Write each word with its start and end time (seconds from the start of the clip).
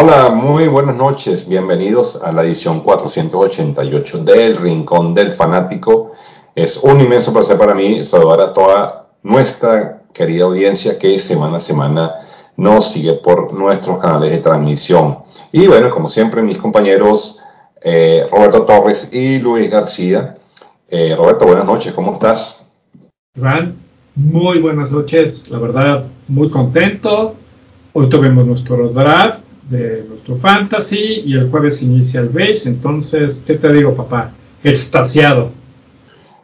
Hola, 0.00 0.30
muy 0.30 0.68
buenas 0.68 0.94
noches. 0.94 1.48
Bienvenidos 1.48 2.22
a 2.22 2.30
la 2.30 2.44
edición 2.44 2.82
488 2.82 4.18
del 4.18 4.54
Rincón 4.54 5.12
del 5.12 5.32
Fanático. 5.32 6.12
Es 6.54 6.76
un 6.76 7.00
inmenso 7.00 7.32
placer 7.32 7.58
para 7.58 7.74
mí 7.74 8.04
saludar 8.04 8.40
a 8.40 8.52
toda 8.52 9.08
nuestra 9.24 10.02
querida 10.12 10.44
audiencia 10.44 11.00
que 11.00 11.18
semana 11.18 11.56
a 11.56 11.60
semana 11.60 12.12
nos 12.56 12.92
sigue 12.92 13.14
por 13.14 13.52
nuestros 13.52 13.98
canales 13.98 14.30
de 14.30 14.38
transmisión. 14.38 15.18
Y 15.50 15.66
bueno, 15.66 15.90
como 15.90 16.08
siempre, 16.08 16.42
mis 16.42 16.58
compañeros 16.58 17.40
eh, 17.80 18.24
Roberto 18.30 18.62
Torres 18.66 19.08
y 19.10 19.40
Luis 19.40 19.68
García. 19.68 20.36
Eh, 20.88 21.16
Roberto, 21.18 21.44
buenas 21.44 21.64
noches, 21.64 21.92
¿cómo 21.92 22.12
estás? 22.12 22.62
Iván, 23.34 23.74
muy 24.14 24.60
buenas 24.60 24.92
noches, 24.92 25.50
la 25.50 25.58
verdad, 25.58 26.04
muy 26.28 26.48
contento. 26.50 27.34
Hoy 27.94 28.08
tuvimos 28.08 28.46
nuestro 28.46 28.90
draft 28.90 29.47
de 29.68 30.04
nuestro 30.08 30.36
fantasy 30.36 31.22
y 31.24 31.34
el 31.34 31.50
jueves 31.50 31.82
inicia 31.82 32.20
el 32.20 32.28
base. 32.28 32.68
Entonces, 32.68 33.42
¿qué 33.46 33.54
te 33.54 33.72
digo, 33.72 33.94
papá? 33.94 34.32
Extasiado. 34.64 35.50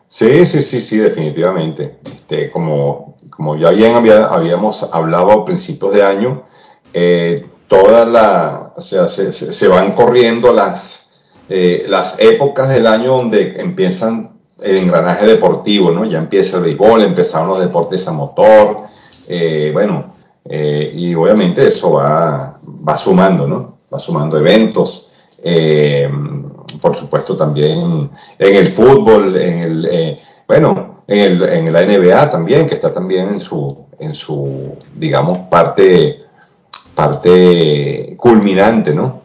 Sí, 0.08 0.46
sí, 0.46 0.62
sí, 0.62 0.80
sí, 0.80 0.98
definitivamente. 0.98 1.96
Este, 2.04 2.50
como, 2.50 3.16
como 3.30 3.56
ya 3.56 3.70
bien 3.70 3.94
habíamos 3.94 4.82
hablado 4.92 5.32
a 5.32 5.44
principios 5.44 5.92
de 5.94 6.02
año, 6.02 6.44
eh, 6.92 7.46
toda 7.66 8.06
la, 8.06 8.72
o 8.76 8.80
sea, 8.80 9.08
se, 9.08 9.68
van 9.68 9.92
corriendo 9.92 10.52
las, 10.52 11.08
eh, 11.48 11.84
las 11.88 12.16
épocas 12.18 12.68
del 12.68 12.86
año 12.86 13.16
donde 13.16 13.60
empiezan 13.60 14.34
el 14.60 14.78
engranaje 14.78 15.26
deportivo, 15.26 15.90
¿no? 15.90 16.04
Ya 16.04 16.18
empieza 16.18 16.58
el 16.58 16.64
béisbol, 16.64 17.02
empezaron 17.02 17.48
los 17.48 17.60
deportes 17.60 18.06
a 18.06 18.12
motor, 18.12 18.78
eh, 19.26 19.70
bueno, 19.72 20.14
eh, 20.44 20.92
y 20.94 21.14
obviamente 21.14 21.66
eso 21.66 21.92
va, 21.92 22.53
va 22.66 22.96
sumando, 22.96 23.46
¿no? 23.46 23.78
Va 23.92 23.98
sumando 23.98 24.38
eventos. 24.38 25.08
Eh, 25.42 26.08
por 26.80 26.96
supuesto 26.96 27.36
también 27.36 28.10
en 28.38 28.54
el 28.54 28.72
fútbol, 28.72 29.36
en 29.36 29.58
el, 29.58 29.88
eh, 29.90 30.18
bueno, 30.46 31.02
en, 31.06 31.18
el, 31.18 31.42
en 31.42 31.72
la 31.72 31.82
NBA 31.82 32.30
también, 32.30 32.66
que 32.66 32.74
está 32.74 32.92
también 32.92 33.28
en 33.28 33.40
su, 33.40 33.86
en 33.98 34.14
su 34.14 34.76
digamos, 34.94 35.38
parte, 35.50 36.22
parte 36.94 38.14
culminante, 38.16 38.94
¿no? 38.94 39.22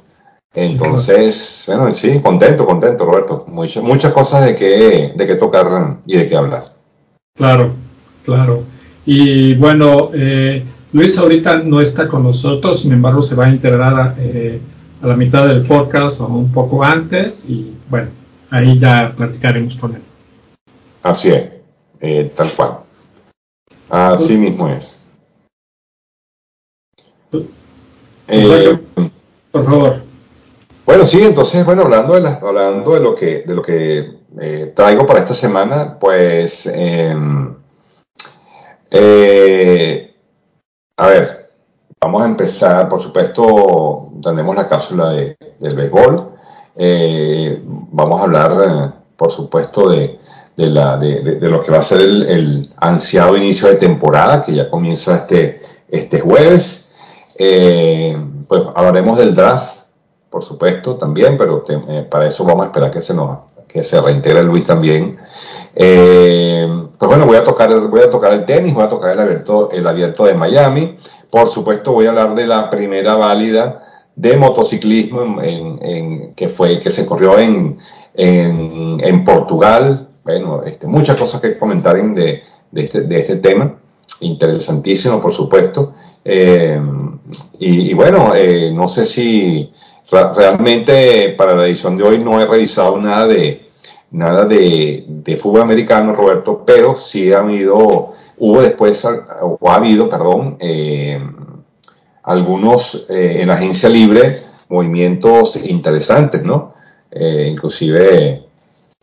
Entonces, 0.53 1.63
bueno, 1.67 1.93
sí, 1.93 2.19
contento, 2.21 2.65
contento, 2.65 3.05
Roberto. 3.05 3.45
Muchas, 3.47 3.83
muchas 3.83 4.11
cosas 4.11 4.45
de 4.45 4.55
que, 4.55 5.13
de 5.15 5.27
que 5.27 5.35
tocar 5.35 5.97
y 6.05 6.17
de 6.17 6.27
qué 6.27 6.35
hablar. 6.35 6.73
Claro, 7.35 7.71
claro. 8.25 8.63
Y 9.05 9.53
bueno, 9.55 10.09
eh, 10.13 10.63
Luis 10.91 11.17
ahorita 11.17 11.57
no 11.59 11.81
está 11.81 12.07
con 12.07 12.23
nosotros, 12.23 12.81
sin 12.81 12.91
embargo 12.93 13.21
se 13.21 13.35
va 13.35 13.45
a 13.45 13.49
integrar 13.49 13.93
a, 13.93 14.15
eh, 14.17 14.59
la 15.03 15.15
mitad 15.15 15.47
del 15.47 15.65
podcast 15.65 16.19
o 16.21 16.27
un 16.27 16.51
poco 16.51 16.83
antes 16.83 17.47
y 17.47 17.75
bueno, 17.89 18.09
ahí 18.49 18.79
ya 18.79 19.13
platicaremos 19.15 19.77
con 19.77 19.95
él. 19.95 20.01
Así 21.03 21.29
es, 21.29 21.51
eh, 22.01 22.31
tal 22.35 22.49
cual. 22.51 22.79
Así 23.89 24.35
mismo 24.35 24.67
es. 24.67 24.99
Eh, 28.27 28.79
por 29.51 29.65
favor. 29.65 30.03
Bueno, 30.85 31.05
sí, 31.05 31.21
entonces, 31.21 31.63
bueno, 31.65 31.83
hablando 31.83 32.19
de, 32.19 32.27
hablando 32.27 32.93
de 32.95 32.99
lo 32.99 33.13
que, 33.13 33.43
de 33.45 33.53
lo 33.53 33.61
que 33.61 34.19
traigo 34.75 35.05
para 35.05 35.19
esta 35.19 35.35
semana, 35.35 35.99
pues 35.99 36.65
em, 36.65 37.53
eh, 38.89 40.08
a 40.99 41.07
ver, 41.07 41.49
vamos 42.01 42.21
a 42.21 42.25
empezar, 42.25 42.89
por 42.89 43.01
supuesto, 43.01 44.11
tenemos 44.21 44.53
la 44.53 44.67
cápsula 44.67 45.11
de, 45.11 45.37
del 45.57 45.75
béisbol. 45.75 46.31
Eh, 46.75 47.57
vamos 47.63 48.19
a 48.19 48.23
hablar, 48.23 48.57
eh, 48.67 48.91
por 49.15 49.31
supuesto, 49.31 49.89
de, 49.89 50.19
de, 50.57 50.67
lo 51.49 51.61
que 51.61 51.71
va 51.71 51.77
a 51.77 51.81
ser 51.81 52.01
el, 52.01 52.73
ansiado 52.81 53.37
inicio 53.37 53.69
de 53.69 53.75
temporada, 53.75 54.43
que 54.43 54.53
ya 54.53 54.69
comienza 54.69 55.15
este, 55.15 55.61
este 55.87 56.19
jueves. 56.19 56.91
Eh, 57.37 58.21
pues 58.45 58.63
hablaremos 58.75 59.17
del 59.17 59.33
draft, 59.33 59.77
por 60.29 60.43
supuesto, 60.43 60.97
también, 60.97 61.37
pero 61.37 61.63
para 62.09 62.27
eso 62.27 62.43
vamos 62.43 62.63
a 62.63 62.67
esperar 62.67 62.91
que 62.91 63.01
se 63.01 63.13
nos 63.13 63.37
que 63.69 63.83
se 63.83 64.01
reintegre 64.01 64.43
Luis 64.43 64.65
también. 64.65 65.17
Eh, 65.75 66.67
pues 66.97 67.07
bueno, 67.07 67.25
voy 67.25 67.37
a 67.37 67.43
tocar, 67.43 67.73
voy 67.87 68.01
a 68.01 68.09
tocar 68.09 68.33
el 68.33 68.45
tenis, 68.45 68.73
voy 68.73 68.83
a 68.83 68.89
tocar 68.89 69.13
el 69.13 69.19
abierto, 69.19 69.71
el 69.71 69.87
abierto 69.87 70.25
de 70.25 70.33
Miami. 70.33 70.97
Por 71.31 71.47
supuesto, 71.47 71.93
voy 71.93 72.07
a 72.07 72.09
hablar 72.09 72.35
de 72.35 72.47
la 72.47 72.69
primera 72.69 73.15
válida 73.15 73.85
de 74.15 74.35
motociclismo 74.35 75.39
que 76.35 76.49
fue 76.49 76.79
que 76.81 76.91
se 76.91 77.05
corrió 77.05 77.39
en, 77.39 77.77
en, 78.15 79.23
Portugal. 79.23 80.09
Bueno, 80.25 80.63
este, 80.63 80.87
muchas 80.87 81.21
cosas 81.21 81.39
que 81.39 81.57
comentar 81.57 81.95
de, 81.95 82.43
de, 82.71 82.83
este, 82.83 83.01
de 83.01 83.19
este 83.21 83.35
tema. 83.37 83.75
Interesantísimo, 84.21 85.21
por 85.21 85.33
supuesto. 85.33 85.93
Eh, 86.25 86.81
y, 87.59 87.93
bueno, 87.93 88.33
eh, 88.35 88.71
no 88.73 88.89
sé 88.89 89.05
si 89.05 89.71
realmente 90.11 91.29
para 91.37 91.55
la 91.55 91.67
edición 91.67 91.97
de 91.97 92.03
hoy 92.03 92.17
no 92.19 92.41
he 92.41 92.45
revisado 92.45 92.99
nada 92.99 93.27
de, 93.27 93.69
nada 94.11 94.45
de, 94.45 95.37
fútbol 95.39 95.61
americano, 95.61 96.13
Roberto, 96.13 96.63
pero 96.65 96.95
sí 96.95 97.31
ha 97.31 97.39
habido, 97.39 98.13
hubo 98.37 98.61
después, 98.61 99.05
o 99.05 99.69
ha 99.69 99.75
habido, 99.75 100.09
perdón, 100.09 100.57
eh, 100.59 101.21
algunos 102.23 103.05
eh, 103.09 103.37
en 103.41 103.49
agencia 103.49 103.89
libre 103.89 104.41
movimientos 104.69 105.55
interesantes, 105.55 106.43
¿no? 106.43 106.73
Eh, 107.11 107.47
inclusive, 107.51 108.45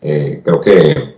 creo 0.00 0.60
que, 0.60 1.16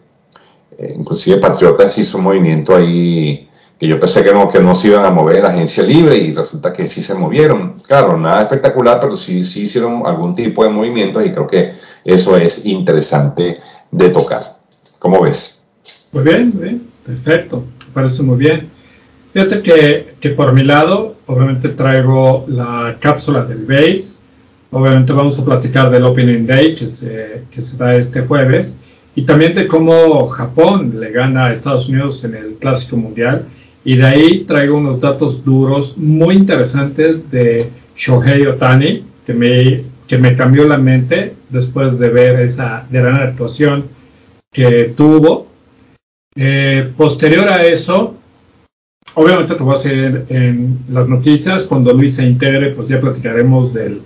inclusive 0.97 1.37
Patriotas 1.37 1.99
hizo 1.99 2.17
un 2.17 2.25
movimiento 2.25 2.75
ahí 2.75 3.48
que 3.79 3.87
yo 3.87 4.01
pensé 4.01 4.25
que 4.25 4.33
no, 4.33 4.49
que 4.49 4.61
no 4.61 4.75
se 4.75 4.89
iban 4.89 5.05
a 5.05 5.11
mover 5.11 5.37
en 5.37 5.43
la 5.45 5.51
agencia 5.51 5.85
libre 5.85 6.17
y 6.19 6.35
resulta 6.35 6.73
que 6.73 6.89
sí 6.89 7.01
se 7.01 7.15
movieron. 7.15 7.81
Claro, 7.87 8.19
nada 8.19 8.43
espectacular, 8.43 8.99
pero 9.01 9.17
sí, 9.17 9.45
sí 9.45 9.63
hicieron 9.63 10.03
algún 10.05 10.35
tipo 10.35 10.65
de 10.65 10.71
movimiento 10.71 11.25
y 11.25 11.33
creo 11.33 11.47
que 11.47 11.75
eso 12.05 12.37
es 12.37 12.65
interesante 12.67 13.61
de 13.91 14.09
tocar. 14.09 14.57
¿Cómo 14.99 15.23
ves? 15.23 15.63
Muy 16.11 16.25
bien, 16.25 16.53
muy 16.55 16.63
bien, 16.65 16.83
perfecto, 17.07 17.65
me 17.87 17.93
parece 17.93 18.23
muy 18.23 18.37
bien. 18.37 18.69
Fíjate 19.33 19.63
que, 19.63 20.15
que 20.21 20.31
por 20.31 20.53
mi 20.53 20.65
lado, 20.65 21.15
obviamente 21.27 21.69
traigo 21.69 22.47
la 22.49 22.97
cápsula 22.99 23.45
del 23.45 23.65
base, 23.65 24.17
obviamente 24.73 25.13
vamos 25.13 25.39
a 25.39 25.45
platicar 25.45 25.91
del 25.91 26.05
Opening 26.05 26.47
Day 26.47 26.75
que 26.75 26.87
se, 26.89 27.45
que 27.51 27.61
se 27.61 27.77
da 27.77 27.95
este 27.95 28.23
jueves 28.23 28.75
y 29.15 29.23
también 29.23 29.55
de 29.55 29.69
cómo 29.69 30.27
Japón 30.27 30.99
le 30.99 31.13
gana 31.13 31.47
a 31.47 31.53
Estados 31.53 31.89
Unidos 31.89 32.25
en 32.25 32.35
el 32.35 32.55
Clásico 32.55 32.97
Mundial 32.97 33.47
y 33.85 33.97
de 33.97 34.07
ahí 34.07 34.45
traigo 34.45 34.77
unos 34.77 35.01
datos 35.01 35.45
duros 35.45 35.97
muy 35.97 36.35
interesantes 36.35 37.31
de 37.31 37.71
Shohei 37.97 38.47
Otani 38.47 39.05
que 39.27 39.35
me, 39.35 39.85
que 40.07 40.19
me 40.19 40.37
cambió 40.37 40.67
la 40.67 40.79
mente 40.79 41.35
después 41.49 41.99
de 41.99 42.09
ver 42.09 42.41
esa 42.41 42.87
gran 42.91 43.17
actuación 43.17 43.85
que 44.53 44.95
tuvo. 44.97 45.49
Eh, 46.35 46.93
posterior 46.97 47.49
a 47.49 47.65
eso, 47.65 48.15
obviamente 49.15 49.55
te 49.55 49.63
voy 49.63 49.75
a 49.75 49.79
seguir 49.79 50.25
en 50.29 50.81
las 50.91 51.09
noticias. 51.09 51.65
Cuando 51.65 51.93
Luis 51.93 52.15
se 52.15 52.25
integre, 52.25 52.71
pues 52.71 52.89
ya 52.89 53.01
platicaremos 53.01 53.75
del, 53.75 54.03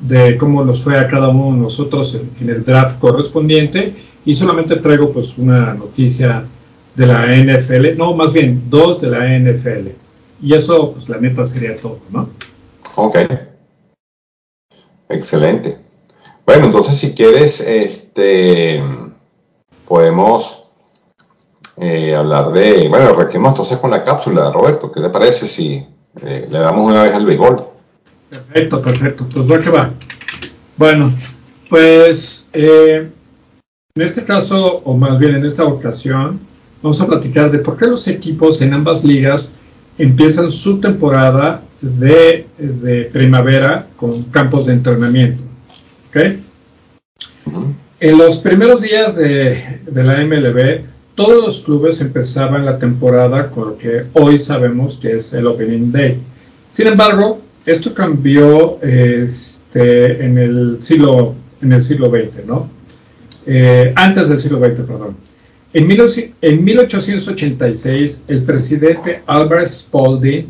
de 0.00 0.36
cómo 0.36 0.64
nos 0.64 0.82
fue 0.82 0.98
a 0.98 1.08
cada 1.08 1.28
uno 1.28 1.56
de 1.56 1.62
nosotros 1.62 2.14
en, 2.14 2.30
en, 2.40 2.54
el 2.54 2.64
draft 2.64 2.98
correspondiente. 2.98 3.94
Y 4.24 4.34
solamente 4.34 4.76
traigo 4.76 5.12
pues 5.12 5.38
una 5.38 5.74
noticia 5.74 6.44
de 7.00 7.06
la 7.06 7.24
NFL, 7.34 7.96
no, 7.96 8.12
más 8.12 8.34
bien 8.34 8.68
dos 8.68 9.00
de 9.00 9.08
la 9.08 9.26
NFL. 9.26 9.88
Y 10.42 10.52
eso, 10.52 10.92
pues 10.92 11.08
la 11.08 11.16
neta 11.16 11.46
sería 11.46 11.74
todo, 11.74 11.98
¿no? 12.10 12.28
Ok. 12.96 13.16
Excelente. 15.08 15.78
Bueno, 16.44 16.66
entonces 16.66 16.98
si 16.98 17.14
quieres, 17.14 17.60
este, 17.60 18.82
podemos 19.88 20.62
eh, 21.78 22.14
hablar 22.14 22.52
de, 22.52 22.86
bueno, 22.90 23.06
arranquemos 23.06 23.48
entonces 23.48 23.78
con 23.78 23.90
la 23.90 24.04
cápsula, 24.04 24.52
Roberto, 24.52 24.92
¿qué 24.92 25.00
te 25.00 25.08
parece 25.08 25.46
si 25.46 25.82
eh, 26.22 26.48
le 26.50 26.58
damos 26.58 26.86
una 26.86 27.04
vez 27.04 27.14
al 27.14 27.24
béisbol? 27.24 27.64
Perfecto, 28.28 28.82
perfecto, 28.82 29.26
pues 29.32 29.50
va 29.50 29.58
que 29.58 29.70
va. 29.70 29.90
Bueno, 30.76 31.10
pues 31.70 32.50
eh, 32.52 33.08
en 33.94 34.02
este 34.02 34.22
caso, 34.22 34.82
o 34.84 34.94
más 34.98 35.18
bien 35.18 35.36
en 35.36 35.46
esta 35.46 35.64
ocasión, 35.64 36.49
vamos 36.82 37.00
a 37.00 37.06
platicar 37.06 37.50
de 37.50 37.58
por 37.58 37.76
qué 37.76 37.86
los 37.86 38.06
equipos 38.08 38.60
en 38.62 38.74
ambas 38.74 39.04
ligas 39.04 39.52
empiezan 39.98 40.50
su 40.50 40.80
temporada 40.80 41.62
de, 41.80 42.46
de 42.58 43.04
primavera 43.12 43.86
con 43.96 44.24
campos 44.24 44.66
de 44.66 44.74
entrenamiento. 44.74 45.42
¿okay? 46.08 46.42
En 48.00 48.18
los 48.18 48.38
primeros 48.38 48.82
días 48.82 49.16
de, 49.16 49.80
de, 49.86 50.04
la 50.04 50.24
MLB, 50.24 50.84
todos 51.14 51.44
los 51.44 51.62
clubes 51.62 52.00
empezaban 52.00 52.64
la 52.64 52.78
temporada 52.78 53.50
con 53.50 53.68
lo 53.68 53.78
que 53.78 54.04
hoy 54.14 54.38
sabemos 54.38 54.98
que 54.98 55.16
es 55.16 55.32
el 55.34 55.46
Opening 55.46 55.92
Day. 55.92 56.18
Sin 56.70 56.86
embargo, 56.86 57.42
esto 57.66 57.92
cambió 57.92 58.80
este, 58.82 60.24
en, 60.24 60.38
el 60.38 60.78
siglo, 60.80 61.34
en 61.60 61.72
el 61.72 61.82
siglo 61.82 62.08
XX, 62.08 62.46
¿no? 62.46 62.68
Eh, 63.46 63.92
antes 63.96 64.28
del 64.28 64.40
siglo 64.40 64.58
XX, 64.58 64.80
perdón. 64.86 65.29
En, 65.72 65.86
1886, 65.86 68.24
el 68.26 68.42
presidente 68.42 69.22
Albert 69.26 69.68
Spalding 69.68 70.46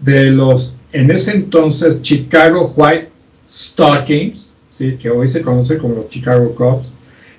de 0.00 0.32
los, 0.32 0.74
en 0.92 1.12
ese 1.12 1.30
entonces, 1.30 2.02
Chicago 2.02 2.72
White 2.76 3.08
Stockings, 3.48 4.52
que 4.76 5.10
hoy 5.10 5.28
se 5.28 5.42
conoce 5.42 5.78
como 5.78 5.94
los 5.94 6.08
Chicago 6.08 6.52
Cubs, 6.56 6.88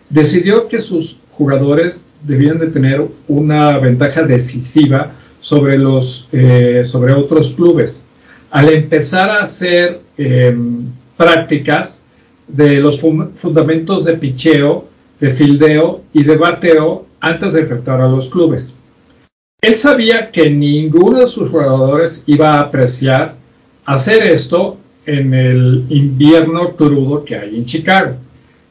decidió 0.09 0.69
que 0.69 0.79
sus 0.79 1.19
jugadores 1.31 1.99
debían 2.23 2.57
de 2.57 2.67
tener 2.67 3.05
una 3.27 3.79
ventaja 3.79 4.23
decisiva 4.23 5.11
sobre, 5.41 5.77
los, 5.77 6.29
eh, 6.31 6.83
sobre 6.85 7.11
otros 7.13 7.55
clubes. 7.55 8.05
Al 8.49 8.71
empezar 8.71 9.29
a 9.29 9.41
hacer 9.41 9.99
em, 10.17 10.85
prácticas 11.17 11.99
de 12.47 12.77
los 12.77 13.01
fundamentos 13.01 14.05
de 14.05 14.13
picheo, 14.13 14.87
de 15.19 15.31
fildeo 15.31 16.03
y 16.13 16.23
de 16.23 16.37
bateo 16.37 17.05
antes 17.25 17.53
de 17.53 17.61
enfrentar 17.61 18.01
a 18.01 18.07
los 18.07 18.29
clubes. 18.29 18.77
Él 19.59 19.73
sabía 19.73 20.29
que 20.31 20.47
ninguno 20.51 21.19
de 21.19 21.27
sus 21.27 21.49
jugadores 21.49 22.23
iba 22.27 22.53
a 22.53 22.61
apreciar 22.61 23.33
hacer 23.83 24.23
esto 24.27 24.77
en 25.07 25.33
el 25.33 25.85
invierno 25.89 26.75
crudo 26.75 27.25
que 27.25 27.35
hay 27.35 27.55
en 27.55 27.65
Chicago. 27.65 28.15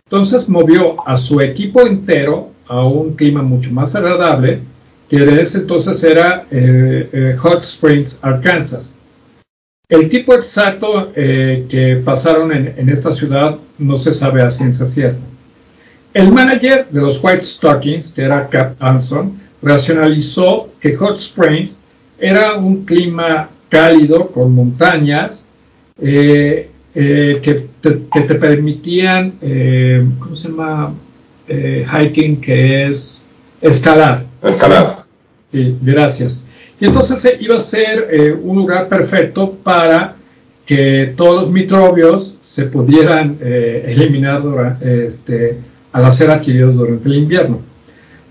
Entonces 0.07 0.49
movió 0.49 0.97
a 1.07 1.17
su 1.17 1.41
equipo 1.41 1.83
entero 1.83 2.51
a 2.69 2.85
un 2.85 3.15
clima 3.15 3.43
mucho 3.43 3.73
más 3.73 3.95
agradable, 3.97 4.61
que 5.09 5.17
en 5.17 5.31
ese 5.31 5.59
entonces 5.59 6.03
era 6.05 6.47
eh, 6.51 7.09
eh, 7.13 7.37
Hot 7.39 7.63
Springs, 7.63 8.21
Arkansas. 8.23 8.95
El 9.89 10.09
tipo 10.09 10.33
exacto 10.33 11.11
eh, 11.17 11.67
que 11.69 11.97
pasaron 11.97 12.53
en, 12.53 12.89
esta 12.89 13.11
ciudad 13.11 13.59
no 13.79 13.97
se 13.97 14.13
sabe 14.13 14.43
a 14.43 14.51
ciencia 14.51 14.87
cierta. 14.87 15.34
El 16.15 16.33
manager 16.33 16.87
de 16.91 17.01
los 17.01 17.23
White 17.23 17.43
Stockings, 17.43 18.13
que 18.13 18.23
era 18.23 18.49
Cap 18.49 18.77
Armstrong, 18.79 19.33
racionalizó 19.61 20.71
que 20.81 20.95
Hot 20.97 21.19
Springs 21.19 21.77
era 22.19 22.55
un 22.55 22.85
clima 22.85 23.51
cálido 23.69 24.29
con 24.29 24.55
montañas 24.55 25.47
que, 26.01 26.71
te, 26.95 28.35
permitían, 28.37 29.33
¿cómo 30.21 30.37
se 30.37 30.49
llama? 30.49 30.95
Eh, 31.47 31.85
hiking 31.87 32.41
que 32.41 32.87
es 32.87 33.25
escalar. 33.61 34.25
Escalar. 34.43 35.05
Sí, 35.53 35.77
gracias. 35.83 36.43
Y 36.81 36.87
entonces 36.87 37.23
eh, 37.27 37.37
iba 37.41 37.57
a 37.57 37.61
ser 37.61 38.09
eh, 38.11 38.33
un 38.33 38.57
lugar 38.57 38.89
perfecto 38.89 39.53
para 39.63 40.17
que 40.65 41.13
todos 41.17 41.43
los 41.43 41.51
microbios 41.51 42.39
se 42.41 42.65
pudieran 42.65 43.37
eliminar 43.43 44.79
este, 44.81 45.59
al 45.95 46.13
ser 46.13 46.31
adquiridos 46.31 46.75
durante 46.75 47.09
el 47.09 47.15
invierno. 47.15 47.61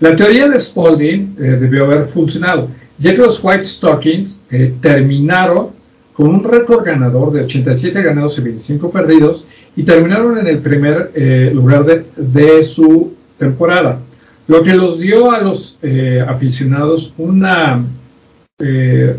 La 0.00 0.14
teoría 0.14 0.48
de 0.48 0.60
Spalding 0.60 1.34
debió 1.36 1.86
haber 1.86 2.04
funcionado, 2.06 2.68
ya 2.98 3.12
que 3.12 3.22
los 3.22 3.42
White 3.42 3.64
Stockings 3.64 4.40
terminaron 4.80 5.68
con 6.14 6.28
un 6.28 6.44
récord 6.44 6.84
ganador 6.84 7.32
de 7.32 7.42
87 7.42 8.02
ganados 8.02 8.38
y 8.38 8.42
25 8.42 8.90
perdidos 8.90 9.44
y 9.76 9.82
terminaron 9.82 10.38
en 10.38 10.46
el 10.46 10.58
primer 10.58 11.10
eh, 11.14 11.50
lugar 11.52 11.84
de, 11.84 12.62
su 12.62 13.14
temporada, 13.36 13.98
lo 14.46 14.62
que 14.62 14.74
los 14.74 15.00
dio 15.00 15.32
a 15.32 15.40
los 15.40 15.78
eh, 15.82 16.24
aficionados 16.26 17.12
una, 17.18 17.84
eh, 18.60 19.16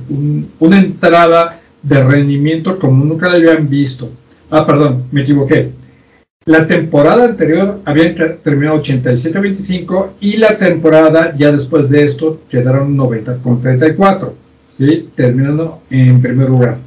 una 0.60 0.80
entrada 0.80 1.60
de 1.84 2.04
rendimiento 2.04 2.80
como 2.80 3.04
nunca 3.04 3.28
la 3.28 3.36
habían 3.36 3.70
visto. 3.70 4.10
Ah, 4.50 4.66
perdón, 4.66 5.04
me 5.12 5.22
equivoqué. 5.22 5.72
La 6.48 6.68
temporada 6.68 7.26
anterior 7.26 7.80
habían 7.86 8.14
terminado 8.44 8.78
87-25 8.80 10.10
y 10.22 10.38
la 10.38 10.60
temporada 10.60 11.34
ya 11.36 11.52
después 11.52 11.90
de 11.90 12.04
esto 12.04 12.42
quedaron 12.52 12.96
90 12.96 13.38
con 13.38 13.60
34, 13.60 14.36
¿sí? 14.70 15.10
terminando 15.16 15.82
en 15.90 16.22
primer 16.22 16.48
lugar. 16.48 16.78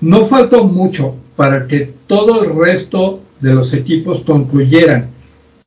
No 0.00 0.24
faltó 0.24 0.64
mucho 0.64 1.16
para 1.36 1.66
que 1.66 1.92
todo 2.06 2.42
el 2.42 2.56
resto 2.56 3.20
de 3.40 3.52
los 3.52 3.74
equipos 3.74 4.24
concluyeran 4.24 5.10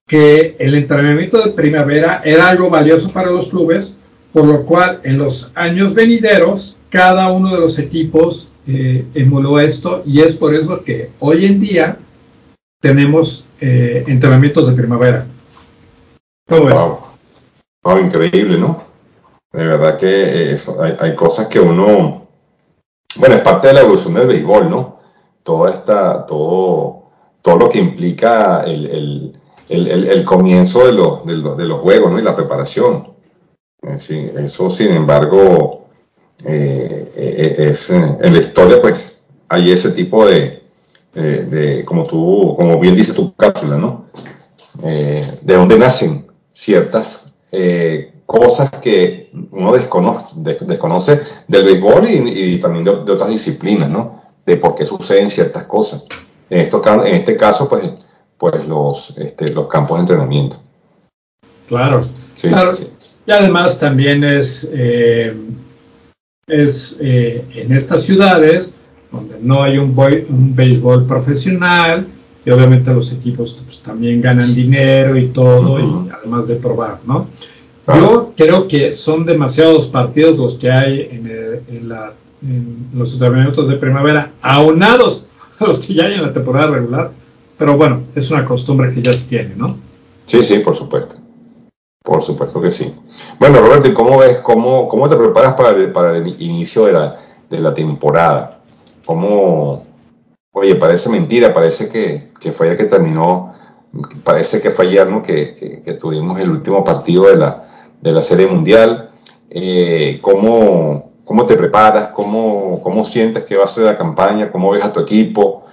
que 0.08 0.56
el 0.58 0.74
entrenamiento 0.74 1.40
de 1.40 1.52
primavera 1.52 2.24
era 2.26 2.50
algo 2.50 2.72
valioso 2.72 3.12
para 3.12 3.30
los 3.30 3.50
clubes, 3.50 3.94
por 4.34 4.46
lo 4.46 4.64
cual 4.66 5.00
en 5.04 5.20
los 5.20 5.52
años 5.54 5.94
venideros 5.94 6.76
cada 6.90 7.32
uno 7.32 7.54
de 7.54 7.60
los 7.60 7.78
equipos 7.78 8.50
eh, 8.66 9.06
emuló 9.14 9.60
esto 9.60 10.02
y 10.08 10.22
es 10.22 10.34
por 10.34 10.56
eso 10.56 10.84
que 10.84 11.12
hoy 11.20 11.46
en 11.46 11.60
día 11.60 12.00
tenemos 12.80 13.48
eh, 13.60 14.04
entrenamientos 14.08 14.68
de 14.68 14.74
primavera. 14.74 15.26
¿Cómo 16.48 16.70
es? 16.70 18.02
increíble, 18.02 18.58
¿no? 18.58 18.84
De 19.54 19.66
verdad 19.66 19.98
que 19.98 20.54
eh, 20.54 20.58
hay, 20.82 20.98
hay, 21.00 21.16
cosas 21.16 21.48
que 21.48 21.60
uno, 21.60 22.28
bueno, 23.16 23.36
es 23.36 23.42
parte 23.42 23.68
de 23.68 23.74
la 23.74 23.82
evolución 23.82 24.14
del 24.14 24.28
béisbol, 24.28 24.70
¿no? 24.70 24.98
toda 25.48 25.72
esta, 25.72 26.26
todo, 26.26 27.04
todo 27.42 27.56
lo 27.56 27.70
que 27.70 27.80
implica 27.80 28.66
el, 28.66 29.34
comienzo 30.26 30.86
de 30.86 30.92
los, 30.92 31.26
de, 31.26 31.66
los, 31.66 31.80
juegos 31.80 32.12
¿no? 32.12 32.20
y 32.20 32.22
la 32.22 32.36
preparación. 32.36 33.14
eso, 33.82 34.70
sin 34.70 34.92
embargo, 34.92 35.86
eh, 36.44 37.14
eh, 37.16 37.70
es, 37.72 37.90
en 37.90 38.34
la 38.34 38.40
historia, 38.40 38.82
pues, 38.82 39.22
hay 39.48 39.72
ese 39.72 39.92
tipo 39.92 40.26
de, 40.26 40.57
como 41.86 42.06
tú, 42.06 42.56
como 42.58 42.80
bien 42.80 42.96
dice 42.96 43.14
tu 43.14 43.34
cápsula, 43.36 43.78
¿no? 43.78 44.06
Eh, 44.84 45.40
de 45.42 45.56
dónde 45.56 45.78
nacen 45.78 46.28
ciertas 46.54 47.32
cosas 48.26 48.70
que 48.82 49.32
uno 49.52 49.72
desconoce, 49.72 50.36
desconoce 50.36 51.22
del 51.48 51.66
béisbol 51.66 52.08
y, 52.10 52.60
también 52.60 52.84
de, 52.84 53.04
de, 53.04 53.12
otras 53.12 53.30
disciplinas, 53.30 53.90
¿no? 53.90 54.18
de 54.48 54.56
por 54.56 54.76
qué 54.76 54.86
suceden 54.86 55.30
ciertas 55.30 55.66
cosas. 55.66 56.06
En, 56.50 56.62
esto, 56.62 56.82
en 57.06 57.16
este 57.16 57.36
caso, 57.36 57.68
pues, 57.68 57.92
pues 58.38 58.66
los, 58.66 59.14
este, 59.18 59.50
los 59.50 59.68
campos 59.68 59.98
de 59.98 60.02
entrenamiento. 60.02 60.58
Claro, 61.68 62.08
Y 63.26 63.32
además 63.32 63.78
también 63.78 64.24
es, 64.24 64.68
eh, 64.72 65.36
es 66.48 66.98
eh, 67.02 67.46
en 67.56 67.74
estas 67.74 68.04
ciudades 68.04 68.77
donde 69.12 69.38
no 69.42 69.64
hay 69.64 69.78
un, 69.78 69.96
un 70.30 70.56
béisbol 70.56 71.06
profesional 71.06 72.08
y 72.46 72.50
obviamente 72.50 72.94
los 72.94 73.12
equipos 73.12 73.62
pues, 73.66 73.80
también 73.80 74.22
ganan 74.22 74.56
dinero 74.56 75.18
y 75.18 75.28
todo, 75.28 75.80
y 75.80 76.10
además 76.10 76.48
de 76.48 76.56
probar, 76.56 77.00
¿no? 77.06 77.28
Yo 77.88 78.34
creo 78.36 78.68
que 78.68 78.92
son 78.92 79.26
demasiados 79.26 79.88
partidos 79.88 80.38
los 80.38 80.56
que 80.56 80.70
hay 80.70 81.02
en, 81.12 81.64
en 81.70 81.90
la 81.90 82.14
en 82.42 82.90
los 82.94 83.14
entrenamientos 83.14 83.68
de 83.68 83.76
primavera, 83.76 84.32
aunados 84.42 85.28
a 85.60 85.66
los 85.66 85.80
que 85.80 85.94
ya 85.94 86.06
hay 86.06 86.14
en 86.14 86.24
la 86.24 86.34
temporada 86.34 86.68
regular. 86.68 87.12
Pero 87.58 87.76
bueno, 87.76 88.04
es 88.16 88.30
una 88.30 88.46
costumbre 88.46 88.94
que 88.94 89.02
ya 89.02 89.14
se 89.14 89.28
tiene, 89.28 89.56
¿no? 89.56 89.78
Sí, 90.26 90.44
sí, 90.44 90.60
por 90.60 90.76
supuesto. 90.76 91.16
Por 92.04 92.24
supuesto 92.24 92.62
que 92.62 92.72
sí. 92.72 92.94
Bueno, 93.40 93.60
Roberto, 93.60 93.88
¿y 93.88 93.94
cómo 93.94 94.20
ves, 94.20 94.38
cómo, 94.44 94.88
cómo 94.88 95.10
te 95.10 95.16
preparas 95.16 95.56
para 95.56 95.72
el, 95.72 95.92
para 95.92 96.16
el 96.16 96.28
inicio 96.42 96.86
de 96.86 96.94
la, 96.94 97.18
de 97.50 97.60
la 97.60 97.74
temporada? 97.74 98.57
¿Cómo, 99.08 99.86
oye, 100.52 100.76
parece 100.76 101.10
mentira, 101.10 101.54
parece 101.54 101.88
que, 101.88 102.32
que 102.42 102.52
fue 102.52 102.68
ayer 102.68 102.78
que 102.78 102.84
terminó, 102.84 103.54
parece 104.26 104.60
que 104.60 104.72
fue 104.72 104.88
ayer, 104.88 105.08
¿no? 105.10 105.24
Que, 105.24 105.82
que, 105.86 105.94
tuvimos 105.94 106.38
el 106.42 106.50
último 106.50 106.84
partido 106.84 107.24
de 107.28 107.38
la, 107.38 107.94
de 108.02 108.12
la 108.12 108.22
Serie 108.22 108.48
Mundial. 108.48 109.12
Eh, 109.50 110.20
¿Cómo, 110.22 111.14
¿Cómo 111.24 111.46
te 111.46 111.56
preparas? 111.56 112.10
¿Cómo, 112.10 112.82
¿Cómo 112.84 113.06
sientes 113.06 113.46
que 113.46 113.58
va 113.58 113.64
a 113.64 113.70
ser 113.70 113.86
la 113.86 113.98
campaña? 113.98 114.52
¿Cómo 114.52 114.72
ves 114.72 114.84
a 114.84 114.92
tu 114.92 115.00
equipo? 115.00 115.64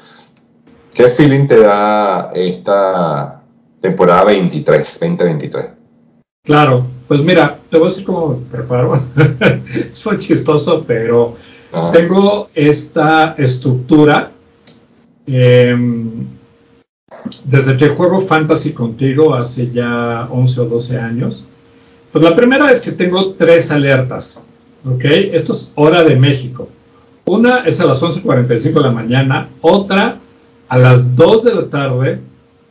¿Qué 0.94 1.08
feeling 1.08 1.48
te 1.48 1.58
da 1.58 2.30
esta 2.34 3.42
temporada 3.80 4.26
23, 4.26 5.00
2023? 5.00 5.66
Claro, 6.44 6.84
pues 7.08 7.20
mira, 7.24 7.58
te 7.68 7.78
voy 7.78 7.86
a 7.86 7.88
decir 7.88 8.04
cómo 8.04 8.28
me 8.28 8.36
preparo. 8.48 9.02
muy 10.04 10.16
chistoso, 10.18 10.84
pero 10.86 11.34
tengo 11.92 12.50
esta 12.54 13.34
estructura. 13.38 14.30
Em, 15.26 16.26
desde 17.44 17.76
que 17.76 17.88
juego 17.88 18.20
fantasy 18.20 18.72
contigo 18.72 19.34
hace 19.34 19.70
ya 19.70 20.28
11 20.30 20.60
o 20.60 20.64
12 20.66 20.98
años. 20.98 21.46
Pues 22.12 22.22
la 22.22 22.36
primera 22.36 22.70
es 22.70 22.80
que 22.80 22.92
tengo 22.92 23.32
tres 23.32 23.70
alertas. 23.70 24.42
¿ok? 24.84 25.04
Esto 25.32 25.52
es 25.52 25.72
hora 25.74 26.04
de 26.04 26.16
México. 26.16 26.68
Una 27.24 27.60
es 27.60 27.80
a 27.80 27.86
las 27.86 28.02
11.45 28.02 28.74
de 28.74 28.80
la 28.80 28.90
mañana, 28.90 29.48
otra 29.62 30.18
a 30.68 30.78
las 30.78 31.16
2 31.16 31.44
de 31.44 31.54
la 31.54 31.68
tarde 31.68 32.20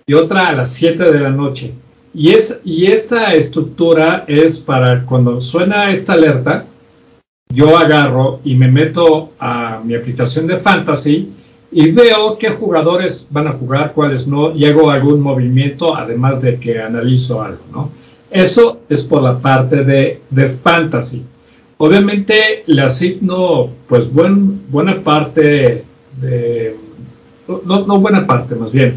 y 0.05 0.13
otra 0.13 0.49
a 0.49 0.53
las 0.53 0.69
7 0.69 1.11
de 1.11 1.19
la 1.19 1.29
noche. 1.29 1.73
Y, 2.13 2.31
es, 2.33 2.61
y 2.63 2.85
esta 2.85 3.33
estructura 3.33 4.25
es 4.27 4.59
para 4.59 5.03
cuando 5.05 5.41
suena 5.41 5.91
esta 5.91 6.13
alerta, 6.13 6.65
yo 7.53 7.77
agarro 7.77 8.39
y 8.43 8.55
me 8.55 8.67
meto 8.67 9.31
a 9.39 9.79
mi 9.83 9.95
aplicación 9.95 10.47
de 10.47 10.57
Fantasy 10.57 11.29
y 11.71 11.91
veo 11.91 12.37
qué 12.37 12.49
jugadores 12.49 13.27
van 13.29 13.47
a 13.47 13.53
jugar, 13.53 13.93
cuáles 13.93 14.27
no, 14.27 14.55
y 14.55 14.65
hago 14.65 14.91
algún 14.91 15.21
movimiento, 15.21 15.95
además 15.95 16.41
de 16.41 16.59
que 16.59 16.79
analizo 16.79 17.41
algo, 17.41 17.63
¿no? 17.71 17.89
Eso 18.29 18.81
es 18.89 19.03
por 19.03 19.21
la 19.21 19.37
parte 19.39 19.83
de, 19.83 20.21
de 20.29 20.47
fantasy. 20.49 21.23
Obviamente 21.77 22.63
le 22.65 22.81
asigno, 22.81 23.69
pues, 23.87 24.11
buen, 24.11 24.69
buena 24.71 25.01
parte 25.01 25.83
de, 26.19 26.75
no, 27.47 27.85
no, 27.85 27.99
buena 27.99 28.25
parte, 28.25 28.55
más 28.55 28.71
bien, 28.71 28.95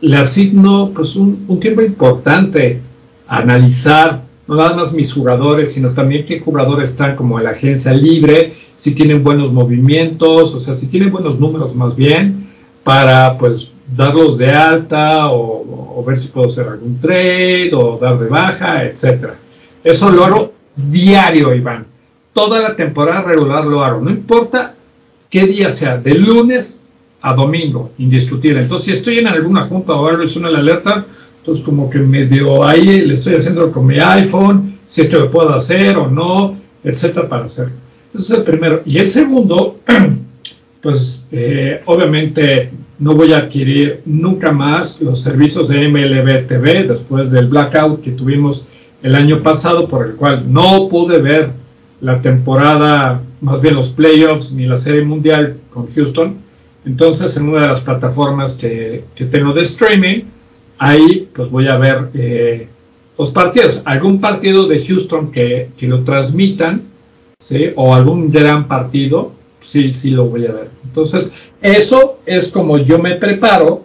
le 0.00 0.16
asigno, 0.16 0.90
pues, 0.94 1.14
un, 1.16 1.44
un 1.46 1.60
tiempo 1.60 1.82
importante 1.82 2.80
a 3.28 3.38
analizar 3.38 4.22
no 4.46 4.56
nada 4.56 4.74
más 4.74 4.92
mis 4.92 5.12
jugadores, 5.12 5.72
sino 5.72 5.90
también 5.90 6.26
qué 6.26 6.40
jugadores 6.40 6.90
están 6.90 7.16
como 7.16 7.38
en 7.38 7.44
la 7.44 7.50
agencia 7.50 7.92
libre, 7.92 8.54
si 8.74 8.94
tienen 8.94 9.24
buenos 9.24 9.52
movimientos, 9.52 10.54
o 10.54 10.58
sea, 10.58 10.74
si 10.74 10.88
tienen 10.88 11.10
buenos 11.10 11.40
números 11.40 11.74
más 11.74 11.96
bien, 11.96 12.48
para 12.82 13.38
pues 13.38 13.72
darlos 13.96 14.36
de 14.38 14.50
alta 14.50 15.30
o, 15.30 16.04
ver 16.06 16.18
si 16.18 16.28
puedo 16.28 16.48
hacer 16.48 16.68
algún 16.68 17.00
trade 17.00 17.70
o 17.72 17.98
dar 17.98 18.18
de 18.18 18.28
baja, 18.28 18.84
etcétera. 18.84 19.36
Eso 19.82 20.10
lo 20.10 20.24
hago 20.24 20.52
diario, 20.76 21.54
Iván. 21.54 21.86
Toda 22.34 22.60
la 22.60 22.76
temporada 22.76 23.22
regular 23.22 23.64
lo 23.64 23.82
hago. 23.82 24.02
No 24.02 24.10
importa 24.10 24.74
qué 25.30 25.46
día 25.46 25.70
sea, 25.70 25.96
de 25.96 26.14
lunes 26.14 26.82
a 27.22 27.32
domingo, 27.32 27.92
indiscutible. 27.96 28.60
Entonces, 28.60 28.86
si 28.86 28.92
estoy 28.92 29.18
en 29.18 29.28
alguna 29.28 29.62
junta 29.62 29.94
o 29.94 30.06
algo 30.06 30.24
y 30.24 30.28
suena 30.28 30.50
la 30.50 30.58
alerta, 30.58 31.06
entonces, 31.44 31.62
como 31.62 31.90
que 31.90 31.98
medio 31.98 32.64
ahí 32.64 33.02
le 33.02 33.12
estoy 33.12 33.34
haciendo 33.34 33.70
con 33.70 33.86
mi 33.86 33.98
iPhone, 33.98 34.78
si 34.86 35.02
esto 35.02 35.20
lo 35.20 35.30
puedo 35.30 35.52
hacer 35.52 35.94
o 35.94 36.10
no, 36.10 36.56
etcétera, 36.82 37.28
para 37.28 37.44
hacerlo. 37.44 37.74
Ese 38.14 38.32
es 38.32 38.38
el 38.38 38.44
primero. 38.44 38.80
Y 38.86 38.96
el 38.96 39.08
segundo, 39.08 39.78
pues 40.80 41.26
eh, 41.30 41.82
obviamente 41.84 42.70
no 42.98 43.14
voy 43.14 43.34
a 43.34 43.40
adquirir 43.40 44.00
nunca 44.06 44.52
más 44.52 45.02
los 45.02 45.20
servicios 45.20 45.68
de 45.68 45.86
MLB 45.86 46.46
TV 46.46 46.84
después 46.84 47.30
del 47.30 47.48
blackout 47.48 48.00
que 48.00 48.12
tuvimos 48.12 48.66
el 49.02 49.14
año 49.14 49.42
pasado, 49.42 49.86
por 49.86 50.06
el 50.06 50.14
cual 50.14 50.50
no 50.50 50.88
pude 50.88 51.18
ver 51.18 51.50
la 52.00 52.22
temporada, 52.22 53.20
más 53.42 53.60
bien 53.60 53.74
los 53.74 53.90
playoffs 53.90 54.50
ni 54.52 54.64
la 54.64 54.78
serie 54.78 55.02
mundial 55.02 55.58
con 55.68 55.92
Houston. 55.92 56.36
Entonces, 56.86 57.36
en 57.36 57.50
una 57.50 57.60
de 57.60 57.68
las 57.68 57.82
plataformas 57.82 58.54
que, 58.54 59.04
que 59.14 59.26
tengo 59.26 59.52
de 59.52 59.60
streaming, 59.60 60.22
ahí 60.78 61.28
pues 61.34 61.50
voy 61.50 61.68
a 61.68 61.78
ver 61.78 62.08
eh, 62.14 62.68
los 63.18 63.30
partidos. 63.30 63.82
Algún 63.84 64.20
partido 64.20 64.66
de 64.66 64.84
Houston 64.84 65.30
que, 65.30 65.70
lo 65.80 66.04
transmitan, 66.04 66.82
¿sí? 67.38 67.70
O 67.76 67.94
algún 67.94 68.30
gran 68.30 68.66
partido, 68.66 69.32
sí, 69.60 69.92
sí 69.92 70.10
lo 70.10 70.26
voy 70.26 70.46
a 70.46 70.52
ver. 70.52 70.70
Entonces, 70.84 71.30
eso 71.60 72.18
es 72.26 72.48
como 72.48 72.78
yo 72.78 72.98
me 72.98 73.16
preparo 73.16 73.82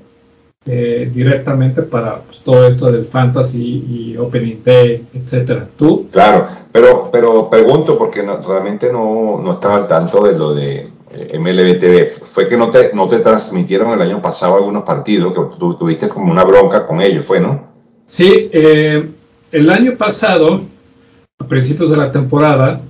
eh, 0.65 1.10
directamente 1.13 1.84
para 1.84 2.22
pues, 2.22 2.39
todo 2.41 2.67
esto 2.67 2.91
del 2.91 3.05
fantasy 3.05 3.86
y 3.89 4.17
opening 4.17 4.58
day, 4.63 5.05
etcétera. 5.13 5.67
¿Tú? 5.77 6.08
Claro, 6.12 6.48
pero, 6.72 7.10
pero 7.12 7.50
pregunto 7.50 7.98
porque 7.98 8.22
realmente 8.22 8.91
no, 8.91 9.39
no 9.43 9.53
estaba 9.53 9.77
al 9.77 9.88
tanto 9.88 10.24
de 10.24 10.38
lo 10.38 10.53
de 10.53 10.89
MLB 11.12 12.12
fue 12.32 12.48
que 12.48 12.58
no 12.58 12.70
te, 12.70 12.94
no 12.94 13.08
te 13.08 13.20
transmitieron 13.20 13.94
el 13.94 14.01
año 14.01 14.22
pasado 14.22 14.56
algunos 14.56 14.84
partidos, 14.84 15.34
que 15.34 15.58
tú 15.58 15.75
tuviste 15.75 16.08
como 16.08 16.32
una 16.32 16.44
bronca 16.44 16.86
con 16.86 17.01
ellos, 17.01 17.25
¿fue, 17.25 17.39
no? 17.39 17.68
Sí, 18.08 18.50
eh, 18.51 19.10
el 19.51 19.70
año 19.70 19.96
pasado, 19.98 20.62
a 21.39 21.48
principios 21.48 21.89
de 21.89 21.98
la 21.98 22.12
temporada, 22.12 22.82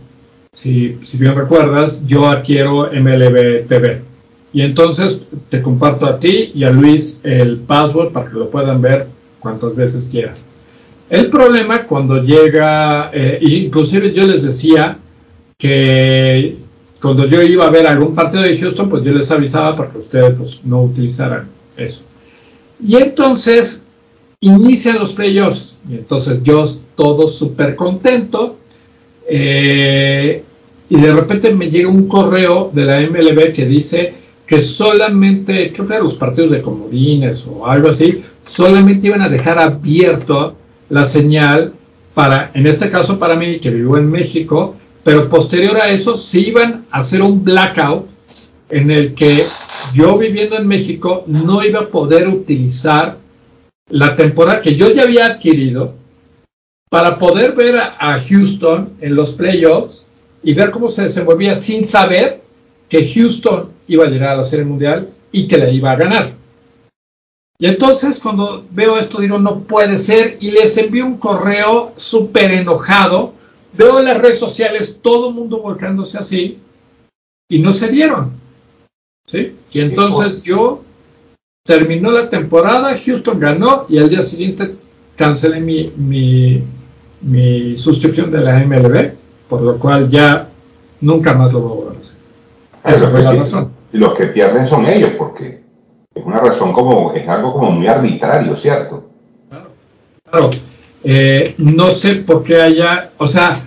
si, 0.51 0.97
si 1.01 1.17
bien 1.17 1.35
recuerdas, 1.35 2.05
yo 2.05 2.27
adquiero 2.27 2.89
MLB 2.91 3.67
TV. 3.67 4.01
Y 4.51 4.61
entonces 4.61 5.27
te 5.49 5.61
comparto 5.61 6.05
a 6.05 6.19
ti 6.19 6.51
y 6.55 6.63
a 6.63 6.71
Luis 6.71 7.21
el 7.23 7.57
password 7.59 8.11
para 8.11 8.29
que 8.29 8.37
lo 8.37 8.49
puedan 8.49 8.81
ver 8.81 9.07
cuantas 9.39 9.75
veces 9.75 10.07
quieran. 10.09 10.35
El 11.09 11.29
problema 11.29 11.85
cuando 11.85 12.21
llega, 12.21 13.09
eh, 13.13 13.39
inclusive 13.41 14.11
yo 14.11 14.27
les 14.27 14.43
decía 14.43 14.97
que 15.57 16.57
cuando 17.01 17.25
yo 17.25 17.41
iba 17.41 17.65
a 17.65 17.69
ver 17.69 17.87
algún 17.87 18.13
partido 18.13 18.43
de 18.43 18.57
Houston, 18.57 18.89
pues 18.89 19.03
yo 19.03 19.13
les 19.13 19.31
avisaba 19.31 19.75
para 19.75 19.91
que 19.91 19.99
ustedes 19.99 20.35
pues, 20.37 20.59
no 20.63 20.83
utilizaran 20.83 21.47
eso. 21.77 22.01
Y 22.83 22.97
entonces 22.97 23.83
inician 24.41 24.99
los 24.99 25.13
playoffs. 25.13 25.77
Y 25.89 25.95
entonces 25.95 26.43
yo 26.43 26.63
todo 26.95 27.27
súper 27.27 27.75
contento. 27.75 28.57
Eh, 29.27 30.43
y 30.89 30.99
de 30.99 31.13
repente 31.13 31.53
me 31.53 31.69
llega 31.69 31.87
un 31.87 32.07
correo 32.07 32.71
de 32.73 32.85
la 32.85 32.99
MLB 33.01 33.53
que 33.53 33.65
dice 33.65 34.13
que 34.47 34.57
solamente, 34.57 35.71
creo 35.71 35.85
que 35.85 35.93
eran 35.93 36.05
los 36.05 36.15
partidos 36.15 36.49
de 36.49 36.61
comodines 36.61 37.45
o 37.45 37.67
algo 37.67 37.89
así, 37.89 38.23
solamente 38.41 39.07
iban 39.07 39.21
a 39.21 39.29
dejar 39.29 39.59
abierto 39.59 40.55
la 40.89 41.05
señal 41.05 41.73
para, 42.15 42.49
en 42.55 42.65
este 42.65 42.89
caso 42.89 43.19
para 43.19 43.35
mí, 43.35 43.59
que 43.59 43.69
vivo 43.69 43.95
en 43.97 44.09
México, 44.09 44.75
pero 45.03 45.29
posterior 45.29 45.77
a 45.77 45.89
eso 45.89 46.17
se 46.17 46.39
iban 46.39 46.85
a 46.91 46.99
hacer 46.99 47.21
un 47.21 47.43
blackout 47.43 48.07
en 48.69 48.91
el 48.91 49.15
que 49.15 49.47
yo 49.93 50.17
viviendo 50.17 50.57
en 50.57 50.67
México 50.67 51.23
no 51.27 51.63
iba 51.63 51.81
a 51.81 51.87
poder 51.87 52.27
utilizar 52.27 53.17
la 53.89 54.15
temporada 54.15 54.61
que 54.61 54.75
yo 54.75 54.91
ya 54.91 55.03
había 55.03 55.25
adquirido 55.25 55.95
para 56.89 57.17
poder 57.17 57.53
ver 57.53 57.77
a, 57.77 58.19
Houston 58.19 58.93
en 58.99 59.15
los 59.15 59.33
playoffs 59.33 60.05
y 60.43 60.53
ver 60.53 60.71
cómo 60.71 60.89
se 60.89 61.03
desenvolvía 61.03 61.55
sin 61.55 61.85
saber 61.85 62.41
que 62.87 63.07
Houston 63.07 63.69
iba 63.87 64.05
a 64.05 64.09
llegar 64.09 64.29
a 64.29 64.37
la 64.37 64.43
Serie 64.43 64.65
Mundial 64.65 65.09
y 65.31 65.47
que 65.47 65.57
la 65.57 65.69
iba 65.69 65.91
a 65.91 65.95
ganar. 65.95 66.31
Y 67.59 67.67
entonces 67.67 68.19
cuando 68.19 68.65
veo 68.71 68.97
esto 68.97 69.19
digo, 69.19 69.37
no 69.37 69.59
puede 69.59 69.97
ser, 69.97 70.37
y 70.39 70.51
les 70.51 70.77
envío 70.77 71.05
un 71.05 71.17
correo 71.17 71.91
súper 71.97 72.51
enojado 72.51 73.33
Veo 73.73 73.99
en 73.99 74.05
las 74.05 74.17
redes 74.17 74.39
sociales 74.39 74.99
todo 75.01 75.29
el 75.29 75.35
mundo 75.35 75.59
volcándose 75.59 76.17
así 76.17 76.59
y 77.49 77.59
no 77.59 77.71
se 77.71 77.89
dieron. 77.89 78.31
¿sí? 79.25 79.55
Y 79.71 79.79
entonces 79.81 80.41
yo 80.41 80.83
terminó 81.63 82.11
la 82.11 82.29
temporada, 82.29 82.97
Houston 82.97 83.39
ganó 83.39 83.85
y 83.87 83.99
al 83.99 84.09
día 84.09 84.23
siguiente 84.23 84.75
cancelé 85.15 85.59
mi, 85.59 85.93
mi, 87.21 87.77
suscripción 87.77 88.31
de 88.31 88.39
la 88.39 88.59
MLB, 88.65 89.11
por 89.47 89.61
lo 89.61 89.77
cual 89.77 90.09
ya 90.09 90.49
nunca 91.01 91.33
más 91.33 91.53
lo 91.53 91.59
voy 91.59 91.87
a 91.87 91.99
hacer. 91.99 92.15
Esa 92.85 93.09
fue 93.09 93.21
la 93.21 93.33
razón. 93.33 93.71
Y 93.91 93.97
los 93.97 94.15
que 94.15 94.27
pierden 94.27 94.65
son 94.65 94.85
ellos, 94.87 95.11
porque 95.17 95.63
es 96.15 96.25
una 96.25 96.39
razón 96.39 96.73
como, 96.73 97.13
es 97.13 97.27
algo 97.27 97.53
como 97.53 97.71
muy 97.71 97.87
arbitrario, 97.87 98.55
¿cierto? 98.55 99.09
Claro. 99.49 99.69
claro. 100.23 100.49
Eh, 101.03 101.55
no 101.57 101.89
sé 101.89 102.15
por 102.15 102.43
qué 102.43 102.61
haya, 102.61 103.11
o 103.17 103.27
sea, 103.27 103.65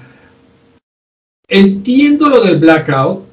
entiendo 1.49 2.29
lo 2.29 2.41
del 2.43 2.59
blackout, 2.59 3.25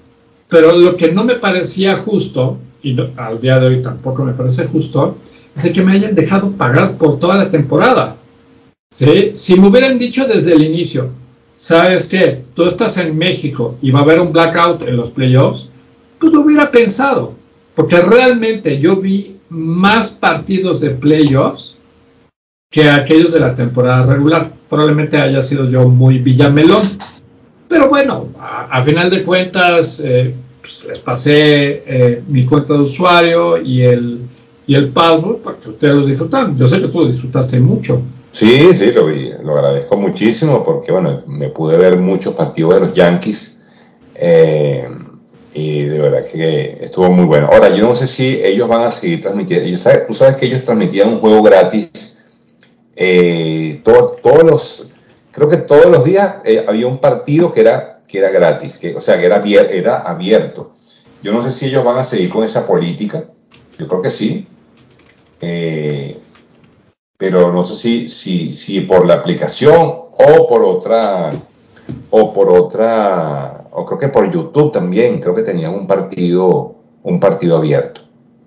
pero 0.48 0.72
lo 0.72 0.96
que 0.96 1.12
no 1.12 1.24
me 1.24 1.36
parecía 1.36 1.98
justo, 1.98 2.58
y 2.82 2.98
al 3.18 3.42
día 3.42 3.60
de 3.60 3.68
hoy 3.68 3.82
tampoco 3.82 4.24
me 4.24 4.34
parece 4.34 4.68
justo, 4.68 5.18
es 5.56 5.72
que 5.72 5.82
me 5.82 5.94
hayan 5.94 6.16
dejado 6.16 6.52
pagar 6.52 6.98
por 6.98 7.20
toda 7.20 7.38
la 7.38 7.50
temporada. 7.50 8.16
¿Sí? 8.92 9.32
Si 9.34 9.60
me 9.60 9.68
hubieran 9.68 10.00
dicho 10.00 10.26
desde 10.26 10.54
el 10.54 10.64
inicio, 10.64 11.10
¿sabes 11.54 12.08
qué? 12.08 12.44
Tú 12.56 12.66
estás 12.66 12.98
en 12.98 13.18
México 13.18 13.78
y 13.82 13.92
va 13.92 14.00
a 14.00 14.04
haber 14.04 14.20
un 14.20 14.32
blackout 14.32 14.88
en 14.88 14.98
los 14.98 15.12
playoffs, 15.12 15.68
pues 16.18 16.34
lo 16.34 16.42
hubiera 16.42 16.72
pensado, 16.72 17.34
porque 17.76 17.98
realmente 17.98 18.80
yo 18.80 18.96
vi 18.96 19.36
más 19.50 20.12
partidos 20.12 20.80
de 20.80 20.92
playoffs 20.92 21.79
que 22.70 22.88
aquellos 22.88 23.34
de 23.34 23.40
la 23.40 23.56
temporada 23.56 24.06
regular. 24.06 24.52
Probablemente 24.70 25.18
haya 25.18 25.42
sido 25.42 25.68
yo 25.70 25.88
muy 25.88 26.20
villamelón. 26.20 27.00
Pero 27.68 27.90
bueno, 27.90 28.28
a, 28.40 28.82
final 28.84 29.10
de 29.10 29.24
cuentas, 29.24 30.02
eh, 30.04 30.34
pues, 30.62 30.86
les 30.88 31.00
pasé 31.00 31.84
eh, 31.86 32.24
mi 32.28 32.46
cuenta 32.46 32.74
de 32.74 32.80
usuario 32.80 33.62
y 33.62 33.82
el, 33.82 34.20
y 34.68 34.76
el 34.76 34.90
password 34.90 35.38
para 35.38 35.58
que 35.58 35.70
ustedes 35.70 35.96
lo 35.96 36.06
disfrutaran. 36.06 36.58
Yo 36.58 36.68
sé 36.68 36.80
que 36.80 36.88
tú 36.88 37.08
disfrutaste 37.08 37.60
mucho. 37.60 38.02
Sí, 38.32 38.72
sí, 38.74 38.92
lo 38.92 39.08
vi, 39.08 39.32
lo 39.44 39.58
agradezco 39.58 39.98
muchísimo 39.98 40.64
porque, 40.64 40.92
bueno, 40.92 41.24
me 41.26 41.50
pude 41.50 41.78
ver 41.78 41.98
muchos 41.98 42.36
partidos 42.36 42.76
de 42.76 42.80
los 42.82 42.94
Yankees 42.94 43.58
eh, 44.14 44.88
y 45.54 45.84
de 45.86 46.00
verdad 46.00 46.26
que 46.32 46.78
estuvo 46.82 47.10
muy 47.12 47.26
bueno. 47.26 47.50
Ahora, 47.52 47.70
yo 47.70 47.88
no 47.88 47.96
sé 47.96 48.06
si 48.06 48.40
ellos 48.44 48.68
van 48.68 48.82
a 48.82 48.92
seguir 48.92 49.22
transmitiendo. 49.22 49.68
tú 50.08 50.14
sabes 50.14 50.36
que 50.36 50.46
ellos 50.46 50.64
transmitían 50.64 51.10
un 51.10 51.20
juego 51.20 51.42
gratis 51.42 52.19
eh, 53.02 53.82
todos 53.82 54.44
los, 54.44 54.92
creo 55.32 55.48
que 55.48 55.56
todos 55.56 55.86
los 55.86 56.04
días 56.04 56.42
eh, 56.44 56.66
había 56.68 56.86
un 56.86 56.98
partido 56.98 57.54
que 57.54 57.62
era, 57.62 58.02
que 58.06 58.18
era 58.18 58.30
gratis, 58.30 58.78
que, 58.78 58.94
o 58.94 59.00
sea, 59.00 59.18
que 59.18 59.26
era, 59.26 60.02
abierto. 60.02 60.74
Yo 61.24 61.32
no 61.32 61.42
sé 61.42 61.52
si 61.52 61.68
ellos 61.68 61.86
van 61.86 61.98
a 61.98 62.04
seguir 62.04 62.30
con 62.30 62.44
esa 62.44 62.68
política, 62.68 63.24
yo 63.78 63.88
creo 63.88 64.02
que 64.02 64.10
sí, 64.10 64.46
eh, 65.40 66.20
pero 67.18 67.54
no 67.54 67.64
sé 67.64 67.78
si, 67.78 68.10
si, 68.10 68.52
si 68.52 68.82
por 68.82 69.06
la 69.06 69.14
aplicación 69.14 69.78
o 69.78 70.48
por 70.50 70.64
otra, 70.64 71.32
o 72.10 72.34
por 72.34 72.50
otra, 72.50 73.64
o 73.72 73.86
creo 73.86 73.98
que 73.98 74.10
por 74.10 74.30
YouTube 74.30 74.74
también, 74.74 75.22
creo 75.22 75.34
que 75.34 75.44
tenían 75.44 75.74
un 75.74 75.88
partido, 75.88 76.76
un 77.04 77.18
partido 77.18 77.56
abierto. 77.56 78.02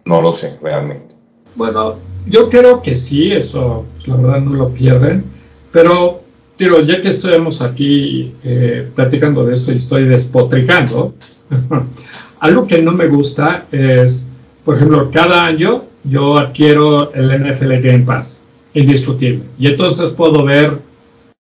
No 0.05 0.21
lo 0.21 0.33
sé, 0.33 0.59
realmente. 0.61 1.15
Bueno, 1.55 1.95
yo 2.27 2.49
creo 2.49 2.83
que 2.83 2.97
sí, 2.97 3.33
eso 3.33 3.87
pues, 3.97 4.09
la 4.09 4.17
verdad 4.17 4.41
no 4.41 4.55
lo 4.55 4.69
pierden, 4.71 5.25
pero 5.71 6.23
Tiro, 6.57 6.81
ya 6.83 7.01
que 7.01 7.09
estamos 7.09 7.63
aquí 7.63 8.33
eh, 8.45 8.89
platicando 8.95 9.45
de 9.45 9.55
esto 9.55 9.73
y 9.73 9.79
estoy 9.79 10.05
despotricando, 10.05 11.15
algo 12.41 12.67
que 12.67 12.83
no 12.83 12.93
me 12.93 13.07
gusta 13.07 13.67
es, 13.73 14.29
por 14.65 14.77
ejemplo, 14.77 15.11
cada 15.11 15.45
año 15.45 15.85
yo 16.05 16.39
adquiero 16.39 17.13
el 17.15 17.31
NFL 17.31 17.81
Game 17.81 18.01
Pass, 18.01 18.43
indiscutible, 18.75 19.45
y 19.59 19.69
entonces 19.69 20.11
puedo 20.11 20.45
ver 20.45 20.79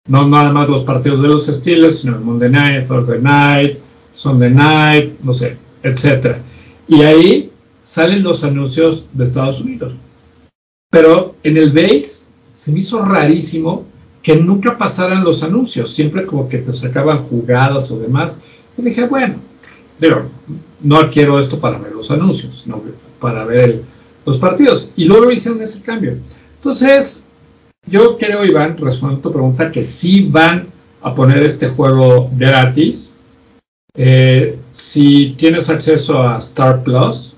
no 0.07 0.27
nada 0.27 0.51
más 0.51 0.69
los 0.69 0.83
partidos 0.83 1.21
de 1.21 1.27
los 1.27 1.47
Steelers, 1.47 1.99
sino 1.99 2.15
el 2.15 2.21
Monday 2.21 2.49
Night, 2.49 2.87
Thursday 2.87 3.21
Night, 3.21 3.77
Sunday 4.13 4.51
Night, 4.51 5.13
no 5.23 5.33
sé, 5.33 5.57
etcétera. 5.81 6.39
Y 6.87 7.01
ahí 7.01 7.51
salen 7.81 8.23
los 8.23 8.43
anuncios 8.43 9.05
de 9.13 9.23
Estados 9.23 9.61
Unidos. 9.61 9.93
Pero 10.95 11.35
en 11.43 11.57
el 11.57 11.73
base 11.73 12.23
se 12.53 12.71
me 12.71 12.79
hizo 12.79 13.03
rarísimo 13.03 13.83
que 14.23 14.37
nunca 14.37 14.77
pasaran 14.77 15.25
los 15.25 15.43
anuncios, 15.43 15.91
siempre 15.91 16.25
como 16.25 16.47
que 16.47 16.59
te 16.59 16.71
sacaban 16.71 17.23
jugadas 17.23 17.91
o 17.91 17.99
demás. 17.99 18.37
Y 18.77 18.81
dije, 18.81 19.05
bueno, 19.05 19.35
digo, 19.99 20.21
no 20.79 21.11
quiero 21.11 21.37
esto 21.37 21.59
para 21.59 21.79
ver 21.79 21.91
los 21.91 22.09
anuncios, 22.11 22.61
sino 22.61 22.81
para 23.19 23.43
ver 23.43 23.81
los 24.25 24.37
partidos. 24.37 24.93
Y 24.95 25.03
luego 25.03 25.29
hicieron 25.33 25.61
ese 25.61 25.81
cambio. 25.81 26.15
Entonces, 26.59 27.25
yo 27.85 28.17
creo, 28.17 28.45
Iván, 28.45 28.77
respondiendo 28.77 29.19
a 29.19 29.23
tu 29.23 29.33
pregunta, 29.33 29.73
que 29.73 29.83
sí 29.83 30.29
van 30.31 30.67
a 31.01 31.13
poner 31.13 31.43
este 31.43 31.67
juego 31.67 32.29
gratis. 32.37 33.11
Eh, 33.97 34.57
si 34.71 35.35
tienes 35.37 35.69
acceso 35.69 36.23
a 36.23 36.37
Star 36.37 36.85
Plus, 36.85 37.35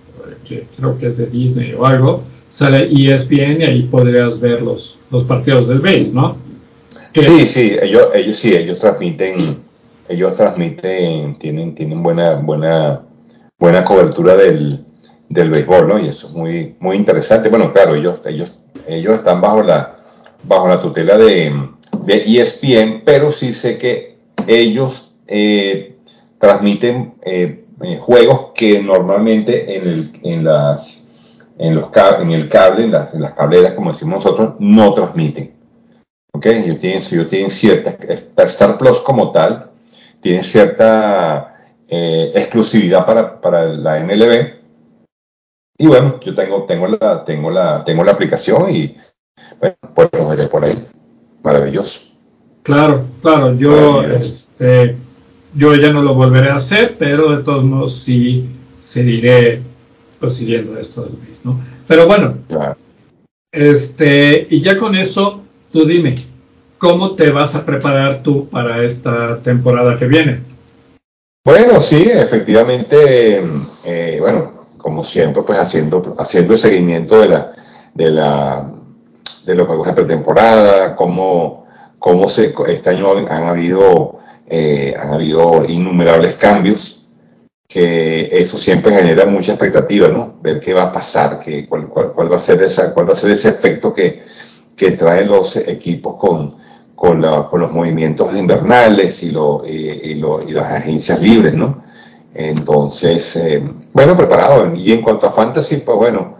que 0.47 0.67
creo 0.77 0.95
que 0.99 1.07
es 1.07 1.17
de 1.17 1.25
Disney 1.25 1.73
o 1.73 1.87
algo, 1.87 2.23
sale 2.57 2.89
ESPN 2.91 3.61
y 3.61 3.65
ahí 3.65 3.83
podrías 3.83 4.39
ver 4.39 4.63
los, 4.63 4.97
los 5.11 5.23
partidos 5.25 5.67
del 5.67 5.77
base, 5.77 6.09
¿no? 6.11 6.37
Sí, 7.13 7.45
sí, 7.45 7.77
ellos, 7.79 8.09
ellos 8.15 8.35
sí, 8.35 8.51
ellos 8.55 8.79
transmiten, 8.79 9.35
ellos 10.09 10.33
transmiten, 10.35 11.37
tienen, 11.37 11.75
tienen 11.75 12.01
buena, 12.01 12.33
buena, 12.33 13.03
buena 13.59 13.83
cobertura 13.83 14.35
del, 14.35 14.83
del 15.29 15.51
béisbol, 15.51 15.87
¿no? 15.87 15.99
Y 15.99 16.07
eso 16.07 16.29
es 16.29 16.33
muy, 16.33 16.75
muy 16.79 16.95
interesante. 16.95 17.49
Bueno, 17.49 17.71
claro, 17.71 17.93
ellos, 17.93 18.21
ellos, 18.25 18.51
ellos 18.87 19.13
están 19.13 19.39
bajo 19.39 19.61
la, 19.61 19.95
bajo 20.43 20.67
la 20.67 20.81
tutela 20.81 21.15
de, 21.15 21.53
de 22.05 22.41
ESPN, 22.41 23.03
pero 23.05 23.31
sí 23.31 23.51
sé 23.51 23.77
que 23.77 24.17
ellos 24.47 25.11
eh, 25.27 25.95
transmiten 26.39 27.13
eh, 27.23 27.65
eh, 27.83 27.99
juegos 28.01 28.53
que 28.55 28.81
normalmente 28.81 29.75
en, 29.75 29.87
el, 29.87 30.11
en, 30.23 30.43
las, 30.43 31.06
en, 31.57 31.75
los, 31.75 31.89
en 32.19 32.31
el 32.31 32.49
cable, 32.49 32.85
en 32.85 32.91
las, 32.91 33.13
en 33.13 33.21
las 33.21 33.33
cableras, 33.33 33.73
como 33.73 33.91
decimos 33.91 34.23
nosotros, 34.23 34.55
no 34.59 34.93
transmiten. 34.93 35.53
¿Ok? 36.33 36.45
Ellos 36.47 36.77
tienen, 36.77 37.01
ellos 37.01 37.27
tienen 37.27 37.49
cierta, 37.49 37.97
Star 38.43 38.77
Plus 38.77 38.99
como 39.01 39.31
tal, 39.31 39.71
tiene 40.21 40.43
cierta 40.43 41.55
exclusividad 41.89 43.05
para, 43.05 43.39
para 43.39 43.65
la 43.65 43.99
MLB. 43.99 44.57
Y 45.79 45.87
bueno, 45.87 46.19
yo 46.19 46.33
tengo, 46.33 46.63
tengo, 46.63 46.87
la, 46.87 47.23
tengo, 47.23 47.51
la, 47.51 47.83
tengo 47.83 48.03
la 48.03 48.11
aplicación 48.11 48.69
y 48.69 48.97
bueno, 49.59 49.75
pues 49.93 50.09
lo 50.13 50.27
veré 50.27 50.47
por 50.47 50.65
ahí. 50.65 50.87
Maravilloso. 51.43 52.01
Claro, 52.63 53.05
claro, 53.21 53.55
yo, 53.55 54.01
este, 54.03 54.97
yo 55.53 55.75
ya 55.75 55.91
no 55.91 56.01
lo 56.01 56.15
volveré 56.15 56.49
a 56.49 56.55
hacer, 56.55 56.97
pero 56.97 57.37
de 57.37 57.43
todos 57.43 57.63
modos 57.63 57.93
sí 57.93 58.49
seguiré 58.77 59.61
prosiguiendo 60.19 60.77
esto 60.79 61.03
del 61.03 61.17
mismo. 61.17 61.59
Pero 61.87 62.07
bueno, 62.07 62.35
este, 63.51 64.47
y 64.49 64.61
ya 64.61 64.77
con 64.77 64.95
eso, 64.95 65.41
tú 65.71 65.85
dime, 65.85 66.15
¿cómo 66.77 67.15
te 67.15 67.31
vas 67.31 67.55
a 67.55 67.65
preparar 67.65 68.23
tú 68.23 68.47
para 68.49 68.83
esta 68.83 69.37
temporada 69.41 69.97
que 69.97 70.07
viene? 70.07 70.41
Bueno, 71.45 71.79
sí, 71.79 72.09
efectivamente, 72.11 73.41
eh, 73.85 74.17
bueno, 74.19 74.67
como 74.77 75.03
siempre, 75.03 75.43
pues 75.43 75.59
haciendo, 75.59 76.15
haciendo 76.19 76.53
el 76.53 76.59
seguimiento 76.59 77.21
de 77.21 77.27
la, 77.29 77.53
de 77.93 78.11
la 78.11 78.73
de 79.47 79.55
los 79.55 79.65
juegos 79.65 79.87
de 79.87 79.93
pretemporada, 79.93 80.95
cómo, 80.95 81.65
cómo 81.97 82.27
se, 82.27 82.53
este 82.67 82.89
año 82.89 83.17
han 83.29 83.47
habido, 83.47 84.19
eh, 84.45 84.93
han 84.99 85.13
habido 85.13 85.63
innumerables 85.65 86.35
cambios, 86.35 86.96
que 87.67 88.29
eso 88.31 88.57
siempre 88.57 88.95
genera 88.95 89.25
mucha 89.25 89.51
expectativa, 89.53 90.07
¿no? 90.07 90.35
Ver 90.41 90.59
qué 90.59 90.73
va 90.73 90.83
a 90.83 90.91
pasar, 90.91 91.39
qué, 91.39 91.67
cuál, 91.67 91.89
cuál, 91.89 92.31
va 92.31 92.37
a 92.37 92.39
ser 92.39 92.61
esa, 92.63 92.93
cuál 92.93 93.09
va 93.09 93.13
a 93.13 93.15
ser 93.15 93.31
ese 93.31 93.49
efecto 93.49 93.93
que, 93.93 94.23
que 94.75 94.91
traen 94.91 95.27
los 95.27 95.57
equipos 95.57 96.15
con, 96.15 96.55
con, 96.95 97.21
con 97.21 97.59
los 97.59 97.71
movimientos 97.71 98.33
invernales 98.35 99.21
y, 99.23 99.31
lo, 99.31 99.65
y, 99.67 100.15
lo, 100.15 100.41
y, 100.47 100.51
las 100.51 100.71
agencias 100.73 101.21
libres, 101.21 101.53
¿no? 101.53 101.83
Entonces, 102.33 103.35
eh, 103.35 103.61
bueno, 103.91 104.15
preparado. 104.15 104.73
Y 104.75 104.93
en 104.93 105.01
cuanto 105.01 105.27
a 105.27 105.31
fantasy, 105.31 105.77
pues 105.77 105.97
bueno, 105.97 106.37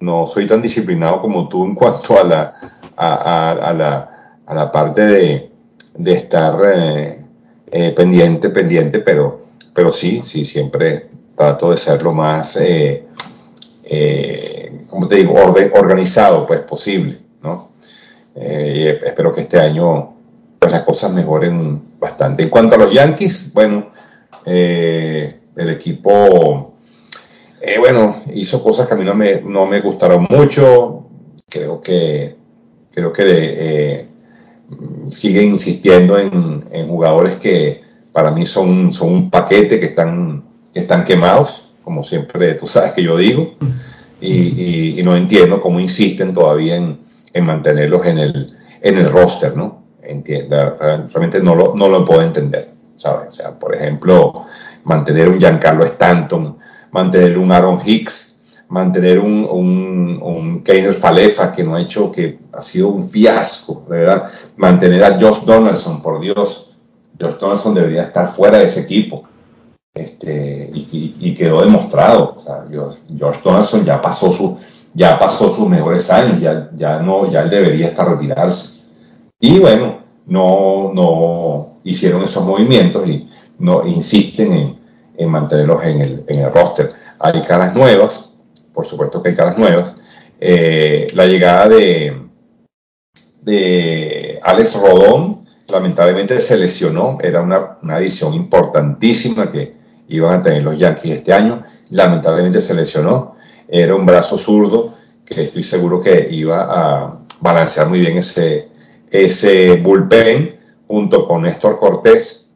no 0.00 0.26
soy 0.28 0.46
tan 0.46 0.62
disciplinado 0.62 1.20
como 1.20 1.48
tú 1.48 1.64
en 1.64 1.74
cuanto 1.74 2.18
a 2.18 2.24
la, 2.24 2.54
a, 2.96 3.72
la, 3.76 4.36
a 4.46 4.54
la, 4.54 4.72
parte 4.72 5.02
de, 5.02 5.50
de 5.94 6.12
estar 6.12 6.58
eh, 6.72 7.24
eh, 7.70 7.92
pendiente, 7.94 8.48
pendiente, 8.50 9.00
pero, 9.00 9.39
pero 9.80 9.90
sí, 9.90 10.20
sí, 10.22 10.44
siempre 10.44 11.06
trato 11.34 11.70
de 11.70 11.78
ser 11.78 12.02
lo 12.02 12.12
más, 12.12 12.58
eh, 12.60 13.06
como 14.90 15.08
te 15.08 15.16
digo, 15.16 15.32
organizado 15.32 16.46
pues 16.46 16.60
posible, 16.60 17.18
¿no? 17.42 17.70
y 18.36 18.86
espero 18.86 19.32
que 19.34 19.40
este 19.40 19.58
año 19.58 20.12
pues, 20.58 20.70
las 20.70 20.84
cosas 20.84 21.14
mejoren 21.14 21.96
bastante. 21.98 22.42
En 22.42 22.50
cuanto 22.50 22.74
a 22.76 22.78
los 22.78 22.92
Yankees, 22.92 23.50
bueno, 23.54 23.90
el 24.44 25.40
equipo 25.56 26.74
eh, 27.62 27.78
bueno, 27.78 28.22
hizo 28.34 28.62
cosas 28.62 28.86
que 28.86 28.92
a 28.92 28.96
mí 28.98 29.04
no 29.04 29.14
me, 29.14 29.40
no 29.40 29.64
me 29.64 29.80
gustaron 29.80 30.26
mucho. 30.28 31.06
Creo 31.48 31.80
que, 31.80 32.36
creo 32.90 33.14
que 33.14 33.22
eh, 33.26 34.08
sigue 35.10 35.42
insistiendo 35.42 36.18
en, 36.18 36.88
jugadores 36.88 37.36
que 37.36 37.79
para 38.12 38.30
mí 38.30 38.46
son, 38.46 38.92
son 38.92 39.12
un 39.12 39.30
paquete 39.30 39.78
que 39.78 39.86
están, 39.86 40.42
que 40.72 40.80
están 40.80 41.04
quemados, 41.04 41.70
como 41.84 42.04
siempre 42.04 42.54
tú 42.54 42.66
sabes 42.66 42.92
que 42.92 43.02
yo 43.02 43.16
digo, 43.16 43.54
y, 44.20 45.00
no 45.02 45.16
entiendo 45.16 45.60
cómo 45.60 45.80
insisten 45.80 46.34
todavía 46.34 46.76
en, 46.76 46.98
mantenerlos 47.44 48.06
en 48.06 48.18
el, 48.18 48.56
en 48.82 48.98
el 48.98 49.08
roster, 49.08 49.56
¿no? 49.56 49.84
Realmente 50.02 51.40
no 51.40 51.54
lo, 51.54 51.74
no 51.74 51.88
lo 51.88 52.04
puedo 52.04 52.22
entender, 52.22 52.70
¿sabes? 52.96 53.28
O 53.28 53.30
sea, 53.30 53.58
por 53.58 53.74
ejemplo, 53.74 54.44
mantener 54.84 55.28
un 55.28 55.38
Giancarlo 55.38 55.84
Stanton, 55.84 56.58
mantener 56.90 57.38
un 57.38 57.52
Aaron 57.52 57.80
Hicks, 57.84 58.36
mantener 58.68 59.18
un, 59.18 59.46
un, 59.50 60.20
un 60.22 60.62
Keiner 60.62 60.94
Falefa 60.94 61.52
que 61.52 61.64
no 61.64 61.74
ha 61.74 61.80
hecho, 61.80 62.10
que 62.10 62.38
ha 62.52 62.60
sido 62.60 62.88
un 62.88 63.08
fiasco, 63.08 63.84
¿verdad? 63.88 64.30
Mantener 64.56 65.02
a 65.04 65.18
Josh 65.18 65.44
Donaldson, 65.44 66.02
por 66.02 66.20
Dios, 66.20 66.69
Josh 67.20 67.38
Donaldson 67.38 67.74
debería 67.74 68.04
estar 68.04 68.34
fuera 68.34 68.58
de 68.58 68.64
ese 68.64 68.80
equipo. 68.80 69.24
Este, 69.94 70.70
y, 70.72 71.34
quedó 71.34 71.60
demostrado. 71.60 72.36
O 72.36 72.40
sea, 72.40 72.64
Donaldson 73.42 73.84
ya 73.84 74.00
pasó 74.00 74.32
su, 74.32 74.58
ya 74.94 75.18
pasó 75.18 75.54
sus 75.54 75.68
mejores 75.68 76.10
años, 76.10 76.40
ya, 76.40 76.70
ya 76.74 77.00
no, 77.00 77.28
ya 77.30 77.42
él 77.42 77.50
debería 77.50 77.88
estar 77.88 78.08
retirarse. 78.08 78.80
Y 79.38 79.58
bueno, 79.58 80.00
no, 80.26 80.92
no 80.92 81.80
hicieron 81.84 82.22
esos 82.22 82.44
movimientos 82.44 83.06
y 83.08 83.28
no 83.58 83.86
insisten 83.86 84.52
en, 84.52 84.78
en 85.16 85.28
mantenerlos 85.28 85.84
en 85.84 86.00
el, 86.00 86.24
en 86.28 86.40
el 86.40 86.52
roster. 86.52 86.92
Hay 87.18 87.42
caras 87.42 87.74
nuevas, 87.74 88.32
por 88.72 88.86
supuesto 88.86 89.22
que 89.22 89.30
hay 89.30 89.34
caras 89.34 89.58
nuevas. 89.58 89.94
Eh, 90.40 91.08
la 91.12 91.26
llegada 91.26 91.68
de, 91.68 92.16
de 93.42 94.40
Alex 94.42 94.74
Rodón, 94.74 95.39
lamentablemente 95.70 96.40
se 96.40 96.56
lesionó, 96.56 97.18
era 97.20 97.40
una, 97.40 97.78
adición 97.94 98.34
importantísima 98.34 99.50
que 99.50 99.72
iban 100.08 100.40
a 100.40 100.42
tener 100.42 100.62
los 100.62 100.78
Yankees 100.78 101.18
este 101.18 101.32
año, 101.32 101.62
lamentablemente 101.90 102.60
se 102.60 102.74
lesionó, 102.74 103.36
era 103.68 103.94
un 103.94 104.04
brazo 104.04 104.36
zurdo 104.36 104.94
que 105.24 105.44
estoy 105.44 105.62
seguro 105.62 106.00
que 106.00 106.28
iba 106.30 106.66
a 106.68 107.18
balancear 107.40 107.88
muy 107.88 108.00
bien 108.00 108.18
ese, 108.18 108.68
ese 109.10 109.76
bullpen 109.76 110.56
junto 110.88 111.26
con 111.26 111.42
Néstor 111.42 111.78
Cortés. 111.78 112.48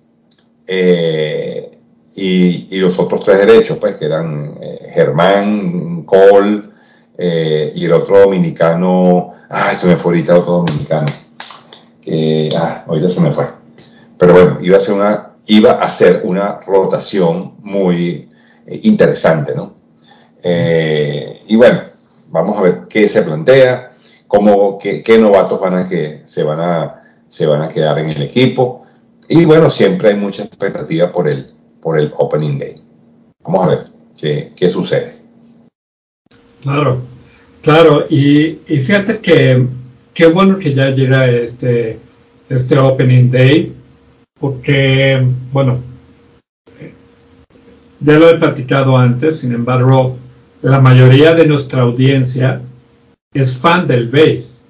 Eh, 0.67 1.71
y, 2.17 2.77
los 2.77 2.99
otros 2.99 3.25
tres 3.25 3.39
derechos, 3.39 3.79
pues, 3.79 3.97
que 3.97 4.07
eran 4.07 4.57
eh, 4.61 4.91
Germán, 4.93 6.03
Cole 6.05 6.63
eh, 7.19 7.73
y 7.75 7.85
el 7.85 7.93
otro 7.93 8.21
dominicano, 8.21 9.31
ay, 9.49 9.77
se 9.77 9.87
me 9.87 9.97
fue 9.97 10.13
ahorita 10.13 10.39
otro 10.39 10.65
dominicano, 10.65 11.07
que, 12.05 12.49
ah, 12.57 12.85
ahorita 12.87 13.09
se 13.09 13.21
me 13.21 13.33
fue. 13.33 13.47
Pero 14.19 14.33
bueno, 14.33 14.59
iba 14.61 14.77
a 14.77 14.81
ser 14.81 14.95
una, 14.95 15.31
iba 15.47 15.73
a 15.73 15.89
ser 15.89 16.23
una 16.25 16.61
rotación 16.61 17.55
muy 17.63 18.29
eh, 18.67 18.81
interesante, 18.83 19.55
¿no? 19.55 19.75
y 20.47 21.57
bueno, 21.57 21.81
vamos 22.29 22.59
a 22.59 22.61
ver 22.61 22.83
qué 22.87 23.09
se 23.09 23.23
plantea, 23.23 23.95
cómo, 24.27 24.79
qué, 24.79 25.03
qué 25.03 25.17
novatos 25.19 25.59
van 25.59 25.75
a 25.75 25.89
que 25.89 26.23
se 26.27 26.43
van 26.43 26.61
a, 26.61 27.03
se 27.29 27.47
van 27.47 27.63
a 27.63 27.69
quedar 27.69 27.99
en 27.99 28.11
el 28.11 28.23
equipo. 28.23 28.85
Y 29.29 29.45
bueno, 29.45 29.71
siempre 29.71 30.11
hay 30.11 30.17
mucha 30.17 30.45
expectativa 30.45 31.11
por 31.13 31.29
el, 31.29 31.47
por 31.81 31.99
el 31.99 32.13
Opening 32.17 32.59
Day. 32.59 32.75
Vamos 33.43 33.67
a 33.67 33.71
ver 33.71 33.87
qué, 34.19 34.53
qué 34.57 34.69
sucede. 34.69 35.15
Claro, 36.63 37.03
claro, 37.63 38.07
y, 38.09 38.61
y, 38.67 38.81
fíjate 38.81 39.19
que 39.19 39.67
qué 40.15 40.27
bueno 40.27 40.59
que 40.59 40.75
ya 40.75 40.91
llega 40.91 41.29
este, 41.29 41.99
este 42.49 42.79
Opening 42.79 43.31
Day, 43.31 43.73
porque, 44.39 45.23
bueno, 45.53 45.81
ya 48.01 48.19
lo 48.19 48.29
he 48.29 48.39
platicado 48.39 48.97
antes, 48.97 49.41
sin 49.41 49.53
embargo, 49.53 50.17
la 50.63 50.81
mayoría 50.81 51.35
de 51.35 51.47
nuestra 51.47 51.83
audiencia 51.83 52.61
es 53.35 53.59
fan 53.59 53.87
del 53.87 54.09
base. 54.09 54.63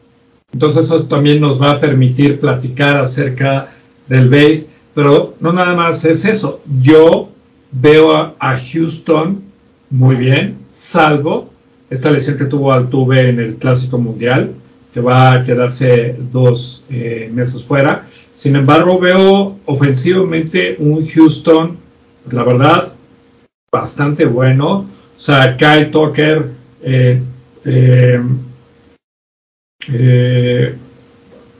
Entonces 0.53 0.87
eso 0.87 1.05
también 1.05 1.41
nos 1.41 1.61
va 1.61 1.73
a 1.73 1.81
permitir 1.81 2.41
platicar 2.41 2.97
acerca 2.97 3.73
del 4.09 4.29
base, 4.29 4.69
pero 4.95 5.35
no 5.41 5.53
nada 5.53 5.75
más 5.75 6.05
es 6.05 6.25
eso. 6.25 6.61
Yo 6.81 7.29
veo 7.73 8.13
a, 8.39 8.57
Houston 8.59 9.43
muy 9.91 10.17
bien, 10.17 10.59
salvo 10.69 11.51
esta 11.91 12.11
lesión 12.11 12.39
que 12.39 12.45
tuvo 12.45 12.73
Altuve 12.73 13.29
en 13.29 13.41
el 13.41 13.57
Clásico 13.57 13.99
Mundial, 13.99 14.55
que 14.95 15.01
va 15.01 15.33
a 15.33 15.45
quedarse 15.45 16.15
dos 16.31 16.87
eh, 16.89 17.29
meses 17.33 17.65
fuera. 17.65 18.07
Sin 18.33 18.55
embargo, 18.55 19.01
veo 19.01 19.59
ofensivamente 19.65 20.77
un 20.79 21.05
Houston, 21.05 21.77
la 22.31 22.45
verdad, 22.45 22.93
bastante 23.73 24.25
bueno. 24.25 24.87
O 25.17 25.21
sea, 25.21 25.57
Kyle 25.57 25.91
Tucker, 25.91 26.49
eh, 26.85 27.21
eh, 29.89 30.75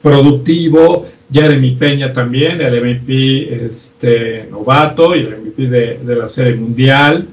productivo, 0.01 1.07
Jeremy 1.33 1.73
Peña 1.73 2.13
también, 2.13 2.61
el 2.61 2.81
MVP 2.81 3.65
este, 3.67 4.47
novato 4.49 5.17
y 5.17 5.21
el 5.23 5.39
MVP 5.39 5.67
de, 5.67 6.15
la 6.15 6.29
Serie 6.29 6.55
Mundial. 6.55 7.27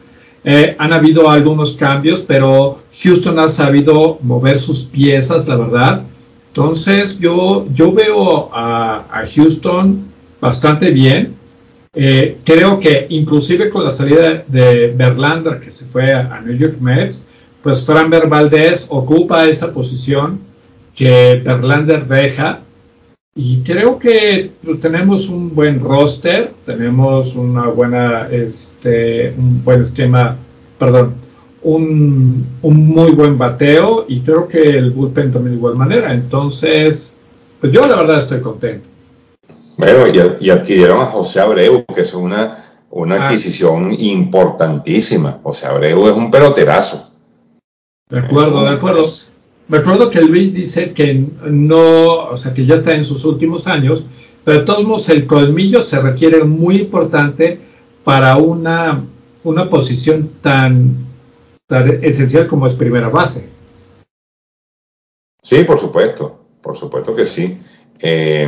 han 0.44 0.94
habido 0.94 1.30
algunos 1.30 1.74
cambios, 1.74 2.22
pero 2.22 2.81
Houston 3.04 3.40
ha 3.40 3.50
sabido 3.50 4.20
mover 4.22 4.60
sus 4.60 4.84
piezas, 4.84 5.48
la 5.48 5.56
verdad. 5.56 6.04
Entonces 6.48 7.20
yo, 7.20 7.66
yo 7.74 7.92
veo 7.92 8.54
a, 8.54 9.06
a 9.12 9.28
Houston 9.28 10.06
bastante 10.42 10.92
bien. 10.92 11.36
Eh, 11.94 12.38
creo 12.46 12.80
que 12.80 13.06
inclusive 13.10 13.70
con 13.70 13.84
la 13.84 13.92
salida 13.92 14.44
de 14.48 14.94
Verlander, 14.96 15.60
que 15.60 15.72
se 15.72 15.86
fue 15.86 16.14
a, 16.14 16.40
New 16.40 16.56
York 16.56 16.78
Mets, 16.80 17.24
pues 17.62 17.86
Framber 17.86 18.28
Valdez 18.28 18.88
ocupa 18.90 19.46
esa 19.46 19.74
posición 19.74 20.40
que 20.96 21.42
Verlander 21.44 22.08
deja. 22.08 22.62
Y 23.36 23.62
creo 23.62 23.98
que 23.98 24.52
tenemos 24.82 25.30
un 25.30 25.56
buen 25.56 25.80
roster, 25.80 26.52
tenemos 26.66 27.36
una 27.36 27.68
buena, 27.68 28.28
este, 28.30 29.34
un 29.38 29.64
buen 29.64 29.82
esquema, 29.82 30.36
perdón, 30.78 31.16
un, 31.63 32.47
un, 32.62 32.88
muy 32.88 33.12
buen 33.12 33.38
bateo 33.38 34.06
y 34.08 34.21
creo 34.21 34.47
que 34.47 34.62
el 34.62 34.91
bullpen 34.91 35.32
también 35.32 35.54
de 35.54 35.58
igual 35.58 35.76
manera. 35.76 36.13
Entonces, 36.13 37.13
pues 37.60 37.71
yo 37.71 37.82
la 37.82 37.95
verdad 37.97 38.17
estoy 38.17 38.41
contento. 38.41 38.88
Bueno, 39.78 40.38
y, 40.39 40.50
adquirieron 40.50 41.00
a 41.02 41.08
José 41.08 41.39
Abreu, 41.39 41.86
que 41.93 42.02
es 42.02 42.13
una, 42.13 42.65
una 42.89 43.15
ah. 43.15 43.28
adquisición 43.28 43.93
importantísima. 43.93 45.39
José 45.41 45.65
Abreu 45.65 46.08
es 46.08 46.13
un 46.13 46.30
peloterazo. 46.30 47.10
De 48.10 48.19
acuerdo, 48.19 48.63
de 48.63 48.69
acuerdo. 48.69 49.06
Me 49.67 49.78
acuerdo 49.78 50.10
que 50.10 50.21
Luis 50.21 50.54
dice 50.54 50.91
que 50.91 51.26
no, 51.50 52.26
o 52.26 52.36
sea, 52.36 52.54
que 52.54 52.65
ya 52.65 52.76
está 52.76 52.93
en 52.93 53.06
sus 53.06 53.24
últimos 53.24 53.67
años, 53.67 54.04
pero 54.43 54.60
de 54.60 54.65
todos 54.65 54.84
modos 54.84 55.08
el 55.10 55.26
colmillo 55.26 55.82
se 55.82 56.02
requiere 56.02 56.43
muy 56.43 56.76
importante 56.76 57.58
para 58.04 58.36
una, 58.36 59.02
una 59.43 59.69
posición 59.69 60.30
tan, 60.41 60.93
esencial 62.01 62.47
como 62.47 62.67
es 62.67 62.73
primera 62.73 63.10
base. 63.10 63.49
Sí, 65.41 65.63
por 65.63 65.79
supuesto, 65.79 66.39
por 66.62 66.77
supuesto 66.77 67.15
que 67.15 67.25
sí. 67.25 67.60
Eh, 67.99 68.47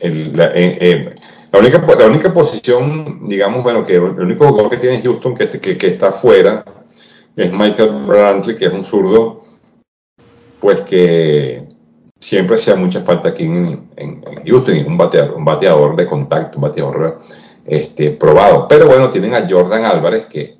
la, 0.00 0.46
eh, 0.54 0.78
eh, 0.80 1.14
la, 1.52 1.58
única, 1.58 1.84
la 1.98 2.06
única 2.06 2.32
posición, 2.32 3.28
digamos, 3.28 3.62
bueno, 3.62 3.84
que 3.84 3.96
el 3.96 4.02
único 4.02 4.48
jugador 4.48 4.70
que 4.70 4.78
tiene 4.78 5.02
Houston 5.02 5.34
que, 5.34 5.48
que, 5.48 5.76
que 5.76 5.86
está 5.88 6.08
afuera 6.08 6.64
es 7.36 7.52
Michael 7.52 8.06
Brantley, 8.06 8.56
que 8.56 8.66
es 8.66 8.72
un 8.72 8.84
zurdo, 8.84 9.44
pues 10.60 10.80
que 10.82 11.68
siempre 12.18 12.56
se 12.56 12.74
mucha 12.74 13.02
falta 13.02 13.30
aquí 13.30 13.44
en, 13.44 13.88
Houston, 14.44 14.86
un 14.86 14.98
bateador, 14.98 15.36
un 15.36 15.44
bateador 15.44 15.96
de 15.96 16.06
contacto, 16.06 16.58
un 16.58 16.62
bateador 16.62 17.20
este, 17.64 18.10
probado. 18.12 18.66
Pero 18.68 18.86
bueno, 18.86 19.10
tienen 19.10 19.34
a 19.34 19.48
Jordan 19.48 19.86
Álvarez 19.86 20.26
que, 20.26 20.59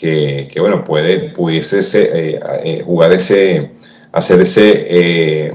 que, 0.00 0.60
bueno, 0.60 0.82
puede, 0.84 1.30
pudiese 1.30 1.80
eh, 1.92 2.82
jugar 2.84 3.12
ese, 3.12 3.72
hacer 4.12 4.40
ese, 4.40 5.52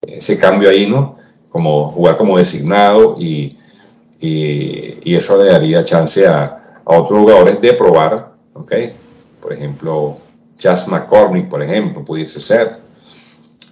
ese 0.00 0.38
cambio 0.38 0.70
ahí, 0.70 0.86
¿no? 0.86 1.14
como 1.54 1.92
jugar 1.92 2.16
como 2.16 2.36
designado 2.36 3.14
y, 3.16 3.56
y, 4.18 5.14
eso 5.14 5.40
le 5.40 5.52
daría 5.52 5.84
chance 5.84 6.26
a, 6.26 6.80
a, 6.84 6.98
otros 6.98 7.20
jugadores 7.20 7.60
de 7.60 7.72
probar, 7.74 8.32
¿ok? 8.54 8.72
Por 9.40 9.52
ejemplo, 9.52 10.16
Chas 10.58 10.88
McCormick, 10.88 11.48
por 11.48 11.62
ejemplo, 11.62 12.04
pudiese 12.04 12.40
ser. 12.40 12.78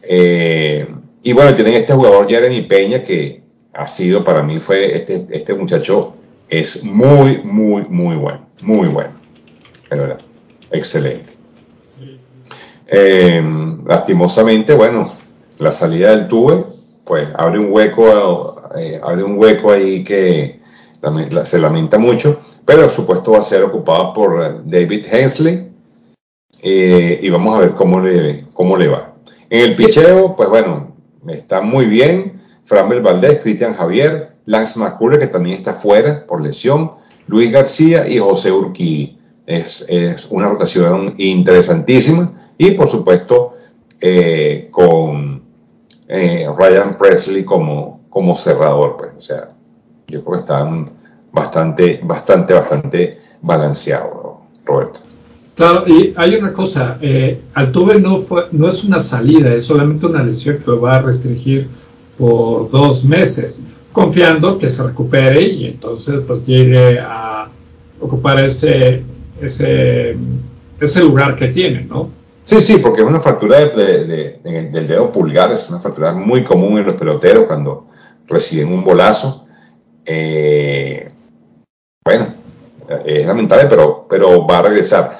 Eh, 0.00 0.86
y 1.24 1.32
bueno, 1.32 1.52
tienen 1.56 1.74
este 1.74 1.92
jugador 1.92 2.28
Jeremy 2.28 2.62
Peña 2.62 3.02
que 3.02 3.42
ha 3.72 3.88
sido 3.88 4.22
para 4.22 4.44
mí 4.44 4.60
fue 4.60 4.98
este, 4.98 5.26
este 5.30 5.52
muchacho 5.52 6.14
es 6.48 6.84
muy, 6.84 7.38
muy, 7.38 7.82
muy 7.88 8.14
bueno, 8.14 8.46
muy 8.62 8.86
bueno, 8.86 9.10
excelente. 10.70 11.30
Eh, 12.86 13.42
lastimosamente, 13.86 14.74
bueno, 14.74 15.10
la 15.58 15.72
salida 15.72 16.10
del 16.10 16.28
Tuve 16.28 16.72
pues 17.04 17.28
abre 17.34 17.58
un 17.58 17.72
hueco, 17.72 18.70
eh, 18.76 19.00
abre 19.02 19.24
un 19.24 19.38
hueco 19.38 19.72
ahí 19.72 20.04
que 20.04 20.60
se 21.44 21.58
lamenta 21.58 21.98
mucho, 21.98 22.40
pero 22.64 22.88
supuesto 22.88 23.32
va 23.32 23.40
a 23.40 23.42
ser 23.42 23.62
ocupado 23.64 24.12
por 24.12 24.42
eh, 24.42 24.60
David 24.64 25.06
Hensley 25.10 25.68
eh, 26.60 27.18
y 27.20 27.28
vamos 27.30 27.56
a 27.56 27.60
ver 27.60 27.72
cómo 27.72 28.00
le, 28.00 28.46
cómo 28.54 28.76
le 28.76 28.88
va. 28.88 29.14
En 29.50 29.70
el 29.70 29.76
picheo, 29.76 30.34
pues 30.36 30.48
bueno, 30.48 30.96
está 31.28 31.60
muy 31.60 31.86
bien. 31.86 32.40
Framel 32.64 33.02
Valdés, 33.02 33.40
Cristian 33.42 33.74
Javier, 33.74 34.36
Lance 34.46 34.78
McCuller, 34.78 35.18
que 35.18 35.26
también 35.26 35.58
está 35.58 35.74
fuera 35.74 36.24
por 36.26 36.40
lesión, 36.40 36.92
Luis 37.26 37.50
García 37.50 38.08
y 38.08 38.18
José 38.18 38.52
Urquí. 38.52 39.18
Es, 39.52 39.84
es 39.88 40.26
una 40.30 40.48
rotación 40.48 41.14
interesantísima 41.18 42.52
y 42.58 42.72
por 42.72 42.88
supuesto 42.88 43.54
con 44.70 45.42
eh, 46.14 46.46
Ryan 46.58 46.98
Presley 46.98 47.44
como, 47.44 48.02
como 48.10 48.36
cerrador. 48.36 48.96
Pues. 48.98 49.12
O 49.16 49.20
sea, 49.20 49.48
yo 50.08 50.22
creo 50.22 50.34
que 50.34 50.40
están 50.40 50.90
bastante, 51.32 52.00
bastante, 52.04 52.54
bastante 52.54 53.18
balanceados, 53.40 54.36
Roberto. 54.64 55.00
Claro, 55.54 55.84
y 55.86 56.14
hay 56.16 56.36
una 56.36 56.52
cosa, 56.52 56.98
eh, 57.00 57.42
Altuve 57.54 58.00
no, 58.00 58.18
fue, 58.18 58.46
no 58.52 58.68
es 58.68 58.84
una 58.84 59.00
salida, 59.00 59.52
es 59.52 59.66
solamente 59.66 60.06
una 60.06 60.22
lesión 60.22 60.58
que 60.58 60.70
lo 60.70 60.80
va 60.80 60.96
a 60.96 61.02
restringir 61.02 61.68
por 62.16 62.70
dos 62.70 63.04
meses, 63.04 63.62
confiando 63.92 64.58
que 64.58 64.70
se 64.70 64.82
recupere 64.82 65.42
y 65.42 65.66
entonces 65.66 66.20
pues 66.26 66.46
llegue 66.46 66.98
a 66.98 67.48
ocupar 68.00 68.42
ese, 68.42 69.02
ese, 69.42 70.16
ese 70.80 71.00
lugar 71.00 71.36
que 71.36 71.48
tiene, 71.48 71.82
¿no? 71.82 72.10
Sí, 72.44 72.60
sí, 72.60 72.78
porque 72.78 73.02
es 73.02 73.06
una 73.06 73.20
fractura 73.20 73.60
de, 73.60 74.40
del 74.42 74.88
dedo 74.88 75.12
pulgar, 75.12 75.52
es 75.52 75.68
una 75.68 75.80
fractura 75.80 76.12
muy 76.12 76.42
común 76.42 76.78
en 76.78 76.86
los 76.86 76.96
peloteros 76.96 77.44
cuando 77.44 77.86
reciben 78.26 78.72
un 78.72 78.82
bolazo. 78.82 79.46
Eh, 80.04 81.08
bueno, 82.04 82.26
es 83.04 83.26
lamentable, 83.26 83.66
pero, 83.68 84.06
pero 84.08 84.44
va 84.46 84.58
a 84.58 84.62
regresar. 84.62 85.10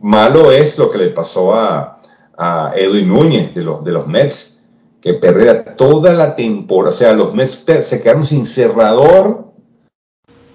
Malo 0.00 0.50
es 0.50 0.78
lo 0.78 0.90
que 0.90 0.98
le 0.98 1.08
pasó 1.10 1.54
a, 1.54 2.00
a 2.36 2.72
Edwin 2.74 3.08
Núñez 3.08 3.54
de 3.54 3.62
los, 3.62 3.84
de 3.84 3.92
los 3.92 4.06
Mets, 4.06 4.64
que 5.00 5.14
perdió 5.14 5.62
toda 5.76 6.14
la 6.14 6.34
temporada. 6.34 6.94
O 6.94 6.98
sea, 6.98 7.12
los 7.12 7.34
Mets 7.34 7.64
se 7.82 8.00
quedaron 8.00 8.24
sin 8.24 8.46
cerrador 8.46 9.52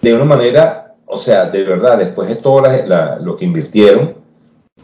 de 0.01 0.13
una 0.13 0.25
manera, 0.25 0.86
o 1.07 1.17
sea, 1.17 1.45
de 1.45 1.63
verdad, 1.63 1.97
después 1.97 2.27
de 2.27 2.35
todo 2.35 2.61
lo 3.21 3.35
que 3.35 3.45
invirtieron 3.45 4.15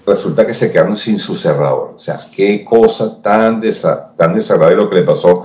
resulta 0.06 0.46
que 0.46 0.54
se 0.54 0.72
quedaron 0.72 0.98
sin 0.98 1.20
su 1.20 1.36
cerrador. 1.36 1.94
O 1.96 2.00
sea, 2.00 2.20
qué 2.36 2.64
cosa 2.64 3.22
tan, 3.22 3.62
desa 3.62 4.14
tan 4.18 4.34
desagradable 4.34 4.78
lo 4.78 4.90
que 4.90 4.98
le 4.98 5.04
pasó 5.04 5.44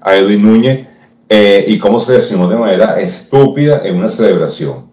a 0.00 0.16
Edwin 0.16 0.42
Núñez 0.42 0.86
eh, 1.28 1.64
y 1.66 1.78
cómo 1.78 2.00
se 2.00 2.14
lesionó 2.14 2.48
de 2.48 2.56
manera 2.56 3.00
estúpida 3.00 3.82
en 3.84 3.96
una 3.96 4.08
celebración. 4.08 4.90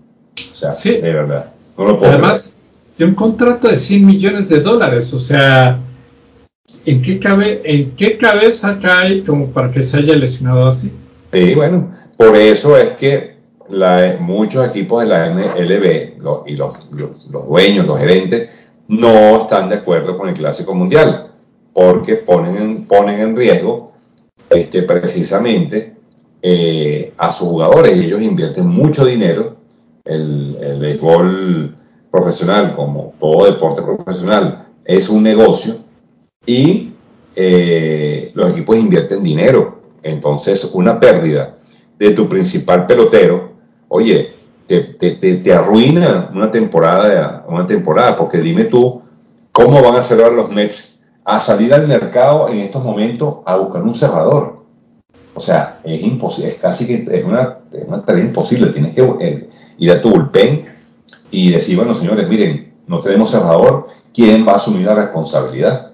O 0.52 0.56
sea, 0.56 0.70
de 0.70 1.14
verdad. 1.14 1.52
No 1.78 1.86
lo 1.86 2.00
puedo 2.00 2.12
además, 2.12 2.58
de 2.98 3.06
un 3.06 3.14
contrato 3.14 3.68
de 3.68 3.78
100 3.78 4.06
millones 4.06 4.50
de 4.50 4.60
dólares. 4.60 5.14
O 5.14 5.20
sea, 5.20 5.80
¿en 6.86 7.02
qué, 7.02 7.20
cabe, 7.20 7.62
¿en 7.64 7.92
qué 7.92 8.18
cabeza 8.18 8.80
cae 8.82 9.24
como 9.24 9.52
para 9.52 9.72
que 9.72 9.88
se 9.88 9.98
haya 9.98 10.16
lesionado 10.16 10.68
así? 10.68 10.92
Sí, 11.32 11.54
bueno, 11.54 11.96
por 12.18 12.36
eso 12.36 12.76
es 12.78 12.92
que 12.94 13.37
muchos 14.20 14.68
equipos 14.68 15.04
de 15.04 15.10
la 15.10 15.30
NLB 15.30 16.46
y 16.46 16.56
los, 16.56 16.90
dueños, 17.48 17.86
los 17.86 18.00
gerentes, 18.00 18.50
no 18.88 19.42
están 19.42 19.70
de 19.70 19.76
acuerdo 19.76 20.18
con 20.18 20.30
el 20.30 20.36
Clásico 20.36 20.74
Mundial, 20.74 21.32
porque 21.74 22.16
ponen 22.16 22.58
en, 22.58 22.86
ponen 22.86 23.20
en 23.20 23.36
riesgo 23.36 23.92
este, 24.50 24.84
precisamente 24.84 25.94
eh, 26.42 27.14
a 27.18 27.32
sus 27.32 27.48
jugadores 27.48 27.98
ellos 27.98 28.22
invierten 28.22 28.68
mucho 28.68 29.06
dinero. 29.06 29.58
El, 30.06 30.58
el 30.62 30.80
béisbol 30.80 31.76
profesional, 32.10 32.76
como 32.76 33.14
todo 33.20 33.46
deporte 33.46 33.82
profesional, 33.82 34.68
es 34.86 35.10
un 35.10 35.24
negocio 35.24 35.76
y 36.46 36.94
eh, 37.36 38.32
los 38.34 38.52
equipos 38.52 38.78
invierten 38.78 39.22
dinero. 39.22 39.82
Entonces, 40.02 40.70
una 40.74 41.00
pérdida 41.00 41.58
de 42.00 42.12
tu 42.12 42.28
principal 42.28 42.88
pelotero, 42.88 43.47
oye, 43.88 44.34
te, 44.68 44.82
te, 44.82 45.54
arruina 45.54 46.30
una 46.34 46.52
temporada, 46.52 47.46
una 47.48 47.66
temporada, 47.66 48.18
porque 48.18 48.40
dime 48.40 48.66
tú, 48.66 49.02
¿cómo 49.52 49.82
van 49.82 49.96
a 49.96 50.02
cerrar 50.02 50.34
los 50.34 50.52
Mets 50.52 51.02
a 51.24 51.40
salir 51.40 51.74
al 51.74 51.88
mercado 51.88 52.50
en 52.50 52.60
estos 52.60 52.84
momentos 52.84 53.38
a 53.46 53.56
buscar 53.56 53.84
un 53.84 53.96
cerrador? 53.96 54.58
O 55.34 55.40
sea, 55.40 55.80
es 55.84 56.02
imposible, 56.02 56.50
es 56.50 56.56
casi 56.56 56.86
que 56.86 57.18
es 57.18 57.24
una, 57.24 57.60
una 57.86 58.04
tarea 58.04 58.24
imposible. 58.24 58.74
Tienes 58.74 58.96
que 58.96 59.02
eh, 59.20 59.50
ir 59.78 59.92
a 59.92 60.02
tu 60.02 60.10
bullpen 60.10 60.66
y 61.32 61.52
decir, 61.52 61.78
bueno, 61.78 61.96
señores, 61.96 62.28
miren, 62.28 62.74
no 62.88 63.02
tenemos 63.02 63.32
cerrador, 63.32 63.88
¿quién 64.14 64.48
va 64.48 64.54
a 64.54 64.56
asumir 64.56 64.86
la 64.86 64.96
responsabilidad? 64.96 65.92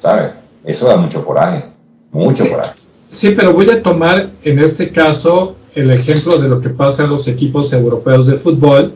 ¿Sabes? 0.00 0.32
Eso 0.64 0.86
da 0.88 0.96
mucho 0.96 1.24
coraje, 1.24 1.64
mucho 2.10 2.48
coraje. 2.48 2.74
Sí, 3.10 3.34
pero 3.36 3.52
voy 3.52 3.70
a 3.70 3.82
tomar 3.82 4.30
en 4.42 4.58
este 4.58 4.90
caso 4.90 5.56
el 5.74 5.90
ejemplo 5.90 6.38
de 6.38 6.48
lo 6.48 6.60
que 6.60 6.70
pasa 6.70 7.04
en 7.04 7.10
los 7.10 7.28
equipos 7.28 7.72
europeos 7.72 8.26
de 8.26 8.36
fútbol 8.36 8.92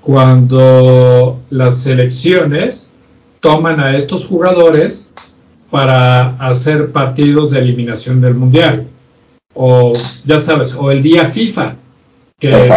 cuando 0.00 1.40
las 1.50 1.82
selecciones 1.82 2.90
toman 3.40 3.80
a 3.80 3.96
estos 3.96 4.26
jugadores 4.26 5.10
para 5.70 6.36
hacer 6.36 6.92
partidos 6.92 7.50
de 7.50 7.58
eliminación 7.58 8.20
del 8.20 8.34
mundial. 8.34 8.86
O 9.54 9.94
ya 10.24 10.38
sabes, 10.38 10.74
o 10.74 10.90
el 10.90 11.02
día 11.02 11.26
FIFA, 11.26 11.76
que, 12.38 12.70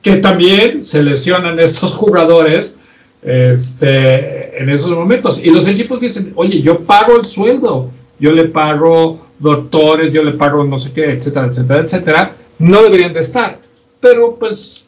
que 0.00 0.16
también 0.16 0.84
se 0.84 1.02
lesionan 1.02 1.58
estos 1.58 1.92
jugadores 1.94 2.76
este, 3.22 4.62
en 4.62 4.68
esos 4.68 4.90
momentos. 4.90 5.42
Y 5.42 5.50
los 5.50 5.66
equipos 5.66 6.00
dicen, 6.00 6.32
oye, 6.36 6.60
yo 6.60 6.80
pago 6.80 7.16
el 7.16 7.24
sueldo, 7.24 7.90
yo 8.18 8.32
le 8.32 8.44
pago 8.44 9.26
doctores, 9.38 10.12
yo 10.12 10.22
le 10.22 10.32
pago 10.32 10.62
no 10.64 10.78
sé 10.78 10.92
qué, 10.92 11.12
etcétera, 11.12 11.46
etcétera, 11.46 11.80
etcétera. 11.82 12.32
No 12.58 12.82
deberían 12.82 13.12
de 13.12 13.20
estar. 13.20 13.58
Pero 14.00 14.36
pues, 14.36 14.84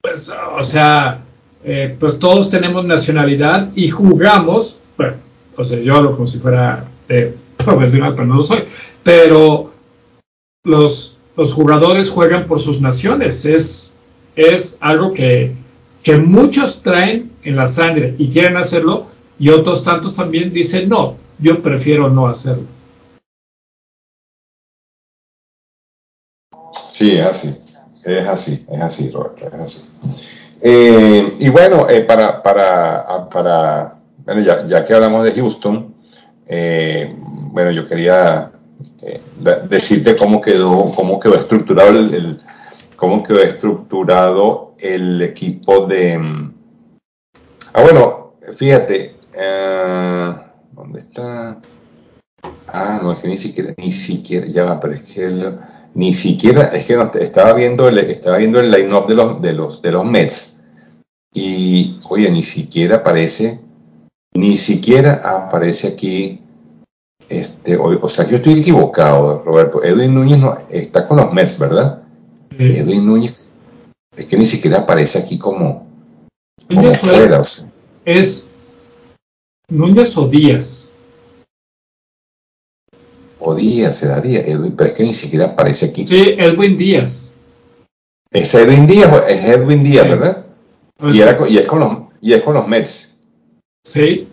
pues, 0.00 0.32
o 0.56 0.64
sea, 0.64 1.22
eh, 1.64 1.96
pues 1.98 2.18
todos 2.18 2.50
tenemos 2.50 2.84
nacionalidad 2.84 3.70
y 3.74 3.90
jugamos, 3.90 4.78
bueno, 4.96 5.14
o 5.56 5.64
sea, 5.64 5.78
yo 5.78 5.96
hablo 5.96 6.14
como 6.14 6.26
si 6.26 6.38
fuera 6.38 6.84
profesional, 7.56 8.14
pero 8.14 8.26
no 8.26 8.36
lo 8.36 8.42
soy. 8.42 8.64
Pero 9.02 9.72
los, 10.64 11.18
los 11.36 11.52
jugadores 11.52 12.10
juegan 12.10 12.46
por 12.46 12.60
sus 12.60 12.80
naciones. 12.80 13.44
Es 13.44 13.90
es 14.36 14.78
algo 14.80 15.12
que, 15.12 15.52
muchos 16.24 16.82
traen 16.82 17.30
en 17.44 17.56
la 17.56 17.68
sangre 17.68 18.14
y 18.18 18.28
quieren 18.28 18.56
hacerlo 18.56 19.06
y 19.38 19.50
otros 19.50 19.84
tantos 19.84 20.16
también 20.16 20.52
dicen, 20.52 20.88
no, 20.88 21.16
yo 21.38 21.62
prefiero 21.62 22.10
no 22.10 22.26
hacerlo. 22.26 22.64
Sí, 26.90 27.12
es 27.14 27.26
así, 27.26 27.58
es 28.04 28.28
así, 28.28 28.66
es 28.70 28.80
así, 28.80 29.10
Roberto, 29.10 29.46
es 29.46 29.54
así. 29.54 29.88
Eh, 30.60 31.36
y 31.38 31.48
bueno, 31.48 31.88
eh, 31.88 32.02
para, 32.02 32.42
para, 32.42 33.28
para, 33.28 33.94
bueno, 34.24 34.42
ya, 34.42 34.66
ya, 34.66 34.84
que 34.84 34.94
hablamos 34.94 35.24
de 35.24 35.32
Houston, 35.32 35.94
eh, 36.46 37.14
bueno, 37.16 37.70
yo 37.70 37.88
quería 37.88 38.52
decirte 39.68 40.16
cómo 40.16 40.40
quedó, 40.40 40.90
cómo 40.94 41.18
quedó 41.18 41.36
estructurado 41.36 41.90
el 41.90 42.40
cómo 43.00 43.22
quedó 43.22 43.40
estructurado 43.40 44.74
el 44.78 45.22
equipo 45.22 45.86
de... 45.86 46.18
Mm, 46.18 46.54
ah, 47.72 47.82
bueno, 47.82 48.34
fíjate, 48.54 49.16
eh, 49.32 50.34
¿dónde 50.72 50.98
está? 51.00 51.58
Ah, 52.68 53.00
no, 53.02 53.12
es 53.12 53.20
que 53.20 53.28
ni 53.28 53.38
siquiera, 53.38 53.72
ni 53.78 53.90
siquiera, 53.90 54.46
ya 54.48 54.64
va, 54.64 54.78
pero 54.78 54.94
es 54.94 55.02
que 55.02 55.54
ni 55.94 56.14
siquiera, 56.14 56.64
es 56.68 56.86
que 56.86 56.96
no, 56.96 57.10
estaba 57.14 57.52
viendo 57.52 57.88
el, 57.88 57.98
estaba 57.98 58.36
viendo 58.38 58.60
el 58.60 58.70
line-up 58.70 59.06
de 59.06 59.14
los, 59.14 59.42
de, 59.42 59.52
los, 59.52 59.82
de 59.82 59.92
los 59.92 60.04
Mets 60.04 60.60
y, 61.32 62.00
oye, 62.08 62.30
ni 62.30 62.42
siquiera 62.42 62.96
aparece, 62.96 63.60
ni 64.34 64.56
siquiera 64.56 65.20
aparece 65.24 65.88
aquí, 65.88 66.40
este, 67.28 67.76
o, 67.76 68.04
o 68.04 68.08
sea, 68.08 68.26
yo 68.26 68.36
estoy 68.36 68.60
equivocado, 68.60 69.42
Roberto, 69.44 69.82
Edwin 69.82 70.14
Núñez 70.14 70.38
no, 70.38 70.56
está 70.68 71.06
con 71.06 71.18
los 71.18 71.32
Mets, 71.32 71.58
¿verdad? 71.58 72.02
Edwin 72.58 73.06
Núñez, 73.06 73.34
es 74.16 74.26
que 74.26 74.36
ni 74.36 74.44
siquiera 74.44 74.80
aparece 74.80 75.18
aquí 75.18 75.38
como, 75.38 75.86
como 76.68 76.94
fuera. 76.94 77.42
Es 78.04 78.50
Núñez 79.68 80.16
o 80.16 80.28
Díaz. 80.28 80.79
O 83.40 83.54
Díaz 83.54 83.96
se 83.96 84.06
daría, 84.06 84.40
Edwin, 84.40 84.76
pero 84.76 84.90
es 84.90 84.96
que 84.96 85.02
ni 85.02 85.14
siquiera 85.14 85.46
aparece 85.46 85.86
aquí. 85.86 86.06
Sí, 86.06 86.36
Edwin 86.38 86.76
Díaz. 86.76 87.36
Es 88.30 88.54
Edwin 88.54 88.86
Díaz, 88.86 89.24
es 89.28 89.44
Edwin 89.44 89.82
Díaz, 89.82 90.08
¿verdad? 90.08 90.46
Y, 91.12 91.20
es 91.20 91.66
con 91.66 91.80
los, 91.80 91.98
y 92.20 92.32
es 92.32 92.42
con 92.42 92.54
los 92.54 92.68
Mets. 92.68 93.16
Sí, 93.84 94.28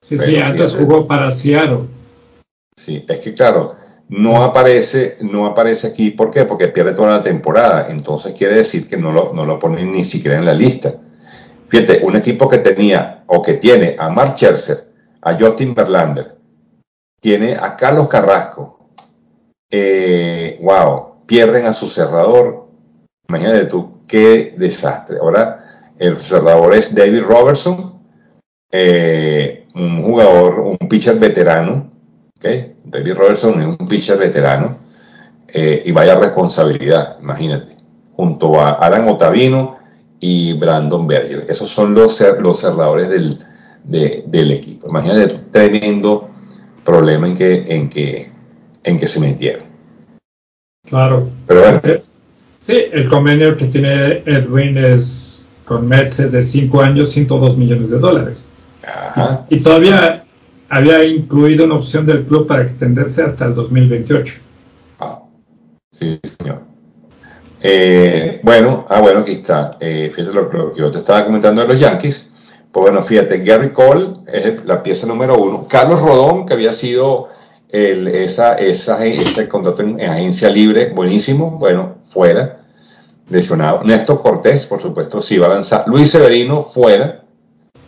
sí, 0.00 0.18
sí, 0.18 0.36
antes 0.36 0.72
jugó 0.74 1.06
para 1.06 1.30
Seattle. 1.30 1.84
Sí, 2.76 3.04
es 3.06 3.18
que 3.18 3.34
claro, 3.34 3.76
no 4.08 4.42
aparece, 4.42 5.18
no 5.20 5.46
aparece 5.46 5.88
aquí. 5.88 6.10
¿Por 6.10 6.30
qué? 6.30 6.44
Porque 6.44 6.68
pierde 6.68 6.92
toda 6.92 7.18
la 7.18 7.22
temporada. 7.22 7.88
Entonces 7.90 8.34
quiere 8.36 8.56
decir 8.56 8.88
que 8.88 8.96
no 8.96 9.12
lo, 9.12 9.32
no 9.32 9.44
lo 9.44 9.58
ponen 9.58 9.92
ni 9.92 10.04
siquiera 10.04 10.38
en 10.38 10.44
la 10.44 10.54
lista. 10.54 10.94
Fíjate, 11.68 12.00
un 12.04 12.16
equipo 12.16 12.48
que 12.48 12.58
tenía 12.58 13.24
o 13.26 13.42
que 13.42 13.54
tiene 13.54 13.96
a 13.98 14.08
Mark 14.08 14.36
Scherzer, 14.36 14.88
a 15.20 15.34
Justin 15.34 15.74
Verlander, 15.74 16.35
tiene 17.20 17.56
a 17.56 17.76
Carlos 17.76 18.08
Carrasco. 18.08 18.90
Eh, 19.70 20.58
wow, 20.62 21.16
pierden 21.26 21.66
a 21.66 21.72
su 21.72 21.88
cerrador. 21.88 22.68
Imagínate 23.28 23.64
tú, 23.66 24.02
qué 24.06 24.54
desastre. 24.56 25.18
Ahora 25.18 25.92
el 25.98 26.16
cerrador 26.18 26.74
es 26.74 26.94
David 26.94 27.22
Robertson, 27.22 27.94
eh, 28.70 29.66
un 29.74 30.02
jugador, 30.02 30.60
un 30.60 30.88
pitcher 30.88 31.18
veterano, 31.18 31.90
¿okay? 32.36 32.74
David 32.84 33.14
Robertson 33.14 33.60
es 33.60 33.66
un 33.66 33.88
pitcher 33.88 34.18
veterano 34.18 34.78
eh, 35.48 35.82
y 35.84 35.92
vaya 35.92 36.16
responsabilidad, 36.16 37.16
imagínate, 37.20 37.76
junto 38.14 38.60
a 38.60 38.72
Alan 38.72 39.08
Otavino 39.08 39.76
y 40.20 40.52
Brandon 40.54 41.06
Berger. 41.06 41.46
Esos 41.48 41.70
son 41.70 41.94
los, 41.94 42.20
los 42.40 42.60
cerradores 42.60 43.08
del, 43.08 43.44
del 43.84 44.50
equipo. 44.52 44.88
Imagínate 44.88 45.34
un 45.34 45.50
tremendo 45.50 46.30
problema 46.86 47.26
en 47.26 47.36
que, 47.36 47.64
en 47.68 47.90
que, 47.90 48.30
en 48.84 48.98
que 48.98 49.06
se 49.06 49.20
metieron. 49.20 49.64
Claro. 50.88 51.28
Pero 51.46 51.60
bueno. 51.60 51.80
Sí, 52.58 52.74
el 52.92 53.08
convenio 53.08 53.56
que 53.56 53.66
tiene 53.66 54.22
Edwin 54.24 54.78
es 54.78 55.46
con 55.66 55.86
Mets 55.86 56.20
es 56.20 56.32
de 56.32 56.42
5 56.42 56.80
años, 56.80 57.10
102 57.10 57.58
millones 57.58 57.90
de 57.90 57.98
dólares. 57.98 58.50
Y 59.50 59.60
todavía 59.60 60.24
había 60.68 61.04
incluido 61.04 61.64
una 61.64 61.74
opción 61.74 62.06
del 62.06 62.24
club 62.24 62.46
para 62.46 62.62
extenderse 62.62 63.22
hasta 63.22 63.46
el 63.46 63.54
2028. 63.54 64.34
Ah, 65.00 65.22
sí, 65.90 66.18
señor. 66.38 66.62
Eh, 67.60 68.40
bueno, 68.42 68.84
ah, 68.88 69.00
bueno, 69.00 69.20
aquí 69.20 69.32
está. 69.32 69.76
Eh, 69.80 70.10
fíjate 70.14 70.34
lo, 70.34 70.50
que 70.72 70.80
yo 70.80 70.90
te 70.90 70.98
estaba 70.98 71.24
comentando 71.24 71.62
de 71.62 71.68
los 71.68 71.80
Yankees. 71.80 72.25
Pues 72.76 72.90
bueno, 72.90 73.02
fíjate, 73.02 73.38
Gary 73.38 73.72
Cole 73.72 74.18
es 74.26 74.62
la 74.66 74.82
pieza 74.82 75.06
número 75.06 75.38
uno. 75.38 75.66
Carlos 75.66 75.98
Rodón, 76.02 76.44
que 76.44 76.52
había 76.52 76.72
sido 76.72 77.30
el, 77.70 78.06
esa, 78.06 78.56
esa, 78.56 79.02
ese 79.02 79.48
contrato 79.48 79.80
en, 79.80 79.98
agencia 79.98 80.50
libre, 80.50 80.90
buenísimo, 80.90 81.52
bueno, 81.52 81.94
fuera, 82.04 82.58
lesionado. 83.30 83.82
Néstor 83.82 84.20
Cortés, 84.20 84.66
por 84.66 84.82
supuesto, 84.82 85.22
sí 85.22 85.38
va 85.38 85.46
a 85.46 85.54
lanzar. 85.54 85.84
Luis 85.86 86.10
Severino, 86.10 86.64
fuera. 86.64 87.22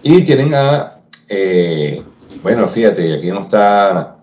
Y 0.02 0.22
tienen 0.22 0.54
a 0.54 1.00
eh, 1.28 2.02
bueno, 2.42 2.66
fíjate, 2.66 3.12
aquí 3.18 3.30
no 3.30 3.40
está 3.40 4.16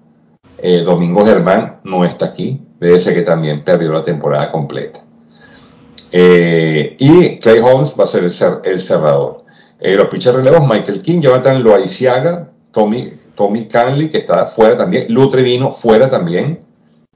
eh, 0.58 0.80
Domingo 0.80 1.24
Germán, 1.28 1.82
no 1.84 2.04
está 2.04 2.26
aquí. 2.26 2.60
Debe 2.80 3.00
ser 3.00 3.14
que 3.14 3.22
también 3.22 3.64
perdió 3.64 3.94
la 3.94 4.02
temporada 4.02 4.52
completa. 4.52 5.06
Eh, 6.12 6.96
y 6.98 7.38
Clay 7.38 7.60
Holmes 7.60 7.94
va 8.00 8.06
a 8.06 8.08
ser 8.08 8.24
el, 8.24 8.82
cerrador. 8.82 9.45
Eh, 9.80 9.96
los 9.96 10.08
pitchers 10.08 10.36
relevos, 10.36 10.62
Michael 10.62 11.02
King, 11.02 11.22
Jonathan 11.22 11.62
Loaiziaga, 11.62 12.50
Tommy, 12.72 13.12
Tommy 13.36 13.68
Canley, 13.68 14.10
que 14.10 14.20
está 14.20 14.48
fuera 14.48 14.78
también, 14.78 15.06
Lutre 15.14 15.44
Vino 15.44 15.72
fuera 15.72 16.10
también, 16.10 16.60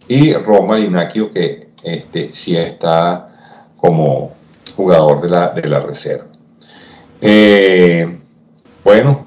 y 0.08 0.34
Roma 0.34 0.78
Linacchio, 0.78 1.32
que 1.32 1.70
este, 1.84 2.32
sí 2.34 2.58
está 2.58 3.28
como 3.78 4.34
jugador 4.76 5.22
de 5.22 5.30
la, 5.30 5.50
de 5.50 5.68
la 5.68 5.80
reserva. 5.80 6.26
Eh, 7.22 8.20
bueno, 8.84 9.26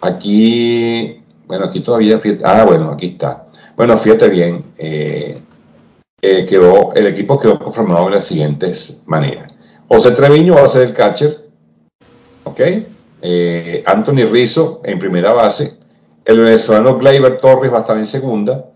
aquí, 0.00 1.22
bueno, 1.46 1.66
aquí 1.66 1.80
todavía, 1.80 2.20
ah, 2.44 2.64
bueno, 2.66 2.92
aquí 2.92 3.06
está. 3.08 3.46
Bueno, 3.76 3.98
fíjate 3.98 4.28
bien, 4.28 4.64
eh, 4.78 5.42
quedó, 6.20 6.92
el 6.94 7.06
equipo 7.06 7.38
quedó 7.38 7.58
conformado 7.58 8.06
de 8.06 8.16
las 8.16 8.24
siguientes 8.24 9.02
maneras. 9.06 9.54
José 9.88 10.12
Treviño 10.12 10.54
va 10.54 10.62
a 10.62 10.68
ser 10.68 10.82
el 10.88 10.94
catcher, 10.94 11.45
¿ok? 12.56 13.84
Anthony 13.84 14.24
Rizzo 14.30 14.80
en 14.84 14.98
primera 14.98 15.32
base, 15.34 15.74
el 16.24 16.38
venezolano 16.38 16.96
Gleyber 16.96 17.38
Torres 17.38 17.72
va 17.72 17.78
a 17.78 17.80
estar 17.82 17.98
en 17.98 18.06
segunda, 18.06 18.66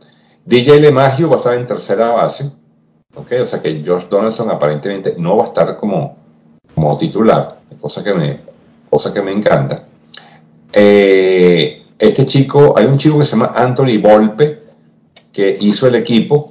DJ 0.45 0.81
LeMagio 0.81 1.29
va 1.29 1.37
a 1.37 1.39
estar 1.39 1.55
en 1.55 1.67
tercera 1.67 2.11
base, 2.11 2.51
¿ok? 3.15 3.33
O 3.43 3.47
sea 3.47 3.63
que 3.63 3.83
Josh 3.85 4.05
Donaldson 4.09 4.51
aparentemente 4.51 5.15
no 5.17 5.37
va 5.37 5.45
a 5.45 5.47
estar 5.49 5.77
como, 5.79 6.17
como 6.75 6.99
titular, 6.99 7.59
cosa 7.81 8.05
que 8.05 8.13
me, 8.13 8.41
que 9.13 9.23
me 9.23 9.33
encanta. 9.33 9.85
Eh, 10.73 11.83
este 11.99 12.27
chico, 12.27 12.75
hay 12.77 12.87
un 12.87 12.99
chico 12.99 13.19
que 13.19 13.25
se 13.25 13.33
llama 13.33 13.53
Anthony 13.55 13.99
Volpe, 14.01 14.61
que 15.33 15.57
hizo 15.61 15.87
el 15.87 15.95
equipo, 15.95 16.50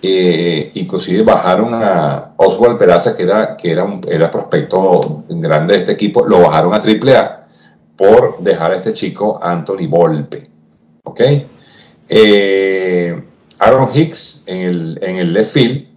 eh, 0.00 0.70
inclusive 0.74 1.22
bajaron 1.22 1.74
a 1.74 2.34
Oswald 2.36 2.78
Peraza, 2.78 3.16
que 3.16 3.24
era, 3.24 3.56
que 3.56 3.72
era 3.72 3.84
un 3.84 4.00
era 4.08 4.30
prospecto 4.30 5.24
grande 5.28 5.74
de 5.74 5.80
este 5.80 5.92
equipo, 5.92 6.24
lo 6.26 6.40
bajaron 6.40 6.74
a 6.74 6.78
AAA 6.78 7.46
por 7.96 8.38
dejar 8.38 8.72
a 8.72 8.76
este 8.76 8.92
chico 8.92 9.38
Anthony 9.42 9.88
Volpe. 9.88 10.48
¿Ok? 11.04 11.20
Eh, 12.08 13.14
Aaron 13.58 13.90
Hicks 13.92 14.42
en 14.46 14.58
el, 14.60 14.98
en 15.02 15.16
el 15.16 15.32
left 15.32 15.52
field. 15.52 15.88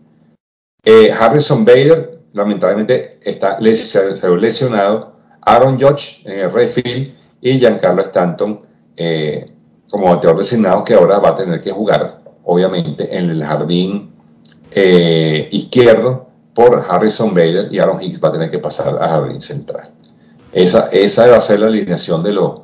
Eh, 0.84 1.12
Harrison 1.12 1.64
Bader, 1.64 2.22
lamentablemente, 2.34 3.20
está 3.22 3.60
se, 3.76 4.30
lesionado. 4.38 5.14
Aaron 5.42 5.80
Judge 5.80 6.22
en 6.26 6.40
el 6.40 6.52
right 6.52 6.70
field. 6.70 7.14
Y 7.42 7.60
Giancarlo 7.60 8.04
Stanton 8.04 8.62
eh, 8.96 9.46
como 9.90 10.06
bateador 10.06 10.38
designado, 10.40 10.84
que 10.84 10.94
ahora 10.94 11.20
va 11.20 11.30
a 11.30 11.36
tener 11.36 11.62
que 11.62 11.72
jugar, 11.72 12.21
obviamente, 12.46 13.18
en 13.18 13.30
el 13.30 13.44
jardín 13.44 14.12
izquierdo 14.74 16.28
por 16.54 16.86
Harrison 16.90 17.34
Bader. 17.34 17.72
Y 17.72 17.80
Aaron 17.80 18.02
Hicks 18.02 18.24
va 18.24 18.30
a 18.30 18.32
tener 18.34 18.52
que 18.52 18.60
pasar 18.60 18.90
al 18.90 19.00
jardín 19.00 19.42
central. 19.42 19.90
Esa, 20.54 20.90
esa 20.92 21.28
va 21.28 21.38
a 21.38 21.42
ser 21.42 21.60
la 21.60 21.68
alineación 21.68 22.24
de, 22.24 22.34
los 22.34 22.62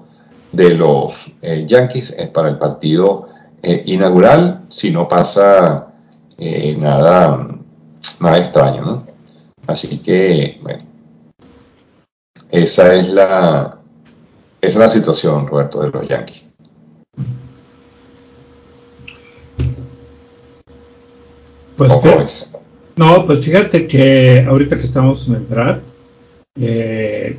de 0.52 0.72
los 0.72 1.14
Yankees 1.42 2.16
para 2.34 2.50
el 2.50 2.58
partido 2.58 3.28
eh, 3.62 3.84
inaugural 3.88 4.66
si 4.70 4.92
no 4.92 5.08
pasa 5.08 5.88
eh, 6.38 6.76
nada, 6.80 7.50
nada 8.20 8.38
extraño, 8.38 8.82
¿no? 8.82 9.08
Así 9.66 10.02
que, 10.04 10.60
bueno, 10.62 10.84
esa 12.52 12.94
es 12.94 13.10
la, 13.10 13.80
esa 14.62 14.74
es 14.74 14.76
la 14.76 14.90
situación, 14.90 15.48
Roberto, 15.48 15.82
de 15.82 15.90
los 15.90 16.08
Yankees. 16.08 16.46
Pues, 21.78 22.52
no, 22.96 23.26
pues 23.26 23.46
fíjate 23.46 23.88
que 23.88 24.44
ahorita 24.48 24.78
que 24.78 24.86
estamos 24.86 25.28
en 25.28 25.36
el 25.36 25.48
draft, 25.48 25.82
eh, 26.60 27.38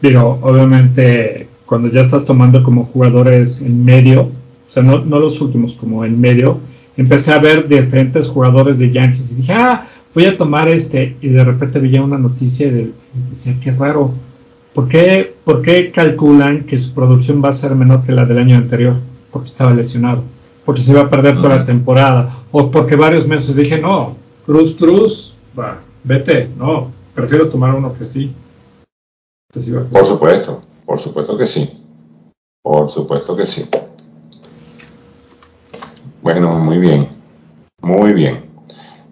digo, 0.00 0.38
obviamente 0.42 1.48
cuando 1.66 1.88
ya 1.88 2.02
estás 2.02 2.24
tomando 2.24 2.62
como 2.62 2.84
jugadores 2.84 3.60
en 3.60 3.84
medio, 3.84 4.22
o 4.22 4.70
sea, 4.70 4.82
no, 4.82 4.98
los 4.98 5.40
últimos, 5.40 5.74
como 5.74 6.04
en 6.04 6.20
medio, 6.20 6.60
empecé 6.96 7.32
a 7.32 7.38
ver 7.38 7.66
diferentes 7.66 8.28
jugadores 8.28 8.78
de 8.78 8.90
Yankees 8.90 9.32
y 9.32 9.34
dije, 9.36 9.52
ah, 9.54 9.86
voy 10.14 10.26
a 10.26 10.36
tomar 10.36 10.68
este, 10.68 11.16
y 11.20 11.28
de 11.28 11.44
repente 11.44 11.78
veía 11.80 12.02
una 12.02 12.18
noticia 12.18 12.68
y, 12.68 12.92
decía, 13.30 13.56
qué 13.62 13.72
raro, 13.72 14.12
¿Por 14.74 14.88
qué, 14.88 15.34
¿por 15.44 15.60
qué 15.60 15.90
calculan 15.90 16.64
que 16.64 16.78
su 16.78 16.94
producción 16.94 17.42
va 17.44 17.50
a 17.50 17.52
ser 17.52 17.74
menor 17.74 18.04
que 18.04 18.12
la 18.12 18.24
del 18.24 18.38
año 18.38 18.56
anterior? 18.56 18.96
Porque 19.30 19.48
estaba 19.48 19.74
lesionado, 19.74 20.24
porque 20.64 20.80
se 20.80 20.94
va 20.94 21.02
a 21.02 21.10
perder 21.10 21.36
toda 21.36 21.56
la 21.56 21.64
temporada, 21.64 22.30
o 22.50 22.70
porque 22.70 22.96
varios 22.96 23.26
meses 23.26 23.54
dije, 23.56 23.80
no, 23.80 24.16
Cruz 24.46 24.76
Cruz, 24.76 25.34
va, 25.58 25.80
vete, 26.04 26.50
no, 26.56 26.90
prefiero 27.14 27.48
tomar 27.48 27.74
uno 27.74 27.96
que 27.96 28.04
sí. 28.04 28.34
Por 29.90 30.06
supuesto, 30.06 30.62
por 30.86 30.98
supuesto 30.98 31.36
que 31.36 31.46
sí, 31.46 31.82
por 32.62 32.90
supuesto 32.90 33.36
que 33.36 33.44
sí. 33.44 33.68
Bueno, 36.22 36.58
muy 36.58 36.78
bien, 36.78 37.08
muy 37.80 38.12
bien. 38.12 38.46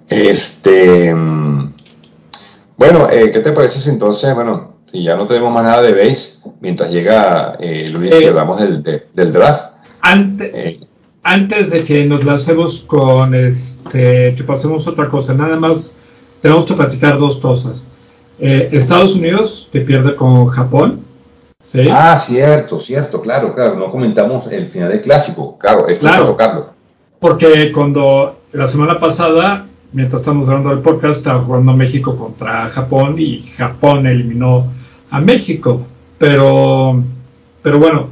Este, 0.08 1.14
mm, 1.14 1.74
bueno, 2.76 3.08
eh, 3.10 3.30
¿qué 3.30 3.40
te 3.40 3.52
parece 3.52 3.80
si 3.80 3.90
entonces, 3.90 4.34
bueno, 4.34 4.76
si 4.90 5.02
ya 5.02 5.16
no 5.16 5.26
tenemos 5.26 5.52
más 5.52 5.62
nada 5.62 5.82
de 5.82 5.92
base, 5.92 6.38
mientras 6.60 6.90
llega 6.90 7.56
eh, 7.60 7.88
Luis 7.88 8.12
y 8.12 8.24
eh, 8.24 8.28
hablamos 8.28 8.60
del, 8.60 8.82
del 9.12 9.32
draft? 9.32 9.74
Antes, 10.00 10.78
antes 11.22 11.70
de 11.70 11.84
que 11.84 12.04
nos 12.04 12.24
lancemos 12.24 12.80
con 12.80 13.34
este, 13.34 14.34
que 14.34 14.44
pasemos 14.44 14.86
otra 14.86 15.08
cosa, 15.08 15.34
nada 15.34 15.56
más 15.56 15.94
tenemos 16.40 16.64
que 16.64 16.74
platicar 16.74 17.18
dos 17.18 17.36
cosas. 17.36 17.90
Estados 18.38 19.16
Unidos, 19.16 19.68
que 19.70 19.80
pierde 19.80 20.16
con 20.16 20.46
Japón. 20.46 21.04
¿sí? 21.60 21.82
Ah, 21.90 22.18
cierto, 22.18 22.80
cierto, 22.80 23.20
claro, 23.20 23.54
claro. 23.54 23.76
No 23.76 23.90
comentamos 23.90 24.46
el 24.50 24.68
final 24.70 24.88
del 24.88 25.02
clásico, 25.02 25.58
claro, 25.58 25.88
esto 25.88 26.00
claro. 26.06 26.26
tocarlo. 26.26 26.70
Porque 27.18 27.70
cuando 27.70 28.40
la 28.52 28.66
semana 28.66 28.98
pasada, 28.98 29.66
mientras 29.92 30.22
estamos 30.22 30.48
hablando 30.48 30.70
del 30.70 30.78
podcast, 30.78 31.18
estaba 31.18 31.42
jugando 31.42 31.74
México 31.74 32.16
contra 32.16 32.68
Japón 32.70 33.16
y 33.18 33.42
Japón 33.56 34.06
eliminó 34.06 34.72
a 35.10 35.20
México. 35.20 35.82
Pero, 36.16 37.02
pero 37.62 37.78
bueno, 37.78 38.08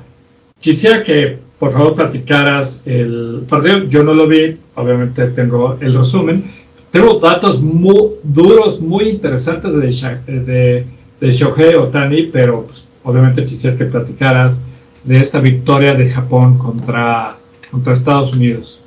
quisiera 0.60 1.02
que 1.02 1.38
por 1.58 1.72
favor 1.72 1.94
platicaras 1.94 2.82
el 2.86 3.44
partido. 3.48 3.84
Yo 3.84 4.02
no 4.02 4.14
lo 4.14 4.26
vi, 4.26 4.56
obviamente 4.74 5.26
tengo 5.28 5.76
el 5.80 5.94
resumen. 5.94 6.44
Tengo 6.90 7.18
datos 7.18 7.60
muy 7.60 8.12
duros, 8.22 8.80
muy 8.80 9.08
interesantes 9.08 9.72
de, 9.74 10.40
de, 10.40 10.86
de 11.20 11.32
Shohei 11.32 11.74
Otani, 11.74 12.22
pero 12.24 12.64
pues, 12.64 12.86
obviamente 13.04 13.44
quisiera 13.44 13.76
que 13.76 13.84
platicaras 13.84 14.62
de 15.04 15.18
esta 15.18 15.40
victoria 15.40 15.94
de 15.94 16.10
Japón 16.10 16.58
contra, 16.58 17.36
contra 17.70 17.92
Estados 17.92 18.34
Unidos. 18.34 18.80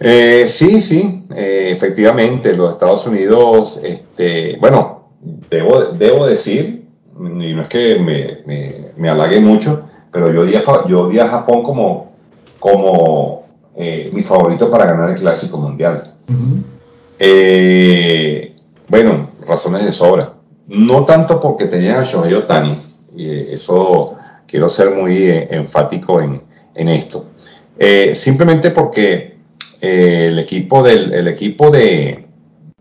Eh, 0.00 0.46
sí, 0.48 0.80
sí, 0.80 1.24
eh, 1.34 1.72
efectivamente, 1.74 2.56
los 2.56 2.74
Estados 2.74 3.06
Unidos, 3.06 3.80
este, 3.82 4.56
bueno, 4.60 5.10
debo, 5.50 5.86
debo 5.86 6.26
decir, 6.26 6.84
y 7.18 7.54
no 7.54 7.62
es 7.62 7.68
que 7.68 7.98
me, 7.98 8.92
me, 8.96 9.08
halague 9.08 9.40
mucho, 9.40 9.87
pero 10.10 10.32
yo 10.32 10.44
di 10.44 10.54
a, 10.56 10.62
yo 10.86 11.10
a 11.20 11.28
Japón 11.28 11.62
como, 11.62 12.12
como 12.58 13.46
eh, 13.76 14.10
mi 14.12 14.22
favorito 14.22 14.70
para 14.70 14.86
ganar 14.86 15.10
el 15.10 15.16
Clásico 15.16 15.58
Mundial. 15.58 16.14
bueno, 18.88 19.30
razones 19.46 19.84
de 19.84 19.92
sobra. 19.92 20.34
No 20.66 21.04
tanto 21.04 21.40
porque 21.40 21.66
tenía 21.66 22.00
a 22.00 22.04
Shohei 22.04 22.34
Otani, 22.34 22.82
eso 23.16 24.16
quiero 24.46 24.68
ser 24.68 24.94
muy 24.94 25.28
enfático 25.30 26.20
en, 26.20 26.42
en 26.74 26.88
esto. 26.88 27.26
simplemente 28.14 28.70
porque 28.70 29.38
eh, 29.80 30.26
el 30.28 30.38
equipo, 30.40 30.82
del, 30.82 31.12
el 31.12 31.28
equipo 31.28 31.70
de, 31.70 32.26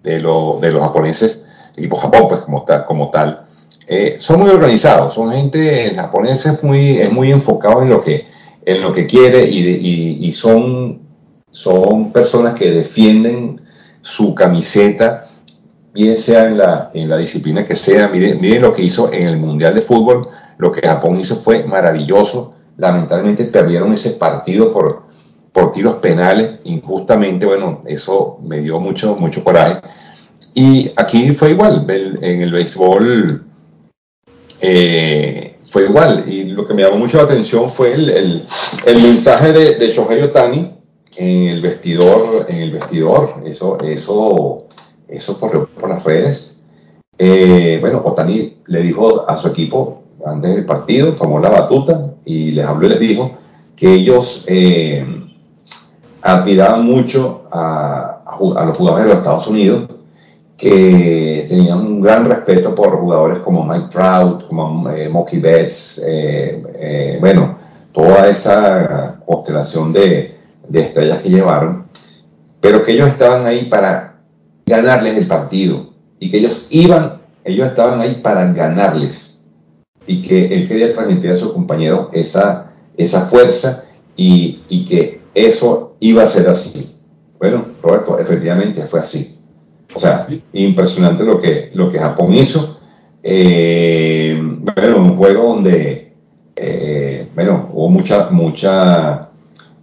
de, 0.02 0.20
lo, 0.20 0.58
de, 0.60 0.72
los 0.72 0.82
japoneses, 0.82 1.46
el 1.76 1.84
equipo 1.84 1.98
Japón, 1.98 2.26
pues 2.28 2.42
como 2.42 2.63
tal, 2.63 2.86
como 2.86 3.12
tal 3.12 3.46
eh, 3.90 4.17
son 4.19 4.42
muy 4.42 4.50
organizados, 4.50 5.13
son 5.13 5.31
gente, 5.31 5.88
el 5.88 5.98
es 5.98 6.62
muy, 6.62 6.98
es 6.98 7.10
muy 7.10 7.31
enfocado 7.31 7.81
en 7.81 7.90
lo 7.90 8.02
que, 8.02 8.25
en 8.65 8.81
lo 8.81 8.92
que 8.92 9.06
quiere 9.06 9.46
y, 9.50 10.27
y, 10.27 10.31
son, 10.33 11.00
son 11.52 12.12
personas 12.12 12.56
que 12.56 12.69
defienden 12.69 13.62
su 14.02 14.35
camiseta, 14.35 15.29
bien 15.94 16.17
sea 16.17 16.48
en 16.48 16.58
la, 16.58 16.92
en 16.94 17.08
la 17.08 17.15
disciplina 17.15 17.65
que 17.65 17.77
sea. 17.77 18.10
Miren, 18.10 18.42
miren 18.42 18.63
lo 18.63 18.73
que 18.73 18.81
hizo 18.81 19.12
en 19.13 19.25
el 19.25 19.38
Mundial 19.38 19.73
de 19.73 19.81
Fútbol, 19.81 20.27
lo 20.58 20.69
que 20.69 20.85
Japón 20.85 21.17
hizo 21.21 21.38
fue 21.38 21.63
maravilloso. 21.63 22.56
Lamentablemente 22.75 23.46
perdieron 23.46 23.94
ese 23.94 24.12
partido 24.12 24.73
por, 24.73 25.04
por 25.54 25.71
tiros 25.71 25.96
penales, 25.96 26.60
injustamente, 26.65 27.46
bueno, 27.46 27.83
eso 27.85 28.38
me 28.44 28.60
dio 28.60 28.81
mucho, 28.81 29.15
mucho 29.15 29.46
coraje. 29.46 29.79
Y 30.54 30.92
aquí 30.98 31.31
fue 31.31 31.52
igual, 31.52 31.85
en 31.90 32.42
el 32.42 32.52
béisbol 32.52 33.46
eh, 34.62 35.58
fue 35.69 35.85
igual. 35.85 36.25
Y 36.27 36.45
lo 36.45 36.65
que 36.65 36.73
me 36.73 36.83
llamó 36.83 36.97
mucho 36.97 37.17
la 37.17 37.23
atención 37.23 37.69
fue 37.69 37.93
el, 37.93 38.45
mensaje 38.85 39.51
de, 39.51 39.75
de 39.75 39.87
Shohei 39.89 40.21
Otani 40.21 40.73
en 41.15 41.47
el 41.49 41.62
vestidor, 41.62 42.45
en 42.49 42.62
el 42.62 42.71
vestidor. 42.71 43.41
Eso, 43.45 43.79
eso, 43.81 44.67
eso 45.08 45.39
corrió 45.39 45.67
por 45.67 45.89
las 45.89 46.03
redes. 46.03 46.62
eh, 47.17 47.77
bueno, 47.81 48.01
Otani 48.05 48.58
le 48.67 48.81
dijo 48.81 49.29
a 49.29 49.37
su 49.37 49.47
equipo 49.47 50.03
antes 50.25 50.55
del 50.55 50.65
partido, 50.65 51.13
tomó 51.13 51.39
la 51.39 51.49
batuta 51.49 52.13
y 52.25 52.51
les 52.51 52.65
habló 52.65 52.87
y 52.87 52.89
les 52.91 52.99
dijo 52.99 53.31
que 53.75 53.93
ellos 53.93 54.43
eh, 54.47 55.05
admiraban 56.21 56.85
mucho 56.85 57.47
a, 57.51 58.23
a, 58.25 58.65
los 58.65 58.77
jugadores 58.77 59.05
de 59.05 59.10
los 59.10 59.17
Estados 59.19 59.47
Unidos, 59.47 59.89
que 60.58 61.37
tenían 61.48 61.79
un 61.79 62.02
gran 62.02 62.25
respeto 62.25 62.75
por 62.75 63.00
jugadores 63.00 63.39
como 63.39 63.65
Mike 63.65 63.89
Trout, 63.91 64.48
como 64.48 64.89
eh, 64.89 65.10
Betts, 65.41 66.02
bueno, 67.19 67.58
toda 67.91 68.29
esa 68.29 69.19
constelación 69.25 69.91
de, 69.91 70.35
de 70.67 70.79
estrellas 70.79 71.21
que 71.21 71.29
llevaron, 71.29 71.87
pero 72.60 72.83
que 72.83 72.93
ellos 72.93 73.08
estaban 73.08 73.45
ahí 73.45 73.65
para 73.65 74.17
ganarles 74.65 75.17
el 75.17 75.27
partido 75.27 75.93
y 76.19 76.29
que 76.29 76.37
ellos 76.37 76.67
iban, 76.69 77.21
ellos 77.43 77.67
estaban 77.67 78.00
ahí 78.02 78.15
para 78.15 78.52
ganarles 78.52 79.39
y 80.06 80.21
que 80.21 80.45
él 80.48 80.67
quería 80.67 80.93
transmitir 80.93 81.31
a 81.31 81.37
sus 81.37 81.54
compañeros 81.54 82.10
esa, 82.13 82.71
esa 82.95 83.27
fuerza 83.27 83.85
y, 84.15 84.62
y 84.69 84.85
que 84.85 85.21
eso 85.33 85.95
iba 86.00 86.23
a 86.23 86.27
ser 86.27 86.50
así. 86.50 86.95
Bueno, 87.39 87.65
Roberto, 87.83 88.17
efectivamente 88.19 88.85
fue 88.87 89.02
así. 89.02 89.37
O 89.98 90.00
sea, 90.00 90.27
impresionante 90.54 91.23
lo 91.23 91.41
que, 91.41 91.71
lo 91.73 91.91
que 91.91 91.98
Japón 91.98 92.31
hizo. 92.35 92.77
Eh, 93.23 94.39
bueno, 94.39 94.98
un 95.00 95.17
juego 95.17 95.56
donde, 95.56 96.13
eh, 96.56 97.27
bueno, 97.33 97.69
hubo 97.73 97.89
mucha, 97.89 98.29
mucha 98.29 99.29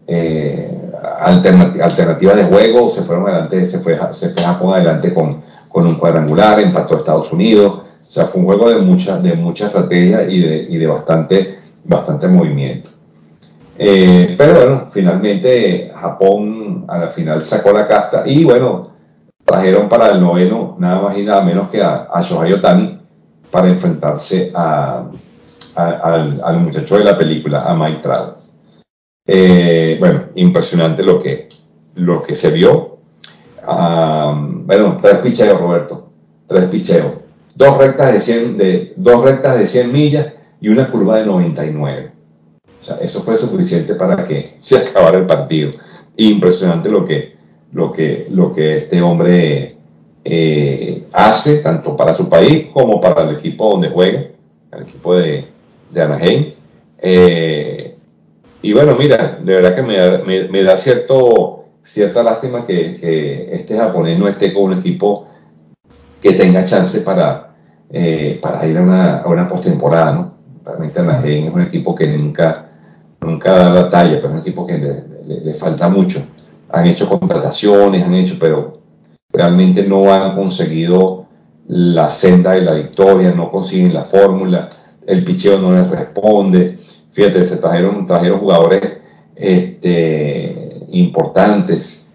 eh, 0.07 0.71
alternativas 1.19 2.37
de 2.37 2.45
juego, 2.45 2.89
se 2.89 3.03
fueron 3.03 3.27
adelante, 3.27 3.67
se 3.67 3.81
fue, 3.81 3.99
se 4.13 4.31
fue 4.31 4.41
Japón 4.41 4.75
adelante 4.75 5.13
con, 5.13 5.43
con 5.69 5.85
un 5.85 5.97
cuadrangular, 5.97 6.61
empató 6.61 6.95
a 6.95 6.99
Estados 6.99 7.33
Unidos, 7.33 7.83
o 8.01 8.05
sea, 8.09 8.27
fue 8.27 8.41
un 8.41 8.47
juego 8.47 8.71
de 8.71 8.79
mucha, 8.83 9.19
de 9.19 9.35
mucha 9.35 9.67
estrategia 9.67 10.23
y 10.29 10.41
de, 10.41 10.57
y 10.71 10.77
de 10.77 10.87
bastante, 10.87 11.59
bastante 11.83 12.29
movimiento. 12.29 12.91
Eh, 13.77 14.37
pero 14.39 14.55
bueno, 14.55 14.89
finalmente 14.93 15.91
Japón 15.93 16.85
a 16.87 16.99
la 16.99 17.09
final 17.09 17.43
sacó 17.43 17.73
la 17.73 17.89
casta 17.89 18.23
y 18.25 18.45
bueno, 18.45 18.94
trajeron 19.45 19.89
para 19.89 20.09
el 20.09 20.21
noveno 20.21 20.77
nada 20.79 21.01
más 21.03 21.19
y 21.19 21.23
nada 21.23 21.43
menos 21.43 21.69
que 21.71 21.83
a, 21.83 22.09
a 22.13 22.23
Shohei 22.23 22.53
Otani 22.53 22.99
para 23.51 23.69
enfrentarse 23.69 24.51
a, 24.55 25.05
al, 25.77 26.41
al, 26.43 26.61
muchacho 26.61 26.97
de 26.97 27.05
la 27.05 27.17
película, 27.17 27.63
a 27.65 27.75
Mike 27.75 28.01
Trout. 28.03 28.37
Eh, 29.27 29.97
bueno, 29.99 30.25
impresionante 30.35 31.03
lo 31.03 31.23
que, 31.23 31.49
lo 31.95 32.23
que 32.23 32.35
se 32.35 32.51
vio. 32.51 32.99
bueno, 33.65 34.99
tres 35.01 35.19
picheos, 35.19 35.61
Roberto. 35.61 36.11
Tres 36.47 36.67
picheos. 36.67 37.13
Dos 37.55 37.79
rectas 37.79 38.13
de 38.13 38.21
100, 38.21 38.59
de, 38.59 38.93
dos 38.97 39.23
rectas 39.25 39.59
de 39.59 39.67
100 39.67 39.93
millas 39.93 40.33
y 40.61 40.69
una 40.69 40.91
curva 40.91 41.19
de 41.19 41.27
99. 41.27 42.13
O 42.81 42.83
sea, 42.83 42.97
eso 42.97 43.23
fue 43.23 43.37
suficiente 43.37 43.95
para 43.95 44.27
que 44.27 44.57
se 44.61 44.79
acabara 44.79 45.19
el 45.19 45.27
partido. 45.27 45.73
Impresionante 46.17 46.89
lo 46.89 47.05
que, 47.05 47.34
lo 47.75 47.93
que, 47.93 48.27
lo 48.31 48.55
que 48.55 48.79
este 48.79 49.03
hombre 49.03 49.77
eh, 50.25 51.05
hace, 51.13 51.59
tanto 51.59 51.95
para 51.95 52.15
su 52.15 52.29
país 52.29 52.69
como 52.73 53.01
para 53.01 53.29
el 53.29 53.37
equipo 53.37 53.69
donde 53.71 53.91
juega, 53.91 54.25
el 54.73 54.83
equipo 54.83 55.17
de, 55.17 55.45
de 55.91 56.03
Anaheim. 56.03 56.47
Eh, 56.99 57.95
y 58.63 58.73
bueno, 58.73 58.97
mira, 58.99 59.39
de 59.43 59.55
verdad 59.55 59.75
que 59.75 59.83
me, 59.83 60.63
da 60.63 60.77
cierto, 60.77 61.67
cierta 61.83 62.23
lástima 62.23 62.65
que, 62.65 63.51
este 63.53 63.77
japonés 63.77 64.19
no 64.19 64.27
esté 64.29 64.55
con 64.55 64.65
un 64.65 64.79
equipo 64.79 65.29
que 66.23 66.33
tenga 66.33 66.65
chance 66.65 67.01
para, 67.01 67.51
eh, 67.91 68.39
para 68.41 68.67
ir 68.67 68.79
a 68.79 68.83
una, 68.83 69.19
a 69.19 69.29
una 69.29 69.47
postemporada, 69.47 70.13
¿no? 70.13 70.35
Realmente 70.65 70.99
Anaheim 70.99 71.49
es 71.49 71.55
un 71.55 71.61
equipo 71.61 71.95
que 71.95 72.07
nunca, 72.07 72.71
nunca 73.21 73.53
da 73.53 73.69
la 73.69 73.91
talla, 73.91 74.17
pero 74.17 74.29
es 74.29 74.33
un 74.33 74.39
equipo 74.39 74.67
que 74.67 74.79
le, 74.79 75.55
falta 75.55 75.89
mucho. 75.91 76.25
Han 76.71 76.87
hecho 76.87 77.09
contrataciones, 77.09 78.03
han 78.03 78.15
hecho, 78.15 78.37
pero 78.39 78.79
realmente 79.33 79.83
no 79.83 80.13
han 80.13 80.35
conseguido 80.35 81.27
la 81.67 82.11
senda 82.11 82.53
de 82.53 82.63
la 82.63 82.75
victoria, 82.75 83.33
no 83.33 83.51
consiguen 83.51 83.95
la 83.95 84.05
fórmula, 84.05 84.71
el 85.07 85.25
picheo 85.25 85.59
no 85.59 85.73
les 85.73 85.89
responde 85.89 86.79
fíjate, 87.15 87.47
se 87.47 87.57
trajeron, 87.57 88.07
trajeron 88.07 88.41
jugadores 88.41 88.99
este, 89.35 90.83
importantes 90.91 92.07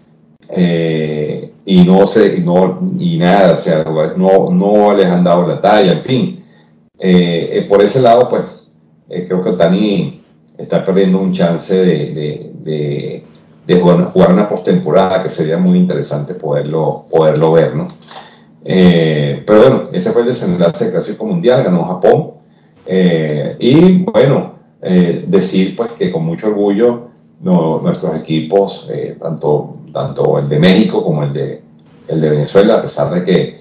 eh, 0.50 1.52
y 1.64 1.84
no 1.84 2.06
se, 2.06 2.38
no, 2.40 2.80
y 2.98 3.16
nada, 3.16 3.54
o 3.54 3.56
sea, 3.56 3.84
no, 4.16 4.50
no 4.50 4.94
les 4.94 5.06
han 5.06 5.24
dado 5.24 5.46
la 5.46 5.60
talla, 5.60 5.92
en 5.92 6.02
fin. 6.02 6.44
Eh, 6.98 7.50
eh, 7.52 7.66
por 7.68 7.82
ese 7.82 8.00
lado, 8.00 8.28
pues, 8.28 8.70
creo 9.08 9.42
que 9.42 9.52
Tani 9.52 10.20
está 10.58 10.84
perdiendo 10.84 11.18
un 11.18 11.32
chance 11.32 11.74
de, 11.74 13.24
jugar, 13.78 14.32
una 14.32 14.48
postemporada 14.48 15.22
que 15.22 15.28
sería 15.28 15.58
muy 15.58 15.78
interesante 15.78 16.34
poderlo, 16.34 17.04
poderlo 17.10 17.52
ver, 17.52 17.76
¿no? 17.76 17.88
pero 18.62 19.60
bueno, 19.62 19.82
ese 19.92 20.12
fue 20.12 20.22
el 20.22 20.28
desenlace 20.28 20.84
del 20.84 20.94
Clásico 20.94 21.24
Mundial, 21.24 21.64
ganó 21.64 21.84
Japón. 21.84 22.32
y 23.58 24.02
bueno, 24.04 24.50
eh, 24.82 25.24
decir 25.26 25.76
pues 25.76 25.92
que 25.92 26.10
con 26.10 26.24
mucho 26.24 26.46
orgullo 26.46 27.08
nuestros 27.40 28.16
equipos, 28.16 28.88
eh, 28.90 29.16
tanto, 29.20 29.76
tanto 29.92 30.38
el 30.38 30.48
de 30.48 30.58
México 30.58 31.02
como 31.04 31.22
el 31.22 31.32
de, 31.34 31.62
el 32.08 32.20
de 32.20 32.30
Venezuela, 32.30 32.76
a 32.76 32.82
pesar 32.82 33.12
de 33.12 33.24
que, 33.24 33.60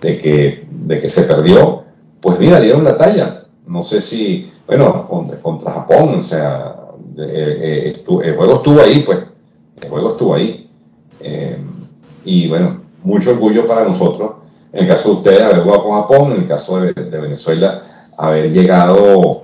de 0.00 0.18
que, 0.18 0.64
de 0.70 1.00
que 1.00 1.10
se 1.10 1.22
perdió, 1.22 1.84
pues 2.20 2.38
mira, 2.38 2.60
dieron 2.60 2.84
la 2.84 2.96
talla. 2.96 3.44
No 3.66 3.84
sé 3.84 4.02
si, 4.02 4.50
bueno, 4.66 5.08
contra, 5.08 5.72
Japón, 5.72 6.16
o 6.18 6.22
sea, 6.22 6.76
eh, 7.18 7.92
el 8.24 8.36
juego 8.36 8.56
estuvo 8.56 8.80
ahí, 8.80 9.00
pues, 9.00 9.18
el 9.80 9.88
juego 9.88 10.10
estuvo 10.10 10.34
ahí. 10.34 10.68
y 12.24 12.48
bueno, 12.48 12.80
mucho 13.02 13.30
orgullo 13.30 13.66
para 13.66 13.84
nosotros, 13.84 14.32
en 14.72 14.84
el 14.84 14.88
caso 14.88 15.10
de 15.10 15.14
ustedes, 15.16 15.42
haber 15.42 15.62
jugado 15.62 15.84
con 15.84 16.02
Japón, 16.02 16.32
en 16.32 16.42
el 16.42 16.48
caso 16.48 16.80
de, 16.80 16.92
de 16.92 17.20
Venezuela, 17.20 18.10
haber 18.16 18.52
llegado 18.52 19.42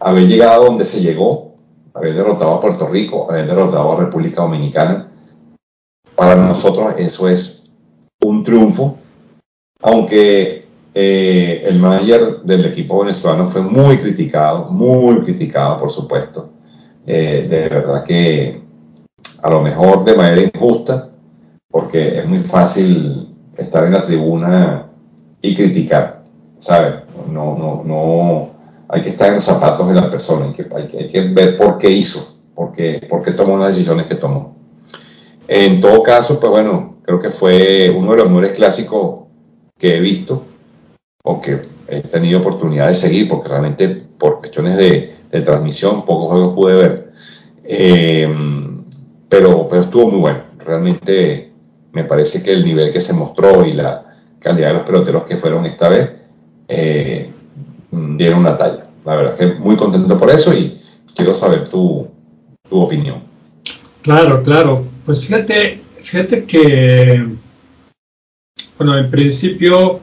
haber 0.00 0.26
llegado 0.28 0.64
donde 0.64 0.84
se 0.84 1.00
llegó, 1.00 1.54
haber 1.94 2.14
derrotado 2.14 2.54
a 2.54 2.60
Puerto 2.60 2.86
Rico, 2.88 3.30
haber 3.30 3.46
derrotado 3.46 3.92
a 3.92 4.04
República 4.04 4.42
Dominicana, 4.42 5.08
para 6.14 6.36
nosotros 6.36 6.94
eso 6.98 7.28
es 7.28 7.64
un 8.24 8.44
triunfo, 8.44 8.96
aunque 9.82 10.66
eh, 10.94 11.62
el 11.64 11.78
manager 11.78 12.40
del 12.42 12.66
equipo 12.66 13.00
venezolano 13.00 13.46
fue 13.46 13.62
muy 13.62 13.98
criticado, 13.98 14.66
muy 14.70 15.20
criticado 15.20 15.78
por 15.78 15.90
supuesto, 15.90 16.50
eh, 17.06 17.46
de 17.48 17.68
verdad 17.68 18.04
que 18.04 18.62
a 19.42 19.50
lo 19.50 19.62
mejor 19.62 20.04
de 20.04 20.16
manera 20.16 20.42
injusta, 20.42 21.10
porque 21.70 22.18
es 22.18 22.26
muy 22.26 22.40
fácil 22.40 23.34
estar 23.56 23.84
en 23.84 23.92
la 23.92 24.02
tribuna 24.02 24.86
y 25.40 25.54
criticar, 25.54 26.22
¿sabes? 26.58 26.94
No, 27.30 27.56
no, 27.56 27.82
no, 27.84 28.50
hay 28.88 29.02
que 29.02 29.10
estar 29.10 29.28
en 29.28 29.36
los 29.36 29.44
zapatos 29.44 29.88
de 29.88 29.94
la 29.94 30.10
persona, 30.10 30.46
hay 30.46 30.52
que, 30.52 30.66
hay 30.96 31.08
que, 31.08 31.20
ver 31.28 31.56
por 31.56 31.78
qué 31.78 31.90
hizo, 31.90 32.40
por 32.54 32.72
qué, 32.72 33.06
por 33.08 33.22
qué 33.22 33.32
tomó 33.32 33.58
las 33.58 33.74
decisiones 33.74 34.06
que 34.06 34.16
tomó. 34.16 34.56
En 35.46 35.80
todo 35.80 36.02
caso, 36.02 36.38
pues 36.40 36.50
bueno, 36.50 36.96
creo 37.02 37.20
que 37.20 37.30
fue 37.30 37.90
uno 37.94 38.12
de 38.12 38.18
los 38.18 38.28
mejores 38.28 38.56
clásicos 38.56 39.22
que 39.78 39.96
he 39.96 40.00
visto 40.00 40.42
o 41.22 41.40
que 41.40 41.60
he 41.88 42.00
tenido 42.02 42.40
oportunidad 42.40 42.88
de 42.88 42.94
seguir, 42.94 43.28
porque 43.28 43.48
realmente 43.48 43.88
por 44.18 44.40
cuestiones 44.40 44.76
de, 44.76 45.14
transmisión 45.44 46.04
pocos 46.04 46.30
juegos 46.30 46.54
pude 46.54 46.74
ver. 46.74 47.12
Eh, 47.64 48.26
pero, 49.28 49.68
pero 49.68 49.82
estuvo 49.82 50.10
muy 50.10 50.20
bueno. 50.20 50.40
Realmente 50.58 51.52
me 51.92 52.04
parece 52.04 52.42
que 52.42 52.52
el 52.52 52.64
nivel 52.64 52.92
que 52.92 53.00
se 53.00 53.12
mostró 53.12 53.64
y 53.64 53.72
la 53.72 54.04
calidad 54.38 54.68
de 54.68 54.74
los 54.74 54.82
peloteros 54.82 55.24
que 55.24 55.36
fueron 55.36 55.66
esta 55.66 55.88
vez 55.88 56.10
eh, 56.68 57.30
dieron 57.90 58.40
una 58.40 58.56
talla. 58.56 58.86
La 59.04 59.16
verdad 59.16 59.36
que 59.36 59.54
muy 59.54 59.76
contento 59.76 60.18
por 60.18 60.30
eso 60.30 60.52
y 60.54 60.80
quiero 61.14 61.34
saber 61.34 61.68
tu, 61.68 62.06
tu 62.68 62.80
opinión. 62.80 63.16
Claro, 64.02 64.42
claro. 64.42 64.86
Pues 65.04 65.24
fíjate, 65.26 65.80
fíjate 66.02 66.44
que, 66.44 67.26
bueno, 68.76 68.96
en 68.96 69.10
principio 69.10 70.00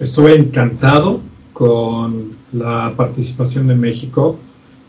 estuve 0.00 0.36
encantado 0.36 1.20
con 1.52 2.36
la 2.52 2.92
participación 2.96 3.68
de 3.68 3.74
México, 3.74 4.38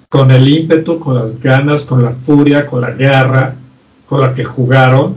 con 0.07 0.32
el 0.32 0.47
ímpetu, 0.47 0.99
con 0.99 1.15
las 1.15 1.39
ganas, 1.39 1.84
con 1.84 2.03
la 2.03 2.11
furia, 2.11 2.65
con 2.65 2.82
la 2.82 2.91
guerra 2.91 3.55
con 4.10 4.22
la 4.22 4.34
que 4.34 4.43
jugaron. 4.43 5.16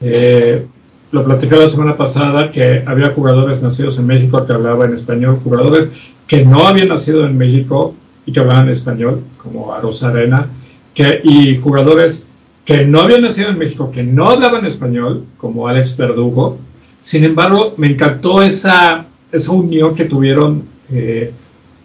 Eh, 0.00 0.66
lo 1.12 1.24
platicé 1.24 1.56
la 1.56 1.68
semana 1.68 1.96
pasada 1.96 2.50
que 2.50 2.82
había 2.86 3.10
jugadores 3.10 3.60
nacidos 3.60 3.98
en 3.98 4.06
México 4.06 4.44
que 4.46 4.52
hablaban 4.54 4.94
español, 4.94 5.38
jugadores 5.44 5.92
que 6.26 6.42
no 6.44 6.66
habían 6.66 6.88
nacido 6.88 7.26
en 7.26 7.36
México 7.36 7.94
y 8.24 8.32
que 8.32 8.40
hablaban 8.40 8.70
español, 8.70 9.22
como 9.42 9.74
Aros 9.74 10.02
Arena, 10.02 10.48
que, 10.94 11.20
y 11.22 11.58
jugadores 11.58 12.26
que 12.64 12.86
no 12.86 13.00
habían 13.00 13.22
nacido 13.22 13.50
en 13.50 13.58
México, 13.58 13.90
que 13.90 14.02
no 14.02 14.30
hablaban 14.30 14.64
español, 14.64 15.24
como 15.36 15.68
Alex 15.68 15.96
Verdugo. 15.96 16.58
Sin 17.00 17.24
embargo, 17.24 17.74
me 17.76 17.88
encantó 17.88 18.42
esa, 18.42 19.04
esa 19.30 19.52
unión 19.52 19.94
que 19.94 20.06
tuvieron 20.06 20.62
eh, 20.90 21.32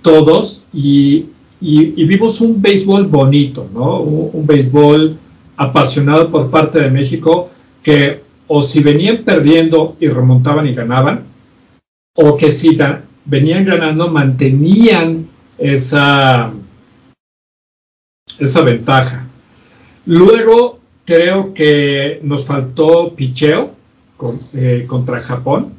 todos 0.02 0.68
y, 0.74 1.26
vimos 1.60 2.40
un 2.40 2.62
béisbol 2.62 3.08
bonito, 3.08 3.68
¿no? 3.74 4.00
Un, 4.00 4.46
béisbol 4.46 5.18
apasionado 5.58 6.32
por 6.32 6.50
parte 6.50 6.80
de 6.80 6.90
México 6.90 7.50
que 7.84 8.22
o 8.48 8.62
si 8.62 8.82
venían 8.82 9.24
perdiendo 9.24 9.98
y 10.00 10.08
remontaban 10.08 10.68
y 10.68 10.74
ganaban, 10.74 11.24
o 12.16 12.38
que 12.38 12.50
si 12.50 12.78
venían 13.26 13.66
ganando 13.66 14.08
mantenían 14.08 15.28
esa, 15.58 16.52
esa 18.40 18.62
ventaja. 18.62 19.28
Luego 20.06 20.80
creo 21.06 21.54
que 21.54 22.20
nos 22.24 22.46
faltó 22.46 23.14
picheo 23.14 23.72
eh, 24.54 24.86
contra 24.88 25.20
Japón. 25.20 25.74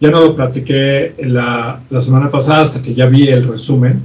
Ya 0.00 0.10
no 0.10 0.20
lo 0.20 0.36
platiqué 0.36 1.14
la, 1.18 1.80
la, 1.90 2.00
semana 2.00 2.30
pasada 2.30 2.62
hasta 2.62 2.82
que 2.82 2.94
ya 2.94 3.06
vi 3.06 3.28
el 3.28 3.48
resumen. 3.48 4.00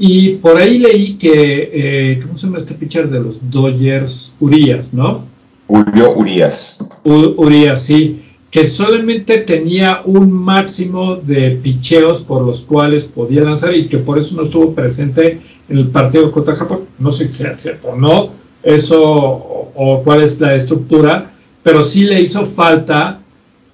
Y 0.00 0.36
por 0.36 0.60
ahí 0.60 0.78
leí 0.78 1.14
que, 1.14 1.70
eh, 1.72 2.20
¿cómo 2.22 2.38
se 2.38 2.46
llama 2.46 2.58
este 2.58 2.74
pitcher 2.74 3.10
de 3.10 3.18
los 3.18 3.50
Dodgers? 3.50 4.32
Urias, 4.38 4.94
¿no? 4.94 5.24
Julio 5.66 6.14
Urias. 6.16 6.78
Urias, 7.02 7.82
sí. 7.82 8.22
Que 8.48 8.64
solamente 8.64 9.38
tenía 9.38 10.02
un 10.04 10.30
máximo 10.30 11.16
de 11.16 11.50
picheos 11.62 12.20
por 12.20 12.46
los 12.46 12.60
cuales 12.62 13.04
podía 13.04 13.42
lanzar 13.42 13.74
y 13.74 13.88
que 13.88 13.98
por 13.98 14.18
eso 14.18 14.36
no 14.36 14.42
estuvo 14.42 14.72
presente 14.72 15.40
en 15.68 15.78
el 15.78 15.88
partido 15.88 16.30
contra 16.30 16.54
Japón. 16.54 16.82
No 17.00 17.10
sé 17.10 17.26
si 17.26 17.32
sea 17.32 17.54
cierto 17.54 17.88
o 17.88 17.96
no, 17.96 18.30
eso 18.62 19.02
o, 19.02 20.00
cuál 20.04 20.22
es 20.22 20.40
la 20.40 20.54
estructura, 20.54 21.32
pero 21.62 21.82
sí 21.82 22.04
le 22.04 22.20
hizo 22.20 22.46
falta 22.46 23.20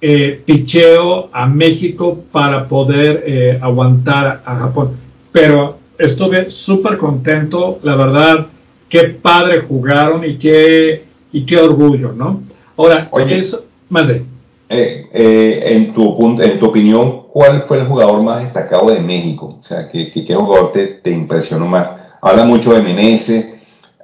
eh, 0.01 0.41
picheo 0.43 1.29
a 1.31 1.45
México 1.45 2.23
para 2.31 2.67
poder 2.67 3.23
eh, 3.25 3.59
aguantar 3.61 4.41
a 4.43 4.55
Japón. 4.57 4.91
Pero 5.31 5.84
estuve 5.97 6.49
súper 6.49 6.97
contento, 6.97 7.79
la 7.83 7.95
verdad, 7.95 8.47
qué 8.89 9.03
padre 9.09 9.61
jugaron 9.61 10.23
y 10.23 10.37
qué, 10.37 11.05
y 11.31 11.45
qué 11.45 11.57
orgullo, 11.57 12.13
¿no? 12.13 12.41
Ahora, 12.77 13.09
eso, 13.29 13.65
madre. 13.89 14.23
Eh, 14.67 15.63
en, 15.67 15.93
tu, 15.93 16.41
en 16.41 16.59
tu 16.59 16.65
opinión, 16.65 17.23
¿cuál 17.31 17.63
fue 17.63 17.79
el 17.79 17.87
jugador 17.87 18.21
más 18.23 18.43
destacado 18.43 18.87
de 18.87 18.99
México? 18.99 19.57
O 19.59 19.63
sea, 19.63 19.87
¿qué, 19.89 20.11
qué, 20.11 20.35
jugador 20.35 20.71
te, 20.71 20.87
te, 20.87 21.11
impresionó 21.11 21.67
más? 21.67 21.87
Habla 22.21 22.45
mucho 22.45 22.73
de 22.73 22.81
Meneses, 22.81 23.45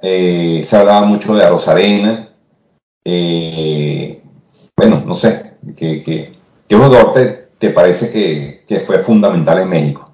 eh, 0.02 0.62
se 0.64 0.76
hablaba 0.76 1.06
mucho 1.06 1.34
de 1.34 1.44
Arosarena. 1.44 2.28
Eh, 3.04 4.20
bueno, 4.76 5.02
no 5.06 5.14
sé, 5.14 5.52
¿qué, 5.76 6.02
qué, 6.02 6.32
jugador 6.70 7.12
te, 7.58 7.70
parece 7.70 8.10
que, 8.10 8.80
fue 8.80 9.02
fundamental 9.04 9.60
en 9.60 9.68
México? 9.68 10.11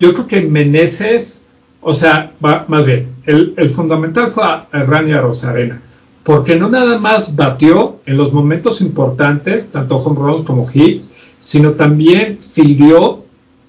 Yo 0.00 0.12
creo 0.14 0.26
que 0.26 0.40
Meneses, 0.40 1.46
o 1.80 1.94
sea, 1.94 2.32
más 2.40 2.86
bien, 2.86 3.08
el, 3.26 3.70
fundamental 3.70 4.28
fue 4.28 4.42
a 4.44 4.66
Rani 4.72 5.12
Arosarena, 5.12 5.80
porque 6.24 6.56
no 6.56 6.68
nada 6.68 6.98
más 6.98 7.36
batió 7.36 8.00
en 8.06 8.16
los 8.16 8.32
momentos 8.32 8.80
importantes, 8.80 9.68
tanto 9.68 9.96
home 9.96 10.18
runs 10.18 10.42
como 10.42 10.66
hits, 10.72 11.10
sino 11.38 11.72
también 11.72 12.38
fildió 12.38 13.24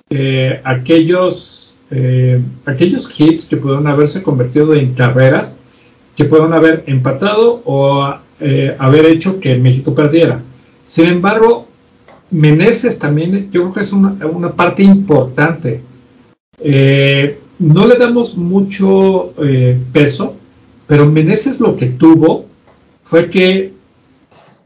eh, 0.09 0.61
aquellos, 0.63 1.75
aquellos 2.65 3.19
hits 3.19 3.45
que 3.45 3.57
pudieron 3.57 3.85
haberse 3.87 4.23
convertido 4.23 4.73
en 4.73 4.93
carreras 4.93 5.57
que 6.15 6.25
puedan 6.25 6.53
haber 6.53 6.83
empatado 6.87 7.61
o 7.65 8.13
eh, 8.39 8.75
haber 8.79 9.05
hecho 9.05 9.39
que 9.39 9.55
México 9.57 9.93
perdiera. 9.93 10.41
Sin 10.83 11.05
embargo, 11.05 11.67
Meneses 12.31 12.97
también 12.97 13.51
yo 13.51 13.61
creo 13.61 13.73
que 13.73 13.81
es 13.81 13.93
una, 13.93 14.51
parte 14.51 14.83
importante. 14.83 15.81
Eh, 16.63 17.39
no 17.59 17.87
le 17.87 17.95
damos 17.95 18.37
mucho 18.37 19.33
eh, 19.43 19.77
peso, 19.91 20.35
pero 20.87 21.05
Meneses 21.05 21.59
lo 21.59 21.75
que 21.75 21.87
tuvo 21.87 22.45
fue 23.03 23.29
que 23.29 23.73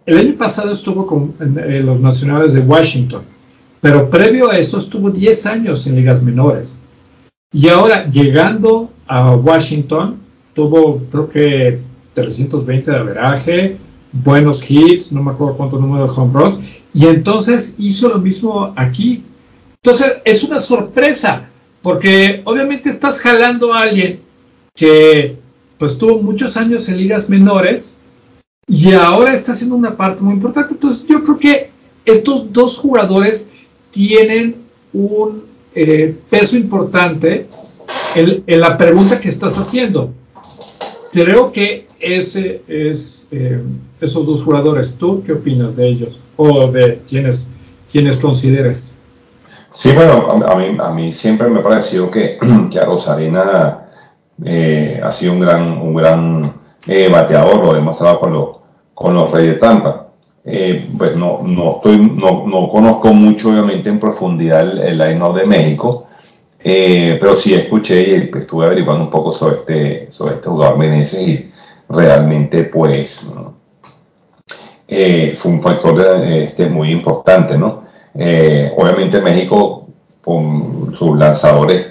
el 0.06 0.18
año 0.18 0.36
pasado 0.38 0.72
estuvo 0.72 1.08
con 1.08 1.34
los 1.40 2.00
nacionales 2.00 2.54
de 2.54 2.60
Washington, 2.60 3.24
pero 3.82 4.10
previo 4.10 4.50
a 4.52 4.58
eso 4.58 4.78
estuvo 4.78 5.10
10 5.10 5.46
años 5.48 5.88
en 5.88 5.96
ligas 5.96 6.22
menores. 6.22 6.80
Y 7.52 7.70
ahora, 7.70 8.08
llegando 8.10 8.92
a 9.08 9.36
Washington, 9.36 10.18
tuvo 10.54 11.02
creo 11.10 11.30
que 11.30 11.80
320 12.14 12.92
de 12.92 12.98
averaje, 12.98 13.78
buenos 14.12 14.70
hits, 14.70 15.12
no 15.12 15.22
me 15.22 15.32
acuerdo 15.32 15.58
cuánto 15.58 15.80
número 15.80 16.06
de 16.06 16.12
home 16.16 16.34
runs, 16.34 16.60
y 16.94 17.06
entonces 17.06 17.76
hizo 17.78 18.10
lo 18.10 18.20
mismo 18.20 18.74
aquí. 18.76 19.24
Entonces 19.84 20.14
es 20.24 20.44
una 20.44 20.60
sorpresa, 20.60 21.50
porque 21.86 22.42
obviamente 22.46 22.90
estás 22.90 23.20
jalando 23.20 23.72
a 23.72 23.82
alguien 23.82 24.22
que 24.74 25.38
pues 25.78 26.00
tuvo 26.00 26.20
muchos 26.20 26.58
años 26.58 26.90
en 26.90 26.98
ligas 26.98 27.30
menores 27.30 27.96
y 28.68 28.94
ahora 28.94 29.36
está 29.36 29.52
haciendo 29.52 29.76
una 29.76 29.96
parte 29.96 30.24
muy 30.24 30.34
importante. 30.34 30.74
Entonces 30.74 31.06
yo 31.06 31.24
creo 31.24 31.38
que 31.38 31.70
estos 32.04 32.52
dos 32.52 32.76
jugadores 32.80 33.48
tienen 33.92 34.56
un 34.94 35.44
eh, 35.76 36.16
peso 36.28 36.58
importante 36.58 37.46
en 38.16 38.60
la 38.60 38.76
pregunta 38.78 39.20
que 39.20 39.30
estás 39.30 39.56
haciendo 39.56 40.12
creo 41.24 41.52
que 41.52 41.88
ese 42.00 42.62
es 42.68 43.28
eh, 43.32 43.62
esos 44.02 44.26
dos 44.26 44.44
jugadores. 44.44 44.96
¿Tú 44.96 45.24
qué 45.26 45.34
opinas 45.34 45.76
de 45.76 45.88
ellos 45.88 46.20
o 46.36 46.70
de 46.70 47.00
quienes, 47.08 47.48
quienes 47.92 48.18
consideres? 48.18 48.95
Sí, 49.76 49.92
bueno, 49.92 50.30
a, 50.48 50.56
mí, 50.56 50.78
a 50.80 50.90
mí 50.92 51.12
siempre 51.12 51.50
me 51.50 51.60
ha 51.60 51.64
parecido 51.64 52.10
que, 52.10 52.38
que 52.72 52.80
a 52.80 52.86
Rosarena 52.86 53.88
eh, 54.44 55.02
ha 55.04 55.12
sido 55.12 55.34
un 55.34 55.42
gran, 55.42 55.78
un 55.78 55.94
gran 55.94 56.54
eh, 56.88 57.10
bateador, 57.12 57.64
lo 57.64 57.74
he 57.74 57.76
demostrado 57.76 58.20
con, 58.22 58.34
los 58.34 58.50
con 58.94 59.14
los 59.14 59.30
Reyes 59.32 59.56
de 59.56 59.60
Tampa. 59.60 60.08
pues 60.98 61.18
no, 61.18 61.42
no, 61.44 61.76
estoy, 61.76 62.00
no, 62.00 62.48
no, 62.48 62.70
conozco 62.70 63.14
mucho, 63.14 63.50
obviamente, 63.50 63.90
en 63.90 64.00
profundidad 64.00 64.62
el, 64.62 64.80
el 64.80 64.98
line 64.98 65.34
de 65.34 65.46
México, 65.46 66.08
eh, 66.58 67.18
pero 67.20 67.36
sí 67.36 67.54
escuché 67.54 68.02
y 68.02 68.38
estuve 68.40 68.66
averiguando 68.66 69.04
un 69.04 69.10
poco 69.10 69.34
sobre 69.34 69.58
este, 69.58 70.12
sobre 70.12 70.36
este 70.36 70.50
jugador 70.50 70.78
Meneses 70.78 71.20
y 71.22 71.52
realmente 71.90 72.64
pues 72.64 73.30
eh, 74.88 75.36
fue 75.38 75.52
un 75.52 75.62
factor 75.62 76.00
este, 76.26 76.68
muy 76.68 76.92
importante, 76.92 77.58
¿no? 77.58 77.85
Eh, 78.18 78.72
obviamente 78.78 79.22
México 79.22 79.88
con 80.24 80.96
sus 80.98 81.18
lanzadores 81.18 81.88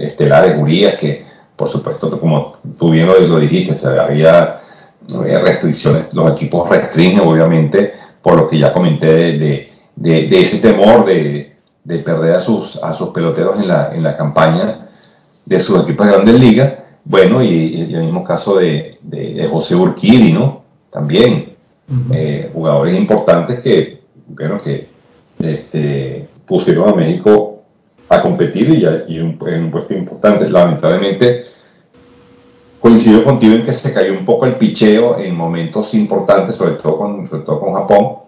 estelares, 0.00 0.58
Urias, 0.58 0.94
que 0.98 1.24
por 1.54 1.68
supuesto, 1.68 2.18
como 2.18 2.56
tú 2.78 2.90
bien 2.90 3.06
lo, 3.06 3.38
dijiste, 3.38 3.76
había, 3.86 4.60
restricciones, 5.08 6.06
los 6.12 6.32
equipos 6.32 6.68
restringen 6.68 7.20
obviamente 7.20 7.92
por 8.22 8.36
lo 8.36 8.48
que 8.48 8.58
ya 8.58 8.72
comenté 8.72 9.38
de, 9.38 9.70
de 9.96 10.40
ese 10.40 10.58
temor 10.58 11.06
de 11.06 11.48
de 11.88 12.00
perder 12.00 12.34
a 12.34 12.40
sus, 12.40 12.76
a 12.82 12.92
sus 12.92 13.08
peloteros 13.08 13.58
en 13.58 13.66
la, 13.66 13.94
en 13.94 14.02
la 14.02 14.14
campaña 14.14 14.88
de 15.46 15.58
sus 15.58 15.82
equipos 15.82 16.06
de 16.06 16.12
grandes 16.12 16.38
ligas. 16.38 16.74
Bueno, 17.02 17.42
y, 17.42 17.80
el 17.94 18.02
mismo 18.02 18.22
caso 18.22 18.56
de, 18.56 18.98
de, 19.00 19.48
José 19.50 19.74
Urquidi, 19.74 20.34
¿no? 20.34 20.64
También, 20.90 21.54
eh, 22.12 22.50
jugadores 22.52 22.94
importantes 22.94 23.60
que, 23.60 24.02
bueno, 24.26 24.60
que 24.60 24.86
este, 25.38 26.28
pusieron 26.46 26.88
a 26.88 26.94
México 26.94 27.62
a 28.08 28.22
competir 28.22 28.70
y, 28.70 29.18
un, 29.20 29.38
en 29.46 29.64
un 29.64 29.70
puesto 29.70 29.94
importante. 29.94 30.48
Lamentablemente, 30.48 31.46
coincido 32.80 33.24
contigo 33.24 33.54
en 33.54 33.64
que 33.64 33.72
se 33.72 33.92
cayó 33.92 34.12
un 34.12 34.24
poco 34.24 34.46
el 34.46 34.56
picheo 34.56 35.18
en 35.18 35.34
momentos 35.34 35.92
importantes, 35.94 36.56
sobre 36.56 36.74
todo 36.74 36.98
con, 36.98 37.28
Japón, 37.74 38.18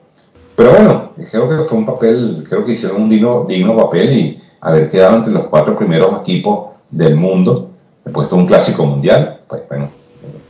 pero 0.56 0.72
bueno, 0.72 1.12
creo 1.30 1.48
que 1.48 1.64
fue 1.64 1.78
un 1.78 1.86
papel, 1.86 2.44
creo 2.48 2.64
que 2.64 2.72
hicieron 2.72 3.02
un 3.02 3.08
digno, 3.08 3.44
digno 3.48 3.76
papel 3.76 4.12
y 4.12 4.42
haber 4.60 4.90
quedado 4.90 5.16
entre 5.16 5.32
los 5.32 5.46
cuatro 5.46 5.76
primeros 5.76 6.20
equipos 6.20 6.74
del 6.90 7.16
mundo, 7.16 7.70
puesto 8.12 8.36
un 8.36 8.46
clásico 8.46 8.84
mundial, 8.84 9.40
pues 9.48 9.62
bueno, 9.68 9.88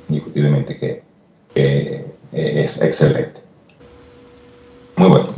indiscutiblemente 0.08 0.76
que, 0.76 1.02
eh, 1.54 2.06
es 2.32 2.80
excelente. 2.80 3.40
Muy 4.96 5.08
bueno. 5.08 5.28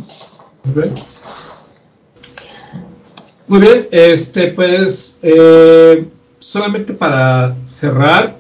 Muy 3.49 3.61
bien, 3.61 3.89
este, 3.91 4.49
pues 4.49 5.19
eh, 5.23 6.07
solamente 6.39 6.93
para 6.93 7.57
cerrar, 7.65 8.37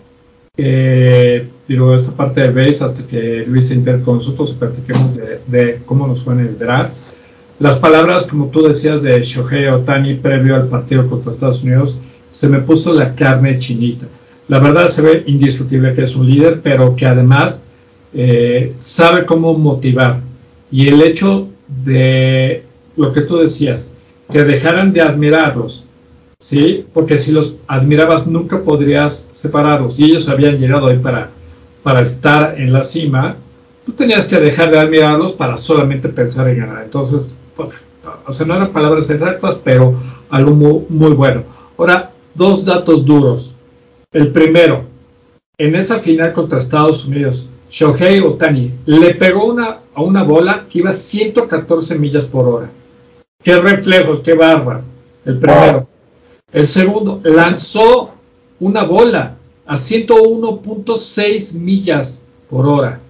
eh, 0.56 1.48
digo, 1.66 1.94
esta 1.94 2.12
parte 2.12 2.40
de 2.42 2.50
base 2.50 2.84
hasta 2.84 3.06
que 3.06 3.44
Luis 3.46 3.68
se 3.68 3.74
inter 3.74 4.00
con 4.02 4.16
nosotros 4.16 4.52
y 4.52 4.58
platiquemos 4.58 5.16
de, 5.46 5.80
cómo 5.86 6.06
nos 6.06 6.22
fue 6.22 6.34
en 6.34 6.40
el 6.40 6.58
draft. 6.58 6.92
Las 7.58 7.78
palabras, 7.78 8.26
como 8.26 8.46
tú 8.46 8.62
decías, 8.62 9.02
de 9.02 9.20
Shohei 9.22 9.66
Otani 9.68 10.14
previo 10.14 10.54
al 10.56 10.68
partido 10.68 11.06
contra 11.08 11.32
Estados 11.32 11.62
Unidos, 11.62 12.00
se 12.30 12.48
me 12.48 12.60
puso 12.60 12.94
la 12.94 13.14
carne 13.14 13.58
chinita. 13.58 14.06
La 14.48 14.58
verdad 14.58 14.88
se 14.88 15.02
ve 15.02 15.24
indiscutible 15.26 15.94
que 15.94 16.02
es 16.02 16.14
un 16.16 16.28
líder, 16.28 16.60
pero 16.62 16.96
que 16.96 17.06
además 17.06 17.64
eh, 18.14 18.74
sabe 18.78 19.24
cómo 19.24 19.56
motivar. 19.56 20.20
Y 20.70 20.88
el 20.88 21.02
hecho 21.02 21.48
de 21.84 22.64
lo 22.96 23.12
que 23.12 23.22
tú 23.22 23.38
decías, 23.38 23.91
que 24.32 24.44
dejaran 24.44 24.92
de 24.92 25.02
admirarlos, 25.02 25.84
¿sí? 26.38 26.86
Porque 26.92 27.18
si 27.18 27.30
los 27.30 27.58
admirabas 27.66 28.26
nunca 28.26 28.62
podrías 28.62 29.28
separarlos. 29.32 29.98
Y 30.00 30.04
ellos 30.04 30.28
habían 30.28 30.58
llegado 30.58 30.88
ahí 30.88 30.98
para, 30.98 31.30
para 31.82 32.00
estar 32.00 32.58
en 32.58 32.72
la 32.72 32.82
cima, 32.82 33.36
tú 33.84 33.92
tenías 33.92 34.24
que 34.26 34.40
dejar 34.40 34.70
de 34.70 34.80
admirarlos 34.80 35.32
para 35.32 35.58
solamente 35.58 36.08
pensar 36.08 36.48
en 36.48 36.58
ganar. 36.58 36.82
Entonces, 36.82 37.34
pues, 37.54 37.84
o 38.26 38.32
sea, 38.32 38.46
no 38.46 38.54
eran 38.54 38.72
palabras 38.72 39.10
exactas, 39.10 39.58
pero 39.62 39.94
algo 40.30 40.52
muy, 40.88 41.10
bueno. 41.14 41.42
Ahora, 41.76 42.10
dos 42.34 42.64
datos 42.64 43.04
duros. 43.04 43.54
El 44.12 44.32
primero, 44.32 44.84
en 45.58 45.74
esa 45.74 45.98
final 45.98 46.32
contra 46.32 46.58
Estados 46.58 47.04
Unidos, 47.04 47.46
Shohei 47.70 48.20
Otani 48.20 48.72
le 48.86 49.14
pegó 49.14 49.46
una, 49.46 49.78
a 49.94 50.02
una 50.02 50.22
bola 50.22 50.66
que 50.70 50.80
iba 50.80 50.90
a 50.90 50.94
114 50.94 51.98
millas 51.98 52.26
por 52.26 52.46
hora. 52.46 52.70
Qué 53.42 53.56
reflejos, 53.60 54.20
qué 54.20 54.34
bárbaro. 54.34 54.82
El 55.24 55.38
primero. 55.38 55.88
El 56.52 56.66
segundo, 56.66 57.20
lanzó 57.24 58.12
una 58.60 58.84
bola 58.84 59.36
a 59.66 59.76
101.6 59.76 61.54
millas 61.54 62.22
por 62.48 62.66
hora. 62.66 63.00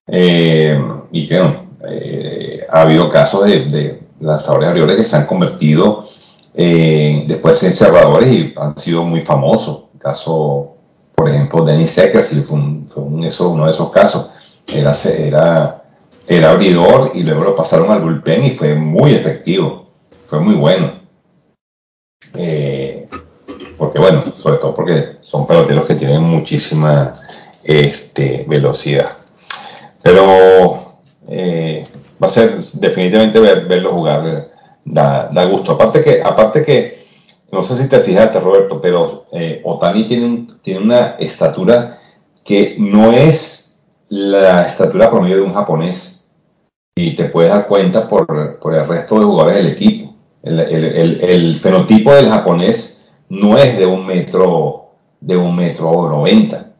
y 0.08 1.28
que 1.28 1.38
no, 1.38 1.66
ha 2.70 2.82
habido 2.82 3.10
casos 3.10 3.46
de, 3.46 4.00
lanzadores 4.20 4.68
abridores 4.68 4.96
que 4.96 5.04
se 5.04 5.16
han 5.16 5.26
convertido 5.26 6.08
después 6.54 7.62
en 7.62 7.74
cerradores 7.74 8.34
y 8.34 8.54
han 8.56 8.78
sido 8.78 9.02
muy 9.04 9.22
famosos. 9.22 9.84
caso 9.98 10.76
por 11.16 11.30
ejemplo, 11.30 11.64
Denis 11.64 11.92
Seckers 11.92 12.28
fue, 12.46 12.58
un, 13.02 13.24
eso, 13.24 13.48
uno 13.48 13.64
de 13.64 13.70
esos 13.70 13.90
casos. 13.90 14.28
Era, 14.72 14.92
era, 14.92 15.84
era 16.28 16.50
abridor 16.50 17.12
y 17.14 17.22
luego 17.22 17.42
lo 17.42 17.56
pasaron 17.56 17.90
al 17.90 18.02
bullpen 18.02 18.44
y 18.44 18.50
fue 18.50 18.74
muy 18.74 19.14
efectivo. 19.14 19.86
Fue 20.26 20.40
muy 20.40 20.54
bueno. 20.54 21.00
Eh, 22.34 22.85
porque 23.76 23.98
bueno, 23.98 24.22
sobre 24.34 24.58
todo 24.58 24.74
porque 24.74 25.16
son 25.20 25.46
peloteros 25.46 25.86
que 25.86 25.94
tienen 25.94 26.22
muchísima 26.22 27.20
este, 27.62 28.44
velocidad. 28.48 29.18
Pero 30.02 31.00
eh, 31.28 31.86
va 32.22 32.26
a 32.26 32.30
ser 32.30 32.58
definitivamente 32.74 33.40
ver, 33.40 33.66
verlo 33.66 33.92
jugar 33.92 34.48
da, 34.84 35.28
da, 35.32 35.44
gusto. 35.46 35.72
Aparte 35.72 36.02
que, 36.02 36.22
aparte 36.22 36.64
que 36.64 37.06
no 37.52 37.62
sé 37.62 37.76
si 37.76 37.88
te 37.88 38.00
fijaste, 38.00 38.40
Roberto, 38.40 38.80
pero 38.80 39.26
eh, 39.32 39.60
Otani 39.64 40.06
tiene, 40.08 40.46
tiene 40.62 40.80
una 40.80 41.16
estatura 41.18 42.00
que 42.44 42.76
no 42.78 43.12
es 43.12 43.76
la 44.08 44.62
estatura 44.62 45.10
promedio 45.10 45.36
de 45.36 45.42
un 45.42 45.54
japonés. 45.54 46.28
Y 46.94 47.14
te 47.14 47.26
puedes 47.26 47.52
dar 47.52 47.66
cuenta 47.66 48.08
por, 48.08 48.58
el 48.72 48.88
resto 48.88 49.18
de 49.18 49.24
jugadores 49.24 49.56
del 49.56 49.72
equipo. 49.72 50.14
El, 50.42 51.58
fenotipo 51.60 52.14
del 52.14 52.30
japonés 52.30 52.95
no 53.28 53.56
es 53.56 53.78
de 53.78 53.86
un 53.86 54.06
metro, 54.06 54.90
de 55.20 55.36
un 55.36 55.54
metro 55.56 56.08
noventa. 56.08 56.72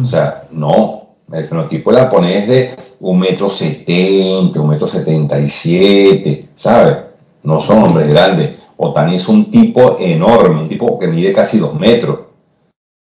O 0.00 0.04
sea, 0.04 0.44
no. 0.50 1.06
El 1.32 1.46
fenotipo 1.46 1.90
del 1.90 2.02
japonés 2.02 2.42
es 2.42 2.48
de 2.48 2.76
un 3.00 3.18
metro 3.18 3.50
setenta, 3.50 4.60
un 4.60 4.68
metro 4.68 4.86
setenta 4.86 5.38
y 5.40 5.48
siete, 5.48 6.48
¿sabes? 6.54 6.98
No 7.42 7.60
son 7.60 7.84
hombres 7.84 8.08
grandes. 8.08 8.56
Otani 8.76 9.16
es 9.16 9.28
un 9.28 9.50
tipo 9.50 9.96
enorme, 9.98 10.62
un 10.62 10.68
tipo 10.68 10.98
que 10.98 11.08
mide 11.08 11.32
casi 11.32 11.58
dos 11.58 11.74
metros, 11.74 12.20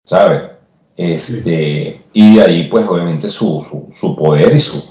¿sabes? 0.05 0.43
Este, 0.97 2.03
Y 2.13 2.37
de 2.37 2.43
ahí, 2.43 2.65
pues, 2.69 2.87
obviamente, 2.89 3.29
su, 3.29 3.65
poder 4.19 4.55
y 4.55 4.59
su, 4.59 4.83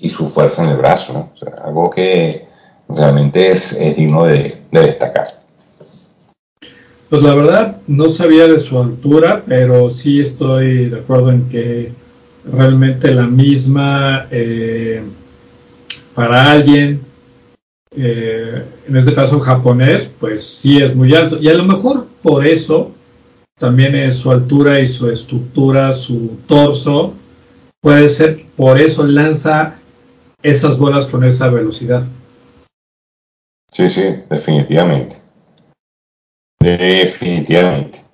y 0.00 0.08
su 0.10 0.28
fuerza 0.28 0.64
en 0.64 0.70
el 0.70 0.76
brazo, 0.76 1.12
¿no? 1.12 1.30
O 1.32 1.36
sea, 1.36 1.64
algo 1.64 1.88
que 1.88 2.46
realmente 2.88 3.48
es, 3.50 3.78
digno 3.96 4.24
de, 4.24 4.62
destacar. 4.70 5.35
Pues 7.08 7.22
la 7.22 7.34
verdad, 7.34 7.80
no 7.86 8.08
sabía 8.08 8.48
de 8.48 8.58
su 8.58 8.78
altura, 8.80 9.44
pero 9.46 9.90
sí 9.90 10.20
estoy 10.20 10.86
de 10.86 10.98
acuerdo 10.98 11.30
en 11.30 11.48
que 11.48 11.92
realmente 12.44 13.12
la 13.12 13.26
misma 13.26 14.26
eh, 14.30 15.02
para 16.14 16.50
alguien 16.50 17.00
eh, 17.98 18.62
en 18.86 18.96
este 18.96 19.14
caso 19.14 19.40
japonés, 19.40 20.12
pues 20.20 20.44
sí 20.44 20.82
es 20.82 20.94
muy 20.94 21.14
alto. 21.14 21.38
Y 21.40 21.48
a 21.48 21.54
lo 21.54 21.64
mejor 21.64 22.06
por 22.22 22.46
eso 22.46 22.92
también 23.58 23.94
es 23.94 24.16
su 24.18 24.30
altura 24.30 24.80
y 24.80 24.86
su 24.86 25.10
estructura, 25.10 25.92
su 25.92 26.38
torso, 26.46 27.14
puede 27.80 28.08
ser 28.08 28.44
por 28.54 28.78
eso 28.78 29.06
lanza 29.06 29.78
esas 30.42 30.76
bolas 30.76 31.06
con 31.06 31.24
esa 31.24 31.48
velocidad. 31.48 32.02
Sí, 33.72 33.88
sí, 33.88 34.02
definitivamente. 34.28 35.25
Definitivamente. 36.66 38.04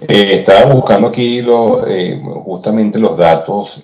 Eh, 0.00 0.38
estaba 0.38 0.72
buscando 0.72 1.08
aquí 1.08 1.40
eh, 1.40 2.22
justamente 2.44 2.98
los 2.98 3.16
datos. 3.16 3.82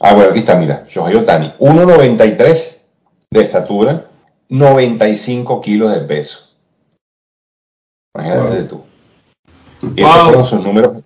ah, 0.00 0.14
bueno, 0.14 0.30
aquí 0.30 0.38
está, 0.38 0.56
mira, 0.56 0.86
Shohei 0.88 1.14
Otani, 1.16 1.52
1.93 1.58 2.78
de 3.30 3.40
estatura, 3.42 4.06
95 4.48 5.60
kilos 5.60 5.92
de 5.92 6.00
peso. 6.00 6.48
Imagínate 8.14 8.62
tú. 8.62 8.82
Y 9.94 10.00
estos 10.02 10.24
fueron 10.24 10.44
sus 10.46 10.62
números. 10.62 11.04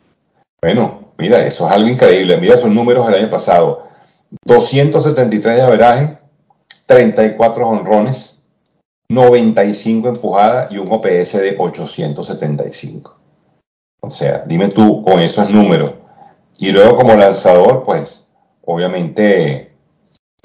Bueno, 0.62 1.12
mira, 1.18 1.44
eso 1.44 1.66
es 1.66 1.72
algo 1.72 1.88
increíble. 1.88 2.36
Mira 2.36 2.56
sus 2.56 2.70
números 2.70 3.06
del 3.06 3.16
año 3.16 3.30
pasado. 3.30 3.88
273 4.44 5.56
de 5.56 5.62
averaje, 5.62 6.18
34 6.86 7.68
honrones, 7.68 8.33
95 9.08 10.08
empujadas 10.08 10.72
y 10.72 10.78
un 10.78 10.90
OPS 10.90 11.32
de 11.34 11.56
875. 11.58 13.16
O 14.00 14.10
sea, 14.10 14.44
dime 14.46 14.68
tú 14.68 15.02
con 15.02 15.20
esos 15.20 15.48
números, 15.48 15.92
Y 16.58 16.70
luego 16.70 16.96
como 16.96 17.14
lanzador, 17.16 17.82
pues 17.84 18.30
obviamente 18.62 19.72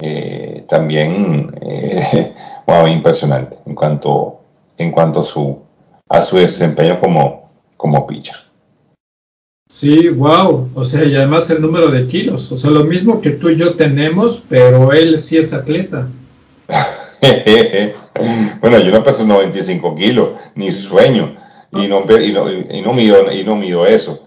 eh, 0.00 0.64
también 0.68 1.54
eh, 1.60 2.34
impresionante 2.88 3.58
en 3.66 3.74
cuanto, 3.74 4.40
en 4.76 4.90
cuanto 4.90 5.20
a, 5.20 5.24
su, 5.24 5.58
a 6.08 6.22
su 6.22 6.36
desempeño 6.36 7.00
como, 7.00 7.50
como 7.76 8.06
pitcher. 8.06 8.36
Sí, 9.68 10.08
wow. 10.08 10.70
O 10.74 10.84
sea, 10.84 11.04
y 11.04 11.14
además 11.14 11.48
el 11.50 11.62
número 11.62 11.88
de 11.90 12.06
kilos. 12.06 12.50
O 12.50 12.56
sea, 12.56 12.70
lo 12.70 12.84
mismo 12.84 13.20
que 13.20 13.30
tú 13.30 13.50
y 13.50 13.56
yo 13.56 13.74
tenemos, 13.74 14.42
pero 14.48 14.92
él 14.92 15.18
sí 15.18 15.38
es 15.38 15.52
atleta. 15.52 16.08
bueno, 18.60 18.78
yo 18.80 18.90
no 18.90 19.02
peso 19.02 19.24
95 19.24 19.94
kilos, 19.94 20.30
ni 20.54 20.70
sueño, 20.70 21.36
y 21.72 21.86
no, 21.86 22.04
y 22.20 22.32
no, 22.32 22.50
y 22.50 22.82
no, 22.82 22.92
mido, 22.92 23.30
y 23.32 23.44
no 23.44 23.56
mido 23.56 23.86
eso. 23.86 24.26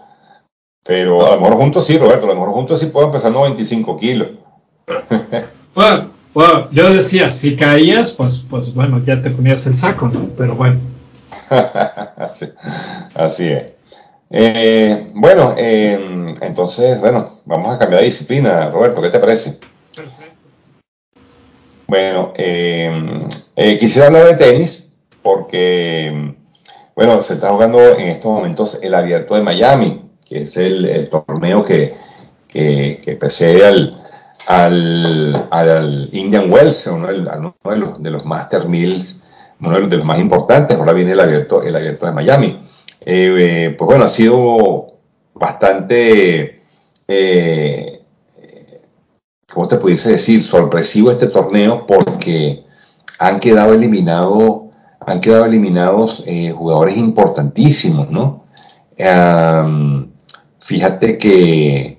Pero 0.84 1.26
a 1.26 1.34
lo 1.34 1.40
mejor 1.40 1.56
juntos 1.56 1.86
sí, 1.86 1.96
Roberto, 1.98 2.26
a 2.26 2.28
lo 2.28 2.34
mejor 2.34 2.54
juntos 2.54 2.80
sí 2.80 2.86
puedo 2.86 3.10
pesar 3.10 3.32
95 3.32 3.96
kilos. 3.96 4.28
bueno, 5.74 6.10
bueno, 6.34 6.68
yo 6.72 6.92
decía, 6.92 7.32
si 7.32 7.56
caías, 7.56 8.12
pues, 8.12 8.42
pues 8.48 8.74
bueno, 8.74 9.02
ya 9.04 9.22
te 9.22 9.30
ponías 9.30 9.66
el 9.66 9.74
saco, 9.74 10.08
¿no? 10.08 10.28
Pero 10.36 10.54
bueno. 10.56 10.80
así, 13.14 13.48
es. 13.48 13.64
Eh, 14.30 15.10
bueno, 15.14 15.54
eh, 15.56 16.34
entonces, 16.40 17.00
bueno, 17.00 17.28
vamos 17.44 17.74
a 17.74 17.78
cambiar 17.78 18.00
de 18.00 18.06
disciplina, 18.06 18.68
Roberto, 18.70 19.00
¿qué 19.00 19.10
te 19.10 19.20
parece? 19.20 19.58
Perfecto. 19.94 20.34
Bueno, 21.86 22.32
eh, 22.36 23.28
quisiera 23.56 24.08
hablar 24.08 24.26
de 24.26 24.34
tenis 24.34 24.92
porque, 25.22 26.34
bueno, 26.94 27.22
se 27.22 27.34
está 27.34 27.50
jugando 27.50 27.80
en 27.80 28.08
estos 28.08 28.30
momentos 28.30 28.78
el 28.82 28.94
Abierto 28.94 29.34
de 29.34 29.42
Miami, 29.42 30.02
que 30.24 30.42
es 30.42 30.56
el, 30.56 31.08
torneo 31.08 31.64
que, 31.64 31.94
que, 32.48 33.16
precede 33.18 33.66
al, 33.66 34.02
al, 34.46 36.08
Indian 36.12 36.50
Wells, 36.52 36.86
uno, 36.88 37.08
de, 37.08 37.76
los, 37.76 38.02
de 38.02 38.10
los 38.10 38.24
Master 38.24 38.68
Mills, 38.68 39.22
uno 39.60 39.80
de 39.86 39.96
los 39.96 40.04
más 40.04 40.18
importantes. 40.18 40.76
Ahora 40.76 40.92
viene 40.92 41.12
el 41.12 41.20
Abierto, 41.20 41.62
el 41.62 41.74
abierto 41.74 42.06
de 42.06 42.12
Miami. 42.12 42.68
Eh, 43.00 43.74
pues 43.78 43.86
bueno, 43.86 44.04
ha 44.04 44.08
sido 44.08 44.94
bastante, 45.34 46.62
eh, 47.08 48.02
¿cómo 49.52 49.68
te 49.68 49.76
pudiese 49.76 50.12
decir? 50.12 50.42
Sorpresivo 50.42 51.10
este 51.10 51.28
torneo 51.28 51.86
porque 51.86 52.63
han 53.18 53.40
quedado 53.40 53.74
eliminados, 53.74 54.62
han 55.00 55.20
quedado 55.20 55.44
eliminados 55.46 56.22
eh, 56.26 56.52
jugadores 56.52 56.96
importantísimos, 56.96 58.10
¿no? 58.10 58.44
fíjate 60.60 61.18
que, 61.18 61.98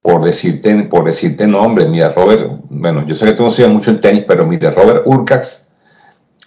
por 0.00 0.22
decirte, 0.22 0.74
por 0.84 1.04
decirte 1.04 1.46
nombres, 1.46 1.88
mira, 1.88 2.10
Robert, 2.10 2.60
bueno, 2.70 3.04
yo 3.04 3.16
sé 3.16 3.26
que 3.26 3.32
tú 3.32 3.42
no 3.42 3.50
sabes 3.50 3.72
mucho 3.72 3.90
el 3.90 4.00
tenis, 4.00 4.24
pero 4.26 4.46
mira, 4.46 4.70
Robert 4.70 5.02
Urcax, 5.04 5.68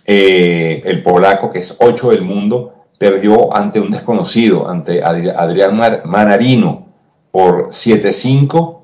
el 0.06 1.04
polaco 1.04 1.52
que 1.52 1.60
es 1.60 1.76
8 1.78 2.12
del 2.12 2.22
mundo, 2.22 2.80
perdió 3.00 3.56
ante 3.56 3.80
un 3.80 3.92
desconocido, 3.92 4.70
ante 4.70 5.02
Adrián 5.02 5.80
Manarino, 6.06 6.90
por 7.32 7.70
7-5. 7.70 8.82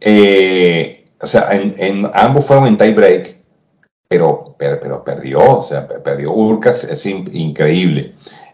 Eh, 0.00 1.04
o 1.20 1.26
sea, 1.26 1.48
en, 1.52 2.10
ambos 2.12 2.44
fueron 2.44 2.66
en 2.66 2.76
tie 2.76 2.92
break, 2.92 3.41
pero, 4.18 4.54
pero, 4.58 5.02
perdió, 5.02 5.38
o 5.38 5.62
sea, 5.62 5.88
perdió 5.88 6.34
Urcax, 6.34 6.84
es 6.84 7.06
increíble. 7.06 8.12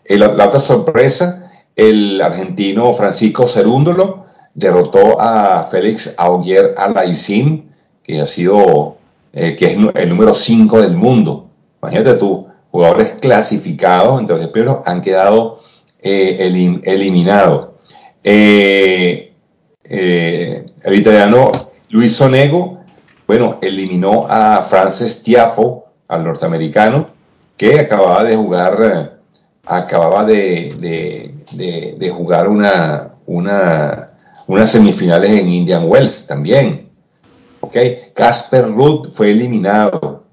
la 0.09 0.46
otra 0.46 0.61
sorpresa, 0.61 1.50
el 1.74 2.20
argentino 2.20 2.94
Francisco 2.94 3.48
Cerúndolo 3.48 4.26
derrotó 4.54 5.20
a 5.20 5.64
Félix 5.68 6.14
Augier 6.16 6.74
Alaicín, 6.76 7.72
que 8.04 8.20
ha 8.20 8.26
sido, 8.26 8.98
eh, 9.32 9.56
que 9.56 9.72
es 9.72 9.78
el 9.94 10.09
número 10.09 10.32
5 10.32 10.80
del 10.80 10.94
mundo. 10.94 11.48
Imagínate 11.82 12.14
tú, 12.14 12.46
jugadores 12.70 13.14
clasificados 13.20 14.20
entre 14.20 14.38
los 14.38 14.48
primeros 14.48 14.78
han 14.86 15.02
quedado 15.02 15.61
eh, 16.00 16.36
eliminados. 16.84 17.70
Eh, 18.22 19.32
eh, 19.82 20.66
el 20.84 20.94
italiano 20.94 21.50
Luis 21.88 22.14
Sonego, 22.14 22.78
bueno, 23.29 23.59
eliminó 23.61 24.26
a 24.29 24.62
Francis 24.62 25.22
Tiafo, 25.22 25.85
al 26.09 26.24
norteamericano, 26.24 27.09
que 27.59 27.79
acababa 27.79 28.24
de 28.24 28.35
jugar, 28.35 29.20
acababa 29.66 30.24
de, 30.24 31.35
jugar 32.16 32.49
una, 32.49 33.11
una, 33.26 34.11
unas 34.47 34.70
semifinales 34.70 35.37
en 35.37 35.49
Indian 35.49 35.85
Wells 35.87 36.26
también. 36.26 36.89
¿Ok? 37.61 37.76
Casper 38.14 38.72
Ruth 38.72 39.09
fue 39.12 39.33
eliminado. 39.33 40.24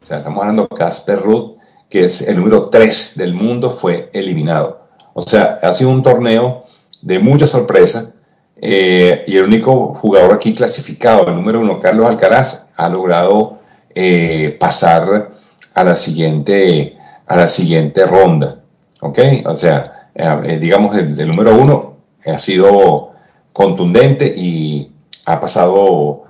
O 0.00 0.06
sea, 0.06 0.18
estamos 0.18 0.40
hablando 0.40 0.68
de 0.70 0.76
Casper 0.76 1.20
Ruth 1.20 1.54
que 1.90 2.04
es 2.04 2.22
el 2.22 2.36
número 2.36 2.70
3 2.70 3.14
del 3.16 3.34
mundo, 3.34 3.70
fue 3.72 4.10
eliminado. 4.12 4.86
O 5.12 5.22
sea, 5.22 5.60
ha 5.62 5.72
sido 5.72 5.90
un 5.90 6.02
torneo 6.02 6.64
de 7.02 7.18
mucha 7.18 7.46
sorpresa 7.46 8.13
eh, 8.60 9.24
y 9.26 9.36
el 9.36 9.44
único 9.44 9.94
jugador 9.94 10.34
aquí 10.34 10.54
clasificado, 10.54 11.26
el 11.28 11.34
número 11.34 11.60
1, 11.60 11.80
Carlos 11.80 12.06
Alcaraz, 12.06 12.66
ha 12.76 12.88
logrado 12.88 13.58
eh, 13.94 14.56
pasar 14.58 15.32
a 15.74 15.84
la 15.84 15.94
siguiente, 15.94 16.96
a 17.26 17.36
la 17.36 17.48
siguiente 17.48 18.06
ronda. 18.06 18.60
¿Ok? 19.00 19.18
O 19.46 19.56
sea, 19.56 20.08
eh, 20.14 20.58
digamos, 20.60 20.96
el, 20.96 21.18
el 21.18 21.28
número 21.28 21.54
1 21.56 21.96
ha 22.26 22.38
sido 22.38 23.10
contundente 23.52 24.32
y 24.34 24.90
ha 25.26 25.40
pasado 25.40 26.22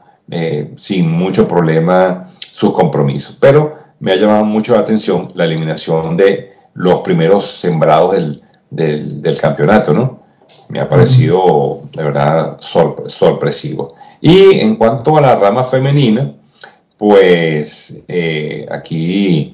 sin 0.76 1.10
mucho 1.10 1.46
problema 1.46 2.34
sus 2.50 2.72
compromisos. 2.72 3.36
Pero 3.40 3.76
me 4.00 4.12
ha 4.12 4.16
llamado 4.16 4.44
mucho 4.44 4.74
la 4.74 4.80
atención 4.80 5.32
la 5.34 5.44
eliminación 5.44 6.16
de 6.16 6.54
los 6.74 7.00
primeros 7.00 7.60
sembrados 7.60 8.16
del, 8.70 9.38
campeonato, 9.40 9.94
¿no? 9.94 10.23
Me 10.68 10.80
ha 10.80 10.88
parecido, 10.88 11.82
de 11.92 12.02
verdad, 12.02 12.58
sorpresivo. 12.60 13.94
Y 14.20 14.60
en 14.60 14.76
cuanto 14.76 15.16
a 15.16 15.20
la 15.20 15.36
rama 15.36 15.64
femenina, 15.64 16.34
pues 16.96 18.02
eh, 18.08 18.66
aquí 18.70 19.52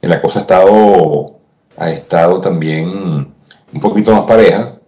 la 0.00 0.20
cosa 0.20 0.40
ha 0.40 0.42
estado, 0.42 1.36
ha 1.76 1.90
estado 1.90 2.40
también 2.40 2.88
un 3.72 3.80
poquito 3.80 4.12
más 4.12 4.26
pareja. 4.26 4.78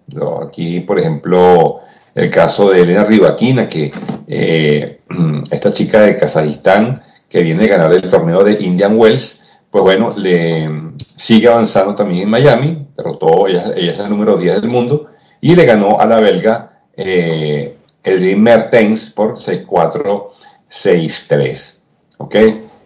Aquí, 0.46 0.80
por 0.80 0.98
ejemplo, 0.98 1.80
el 2.14 2.30
caso 2.30 2.70
de 2.70 2.82
Elena 2.82 3.04
Rivaquina, 3.04 3.68
que 3.68 3.92
eh, 4.26 5.00
esta 5.50 5.72
chica 5.72 6.02
de 6.02 6.18
Kazajistán 6.18 7.02
que 7.28 7.42
viene 7.42 7.64
a 7.64 7.68
ganar 7.68 7.92
el 7.92 8.10
torneo 8.10 8.44
de 8.44 8.62
Indian 8.62 8.96
Wells, 8.96 9.42
pues 9.70 9.82
bueno, 9.82 10.14
le 10.16 10.68
sigue 11.16 11.48
avanzando 11.48 11.94
también 11.94 12.24
en 12.24 12.30
Miami, 12.30 12.86
derrotó, 12.96 13.48
ella, 13.48 13.72
ella 13.74 13.92
es 13.92 13.98
la 13.98 14.08
número 14.08 14.36
10 14.36 14.60
del 14.60 14.70
mundo, 14.70 15.06
y 15.44 15.54
le 15.54 15.66
ganó 15.66 16.00
a 16.00 16.06
la 16.06 16.20
belga 16.20 16.70
eh, 16.96 17.76
Edwin 18.02 18.42
Mertens 18.42 19.10
por 19.10 19.34
6-4, 19.34 20.30
6-3. 20.70 21.74
¿Ok? 22.16 22.34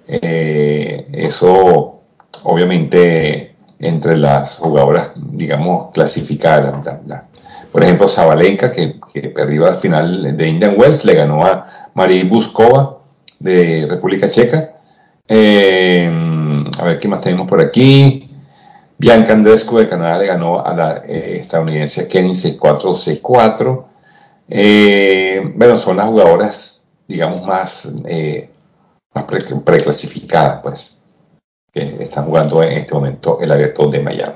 Eh, 0.08 1.06
eso, 1.12 2.00
obviamente, 2.42 3.54
entre 3.78 4.16
las 4.16 4.58
jugadoras, 4.58 5.10
digamos, 5.14 5.92
clasificadas. 5.92 6.74
por 7.70 7.84
ejemplo, 7.84 8.08
Zabalenka, 8.08 8.72
que, 8.72 8.96
perdió 9.32 9.66
al 9.66 9.76
final 9.76 10.36
de 10.36 10.48
Indian 10.48 10.74
Wells, 10.76 11.04
le 11.04 11.14
ganó 11.14 11.44
a 11.44 11.90
Marie 11.94 12.24
Buskova 12.24 12.98
de 13.38 13.86
República 13.88 14.30
Checa. 14.30 14.80
Eh, 15.28 16.10
a 16.76 16.84
ver 16.84 16.98
qué 16.98 17.06
más 17.06 17.22
tenemos 17.22 17.46
por 17.46 17.60
aquí. 17.60 18.27
Bianca 18.98 19.32
Andrescu 19.32 19.78
de 19.78 19.88
Canadá 19.88 20.18
le 20.18 20.26
ganó 20.26 20.64
a 20.64 20.74
la 20.74 20.96
eh, 21.06 21.38
estadounidense 21.40 22.08
Kenny 22.08 22.32
6-4-6-4. 22.32 23.84
Eh, 24.48 25.52
bueno, 25.54 25.78
son 25.78 25.96
las 25.96 26.06
jugadoras, 26.06 26.82
digamos, 27.06 27.42
más, 27.42 27.88
más 29.14 29.24
preclasificadas, 29.64 30.60
pues, 30.62 31.02
que 31.72 32.02
están 32.02 32.26
jugando 32.26 32.62
en 32.62 32.72
este 32.72 32.94
momento 32.94 33.38
el 33.40 33.52
abierto 33.52 33.88
de 33.88 34.00
Miami. 34.00 34.34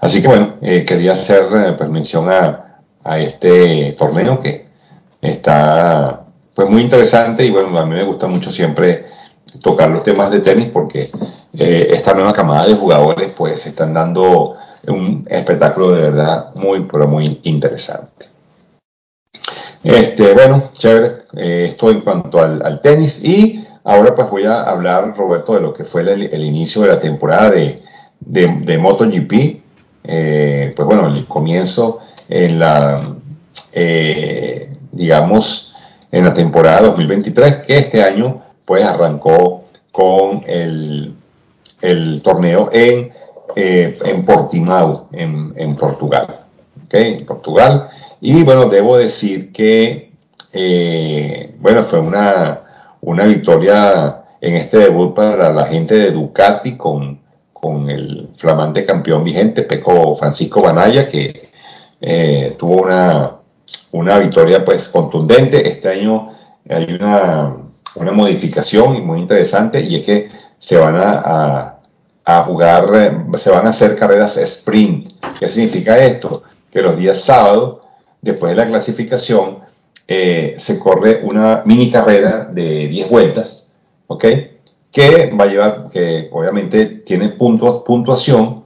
Así 0.00 0.22
que 0.22 0.28
bueno, 0.28 0.54
quería 0.60 1.12
hacer 1.12 1.76
pues, 1.76 1.90
mención 1.90 2.30
a, 2.30 2.80
a 3.04 3.18
este 3.18 3.92
torneo 3.98 4.40
que 4.40 4.66
está 5.20 6.24
pues 6.54 6.68
muy 6.68 6.82
interesante 6.82 7.44
y 7.44 7.50
bueno, 7.50 7.78
a 7.78 7.86
mí 7.86 7.94
me 7.94 8.04
gusta 8.04 8.26
mucho 8.26 8.50
siempre 8.50 9.06
tocar 9.58 9.90
los 9.90 10.02
temas 10.02 10.30
de 10.30 10.40
tenis 10.40 10.68
porque 10.72 11.10
eh, 11.52 11.88
esta 11.90 12.14
nueva 12.14 12.32
camada 12.32 12.66
de 12.66 12.74
jugadores 12.74 13.32
pues 13.36 13.66
están 13.66 13.92
dando 13.92 14.54
un 14.86 15.26
espectáculo 15.28 15.92
de 15.92 16.02
verdad 16.02 16.54
muy, 16.54 16.86
pero 16.90 17.08
muy 17.08 17.40
interesante. 17.42 18.26
Este, 19.82 20.34
bueno, 20.34 20.70
chévere, 20.74 21.22
eh, 21.36 21.66
esto 21.70 21.90
en 21.90 22.02
cuanto 22.02 22.40
al, 22.40 22.80
tenis 22.82 23.22
y 23.22 23.66
ahora 23.82 24.14
pues 24.14 24.30
voy 24.30 24.44
a 24.44 24.62
hablar, 24.62 25.14
Roberto, 25.16 25.54
de 25.54 25.60
lo 25.60 25.72
que 25.72 25.84
fue 25.84 26.02
el, 26.02 26.44
inicio 26.44 26.82
de 26.82 26.88
la 26.88 27.00
temporada 27.00 27.50
de, 27.50 27.82
de, 28.20 28.78
MotoGP. 28.78 29.32
Eh, 30.04 30.72
pues 30.76 30.86
bueno, 30.86 31.08
el 31.08 31.26
comienzo 31.26 32.00
en 32.28 32.58
la, 32.58 33.00
digamos, 34.92 35.74
en 36.12 36.24
la 36.24 36.34
temporada 36.34 36.82
2023, 36.82 37.64
que 37.66 37.78
este 37.78 38.02
año 38.02 38.42
pues 38.70 38.86
arrancó 38.86 39.64
con 39.90 40.42
el, 40.46 41.12
el 41.80 42.22
torneo 42.22 42.70
en, 42.72 43.10
eh, 43.56 43.98
en 44.04 44.24
Portimao, 44.24 45.08
en, 45.10 45.52
en 45.56 45.74
Portugal. 45.74 46.42
¿okay? 46.86 47.16
Portugal. 47.24 47.88
Y 48.20 48.44
bueno, 48.44 48.66
debo 48.66 48.96
decir 48.96 49.50
que, 49.50 50.12
eh, 50.52 51.52
bueno, 51.58 51.82
fue 51.82 51.98
una, 51.98 52.60
una 53.00 53.24
victoria 53.24 54.22
en 54.40 54.54
este 54.54 54.78
debut 54.78 55.16
para 55.16 55.52
la 55.52 55.66
gente 55.66 55.98
de 55.98 56.12
Ducati 56.12 56.76
con, 56.76 57.18
con 57.52 57.90
el 57.90 58.28
flamante 58.36 58.86
campeón 58.86 59.24
vigente, 59.24 59.64
Peco 59.64 60.14
Francisco 60.14 60.62
Banaya, 60.62 61.08
que 61.08 61.50
eh, 62.00 62.54
tuvo 62.56 62.82
una, 62.82 63.32
una 63.90 64.18
victoria 64.20 64.64
pues 64.64 64.88
contundente. 64.88 65.68
Este 65.68 65.88
año 65.88 66.28
hay 66.68 66.84
una, 66.92 67.56
una 67.96 68.12
modificación 68.12 69.04
muy 69.06 69.20
interesante 69.20 69.80
y 69.80 69.96
es 69.96 70.04
que 70.04 70.28
se 70.58 70.76
van 70.76 70.96
a, 70.96 71.78
a, 72.24 72.44
jugar, 72.44 73.26
se 73.34 73.50
van 73.50 73.66
a 73.66 73.70
hacer 73.70 73.96
carreras 73.96 74.36
sprint. 74.36 75.12
¿Qué 75.38 75.48
significa 75.48 75.98
esto? 75.98 76.42
Que 76.70 76.82
los 76.82 76.96
días 76.96 77.22
sábados, 77.22 77.78
después 78.20 78.50
de 78.52 78.56
la 78.56 78.66
clasificación, 78.66 79.58
eh, 80.06 80.54
se 80.58 80.78
corre 80.78 81.22
una 81.22 81.62
mini 81.64 81.90
carrera 81.90 82.44
de 82.44 82.88
10 82.88 83.10
vueltas, 83.10 83.64
¿ok? 84.08 84.24
Que 84.90 85.30
va 85.30 85.44
a 85.44 85.46
llevar, 85.46 85.88
que 85.90 86.28
obviamente 86.32 86.86
tiene 87.06 87.30
puntos, 87.30 87.82
puntuación, 87.84 88.64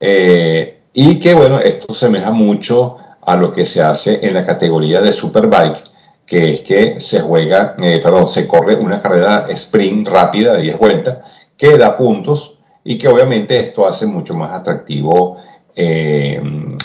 eh, 0.00 0.80
y 0.92 1.18
que 1.18 1.34
bueno, 1.34 1.60
esto 1.60 1.92
semeja 1.92 2.30
mucho 2.30 2.96
a 3.20 3.36
lo 3.36 3.52
que 3.52 3.66
se 3.66 3.82
hace 3.82 4.26
en 4.26 4.34
la 4.34 4.46
categoría 4.46 5.00
de 5.00 5.12
Superbike, 5.12 5.84
que 6.26 6.54
es 6.54 6.60
que 6.60 7.00
se 7.00 7.20
juega, 7.20 7.76
eh, 7.78 8.00
perdón, 8.02 8.28
se 8.28 8.46
corre 8.46 8.74
una 8.76 9.00
carrera 9.00 9.46
sprint 9.50 10.08
rápida 10.08 10.54
de 10.54 10.62
10 10.62 10.78
vueltas 10.78 11.18
que 11.56 11.76
da 11.76 11.96
puntos 11.96 12.54
y 12.82 12.98
que 12.98 13.08
obviamente 13.08 13.58
esto 13.58 13.86
hace 13.86 14.06
mucho 14.06 14.34
más 14.34 14.52
atractivo 14.52 15.38
eh, 15.74 16.40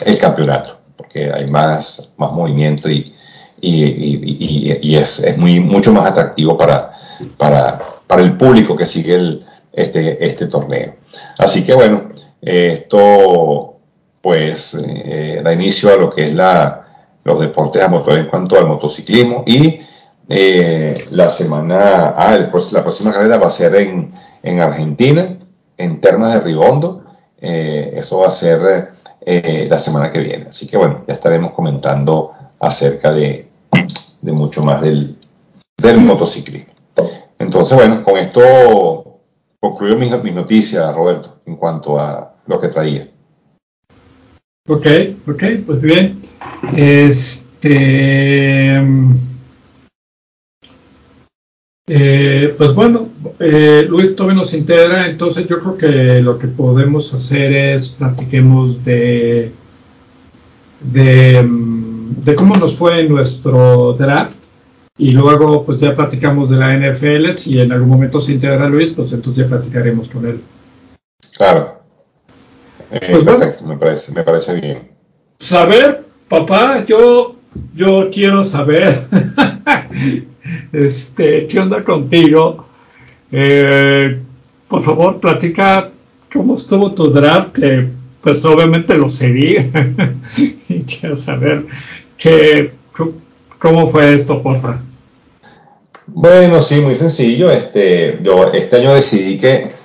el 0.05 0.17
campeonato, 0.17 0.79
porque 0.95 1.31
hay 1.31 1.47
más, 1.47 2.09
más 2.17 2.31
movimiento 2.31 2.89
y, 2.89 3.13
y, 3.61 4.95
es, 4.95 5.19
es, 5.19 5.37
muy, 5.37 5.59
mucho 5.59 5.91
más 5.91 6.09
atractivo 6.09 6.57
para, 6.57 6.93
para, 7.37 7.79
para 8.07 8.21
el 8.21 8.37
público 8.37 8.75
que 8.75 8.85
sigue 8.85 9.15
el, 9.15 9.45
este, 9.73 10.25
este 10.25 10.47
torneo. 10.47 10.95
Así 11.37 11.65
que 11.65 11.73
bueno, 11.73 12.09
esto 12.41 13.75
pues 14.21 14.73
eh, 14.75 15.41
da 15.43 15.53
inicio 15.53 15.93
a 15.93 15.97
lo 15.97 16.09
que 16.09 16.23
es 16.23 16.33
la, 16.33 16.78
los 17.24 17.39
deportes 17.39 17.82
a 17.82 17.88
motor 17.88 18.17
en 18.17 18.28
cuanto 18.28 18.57
al 18.57 18.67
motociclismo 18.67 19.43
y 19.45 19.80
eh, 20.28 21.05
la 21.11 21.30
semana, 21.32 22.09
ah, 22.15 22.38
la 22.38 22.84
próxima 22.84 23.11
carrera 23.11 23.38
va 23.38 23.47
a 23.47 23.51
ser 23.51 23.76
en, 23.76 24.11
en 24.43 24.59
Argentina, 24.59 25.38
en 25.78 26.01
Termas 26.01 26.34
de 26.34 26.39
Rigondo, 26.41 27.03
eh, 27.39 27.93
eso 27.95 28.20
va 28.20 28.28
a 28.28 28.32
ser 28.32 28.89
eh, 29.22 29.67
la 29.70 29.80
semana 29.80 30.11
que 30.11 30.20
viene, 30.20 30.47
así 30.49 30.67
que 30.67 30.78
bueno, 30.78 31.03
ya 31.07 31.15
estaremos 31.15 31.53
comentando 31.53 32.32
acerca 32.59 33.11
de, 33.11 33.47
de 34.22 34.32
mucho 34.32 34.61
más 34.61 34.82
del, 34.82 35.17
del 35.78 35.97
motociclismo. 35.97 36.74
Entonces, 37.39 37.78
bueno, 37.78 38.03
con 38.03 38.17
esto 38.17 39.22
concluyo 39.59 39.97
mis, 39.97 40.11
mis 40.24 40.34
noticias, 40.34 40.93
Roberto, 40.93 41.38
en 41.45 41.55
cuanto 41.55 41.99
a 41.99 42.36
lo 42.45 42.59
que 42.59 42.67
traía. 42.67 43.07
Ok, 44.67 44.86
ok, 45.28 45.43
pues 45.65 45.82
bien. 45.82 46.18
Este. 46.76 47.70
Eh, 51.91 52.53
pues 52.55 52.76
bueno, 52.76 53.10
eh, 53.39 53.84
Luis 53.89 54.16
todavía 54.16 54.38
nos 54.38 54.53
integra, 54.53 55.07
entonces 55.07 55.47
yo 55.47 55.60
creo 55.60 55.76
que 55.76 56.22
lo 56.22 56.38
que 56.38 56.47
podemos 56.47 57.12
hacer 57.16 57.51
es 57.51 57.89
platiquemos 57.89 58.86
de, 58.86 59.51
de, 60.82 61.43
de 61.43 62.36
cómo 62.36 62.55
nos 62.57 62.76
fue 62.76 63.05
nuestro 63.05 63.93
draft 63.93 64.38
y 64.99 65.14
luego 65.14 65.66
pues 65.66 65.80
ya 65.80 65.95
platicamos 65.95 66.49
de 66.49 66.57
la 66.57 66.76
NFL, 66.76 67.32
si 67.32 67.60
en 67.60 67.72
algún 67.72 67.89
momento 67.89 68.20
se 68.20 68.34
integra 68.34 68.68
Luis, 68.68 68.91
pues 68.93 69.12
entonces 69.14 69.43
ya 69.43 69.49
platicaremos 69.49 70.10
con 70.10 70.28
él. 70.28 70.41
Claro. 71.38 71.80
Eh, 72.91 73.07
pues 73.10 73.24
perfecto, 73.24 73.66
me, 73.66 73.78
parece, 73.78 74.12
me 74.12 74.24
parece 74.24 74.53
bien. 74.55 74.91
Saber, 75.39 76.05
papá, 76.30 76.86
yo, 76.86 77.36
yo 77.75 78.09
quiero 78.11 78.43
saber 78.43 78.88
este, 80.71 81.47
qué 81.47 81.59
onda 81.59 81.84
contigo. 81.84 82.65
Eh, 83.32 84.19
por 84.67 84.84
favor, 84.84 85.19
platica 85.19 85.89
cómo 86.32 86.55
estuvo 86.55 86.93
tu 86.93 87.11
draft, 87.11 87.53
que 87.53 87.88
pues 88.21 88.45
obviamente 88.45 88.95
lo 88.95 89.09
seguí. 89.09 89.55
y 90.69 90.80
quiero 90.84 91.15
saber 91.15 91.65
qué, 92.17 92.71
cómo 93.57 93.89
fue 93.89 94.13
esto, 94.13 94.41
porfa. 94.41 94.82
Bueno, 96.05 96.61
sí, 96.61 96.82
muy 96.82 96.95
sencillo. 96.95 97.51
Este, 97.51 98.19
yo 98.21 98.51
este 98.51 98.77
año 98.77 98.93
decidí 98.93 99.38
que 99.38 99.78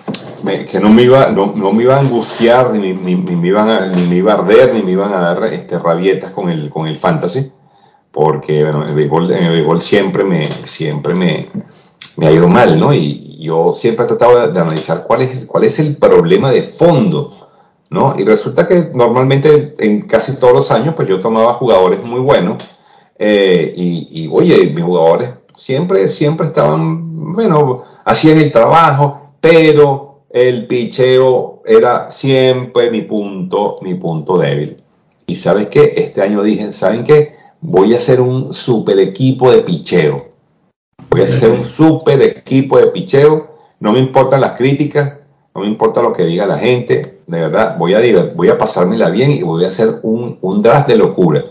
que 0.68 0.80
no 0.80 0.90
me 0.90 1.02
iba, 1.02 1.28
no, 1.30 1.72
me 1.72 1.82
iba 1.82 1.96
a 1.96 2.00
angustiar, 2.00 2.72
ni, 2.72 2.92
ni, 2.92 3.16
me 3.16 3.48
iban 3.48 3.70
a, 3.70 3.86
ni 3.86 4.06
me 4.06 4.16
iba 4.16 4.32
a 4.32 4.36
arder, 4.36 4.74
ni 4.74 4.82
me 4.82 4.92
iban 4.92 5.12
a 5.12 5.20
dar 5.20 5.44
este, 5.44 5.78
rabietas 5.78 6.32
con 6.32 6.50
el, 6.50 6.70
con 6.70 6.86
el 6.86 6.98
fantasy, 6.98 7.50
porque 8.12 8.62
bueno, 8.62 8.84
el 8.86 8.94
béisbol, 8.94 9.32
en 9.32 9.44
el 9.44 9.52
béisbol 9.52 9.80
siempre 9.80 10.24
me, 10.24 10.66
siempre 10.66 11.14
me, 11.14 11.48
me 12.16 12.26
ha 12.26 12.32
ido 12.32 12.48
mal, 12.48 12.78
¿no? 12.78 12.92
Y, 12.92 13.22
yo 13.44 13.74
siempre 13.74 14.06
he 14.06 14.08
tratado 14.08 14.48
de, 14.50 14.58
analizar 14.58 15.04
cuál 15.06 15.20
es, 15.20 15.44
cuál 15.44 15.64
es 15.64 15.78
el 15.78 15.98
problema 15.98 16.50
de 16.50 16.62
fondo, 16.62 17.30
¿no? 17.90 18.14
Y 18.18 18.24
resulta 18.24 18.66
que 18.66 18.90
normalmente 18.94 19.74
en 19.78 20.02
casi 20.02 20.36
todos 20.36 20.54
los 20.54 20.70
años, 20.70 20.94
pues 20.94 21.08
yo 21.08 21.20
tomaba 21.20 21.54
jugadores 21.54 22.02
muy 22.02 22.20
buenos, 22.20 22.64
eh, 23.18 23.74
y, 23.76 24.24
y, 24.24 24.28
oye, 24.32 24.70
mis 24.70 24.82
jugadores 24.84 25.30
siempre, 25.56 26.08
siempre 26.08 26.46
estaban, 26.46 27.32
bueno, 27.34 27.84
hacían 28.04 28.38
el 28.38 28.50
trabajo, 28.50 29.23
pero 29.44 30.22
el 30.30 30.66
picheo 30.66 31.60
era 31.66 32.08
siempre 32.08 32.90
mi 32.90 33.02
punto, 33.02 33.76
mi 33.82 33.92
punto 33.92 34.38
débil. 34.38 34.82
Y 35.26 35.34
sabes 35.34 35.68
qué, 35.68 35.92
este 35.96 36.22
año 36.22 36.42
dije, 36.42 36.72
¿saben 36.72 37.04
qué? 37.04 37.36
Voy 37.60 37.92
a 37.92 37.98
hacer 37.98 38.22
un 38.22 38.54
super 38.54 38.98
equipo 38.98 39.50
de 39.50 39.58
picheo. 39.58 40.28
Voy 41.10 41.20
a 41.20 41.24
hacer 41.24 41.50
un 41.50 41.66
super 41.66 42.22
equipo 42.22 42.78
de 42.78 42.86
picheo. 42.86 43.48
No 43.80 43.92
me 43.92 43.98
importan 43.98 44.40
las 44.40 44.52
críticas, 44.52 45.20
no 45.54 45.60
me 45.60 45.66
importa 45.66 46.00
lo 46.00 46.14
que 46.14 46.24
diga 46.24 46.46
la 46.46 46.56
gente. 46.56 47.20
De 47.26 47.40
verdad, 47.40 47.76
voy 47.76 47.92
a, 47.92 48.00
voy 48.34 48.48
a 48.48 48.56
pasármela 48.56 49.10
bien 49.10 49.30
y 49.30 49.42
voy 49.42 49.66
a 49.66 49.68
hacer 49.68 50.00
un, 50.04 50.38
un 50.40 50.62
draft 50.62 50.88
de 50.88 50.96
locura. 50.96 51.44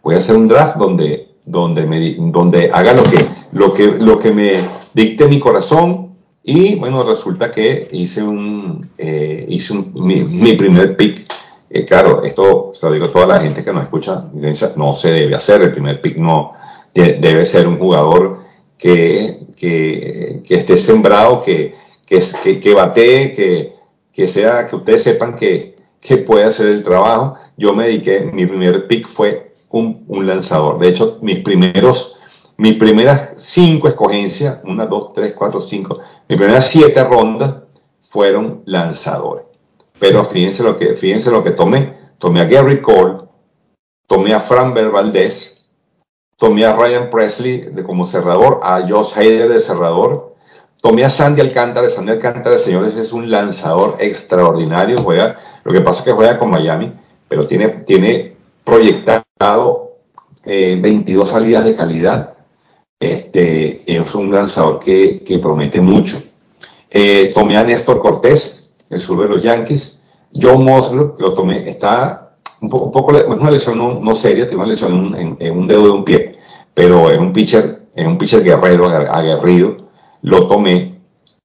Voy 0.00 0.14
a 0.14 0.18
hacer 0.18 0.36
un 0.36 0.46
draft 0.46 0.76
donde, 0.76 1.30
donde, 1.44 1.86
me, 1.86 2.14
donde 2.30 2.70
haga 2.72 2.92
lo 2.92 3.02
que, 3.02 3.28
lo, 3.50 3.74
que, 3.74 3.88
lo 3.88 4.20
que 4.20 4.30
me 4.30 4.68
dicte 4.94 5.26
mi 5.26 5.40
corazón 5.40 6.11
y 6.44 6.74
bueno, 6.74 7.02
resulta 7.04 7.50
que 7.50 7.88
hice 7.92 8.22
un, 8.22 8.88
eh, 8.98 9.46
hice 9.48 9.72
un, 9.72 9.92
mi, 9.94 10.54
primer 10.54 10.96
pick. 10.96 11.32
Eh, 11.70 11.84
claro, 11.84 12.22
esto 12.24 12.72
se 12.74 12.86
lo 12.86 12.92
digo 12.92 13.06
a 13.06 13.12
toda 13.12 13.26
la 13.26 13.40
gente 13.40 13.64
que 13.64 13.72
nos 13.72 13.84
escucha, 13.84 14.28
no 14.76 14.96
se 14.96 15.12
debe 15.12 15.34
hacer, 15.34 15.62
el 15.62 15.72
primer 15.72 16.00
pick 16.00 16.18
no 16.18 16.52
debe 16.94 17.44
ser 17.44 17.66
un 17.66 17.78
jugador 17.78 18.40
que, 18.76 19.46
que, 19.56 20.42
que 20.44 20.54
esté 20.56 20.76
sembrado, 20.76 21.40
que, 21.40 21.74
que, 22.04 22.60
que 22.60 22.74
batee, 22.74 23.34
que, 23.34 23.76
que, 24.12 24.28
sea, 24.28 24.66
que 24.66 24.76
ustedes 24.76 25.04
sepan 25.04 25.36
que, 25.36 25.76
que 26.00 26.18
puede 26.18 26.44
hacer 26.44 26.66
el 26.66 26.82
trabajo. 26.82 27.36
Yo 27.56 27.72
me 27.72 27.86
dediqué, 27.86 28.20
mi 28.20 28.44
primer 28.44 28.88
pick 28.88 29.08
fue 29.08 29.54
un, 29.70 30.04
un 30.08 30.26
lanzador. 30.26 30.78
De 30.80 30.88
hecho, 30.88 31.18
mis 31.22 31.38
primeros, 31.38 32.16
mis 32.58 32.74
primeras 32.74 33.31
cinco 33.52 33.86
escogencias, 33.86 34.60
una, 34.64 34.86
dos, 34.86 35.12
tres, 35.12 35.34
cuatro, 35.36 35.60
cinco, 35.60 35.98
mis 36.26 36.38
primeras 36.38 36.66
siete 36.66 37.04
rondas 37.04 37.56
fueron 38.08 38.62
lanzadores. 38.64 39.44
Pero 39.98 40.24
fíjense 40.24 40.62
lo 40.62 40.78
que, 40.78 40.94
fíjense 40.94 41.30
lo 41.30 41.44
que 41.44 41.50
tomé. 41.50 42.00
Tomé 42.18 42.40
a 42.40 42.44
Gary 42.44 42.80
Cole, 42.80 43.24
tomé 44.06 44.32
a 44.32 44.40
Fran 44.40 44.72
Valdez, 44.72 45.60
tomé 46.38 46.64
a 46.64 46.72
Ryan 46.72 47.10
Presley 47.10 47.72
de, 47.72 47.82
como 47.82 48.06
cerrador, 48.06 48.60
a 48.62 48.80
Josh 48.88 49.12
Hader 49.14 49.48
de 49.48 49.60
cerrador, 49.60 50.34
tomé 50.80 51.04
a 51.04 51.10
Sandy 51.10 51.42
Alcántara. 51.42 51.90
Sandy 51.90 52.12
Alcántara, 52.12 52.58
señores, 52.58 52.96
es 52.96 53.12
un 53.12 53.30
lanzador 53.30 53.96
extraordinario. 53.98 54.96
Juega, 54.98 55.36
lo 55.64 55.72
que 55.72 55.82
pasa 55.82 55.98
es 55.98 56.04
que 56.06 56.12
juega 56.12 56.38
con 56.38 56.50
Miami, 56.50 56.94
pero 57.28 57.46
tiene, 57.46 57.68
tiene 57.68 58.36
proyectado 58.64 59.96
22 60.44 61.28
eh, 61.28 61.30
salidas 61.30 61.64
de 61.64 61.76
calidad 61.76 62.32
este, 63.02 63.82
es 63.86 64.14
un 64.14 64.32
lanzador 64.32 64.78
que, 64.78 65.22
que 65.24 65.38
promete 65.38 65.80
mucho. 65.80 66.22
Eh, 66.90 67.30
tomé 67.34 67.56
a 67.56 67.64
Néstor 67.64 68.00
Cortés, 68.00 68.70
el 68.90 69.00
sur 69.00 69.22
de 69.22 69.28
los 69.28 69.42
Yankees. 69.42 69.98
John 70.34 70.64
Mosley, 70.64 71.06
lo 71.18 71.34
tomé, 71.34 71.68
está 71.68 72.36
un 72.60 72.68
poco, 72.68 72.90
poco 72.92 73.12
una 73.26 73.50
lesión 73.50 73.78
no, 73.78 74.14
seria, 74.14 74.46
tiene 74.46 74.62
una 74.62 74.70
lesión 74.70 75.36
en, 75.38 75.58
un 75.58 75.66
dedo 75.66 75.82
de 75.82 75.90
un 75.90 76.04
pie, 76.04 76.38
pero 76.72 77.10
es 77.10 77.18
un 77.18 77.32
pitcher, 77.32 77.82
es 77.94 78.06
un 78.06 78.16
pitcher 78.16 78.42
guerrero, 78.42 78.86
aguerrido. 78.86 79.88
Lo 80.22 80.46
tomé 80.46 81.00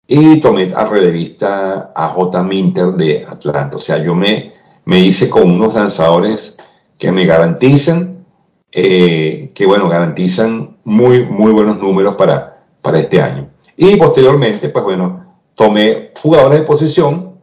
y 0.05 0.39
tomé 0.39 0.71
a 0.75 0.85
revista 0.85 1.91
a 1.95 2.09
J. 2.09 2.43
Minter 2.43 2.87
de 2.93 3.25
Atlanta. 3.25 3.77
O 3.77 3.79
sea, 3.79 3.97
yo 4.01 4.15
me, 4.15 4.53
me 4.85 4.99
hice 4.99 5.29
con 5.29 5.49
unos 5.49 5.73
lanzadores 5.73 6.57
que 6.97 7.11
me 7.11 7.25
garantizan, 7.25 8.25
eh, 8.71 9.51
que 9.53 9.65
bueno, 9.65 9.89
garantizan 9.89 10.76
muy, 10.87 11.25
muy 11.25 11.51
buenos 11.51 11.79
números 11.79 12.15
para, 12.15 12.63
para 12.81 12.99
este 12.99 13.21
año. 13.21 13.49
Y 13.75 13.97
posteriormente, 13.97 14.69
pues 14.69 14.85
bueno, 14.85 15.35
tomé 15.53 16.13
jugadores 16.21 16.59
de 16.59 16.65
posición, 16.65 17.41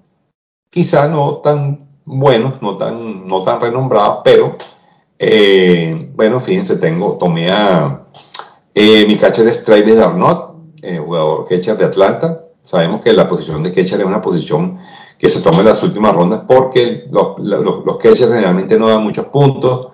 quizá 0.70 1.08
no 1.08 1.36
tan 1.36 1.90
buenos, 2.06 2.62
no 2.62 2.78
tan, 2.78 3.28
no 3.28 3.42
tan 3.42 3.60
renombrados, 3.60 4.20
pero 4.24 4.56
eh, 5.18 6.10
bueno, 6.14 6.40
fíjense, 6.40 6.76
tengo, 6.76 7.18
tomé 7.18 7.50
a 7.50 8.06
eh, 8.74 9.04
mi 9.06 9.18
catcher 9.18 9.44
de 9.44 9.52
Travis 9.56 9.96
Darnot, 9.96 10.54
eh, 10.82 10.96
jugador 10.96 11.46
catcher 11.46 11.76
de 11.76 11.84
Atlanta. 11.84 12.46
Sabemos 12.62 13.02
que 13.02 13.12
la 13.12 13.28
posición 13.28 13.62
de 13.62 13.74
catcher 13.74 14.00
es 14.00 14.06
una 14.06 14.22
posición 14.22 14.78
que 15.18 15.28
se 15.28 15.42
toma 15.42 15.58
en 15.58 15.66
las 15.66 15.82
últimas 15.82 16.14
rondas 16.14 16.44
porque 16.48 17.04
los, 17.10 17.38
los, 17.40 17.84
los 17.84 17.96
catchers 17.98 18.32
generalmente 18.32 18.78
no 18.78 18.88
dan 18.88 19.02
muchos 19.02 19.26
puntos 19.26 19.88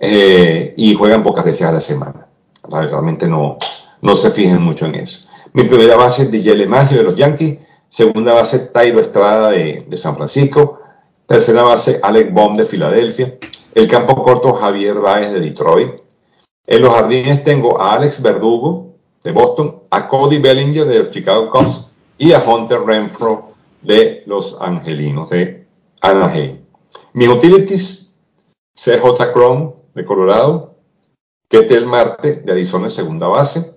y 0.00 0.94
juegan 0.94 1.22
pocas 1.22 1.44
veces 1.44 1.66
a 1.66 1.72
la 1.72 1.80
semana. 1.80 2.23
Realmente 2.68 3.26
no, 3.26 3.58
no 4.00 4.16
se 4.16 4.30
fijen 4.30 4.62
mucho 4.62 4.86
en 4.86 4.96
eso. 4.96 5.26
Mi 5.52 5.64
primera 5.64 5.96
base 5.96 6.24
es 6.24 6.30
DJ 6.30 6.66
Maggio 6.66 6.98
de 6.98 7.04
los 7.04 7.16
Yankees, 7.16 7.58
segunda 7.88 8.34
base 8.34 8.58
Tairo 8.58 9.00
Estrada 9.00 9.50
de, 9.50 9.86
San 9.96 10.16
Francisco, 10.16 10.80
tercera 11.26 11.62
base 11.62 12.00
Alex 12.02 12.34
Baum 12.34 12.56
de 12.56 12.64
Filadelfia, 12.64 13.38
el 13.74 13.88
campo 13.88 14.22
corto 14.22 14.54
Javier 14.54 14.94
Báez 14.94 15.32
de 15.32 15.40
Detroit. 15.40 15.92
En 16.66 16.82
los 16.82 16.92
jardines 16.92 17.44
tengo 17.44 17.80
a 17.80 17.94
Alex 17.94 18.20
Verdugo 18.20 18.94
de 19.22 19.32
Boston, 19.32 19.82
a 19.90 20.08
Cody 20.08 20.38
Bellinger 20.38 20.86
de 20.86 21.10
Chicago 21.10 21.50
Cubs 21.50 21.88
y 22.18 22.32
a 22.32 22.42
Hunter 22.42 22.80
Renfro 22.80 23.50
de 23.80 24.22
los 24.26 24.58
Angelinos 24.60 25.30
de 25.30 25.66
Anaheim. 26.00 26.58
Mis 27.12 27.28
utilities, 27.28 28.12
CJ 28.74 29.32
Chrome 29.32 29.72
de 29.94 30.04
Colorado, 30.04 30.73
Ketel 31.48 31.86
Marte 31.86 32.42
de 32.44 32.52
Arizona 32.52 32.86
en 32.86 32.90
segunda 32.90 33.28
base. 33.28 33.74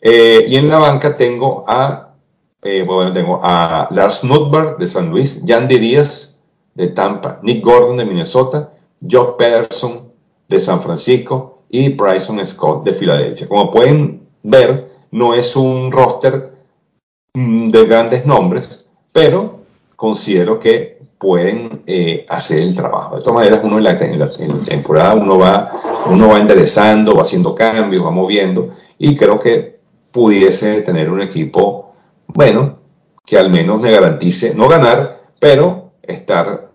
Eh, 0.00 0.44
y 0.48 0.56
en 0.56 0.68
la 0.68 0.78
banca 0.78 1.16
tengo 1.16 1.64
a, 1.66 2.14
eh, 2.62 2.82
bueno, 2.86 3.12
tengo 3.12 3.40
a 3.42 3.88
Lars 3.90 4.22
Nutberg 4.24 4.78
de 4.78 4.88
San 4.88 5.10
Luis, 5.10 5.42
Yandy 5.44 5.78
Díaz 5.78 6.38
de 6.74 6.88
Tampa, 6.88 7.38
Nick 7.42 7.64
Gordon 7.64 7.96
de 7.96 8.04
Minnesota 8.04 8.70
Joe 9.08 9.34
Pederson 9.36 10.12
de 10.48 10.60
San 10.60 10.80
Francisco 10.80 11.62
y 11.68 11.90
Bryson 11.90 12.44
Scott 12.44 12.84
de 12.84 12.92
Filadelfia. 12.92 13.48
Como 13.48 13.70
pueden 13.70 14.26
ver, 14.42 14.90
no 15.10 15.34
es 15.34 15.56
un 15.56 15.90
roster 15.90 16.52
mm, 17.34 17.70
de 17.70 17.84
grandes 17.84 18.26
nombres, 18.26 18.86
pero 19.12 19.60
considero 19.96 20.58
que 20.58 20.93
pueden 21.24 21.82
eh, 21.86 22.26
hacer 22.28 22.60
el 22.60 22.76
trabajo. 22.76 23.16
De 23.16 23.22
todas 23.22 23.36
maneras, 23.36 23.60
uno 23.64 23.78
en 23.78 23.84
la, 24.18 24.30
temporada 24.66 25.14
uno 25.14 25.38
va, 25.38 26.04
uno 26.10 26.28
va 26.28 26.38
enderezando, 26.38 27.14
va 27.14 27.22
haciendo 27.22 27.54
cambios, 27.54 28.04
va 28.04 28.10
moviendo 28.10 28.74
y 28.98 29.16
creo 29.16 29.40
que 29.40 29.78
pudiese 30.12 30.82
tener 30.82 31.10
un 31.10 31.22
equipo, 31.22 31.94
bueno, 32.26 32.76
que 33.24 33.38
al 33.38 33.50
menos 33.50 33.80
me 33.80 33.90
garantice 33.90 34.54
no 34.54 34.68
ganar, 34.68 35.22
pero 35.40 35.92
estar 36.02 36.72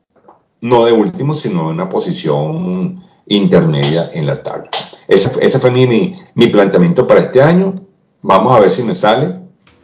no 0.61 0.85
de 0.85 0.93
último, 0.93 1.35
sino 1.35 1.69
en 1.69 1.75
una 1.75 1.87
posición 1.87 3.03
intermedia 3.27 4.09
en 4.11 4.25
la 4.25 4.41
tabla. 4.41 4.71
Ese, 5.07 5.59
fue 5.59 5.69
mi, 5.69 6.15
mi, 6.33 6.47
planteamiento 6.47 7.05
para 7.05 7.21
este 7.21 7.39
año. 7.39 7.75
Vamos 8.23 8.55
a 8.55 8.59
ver 8.59 8.71
si 8.71 8.81
me 8.81 8.95
sale. 8.95 9.35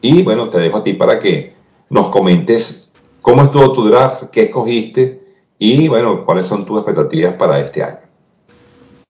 Y 0.01 0.23
bueno, 0.23 0.49
te 0.49 0.57
dejo 0.57 0.77
a 0.77 0.83
ti 0.83 0.93
para 0.93 1.19
que 1.19 1.53
nos 1.91 2.09
comentes 2.09 2.84
cómo 3.25 3.41
estuvo 3.41 3.73
tu 3.73 3.87
draft, 3.87 4.25
qué 4.31 4.43
escogiste 4.43 5.19
y 5.57 5.87
bueno, 5.87 6.23
cuáles 6.23 6.45
son 6.45 6.63
tus 6.63 6.77
expectativas 6.77 7.33
para 7.33 7.59
este 7.59 7.81
año. 7.81 7.97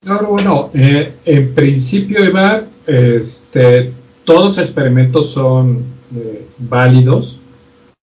Claro, 0.01 0.27
bueno, 0.27 0.69
eh, 0.73 1.15
en 1.25 1.53
principio, 1.53 2.23
Iván, 2.23 2.65
este, 2.87 3.91
todos 4.23 4.43
los 4.43 4.57
experimentos 4.57 5.31
son 5.31 5.83
eh, 6.15 6.47
válidos 6.57 7.39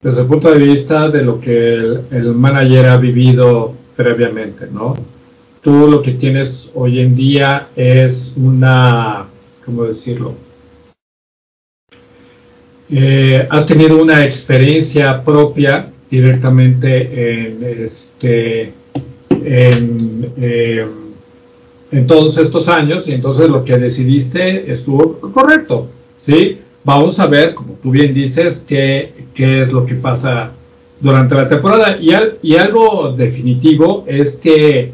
desde 0.00 0.22
el 0.22 0.26
punto 0.26 0.50
de 0.50 0.58
vista 0.58 1.10
de 1.10 1.22
lo 1.22 1.38
que 1.38 1.74
el, 1.74 2.34
manager 2.34 2.86
ha 2.86 2.96
vivido 2.96 3.74
previamente, 3.94 4.68
¿no? 4.72 4.94
Tú 5.60 5.86
lo 5.86 6.00
que 6.00 6.12
tienes 6.12 6.70
hoy 6.74 7.00
en 7.00 7.14
día 7.14 7.68
es 7.76 8.32
una, 8.38 9.26
¿cómo 9.66 9.84
decirlo? 9.84 10.32
Eh, 12.92 13.46
has 13.50 13.66
tenido 13.66 14.02
una 14.02 14.24
experiencia 14.24 15.22
propia 15.24 15.90
directamente 16.10 17.46
en 17.46 17.64
este 17.84 18.72
eh, 19.44 20.86
en 21.92 22.06
todos 22.06 22.36
estos 22.38 22.68
años 22.68 23.08
y 23.08 23.12
entonces 23.12 23.48
lo 23.48 23.64
que 23.64 23.78
decidiste 23.78 24.72
estuvo 24.72 25.20
correcto, 25.32 25.88
¿sí? 26.16 26.58
vamos 26.84 27.18
a 27.18 27.26
ver, 27.26 27.54
como 27.54 27.74
tú 27.74 27.90
bien 27.90 28.14
dices, 28.14 28.64
qué, 28.66 29.12
qué 29.34 29.62
es 29.62 29.72
lo 29.72 29.86
que 29.86 29.94
pasa 29.94 30.52
durante 31.00 31.34
la 31.34 31.48
temporada. 31.48 31.98
Y, 32.00 32.10
y 32.42 32.56
algo 32.56 33.12
definitivo 33.16 34.04
es 34.06 34.36
que 34.36 34.92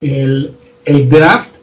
el, 0.00 0.54
draft, 1.08 1.54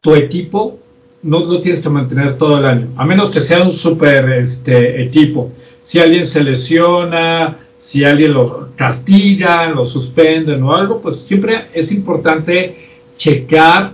tu 0.00 0.14
equipo, 0.14 0.78
no 1.22 1.40
lo 1.40 1.60
tienes 1.60 1.80
que 1.80 1.88
mantener 1.88 2.36
todo 2.36 2.58
el 2.58 2.66
año, 2.66 2.88
a 2.96 3.04
menos 3.04 3.30
que 3.30 3.40
sea 3.40 3.62
un 3.62 3.72
super 3.72 4.28
este, 4.30 5.02
equipo. 5.02 5.52
Si 5.82 5.98
alguien 5.98 6.26
se 6.26 6.42
lesiona, 6.42 7.56
si 7.78 8.04
alguien 8.04 8.32
lo 8.34 8.70
castiga, 8.76 9.68
lo 9.68 9.84
suspenden 9.86 10.62
o 10.62 10.74
algo, 10.74 11.00
pues 11.00 11.20
siempre 11.20 11.66
es 11.72 11.92
importante 11.92 12.76
checar 13.16 13.92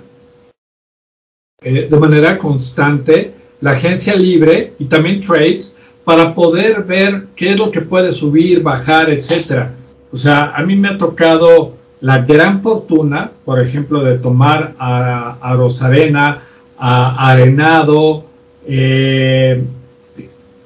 eh, 1.60 1.88
de 1.90 1.98
manera 1.98 2.38
constante 2.38 3.32
la 3.60 3.72
agencia 3.72 4.14
libre 4.14 4.74
y 4.78 4.84
también 4.84 5.20
trades 5.20 5.76
para 6.04 6.34
poder 6.34 6.84
ver 6.84 7.26
qué 7.34 7.50
es 7.50 7.58
lo 7.58 7.70
que 7.70 7.80
puede 7.80 8.12
subir, 8.12 8.62
bajar, 8.62 9.10
etcétera. 9.10 9.74
O 10.12 10.16
sea, 10.16 10.52
a 10.54 10.62
mí 10.62 10.76
me 10.76 10.88
ha 10.88 10.98
tocado 10.98 11.74
la 12.00 12.18
gran 12.18 12.62
fortuna, 12.62 13.32
por 13.44 13.60
ejemplo, 13.60 14.02
de 14.02 14.18
tomar 14.18 14.74
a, 14.78 15.54
Rosarena, 15.56 16.42
Arenado, 16.78 18.24
eh, 18.66 19.62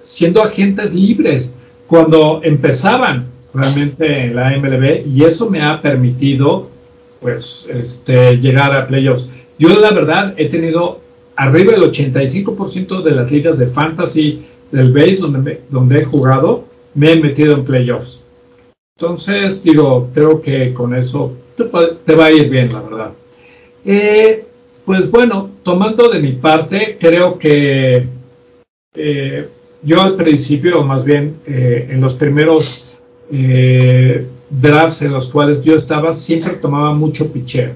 siendo 0.02 0.42
agentes 0.42 0.92
libres 0.92 1.54
cuando 1.86 2.40
empezaban 2.42 3.26
realmente 3.54 4.24
en 4.24 4.36
la 4.36 4.56
MLB 4.56 5.06
y 5.06 5.24
eso 5.24 5.48
me 5.50 5.62
ha 5.62 5.80
permitido 5.80 6.68
pues 7.20 7.68
este, 7.72 8.38
llegar 8.38 8.74
a 8.74 8.86
playoffs. 8.86 9.30
Yo 9.58 9.68
la 9.78 9.92
verdad 9.92 10.34
he 10.36 10.48
tenido 10.48 11.00
arriba 11.36 11.72
del 11.72 11.82
85% 11.82 13.02
de 13.02 13.10
las 13.12 13.30
ligas 13.30 13.58
de 13.58 13.66
fantasy 13.66 14.42
del 14.70 14.92
base 14.92 15.16
donde, 15.16 15.62
donde 15.70 16.00
he 16.00 16.04
jugado, 16.04 16.64
me 16.94 17.12
he 17.12 17.16
metido 17.20 17.54
en 17.54 17.64
playoffs. 17.64 18.22
Entonces, 18.98 19.62
digo, 19.62 20.10
creo 20.14 20.42
que 20.42 20.72
con 20.72 20.94
eso 20.94 21.32
te, 21.56 22.14
va 22.14 22.26
a 22.26 22.32
ir 22.32 22.48
bien, 22.48 22.72
la 22.72 22.80
verdad. 22.80 23.10
Eh, 23.84 24.44
pues 24.84 25.10
bueno, 25.10 25.50
tomando 25.62 26.08
de 26.08 26.20
mi 26.20 26.32
parte, 26.32 26.96
creo 27.00 27.38
que 27.38 28.06
eh, 28.94 29.48
yo 29.82 30.02
al 30.02 30.16
principio, 30.16 30.80
o 30.80 30.84
más 30.84 31.04
bien 31.04 31.36
eh, 31.46 31.88
en 31.90 32.00
los 32.00 32.14
primeros 32.14 32.88
drafts 34.50 35.00
en 35.00 35.12
los 35.12 35.30
cuales 35.30 35.62
yo 35.62 35.74
estaba, 35.74 36.12
siempre 36.12 36.54
tomaba 36.56 36.92
mucho 36.92 37.32
picheo. 37.32 37.70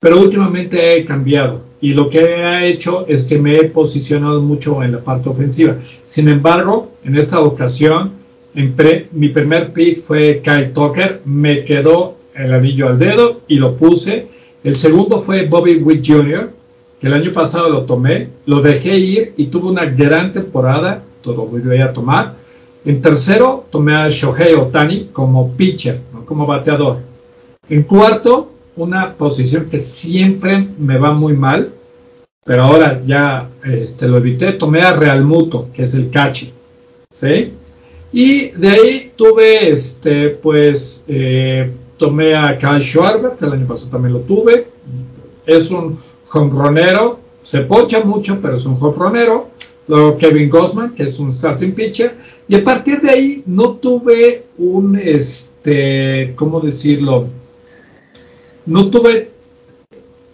Pero 0.00 0.20
últimamente 0.20 0.96
he 0.96 1.04
cambiado 1.04 1.60
y 1.80 1.94
lo 1.94 2.08
que 2.08 2.20
he 2.20 2.68
hecho 2.68 3.06
es 3.08 3.24
que 3.24 3.38
me 3.38 3.56
he 3.56 3.64
posicionado 3.64 4.40
mucho 4.40 4.82
en 4.82 4.92
la 4.92 5.00
parte 5.00 5.28
ofensiva. 5.28 5.76
Sin 6.04 6.28
embargo, 6.28 6.92
en 7.04 7.16
esta 7.16 7.40
ocasión, 7.40 8.12
mi 8.54 9.28
primer 9.28 9.72
pick 9.72 9.98
fue 9.98 10.40
Kyle 10.42 10.72
Tucker, 10.72 11.20
me 11.24 11.64
quedó 11.64 12.16
el 12.34 12.52
anillo 12.52 12.88
al 12.88 12.98
dedo 12.98 13.40
y 13.48 13.56
lo 13.56 13.76
puse. 13.76 14.26
El 14.62 14.76
segundo 14.76 15.20
fue 15.20 15.46
Bobby 15.46 15.76
Witt 15.76 16.06
Jr., 16.06 16.50
que 17.02 17.08
el 17.08 17.14
año 17.14 17.32
pasado 17.32 17.68
lo 17.68 17.82
tomé, 17.82 18.28
lo 18.46 18.62
dejé 18.62 18.96
ir 18.96 19.34
y 19.36 19.46
tuvo 19.46 19.68
una 19.68 19.86
gran 19.86 20.32
temporada, 20.32 21.02
todo 21.20 21.46
voy 21.46 21.78
a 21.78 21.92
tomar. 21.92 22.34
En 22.84 23.02
tercero, 23.02 23.66
tomé 23.70 23.96
a 23.96 24.08
Shohei 24.08 24.54
Otani 24.54 25.08
como 25.12 25.50
pitcher, 25.50 26.00
no 26.14 26.24
como 26.24 26.46
bateador. 26.46 26.98
En 27.68 27.82
cuarto, 27.82 28.52
una 28.76 29.14
posición 29.14 29.68
que 29.68 29.80
siempre 29.80 30.68
me 30.78 30.96
va 30.96 31.12
muy 31.12 31.32
mal, 31.32 31.72
pero 32.44 32.62
ahora 32.62 33.02
ya 33.04 33.48
este, 33.64 34.06
lo 34.06 34.18
evité, 34.18 34.52
tomé 34.52 34.82
a 34.82 34.92
Real 34.92 35.24
Muto, 35.24 35.70
que 35.74 35.82
es 35.82 35.94
el 35.94 36.08
cachi, 36.08 36.52
¿sí? 37.10 37.52
Y 38.12 38.50
de 38.50 38.68
ahí 38.68 39.12
tuve, 39.16 39.70
este, 39.70 40.28
pues, 40.28 41.04
eh, 41.08 41.68
tomé 41.96 42.36
a 42.36 42.56
Kyle 42.56 42.80
Schwarber, 42.80 43.32
que 43.32 43.44
el 43.44 43.54
año 43.54 43.66
pasado 43.66 43.90
también 43.90 44.12
lo 44.12 44.20
tuve, 44.20 44.68
es 45.44 45.72
un 45.72 45.98
jonronero, 46.32 47.20
se 47.42 47.60
pocha 47.60 48.02
mucho, 48.02 48.38
pero 48.40 48.56
es 48.56 48.64
un 48.64 48.76
jonronero. 48.76 49.50
Luego 49.86 50.16
Kevin 50.16 50.48
Gossman, 50.48 50.94
que 50.94 51.02
es 51.02 51.18
un 51.18 51.32
starting 51.32 51.72
pitcher. 51.72 52.14
Y 52.48 52.54
a 52.54 52.64
partir 52.64 53.00
de 53.00 53.10
ahí 53.10 53.42
no 53.46 53.72
tuve 53.72 54.44
un, 54.56 54.96
este, 54.96 56.32
¿cómo 56.36 56.60
decirlo? 56.60 57.26
No 58.64 58.88
tuve, 58.88 59.30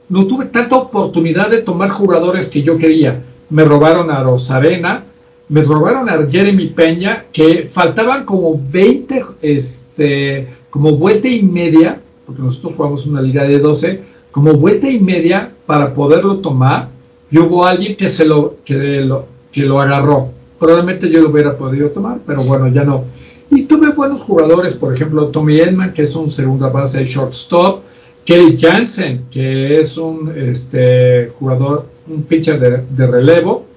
no 0.09 0.27
tuve 0.27 0.47
tanta 0.47 0.77
oportunidad 0.77 1.51
de 1.51 1.63
tomar 1.63 1.89
jugadores 1.89 2.47
que 2.47 2.63
yo 2.63 2.79
quería. 2.79 3.21
Me 3.51 3.65
robaron 3.65 4.11
a 4.11 4.23
Rosarena, 4.23 5.03
me 5.49 5.63
robaron 5.63 6.09
a 6.09 6.31
Jeremy 6.31 6.69
Peña, 6.69 7.25
que 7.33 7.65
faltaban 7.65 8.25
como 8.25 8.61
20, 8.71 9.25
este, 9.43 10.47
como 10.71 10.93
vuelta 10.93 11.27
y 11.27 11.43
media, 11.43 12.01
porque 12.25 12.43
nosotros 12.43 12.75
jugamos 12.77 13.07
una 13.07 13.23
liga 13.23 13.45
de 13.45 13.59
12, 13.59 14.03
como 14.31 14.55
vuelta 14.55 14.89
y 14.89 15.01
media 15.01 15.51
para 15.67 15.95
poderlo 15.95 16.39
tomar. 16.39 16.89
Y 17.31 17.39
hubo 17.39 17.67
alguien 17.67 17.97
que 17.97 18.09
se 18.09 18.25
lo, 18.25 18.57
que 18.65 19.03
lo, 19.03 19.27
que 19.53 19.63
lo 19.63 19.81
agarró. 19.81 20.31
Probablemente 20.59 21.11
yo 21.11 21.21
lo 21.21 21.31
hubiera 21.31 21.57
podido 21.57 21.91
tomar, 21.91 22.19
pero 22.27 22.43
bueno, 22.43 22.69
ya 22.69 22.85
no. 22.85 23.05
Y 23.51 23.63
tuve 23.63 23.93
buenos 23.93 24.23
jugadores, 24.23 24.75
por 24.75 24.95
ejemplo, 24.95 25.29
Tommy 25.29 25.59
Edman, 25.59 25.93
que 25.93 26.03
es 26.03 26.15
un 26.17 26.31
segunda 26.31 26.69
base 26.69 26.99
de 26.99 27.05
shortstop, 27.05 27.83
Kelly 28.25 28.57
Jansen, 28.59 29.27
que 29.31 29.79
es 29.81 29.97
un 29.97 30.33
este, 30.37 31.33
jugador, 31.39 31.87
un 32.07 32.23
pitcher 32.23 32.87
de 32.89 33.07
relevo, 33.07 33.69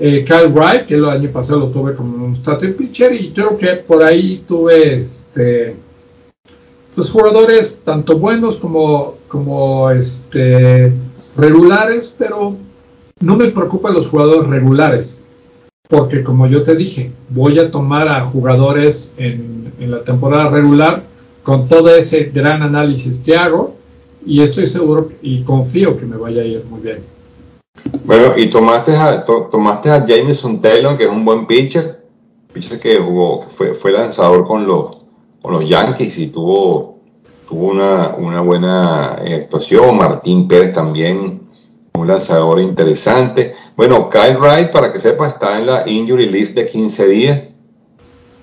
eh, 0.00 0.24
Kyle 0.24 0.52
Wright, 0.52 0.86
que 0.86 0.94
el 0.94 1.04
año 1.06 1.30
pasado 1.30 1.60
lo 1.60 1.68
tuve 1.70 1.94
como 1.94 2.24
un 2.24 2.36
starting 2.36 2.74
pitcher, 2.74 3.12
y 3.12 3.32
creo 3.32 3.58
que 3.58 3.68
por 3.74 4.04
ahí 4.04 4.44
tuve 4.46 4.96
este, 4.96 5.74
pues 6.98 7.12
jugadores 7.12 7.76
tanto 7.84 8.18
buenos 8.18 8.56
como, 8.56 9.18
como 9.28 9.88
este, 9.88 10.92
regulares, 11.36 12.12
pero 12.18 12.56
no 13.20 13.36
me 13.36 13.50
preocupan 13.50 13.94
los 13.94 14.08
jugadores 14.08 14.50
regulares, 14.50 15.22
porque 15.88 16.24
como 16.24 16.48
yo 16.48 16.64
te 16.64 16.74
dije, 16.74 17.12
voy 17.28 17.60
a 17.60 17.70
tomar 17.70 18.08
a 18.08 18.24
jugadores 18.24 19.14
en, 19.16 19.72
en 19.78 19.92
la 19.92 20.02
temporada 20.02 20.50
regular 20.50 21.04
con 21.44 21.68
todo 21.68 21.94
ese 21.94 22.32
gran 22.34 22.62
análisis 22.62 23.20
que 23.20 23.36
hago, 23.36 23.76
y 24.26 24.42
estoy 24.42 24.66
seguro 24.66 25.10
y 25.22 25.44
confío 25.44 25.96
que 25.96 26.04
me 26.04 26.16
vaya 26.16 26.42
a 26.42 26.46
ir 26.46 26.64
muy 26.68 26.80
bien. 26.80 26.98
Bueno, 28.06 28.36
y 28.36 28.50
tomaste 28.50 28.96
a, 28.96 29.24
tomaste 29.24 29.88
a 29.88 30.04
Jameson 30.04 30.60
Taylor, 30.60 30.98
que 30.98 31.04
es 31.04 31.10
un 31.10 31.24
buen 31.24 31.46
pitcher, 31.46 32.00
pitcher 32.52 32.80
que 32.80 32.96
jugó, 32.96 33.42
que 33.42 33.46
fue, 33.50 33.74
fue 33.74 33.92
lanzador 33.92 34.48
con 34.48 34.66
los, 34.66 34.97
con 35.42 35.52
los 35.52 35.68
Yankees 35.68 36.18
y 36.18 36.28
tuvo, 36.28 36.98
tuvo 37.48 37.68
una, 37.68 38.14
una 38.16 38.40
buena 38.40 39.14
actuación. 39.14 39.96
Martín 39.96 40.48
Pérez 40.48 40.72
también, 40.72 41.48
un 41.94 42.06
lanzador 42.06 42.60
interesante. 42.60 43.54
Bueno, 43.76 44.08
Kyle 44.08 44.38
Wright, 44.38 44.70
para 44.70 44.92
que 44.92 44.98
sepa, 44.98 45.28
está 45.28 45.58
en 45.58 45.66
la 45.66 45.88
injury 45.88 46.28
list 46.28 46.54
de 46.54 46.66
15 46.66 47.08
días. 47.08 47.42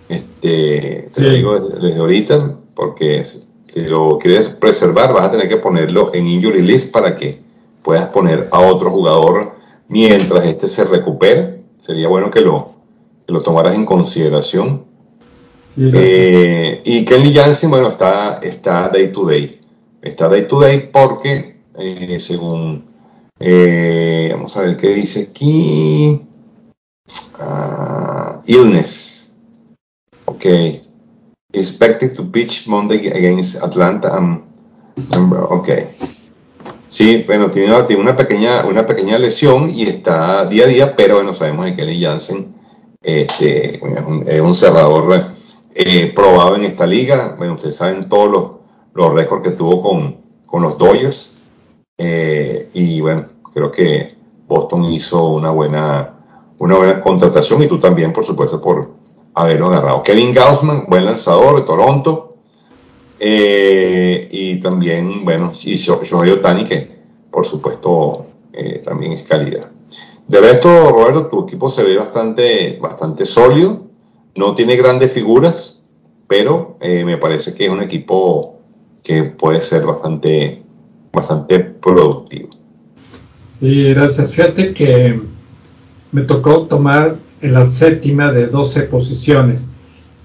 Este, 0.10 1.06
te 1.14 1.22
lo 1.22 1.30
digo 1.30 1.60
desde, 1.60 1.98
ahorita, 1.98 2.58
porque 2.76 3.26
si 3.26 3.82
lo 3.82 4.20
quieres 4.20 4.50
preservar, 4.50 5.14
vas 5.14 5.26
a 5.26 5.32
tener 5.32 5.50
que 5.50 5.58
ponerlo 5.58 6.14
en 6.14 6.28
injury 6.28 6.62
list 6.62 6.92
para 6.92 7.16
que 7.16 7.42
puedas 7.82 8.10
poner 8.10 8.50
a 8.52 8.60
otro 8.60 8.92
jugador 8.92 9.54
mientras 9.88 10.46
este 10.46 10.68
se 10.68 10.84
recupere. 10.84 11.62
Sería 11.80 12.08
bueno 12.08 12.32
que 12.32 12.42
lo, 12.42 12.74
lo 13.28 13.42
tomaras 13.42 13.76
en 13.76 13.86
consideración. 13.86 14.86
Eh, 15.78 16.82
y 16.86 17.04
Kenny 17.04 17.34
Jansen, 17.34 17.70
bueno, 17.70 17.90
está, 17.90 18.40
está 18.42 18.90
day 18.90 19.12
to 19.12 19.26
day. 19.26 19.60
Está 20.02 20.30
day 20.30 20.48
to 20.48 20.60
day 20.60 20.90
porque, 20.92 21.58
eh, 21.78 22.20
según, 22.20 22.86
eh, 23.40 24.30
vamos 24.32 24.56
a 24.56 24.62
ver 24.62 24.78
qué 24.78 24.90
dice 24.90 25.30
aquí, 25.30 26.26
uh, 27.40 28.42
illness. 28.46 29.34
Ok. 30.26 30.46
Expected 31.52 32.16
to 32.16 32.32
pitch 32.32 32.68
Monday 32.68 33.08
against 33.08 33.62
Atlanta. 33.62 34.18
Um, 34.18 34.44
ok. 35.50 35.70
Sí, 36.88 37.24
bueno, 37.28 37.52
tiene, 37.52 37.76
una, 37.98 38.16
pequeña, 38.16 38.66
una 38.66 38.86
pequeña 38.86 39.18
lesión 39.18 39.70
y 39.70 39.84
está 39.84 40.46
día 40.46 40.64
a 40.66 40.68
día, 40.68 40.96
pero 40.96 41.16
bueno, 41.16 41.34
sabemos 41.34 41.66
que 41.66 41.76
Kelly 41.76 42.02
Jansen 42.02 42.54
este, 43.02 43.76
es, 43.76 44.42
un, 44.42 44.56
cerrador 44.56 45.35
eh, 45.78 46.14
probado 46.16 46.56
en 46.56 46.64
esta 46.64 46.88
liga. 46.88 47.36
Bueno, 47.38 47.56
ustedes 47.56 47.76
saben 47.76 48.08
todos 48.08 48.32
los, 48.32 48.52
los 48.94 49.14
récords 49.14 49.44
que 49.44 49.52
tuvo 49.52 49.82
con, 49.82 50.16
con 50.46 50.62
los 50.62 50.78
Dodgers. 50.78 51.38
Eh, 51.98 52.70
y 52.74 53.02
bueno, 53.02 53.26
creo 53.54 53.70
que 53.72 54.16
Boston 54.48 54.86
hizo 54.86 55.28
una 55.34 55.52
buena, 55.52 56.14
una 56.60 56.78
buena 56.78 57.02
contratación 57.02 57.62
y 57.64 57.68
tú 57.68 57.78
también, 57.78 58.14
por 58.14 58.26
supuesto, 58.26 58.62
por 58.62 58.92
haberlo 59.34 59.68
agarrado. 59.68 60.02
Kevin 60.02 60.34
Gaussman, 60.34 60.86
buen 60.88 61.04
lanzador 61.04 61.58
de 61.58 61.62
Toronto. 61.64 62.38
Eh, 63.20 64.30
y 64.32 64.62
también, 64.62 65.26
bueno, 65.26 65.52
y 65.62 65.76
Shohei 65.76 66.32
Otani, 66.32 66.64
que 66.64 66.96
por 67.30 67.46
supuesto 67.46 68.28
también 68.86 69.12
es 69.12 69.24
calidad. 69.28 69.70
De 70.28 70.40
resto, 70.40 70.90
Roberto, 70.90 71.28
tu 71.28 71.44
equipo 71.44 71.70
se 71.70 71.84
ve 71.84 71.98
bastante, 71.98 72.80
bastante 72.82 73.26
sólido, 73.26 73.85
no 74.36 74.54
tiene 74.56 74.76
grandes 74.76 75.14
figuras, 75.14 75.82
pero 76.28 76.78
eh, 76.82 77.06
me 77.06 77.18
parece 77.18 77.54
que 77.54 77.66
es 77.66 77.72
un 77.72 77.82
equipo 77.82 78.60
que 79.04 79.24
puede 79.24 79.62
ser 79.62 79.86
bastante, 79.86 80.62
bastante 81.14 81.60
productivo. 81.60 82.50
Sí, 83.60 83.86
gracias. 83.94 84.34
Fíjate 84.34 84.74
que 84.74 85.20
me 86.12 86.22
tocó 86.24 86.64
tomar 86.64 87.16
en 87.42 87.54
la 87.54 87.66
séptima 87.66 88.32
de 88.32 88.48
12 88.48 88.84
posiciones. 88.84 89.70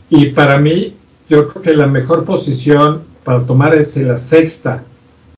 Y 0.09 0.27
para 0.31 0.59
mí 0.59 0.95
yo 1.29 1.47
creo 1.49 1.63
que 1.63 1.75
la 1.75 1.87
mejor 1.87 2.25
posición 2.25 3.05
para 3.23 3.47
tomar 3.47 3.75
es 3.77 3.97
la 3.99 4.19
sexta. 4.19 4.83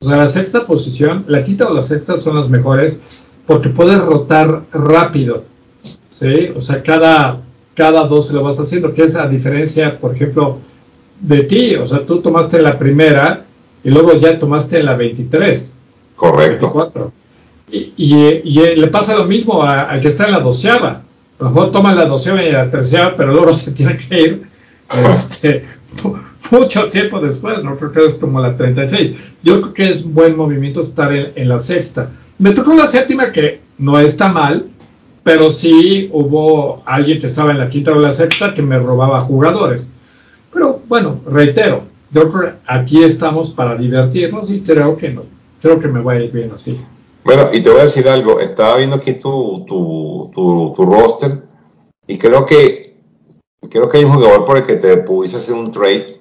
O 0.01 0.07
sea, 0.07 0.17
la 0.17 0.29
sexta 0.29 0.67
posición, 0.67 1.25
la 1.29 1.43
quinta 1.45 1.69
o 1.69 1.75
la 1.75 1.83
sexta 1.83 2.17
son 2.19 2.37
las 2.37 2.49
mejores 2.49 2.97
porque 3.47 3.69
puedes 3.69 3.99
rotar 3.99 4.65
rápido. 4.73 5.45
¿sí? 6.09 6.51
O 6.57 6.61
sea, 6.61 6.83
cada, 6.83 7.41
cada 7.75 8.05
dos 8.07 8.29
se 8.29 8.35
lo 8.35 8.43
vas 8.43 8.59
haciendo, 8.61 8.95
que 8.95 9.03
es 9.03 9.15
la 9.15 9.29
diferencia, 9.29 9.99
por 9.99 10.15
ejemplo, 10.15 10.59
de 11.21 11.45
ti. 11.45 11.75
O 11.77 11.87
sea, 11.87 12.05
tú 12.05 12.21
tomaste 12.21 12.61
la 12.61 12.79
primera 12.79 13.45
y 13.85 13.91
luego 13.91 14.15
ya 14.15 14.39
tomaste 14.39 14.83
la 14.83 14.95
23. 14.95 15.75
Correcto. 16.17 16.67
24. 16.67 17.13
Y, 17.71 17.93
y, 17.97 18.77
le 18.77 18.89
pasa 18.89 19.17
lo 19.17 19.25
mismo 19.25 19.63
al 19.63 20.01
que 20.01 20.09
está 20.09 20.27
en 20.27 20.33
la 20.33 20.41
doceava. 20.41 21.03
A 21.39 21.45
lo 21.45 21.51
mejor 21.51 21.71
toma 21.71 21.95
la 21.95 22.05
doceava 22.05 22.43
y 22.43 22.53
la 22.53 22.71
tercera, 22.71 23.17
pero 23.17 23.33
luego 23.33 23.53
se 23.53 23.73
tiene 23.73 23.97
que 23.97 24.21
ir 24.21 24.43
este, 24.93 25.65
mucho 26.51 26.89
tiempo 26.89 27.21
después, 27.21 27.63
no 27.63 27.77
creo 27.77 27.93
que 27.93 28.07
es 28.07 28.15
como 28.17 28.41
la 28.41 28.57
36. 28.57 29.35
Yo 29.43 29.61
creo 29.61 29.75
que 29.75 29.91
es 29.91 30.05
buen 30.05 30.37
movimiento 30.37 30.83
estar 30.83 31.13
en, 31.13 31.49
la 31.49 31.59
sexta. 31.59 32.11
Me 32.39 32.51
tocó 32.51 32.75
la 32.75 32.87
séptima 32.87 33.33
que 33.33 33.61
no 33.79 33.99
está 33.99 34.29
mal, 34.29 34.67
pero 35.23 35.51
sí 35.51 36.11
hubo 36.13 36.83
alguien 36.85 37.21
que 37.21 37.27
estaba 37.27 37.53
en 37.53 37.59
la 37.59 37.69
quinta 37.69 37.93
o 37.93 37.99
la 37.99 38.13
sexta 38.13 38.55
que 38.55 38.63
me 38.63 38.79
robaba 38.79 39.21
jugadores. 39.21 39.91
Pero 40.53 40.81
bueno, 40.89 41.21
reitero, 41.27 41.83
yo 42.11 42.23
aquí 42.67 43.03
estamos 43.03 43.51
para 43.51 43.77
divertirnos 43.77 44.51
y 44.51 44.61
creo 44.61 44.97
que 44.97 45.11
no, 45.11 45.23
creo 45.61 45.79
que 45.79 45.89
me 45.89 46.03
va 46.03 46.13
a 46.13 46.21
ir 46.21 46.31
bien 46.31 46.51
así. 46.53 46.81
Bueno, 47.25 47.49
y 47.53 47.63
te 47.63 47.71
voy 47.71 47.81
a 47.81 47.85
decir 47.85 48.09
algo, 48.09 48.41
estaba 48.41 48.77
viendo 48.77 48.97
aquí 48.97 49.15
tu, 49.15 49.65
tu, 49.67 50.31
tu, 50.35 50.73
tu 50.75 50.85
roster 50.85 51.43
y 52.07 52.19
creo 52.19 52.45
que 52.45 52.83
creo 53.71 53.89
que 53.89 53.99
hay 53.99 54.05
un 54.05 54.15
jugador 54.15 54.45
por 54.45 54.57
el 54.57 54.67
que 54.67 54.77
te 54.77 54.97
pudiste 54.99 55.37
hacer 55.39 55.55
un 55.55 55.71
trade. 55.71 56.21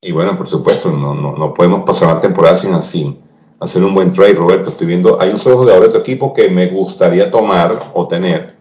y 0.00 0.12
bueno, 0.12 0.36
por 0.36 0.46
supuesto, 0.46 0.92
no, 0.92 1.14
no, 1.14 1.54
podemos 1.54 1.80
pasar 1.80 2.14
la 2.14 2.20
temporada 2.20 2.56
sin, 2.56 2.74
así 2.74 3.18
hacer 3.60 3.84
un 3.84 3.94
buen 3.94 4.12
trade, 4.12 4.34
Roberto. 4.34 4.70
Estoy 4.70 4.86
viendo, 4.86 5.20
hay 5.20 5.30
un 5.30 5.38
solo 5.38 5.58
jugador 5.58 5.84
de 5.84 5.88
tu 5.90 5.98
equipo 5.98 6.32
que 6.32 6.48
me 6.48 6.68
gustaría 6.68 7.30
tomar 7.30 7.92
o 7.94 8.06
tener. 8.06 8.56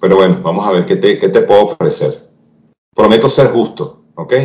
Pero 0.00 0.16
bueno, 0.16 0.40
vamos 0.42 0.66
a 0.66 0.72
ver 0.72 0.86
qué 0.86 0.96
te, 0.96 1.18
qué 1.18 1.28
te 1.28 1.42
puedo 1.42 1.64
ofrecer. 1.64 2.28
Prometo 2.94 3.28
ser 3.28 3.48
justo, 3.48 4.02
¿ok? 4.14 4.32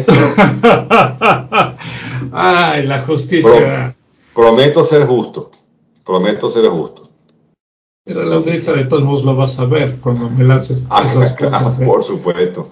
Ay, 2.31 2.85
la 2.85 2.99
justicia. 2.99 3.95
prometo 4.33 4.83
ser 4.83 5.05
justo. 5.05 5.51
Prometo 6.05 6.49
ser 6.49 6.67
justo. 6.67 7.09
Pero 8.03 8.23
la 8.23 8.37
audiencia 8.37 8.73
de 8.73 8.85
todos 8.85 9.03
modos 9.03 9.23
lo 9.23 9.35
vas 9.35 9.59
a 9.59 9.65
ver 9.65 9.97
cuando 10.01 10.29
me 10.29 10.43
lances 10.43 10.87
ah, 10.89 11.03
esas 11.05 11.35
cosas. 11.37 11.81
¿eh? 11.81 11.85
Por 11.85 12.03
supuesto. 12.03 12.67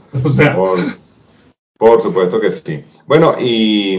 por, 1.78 2.02
supuesto 2.02 2.40
que 2.40 2.52
sí. 2.52 2.84
Bueno, 3.06 3.34
y 3.40 3.98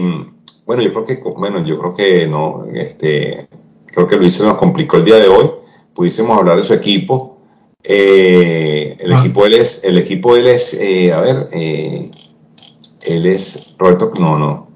bueno, 0.65 0.81
yo 0.81 0.93
creo 0.93 1.05
que, 1.05 1.21
bueno, 1.37 1.65
yo 1.65 1.79
creo 1.79 1.93
que 1.93 2.27
no, 2.27 2.65
este, 2.73 3.47
creo 3.85 4.07
que 4.07 4.17
Luis 4.17 4.35
se 4.35 4.43
nos 4.43 4.55
complicó 4.55 4.97
el 4.97 5.05
día 5.05 5.19
de 5.19 5.27
hoy. 5.27 5.49
Pudiésemos 5.93 6.37
hablar 6.37 6.57
de 6.57 6.63
su 6.63 6.73
equipo. 6.73 7.37
Eh, 7.83 8.95
el, 8.99 9.13
ah. 9.13 9.19
equipo 9.19 9.45
él 9.45 9.53
es, 9.55 9.81
el 9.83 9.97
equipo 9.97 10.35
él 10.35 10.47
es, 10.47 10.73
eh, 10.73 11.11
a 11.11 11.19
ver, 11.19 11.49
él 11.51 13.25
es 13.25 13.73
Roberto, 13.77 14.13
no, 14.19 14.37
no. 14.37 14.67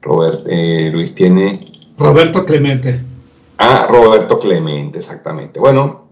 Robert, 0.00 0.46
Luis 0.92 1.14
tiene. 1.14 1.58
Roberto 1.96 2.44
Clemente. 2.44 3.00
Ah, 3.58 3.86
Roberto 3.88 4.38
Clemente, 4.38 4.98
exactamente. 4.98 5.60
Bueno, 5.60 6.04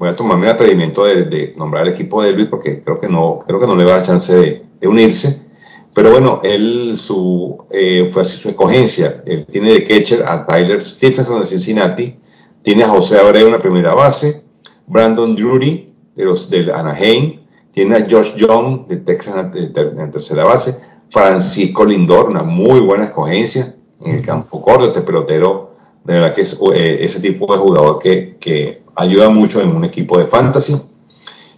voy 0.00 0.08
a 0.08 0.16
tomarme 0.16 0.46
el 0.46 0.52
atrevimiento 0.52 1.04
de, 1.04 1.54
nombrar 1.56 1.86
el 1.86 1.92
equipo 1.92 2.22
de 2.22 2.32
Luis 2.32 2.48
porque 2.48 2.82
creo 2.82 2.98
que 2.98 3.08
no, 3.08 3.40
creo 3.46 3.60
que 3.60 3.66
no 3.66 3.76
le 3.76 3.84
va 3.84 3.92
a 3.92 3.96
dar 3.96 4.06
chance 4.06 4.34
de, 4.80 4.88
unirse. 4.88 5.49
Pero 5.94 6.12
bueno, 6.12 6.40
él 6.42 6.94
su, 6.96 7.58
eh, 7.70 8.10
fue 8.12 8.22
así 8.22 8.36
su 8.36 8.48
escogencia. 8.48 9.22
Él 9.26 9.46
tiene 9.46 9.72
de 9.72 9.84
catcher 9.84 10.22
a 10.22 10.46
Tyler 10.46 10.80
Stephenson 10.80 11.40
de 11.40 11.46
Cincinnati, 11.46 12.16
tiene 12.62 12.84
a 12.84 12.90
José 12.90 13.18
Abreu 13.18 13.46
en 13.46 13.52
la 13.52 13.58
primera 13.58 13.94
base, 13.94 14.44
Brandon 14.86 15.34
Drury 15.34 15.92
de 16.14 16.24
los 16.24 16.48
del 16.48 16.70
Anaheim, 16.70 17.40
tiene 17.72 17.96
a 17.96 18.06
Josh 18.08 18.34
Young 18.36 18.86
de 18.86 18.98
Texas 18.98 19.52
en 19.54 19.96
la 19.96 20.10
tercera 20.10 20.44
base, 20.44 20.76
Francisco 21.10 21.84
Lindor, 21.84 22.30
una 22.30 22.42
muy 22.42 22.80
buena 22.80 23.04
escogencia 23.04 23.74
en 24.00 24.16
el 24.16 24.24
campo 24.24 24.62
corto, 24.62 24.86
este 24.86 25.02
pelotero, 25.02 25.70
de 26.04 26.14
verdad 26.14 26.34
que 26.34 26.42
es 26.42 26.58
eh, 26.74 26.98
ese 27.00 27.20
tipo 27.20 27.52
de 27.52 27.58
jugador 27.60 27.98
que, 27.98 28.36
que, 28.38 28.80
ayuda 28.96 29.30
mucho 29.30 29.62
en 29.62 29.74
un 29.74 29.84
equipo 29.84 30.18
de 30.18 30.26
fantasy. 30.26 30.78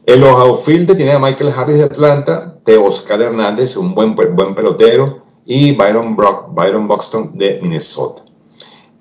En 0.06 0.20
los 0.20 0.30
outfield 0.30 0.94
tiene 0.94 1.12
a 1.12 1.18
Michael 1.18 1.52
Harris 1.56 1.78
de 1.78 1.84
Atlanta, 1.84 2.51
de 2.64 2.76
Oscar 2.76 3.20
Hernández, 3.22 3.76
un 3.76 3.94
buen, 3.94 4.14
buen 4.14 4.54
pelotero, 4.54 5.22
y 5.44 5.72
Byron, 5.72 6.14
Brock, 6.14 6.54
Byron 6.54 6.86
Buxton 6.86 7.36
de 7.36 7.60
Minnesota. 7.60 8.22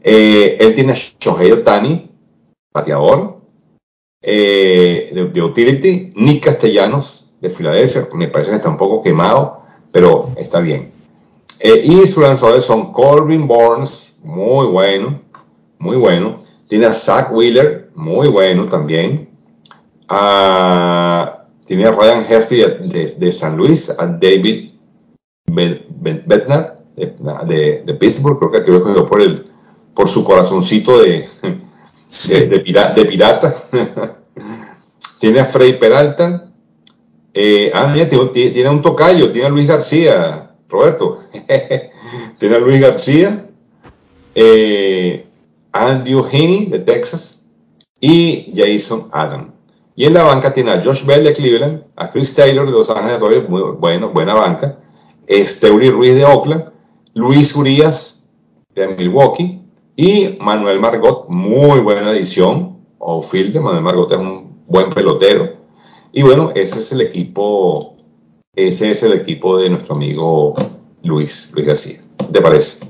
Eh, 0.02 0.58
él 0.60 0.74
tiene 0.74 0.94
a 0.94 0.96
Shohei 0.96 1.52
Otani, 1.52 2.10
bateador, 2.74 3.40
eh, 4.22 5.30
de, 5.32 5.42
utility, 5.42 6.14
Nick 6.16 6.46
Castellanos 6.46 7.32
de 7.40 7.50
Filadelfia, 7.50 8.08
me 8.14 8.28
parece 8.28 8.52
que 8.52 8.58
está 8.58 8.70
un 8.70 8.78
poco 8.78 9.02
quemado, 9.02 9.62
pero 9.92 10.30
está 10.38 10.60
bien. 10.60 10.92
Eh, 11.60 11.82
y 11.84 12.08
sus 12.08 12.24
lanzadores 12.24 12.64
son 12.64 12.92
Corbin 12.92 13.48
Burns, 13.48 14.18
muy 14.24 14.68
bueno, 14.68 15.22
muy 15.78 15.98
bueno. 15.98 16.44
Tiene 16.68 16.88
a 16.88 16.94
Zach 16.94 17.32
Wheeler, 17.32 17.92
muy 17.96 18.28
bueno 18.28 18.68
también. 18.70 19.30
Ah, 20.08 21.41
tiene 21.66 21.86
a 21.86 21.92
Ryan 21.92 22.26
Heffy 22.30 22.64
de, 23.18 23.32
San 23.32 23.58
Luis, 23.58 23.90
a 23.90 24.06
David 24.06 24.72
Bednar 25.46 26.82
de, 26.96 27.84
de, 27.86 27.94
Pittsburgh, 27.96 28.40
creo 28.40 28.52
que 28.52 28.64
quedó 28.64 29.06
por, 29.08 29.22
el, 29.22 29.46
por 29.94 30.08
su 30.10 30.24
corazoncito 30.24 31.02
de, 31.02 31.28
de, 32.28 32.60
pirata. 33.06 33.56
tiene 35.20 35.40
a 35.40 35.46
Frey 35.46 35.80
Peralta. 35.80 36.48
Eh, 37.34 37.72
ah, 37.74 37.88
mira, 37.88 38.10
tiene, 38.10 38.70
un 38.70 38.82
tocayo, 38.82 39.32
tiene 39.32 39.48
a 39.48 39.52
Luis 39.52 39.68
García, 39.68 40.52
Roberto. 40.68 41.20
tiene 42.40 42.56
a 42.56 42.60
Luis 42.60 42.82
García. 42.82 43.48
Eh, 44.36 45.26
Andrew 45.72 46.26
Heaney 46.26 46.66
de 46.66 46.80
Texas 46.80 47.42
y 48.00 48.52
Jason 48.56 49.08
Adam. 49.12 49.54
Y 49.96 50.06
en 50.06 50.14
la 50.14 50.24
banca 50.24 50.54
tiene 50.54 50.72
a 50.72 50.84
Josh 50.84 51.06
Bell 51.06 51.24
de 51.24 51.34
Cleveland, 51.34 51.84
a 51.96 52.10
Chris 52.12 52.34
Taylor 52.34 52.66
de 52.66 52.72
Los 52.72 52.90
Ángeles 52.90 53.50
muy 53.50 53.62
bueno, 53.78 54.10
buena 54.10 54.34
banca, 54.34 54.78
Steuri 55.28 55.90
Ruiz 55.90 56.16
de 56.16 56.26
Oakland, 56.26 56.72
Luis 57.14 57.56
Urias 57.56 58.22
de 58.74 58.88
Milwaukee, 58.88 59.62
y 59.96 60.38
Manuel 60.40 60.80
Margot, 60.80 61.28
muy 61.28 61.80
buena 61.82 62.12
edición, 62.12 62.78
o 62.98 63.22
fielder, 63.22 63.62
Manuel 63.62 63.84
Margot 63.84 64.12
es 64.12 64.18
un 64.18 64.64
buen 64.68 64.90
pelotero. 64.90 65.58
Y 66.14 66.24
bueno, 66.24 66.52
ese 66.56 66.80
es 66.80 66.92
el 66.92 67.02
equipo, 67.02 67.98
ese 68.56 68.92
es 68.92 69.04
el 69.04 69.14
equipo 69.14 69.58
de 69.58 69.70
nuestro 69.70 69.96
amigo 69.96 70.56
Luis, 71.04 71.52
Luis 71.54 71.66
García. 71.66 72.02
¿Te 72.32 72.42
parece? 72.42 72.86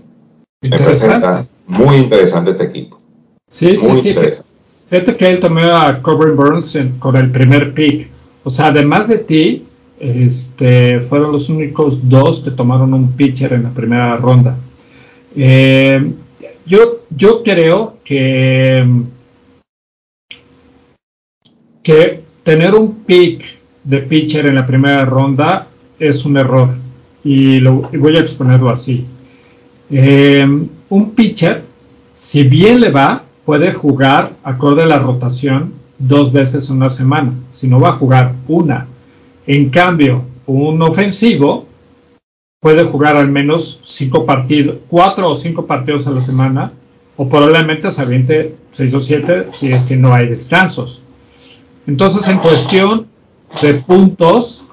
Me 0.61 0.77
parece 0.77 1.09
muy 1.65 1.97
interesante 1.97 2.51
este 2.51 2.65
equipo. 2.65 2.99
Sí, 3.47 3.75
sí, 3.77 3.95
sí. 3.97 4.15
Fíjate 4.91 5.15
que 5.15 5.25
él 5.25 5.39
tomó 5.39 5.61
a 5.61 6.01
Corbin 6.01 6.35
Burns 6.35 6.77
con 6.99 7.15
el 7.15 7.31
primer 7.31 7.73
pick. 7.73 8.09
O 8.43 8.49
sea, 8.49 8.67
además 8.67 9.07
de 9.07 9.19
ti, 9.19 9.63
este, 9.97 10.99
fueron 10.99 11.31
los 11.31 11.47
únicos 11.47 12.09
dos 12.09 12.41
que 12.41 12.51
tomaron 12.51 12.93
un 12.93 13.13
pitcher 13.13 13.53
en 13.53 13.63
la 13.63 13.69
primera 13.69 14.17
ronda. 14.17 14.57
Eh, 15.33 16.11
yo, 16.65 17.05
yo 17.09 17.41
creo 17.41 17.99
que, 18.03 18.85
que 21.81 22.19
tener 22.43 22.75
un 22.75 23.05
pick 23.05 23.45
de 23.85 23.99
pitcher 23.99 24.47
en 24.47 24.55
la 24.55 24.67
primera 24.67 25.05
ronda 25.05 25.69
es 25.99 26.25
un 26.25 26.35
error. 26.35 26.67
Y, 27.23 27.61
lo, 27.61 27.89
voy 27.97 28.17
a 28.17 28.19
exponerlo 28.19 28.69
así. 28.69 29.05
Eh, 29.89 30.45
un 30.89 31.11
pitcher, 31.11 31.63
si 32.13 32.43
bien 32.43 32.81
le 32.81 32.91
va, 32.91 33.23
puede 33.51 33.73
jugar 33.73 34.31
acorde 34.43 34.83
a 34.83 34.85
la 34.85 34.99
rotación 34.99 35.73
dos 35.99 36.31
veces 36.31 36.69
en 36.69 36.77
una 36.77 36.89
semana. 36.89 37.33
Si 37.51 37.67
no 37.67 37.81
va 37.81 37.89
a 37.89 37.97
jugar 38.01 38.31
una. 38.47 38.87
En 39.45 39.69
cambio, 39.69 40.23
un 40.45 40.81
ofensivo 40.81 41.65
puede 42.61 42.85
jugar 42.85 43.17
al 43.17 43.27
menos 43.27 43.81
cinco 43.83 44.25
partidos, 44.25 44.77
cuatro 44.87 45.29
o 45.29 45.35
cinco 45.35 45.65
partidos 45.65 46.07
a 46.07 46.11
la 46.11 46.21
semana, 46.21 46.71
o 47.17 47.27
probablemente 47.27 47.91
se 47.91 48.01
aviente 48.01 48.55
seis 48.71 48.93
o 48.93 49.01
siete 49.01 49.47
si 49.51 49.69
es 49.69 49.83
que 49.83 49.97
no 49.97 50.13
hay 50.13 50.29
descansos. 50.29 51.01
Entonces, 51.87 52.29
en 52.29 52.37
cuestión 52.37 53.07
de 53.61 53.73
puntos, 53.73 54.63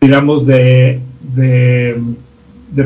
digamos, 0.00 0.44
de, 0.44 0.98
de, 1.36 1.94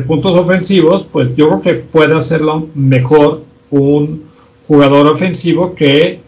puntos 0.05 0.35
ofensivos, 0.35 1.03
pues 1.11 1.35
yo 1.35 1.47
creo 1.47 1.61
que 1.63 1.73
puede 1.73 2.13
hacerlo 2.13 2.67
mejor 2.75 3.41
un 3.71 4.29
jugador 4.67 5.07
ofensivo 5.07 5.75
que 5.75 6.21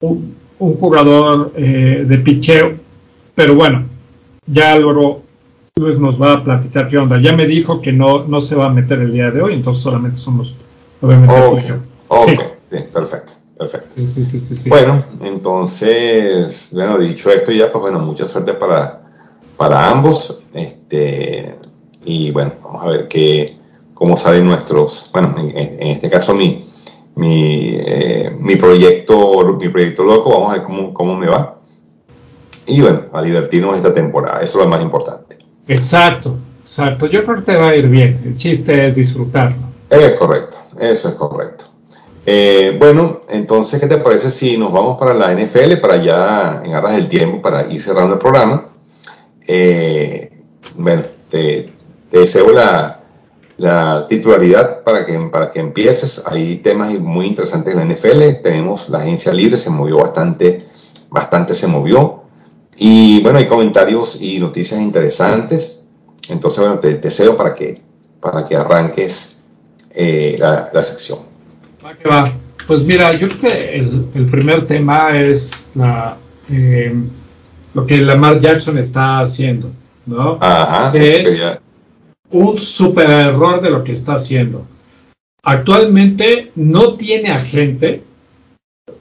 un, 0.00 0.36
jugador 0.58 1.52
eh, 1.56 2.04
de 2.06 2.18
picheo. 2.18 2.72
Pero 3.34 3.54
bueno, 3.54 3.84
ya 4.46 4.78
luego 4.78 5.22
Luis 5.76 5.98
nos 5.98 6.20
va 6.20 6.34
a 6.34 6.44
platicar 6.44 6.88
qué 6.88 6.98
onda. 6.98 7.20
Ya 7.20 7.32
me 7.32 7.46
dijo 7.46 7.80
que 7.80 7.92
no, 7.92 8.24
no 8.24 8.40
se 8.40 8.54
va 8.54 8.66
a 8.66 8.70
meter 8.70 9.00
el 9.00 9.12
día 9.12 9.30
de 9.30 9.42
hoy, 9.42 9.54
entonces 9.54 9.82
solamente 9.82 10.16
somos, 10.16 10.54
obviamente, 11.00 11.34
Ok, 12.08 12.28
sí. 12.70 12.78
perfecto, 12.92 13.32
perfecto. 13.58 13.88
Sí, 13.96 14.06
sí, 14.06 14.24
sí, 14.24 14.68
bueno, 14.70 15.04
entonces, 15.20 16.70
bueno, 16.72 16.98
dicho 16.98 17.30
esto 17.30 17.50
ya, 17.50 17.72
pues 17.72 17.82
bueno, 17.82 17.98
mucha 17.98 18.24
suerte 18.24 18.54
para, 18.54 19.02
para 19.56 19.90
ambos. 19.90 20.38
Este, 20.52 21.56
y 22.04 22.30
bueno, 22.30 22.52
vamos 22.62 22.84
a 22.84 22.88
ver 22.90 23.08
qué, 23.08 23.56
cómo 23.94 24.16
salen 24.16 24.46
nuestros, 24.46 25.08
bueno, 25.12 25.34
en, 25.38 25.82
este 25.88 26.10
caso 26.10 26.34
mi, 26.34 26.63
mi, 27.16 27.74
eh, 27.76 28.36
mi, 28.38 28.56
proyecto, 28.56 29.56
mi 29.58 29.68
proyecto 29.68 30.04
loco, 30.04 30.30
vamos 30.30 30.50
a 30.50 30.54
ver 30.54 30.62
cómo, 30.64 30.92
cómo 30.92 31.16
me 31.16 31.26
va. 31.26 31.58
Y 32.66 32.80
bueno, 32.80 33.02
a 33.12 33.22
divertirnos 33.22 33.76
esta 33.76 33.92
temporada, 33.92 34.40
eso 34.40 34.58
es 34.58 34.64
lo 34.64 34.70
más 34.70 34.80
importante. 34.80 35.38
Exacto, 35.68 36.36
exacto. 36.62 37.06
Yo 37.06 37.24
creo 37.24 37.36
que 37.36 37.42
te 37.42 37.56
va 37.56 37.68
a 37.68 37.76
ir 37.76 37.88
bien. 37.88 38.20
El 38.24 38.36
chiste 38.36 38.86
es 38.86 38.94
disfrutarlo. 38.94 39.56
Es 39.90 40.14
correcto, 40.14 40.56
eso 40.78 41.08
es 41.08 41.14
correcto. 41.14 41.66
Eh, 42.26 42.76
bueno, 42.78 43.20
entonces, 43.28 43.78
¿qué 43.78 43.86
te 43.86 43.98
parece 43.98 44.30
si 44.30 44.56
nos 44.56 44.72
vamos 44.72 44.98
para 44.98 45.12
la 45.12 45.32
NFL, 45.34 45.76
para 45.80 45.96
ya 45.96 46.62
en 46.64 46.72
aras 46.74 46.92
del 46.92 47.08
tiempo, 47.08 47.42
para 47.42 47.70
ir 47.70 47.82
cerrando 47.82 48.14
el 48.14 48.18
programa? 48.18 48.68
Eh, 49.46 50.30
bueno, 50.76 51.02
te, 51.30 51.66
deseo 52.10 52.50
la, 52.50 52.93
titularidad 54.08 54.82
para 54.82 55.06
que, 55.06 55.18
para 55.30 55.50
que 55.50 55.60
empieces. 55.60 56.22
Hay 56.24 56.56
temas 56.56 56.98
muy 56.98 57.26
interesantes 57.26 57.74
en 57.74 57.88
la 57.88 57.94
NFL. 57.94 58.42
Tenemos 58.42 58.88
la 58.88 58.98
agencia 58.98 59.32
libre, 59.32 59.58
se 59.58 59.70
movió 59.70 59.98
bastante, 59.98 60.66
bastante 61.10 61.54
se 61.54 61.66
movió. 61.66 62.22
Y 62.76 63.22
bueno, 63.22 63.38
hay 63.38 63.46
comentarios 63.46 64.18
y 64.20 64.38
noticias 64.38 64.80
interesantes. 64.80 65.82
Entonces, 66.28 66.60
bueno, 66.60 66.78
te 66.80 66.94
deseo 66.94 67.36
para 67.36 67.54
que, 67.54 67.80
para 68.20 68.46
que 68.46 68.56
arranques 68.56 69.36
eh, 69.90 70.36
la, 70.38 70.82
sección. 70.82 71.20
Pues 72.66 72.82
mira, 72.82 73.12
yo 73.12 73.28
creo 73.28 73.40
que 73.40 73.76
el, 73.76 74.26
primer 74.30 74.66
tema 74.66 75.16
es 75.18 75.66
la, 75.74 76.16
eh, 76.50 76.94
lo 77.74 77.86
que 77.86 77.98
Lamar 77.98 78.40
Jackson 78.40 78.78
está 78.78 79.20
haciendo, 79.20 79.70
¿no? 80.06 80.38
Ajá, 80.40 80.90
es 80.96 81.42
un 82.34 82.58
super 82.58 83.08
error 83.08 83.60
de 83.60 83.70
lo 83.70 83.84
que 83.84 83.92
está 83.92 84.16
haciendo. 84.16 84.66
Actualmente 85.44 86.50
no 86.56 86.94
tiene 86.94 87.30
agente, 87.30 88.02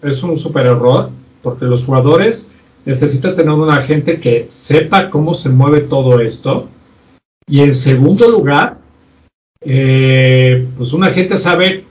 es 0.03 0.21
un 0.21 0.37
super 0.37 0.67
error, 0.67 1.09
porque 1.41 1.65
los 1.65 1.83
jugadores 1.83 2.47
necesita 2.85 3.33
tener 3.33 3.51
un 3.51 3.71
agente 3.71 4.19
que 4.19 4.45
sepa 4.49 5.09
cómo 5.09 5.33
se 5.33 5.49
mueve 5.49 5.81
todo 5.81 6.19
esto. 6.19 6.69
Y 7.47 7.61
en 7.61 7.73
segundo 7.73 8.29
lugar, 8.29 8.77
eh, 9.61 10.67
pues 10.77 10.93
un 10.93 11.03
agente 11.03 11.37
sabe 11.37 11.85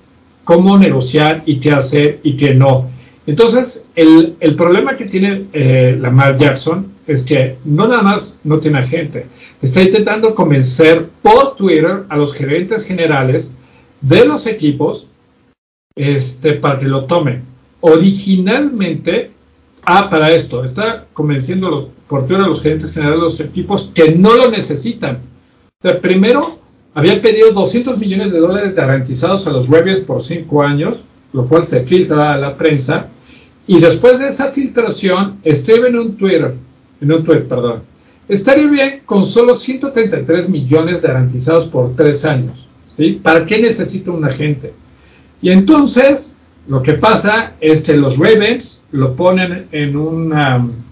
cómo 0.44 0.78
negociar 0.78 1.42
y 1.44 1.58
qué 1.58 1.72
hacer 1.72 2.20
y 2.22 2.36
qué 2.36 2.54
no. 2.54 2.88
Entonces, 3.26 3.86
el, 3.96 4.36
problema 4.56 4.96
que 4.96 5.06
tiene 5.06 5.46
eh, 5.52 5.96
Lamar 6.00 6.38
Jackson 6.38 6.91
es 7.06 7.22
que 7.22 7.58
no 7.64 7.88
nada 7.88 8.02
más 8.02 8.38
no 8.44 8.58
tiene 8.58 8.78
agente, 8.78 9.26
está 9.60 9.82
intentando 9.82 10.34
convencer 10.34 11.08
por 11.20 11.56
Twitter 11.56 12.04
a 12.08 12.16
los 12.16 12.34
gerentes 12.34 12.84
generales 12.84 13.52
de 14.00 14.24
los 14.24 14.46
equipos 14.46 15.06
este, 15.94 16.54
para 16.54 16.78
que 16.78 16.86
lo 16.86 17.04
tomen. 17.04 17.44
originalmente, 17.80 19.32
ah, 19.84 20.08
para 20.08 20.30
esto, 20.30 20.62
está 20.62 21.06
convenciendo 21.12 21.68
los 21.68 21.86
porteros, 22.06 22.44
a 22.44 22.46
los 22.46 22.62
gerentes 22.62 22.92
generales 22.92 23.18
de 23.18 23.24
los 23.24 23.40
equipos 23.40 23.90
que 23.92 24.12
no 24.12 24.36
lo 24.36 24.50
necesitan. 24.50 25.18
Primero, 26.00 26.58
había 26.94 27.20
pedido 27.20 27.52
200 27.52 27.98
millones 27.98 28.32
de 28.32 28.38
dólares 28.38 28.74
garantizados 28.74 29.46
a 29.48 29.52
los 29.52 29.68
Ravens 29.68 30.04
por 30.04 30.22
cinco 30.22 30.62
años, 30.62 31.02
lo 31.32 31.48
cual 31.48 31.64
se 31.64 31.84
filtra 31.84 32.34
a 32.34 32.38
la 32.38 32.56
prensa. 32.56 33.08
Y 33.66 33.80
después 33.80 34.20
de 34.20 34.28
esa 34.28 34.52
filtración, 34.52 35.38
escribe 35.42 35.88
en 35.88 35.98
un 35.98 36.16
Twitter, 36.16 36.54
perdón, 37.48 37.82
estaría 38.28 38.66
bien 38.66 39.02
con 39.04 39.24
solo 39.24 39.54
133 39.54 40.48
millones 40.48 41.02
garantizados 41.02 41.66
por 41.66 41.94
tres 41.96 42.24
años. 42.24 42.68
¿sí? 42.88 43.20
¿Para 43.22 43.44
qué 43.46 43.60
necesita 43.60 44.10
un 44.10 44.24
agente? 44.24 44.72
Y 45.40 45.50
entonces, 45.50 46.34
lo 46.68 46.82
que 46.82 46.94
pasa 46.94 47.54
es 47.60 47.82
que 47.82 47.96
los 47.96 48.18
Ravens 48.18 48.84
lo 48.92 49.14
ponen 49.14 49.66
en 49.72 49.96
un 49.96 50.82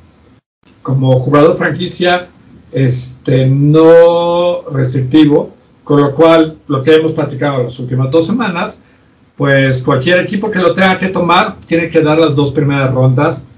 como 0.82 1.19
jugador 1.19 1.57
franquicia 1.57 2.28
este, 2.73 3.47
no 3.47 4.62
restrictivo, 4.73 5.55
con 5.85 6.01
lo 6.01 6.15
cual 6.15 6.57
lo 6.69 6.82
que 6.82 6.95
hemos 6.95 7.12
platicado 7.12 7.62
las 7.62 7.78
últimas 7.78 8.11
dos 8.11 8.27
semanas, 8.27 8.81
pues 9.37 9.82
cualquier 9.82 10.19
equipo 10.20 10.51
que 10.51 10.59
lo 10.59 10.74
tenga 10.74 10.99
que 10.99 11.09
tomar 11.09 11.57
tiene 11.66 11.91
que 11.91 12.01
dar 12.01 12.19
las 12.19 12.35
dos 12.35 12.51
primeras 12.53 12.93
rondas 12.93 13.51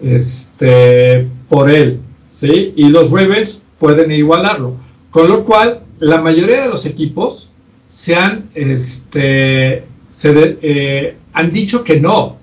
este, 0.00 1.28
por 1.48 1.70
él, 1.70 2.00
¿sí? 2.30 2.72
Y 2.76 2.88
los 2.88 3.10
Ravens 3.10 3.62
pueden 3.78 4.12
igualarlo. 4.12 4.74
Con 5.10 5.28
lo 5.28 5.44
cual, 5.44 5.80
la 5.98 6.20
mayoría 6.20 6.62
de 6.62 6.68
los 6.68 6.86
equipos 6.86 7.48
se 7.88 8.14
han, 8.14 8.50
este, 8.54 9.84
se 10.10 10.58
eh, 10.62 11.16
han 11.32 11.52
dicho 11.52 11.82
que 11.82 12.00
no. 12.00 12.36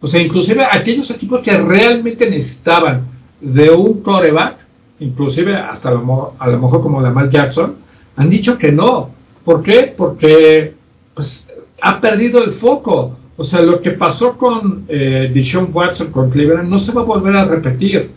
O 0.00 0.06
sea, 0.06 0.20
inclusive 0.20 0.64
aquellos 0.64 1.10
equipos 1.10 1.40
que 1.40 1.56
realmente 1.58 2.28
necesitaban 2.30 3.06
de 3.40 3.70
un 3.70 4.02
coreback, 4.02 4.58
inclusive 5.00 5.54
hasta 5.54 5.90
a 5.90 5.92
lo, 5.92 6.34
a 6.38 6.48
lo 6.48 6.58
mejor 6.58 6.82
como 6.82 7.00
Lamar 7.00 7.28
Jackson, 7.28 7.76
han 8.16 8.30
dicho 8.30 8.58
que 8.58 8.72
no. 8.72 9.10
¿Por 9.44 9.62
qué? 9.62 9.94
Porque 9.96 10.74
pues, 11.14 11.52
ha 11.80 12.00
perdido 12.00 12.42
el 12.42 12.50
foco. 12.50 13.16
O 13.36 13.44
sea, 13.44 13.60
lo 13.60 13.82
que 13.82 13.90
pasó 13.90 14.36
con 14.36 14.84
eh, 14.88 15.30
Deshaun 15.32 15.70
Watson 15.72 16.10
con 16.10 16.30
Cleveland 16.30 16.68
no 16.68 16.78
se 16.78 16.92
va 16.92 17.02
a 17.02 17.04
volver 17.04 17.36
a 17.36 17.44
repetir, 17.44 18.10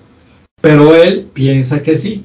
pero 0.62 0.96
él 0.96 1.28
piensa 1.34 1.84
que 1.84 1.96
sí. 1.96 2.24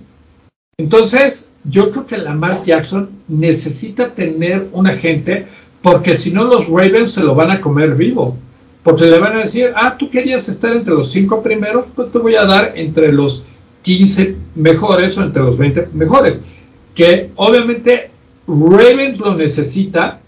Entonces, 0.77 1.52
yo 1.65 1.90
creo 1.90 2.06
que 2.06 2.19
Lamar 2.19 2.62
Jackson 2.62 3.11
necesita 3.28 4.11
tener 4.15 4.69
un 4.73 4.86
agente 4.86 5.47
porque 5.82 6.15
si 6.15 6.32
no 6.32 6.44
los 6.44 6.69
Ravens 6.69 7.12
se 7.12 7.23
lo 7.23 7.35
van 7.35 7.51
a 7.51 7.61
comer 7.61 7.94
vivo. 7.94 8.36
Porque 8.82 9.05
le 9.06 9.19
van 9.19 9.36
a 9.36 9.40
decir, 9.40 9.73
ah, 9.77 9.97
tú 9.98 10.11
querías 10.11 10.48
estar 10.48 10.74
entre 10.74 10.94
los 10.94 11.11
cinco 11.11 11.43
primeros, 11.43 11.86
pues 11.94 12.11
te 12.11 12.19
voy 12.19 12.35
a 12.36 12.44
dar 12.44 12.73
entre 12.77 13.12
los 13.12 13.47
15 13.82 14.36
mejores 14.55 15.16
o 15.16 15.23
entre 15.23 15.43
los 15.43 15.56
20 15.56 15.89
mejores. 15.93 16.43
Que 16.94 17.31
obviamente 17.36 18.11
Ravens 18.47 19.20
lo 19.20 19.35
necesita 19.35 20.20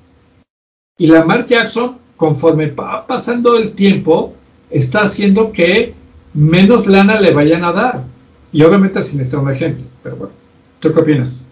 y 0.98 1.06
Lamar 1.06 1.46
Jackson, 1.46 1.98
conforme 2.16 2.70
va 2.70 3.06
pasando 3.06 3.56
el 3.56 3.72
tiempo, 3.72 4.34
está 4.70 5.02
haciendo 5.02 5.52
que 5.52 5.92
menos 6.36 6.86
lana 6.86 7.20
le 7.20 7.32
vayan 7.32 7.64
a 7.64 7.72
dar. 7.72 8.04
Y 8.52 8.62
obviamente 8.62 9.02
sin 9.02 9.20
un 9.38 9.48
agente. 9.48 9.82
Pero 10.02 10.16
bueno, 10.16 10.32
¿tú 10.78 10.92
qué 10.92 11.00
opinas? 11.00 11.42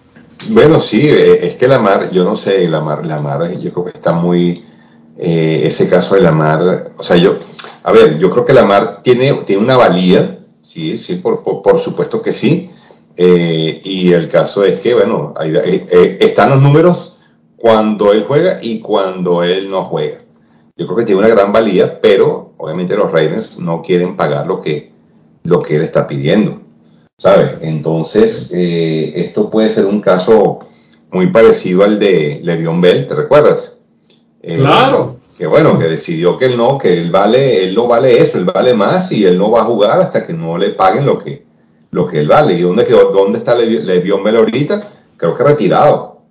Bueno, 0.48 0.78
sí, 0.81 1.01
eh, 1.01 1.47
es 1.47 1.55
que 1.56 1.66
la 1.66 1.78
mar, 1.78 2.11
yo 2.11 2.24
no 2.24 2.36
sé, 2.36 2.69
la 2.69 2.81
mar, 2.81 3.06
la 3.06 3.20
mar, 3.20 3.51
yo 3.59 3.73
creo 3.73 3.85
que 3.85 3.93
está 3.93 4.12
muy, 4.12 4.61
eh, 5.16 5.62
ese 5.65 5.89
caso 5.89 6.15
de 6.15 6.20
la 6.20 6.32
mar, 6.32 6.93
o 6.97 7.02
sea, 7.02 7.16
yo, 7.16 7.39
a 7.82 7.93
ver, 7.93 8.19
yo 8.19 8.31
creo 8.31 8.44
que 8.44 8.52
la 8.52 8.65
mar 8.65 9.01
tiene, 9.02 9.32
tiene 9.44 9.62
una 9.62 9.77
valía, 9.77 10.40
sí, 10.62 10.97
sí, 10.97 11.16
por, 11.16 11.43
por, 11.43 11.78
supuesto 11.78 12.20
que 12.20 12.32
sí, 12.32 12.70
eh, 13.16 13.81
y 13.85 14.12
el 14.12 14.28
caso 14.28 14.65
es 14.65 14.81
que, 14.81 14.93
bueno, 14.93 15.35
están 16.20 16.51
los 16.51 16.61
números 16.61 17.16
cuando 17.56 18.12
él 18.12 18.24
juega 18.27 18.59
y 18.61 18.81
cuando 18.81 19.43
él 19.43 19.70
no 19.70 19.85
juega. 19.85 20.19
Yo 20.77 20.86
creo 20.86 20.98
que 20.98 21.05
tiene 21.05 21.20
una 21.20 21.28
gran 21.28 21.52
valía, 21.52 22.01
pero 22.01 22.44
obviamente 22.57 22.97
los 22.97 23.11
Ravens 23.11 23.59
no 23.59 23.83
quieren 23.83 24.17
pagar 24.17 24.47
lo 24.47 24.61
que, 24.61 24.93
lo 25.43 25.63
que 25.63 25.77
él 25.77 25.83
está 25.83 26.07
pidiendo. 26.07 26.65
¿sabes? 27.19 27.59
Entonces, 27.61 28.51
eh, 28.53 29.13
esto 29.17 29.51
puede 29.51 29.71
ser 29.71 29.87
un 29.87 30.01
caso 30.01 30.61
muy 31.11 31.29
parecido 31.29 31.85
al 31.85 31.99
de 31.99 32.41
Le'Veon 32.43 32.81
Bell, 32.81 33.07
¿te 33.07 33.15
recuerdas? 33.15 33.79
Eh, 34.43 34.57
claro. 34.59 35.17
Que 35.39 35.47
bueno, 35.47 35.79
que 35.79 35.87
decidió 35.87 36.39
que 36.39 36.47
él 36.47 36.57
no, 36.57 36.79
que 36.79 36.93
él 36.93 37.11
vale, 37.11 37.65
él 37.65 37.75
no 37.75 37.89
vale 37.89 38.21
eso, 38.21 38.39
él 38.39 38.45
vale 38.45 38.73
más 38.73 39.11
y 39.11 39.25
él 39.25 39.37
no 39.37 39.51
va 39.51 39.63
a 39.63 39.65
jugar 39.65 40.01
hasta 40.01 40.25
que 40.25 40.33
no 40.33 40.57
le 40.59 40.71
paguen 40.71 41.07
lo 41.07 41.19
que, 41.19 41.45
lo 41.91 42.07
que 42.07 42.21
él 42.21 42.29
vale. 42.29 42.55
¿Y 42.55 42.63
dónde, 42.63 42.85
quedó, 42.85 43.11
dónde 43.11 43.39
está 43.39 43.55
Le'Veon 43.57 44.23
Bell 44.23 44.37
ahorita? 44.37 44.93
Creo 45.17 45.35
que 45.35 45.43
retirado, 45.43 46.23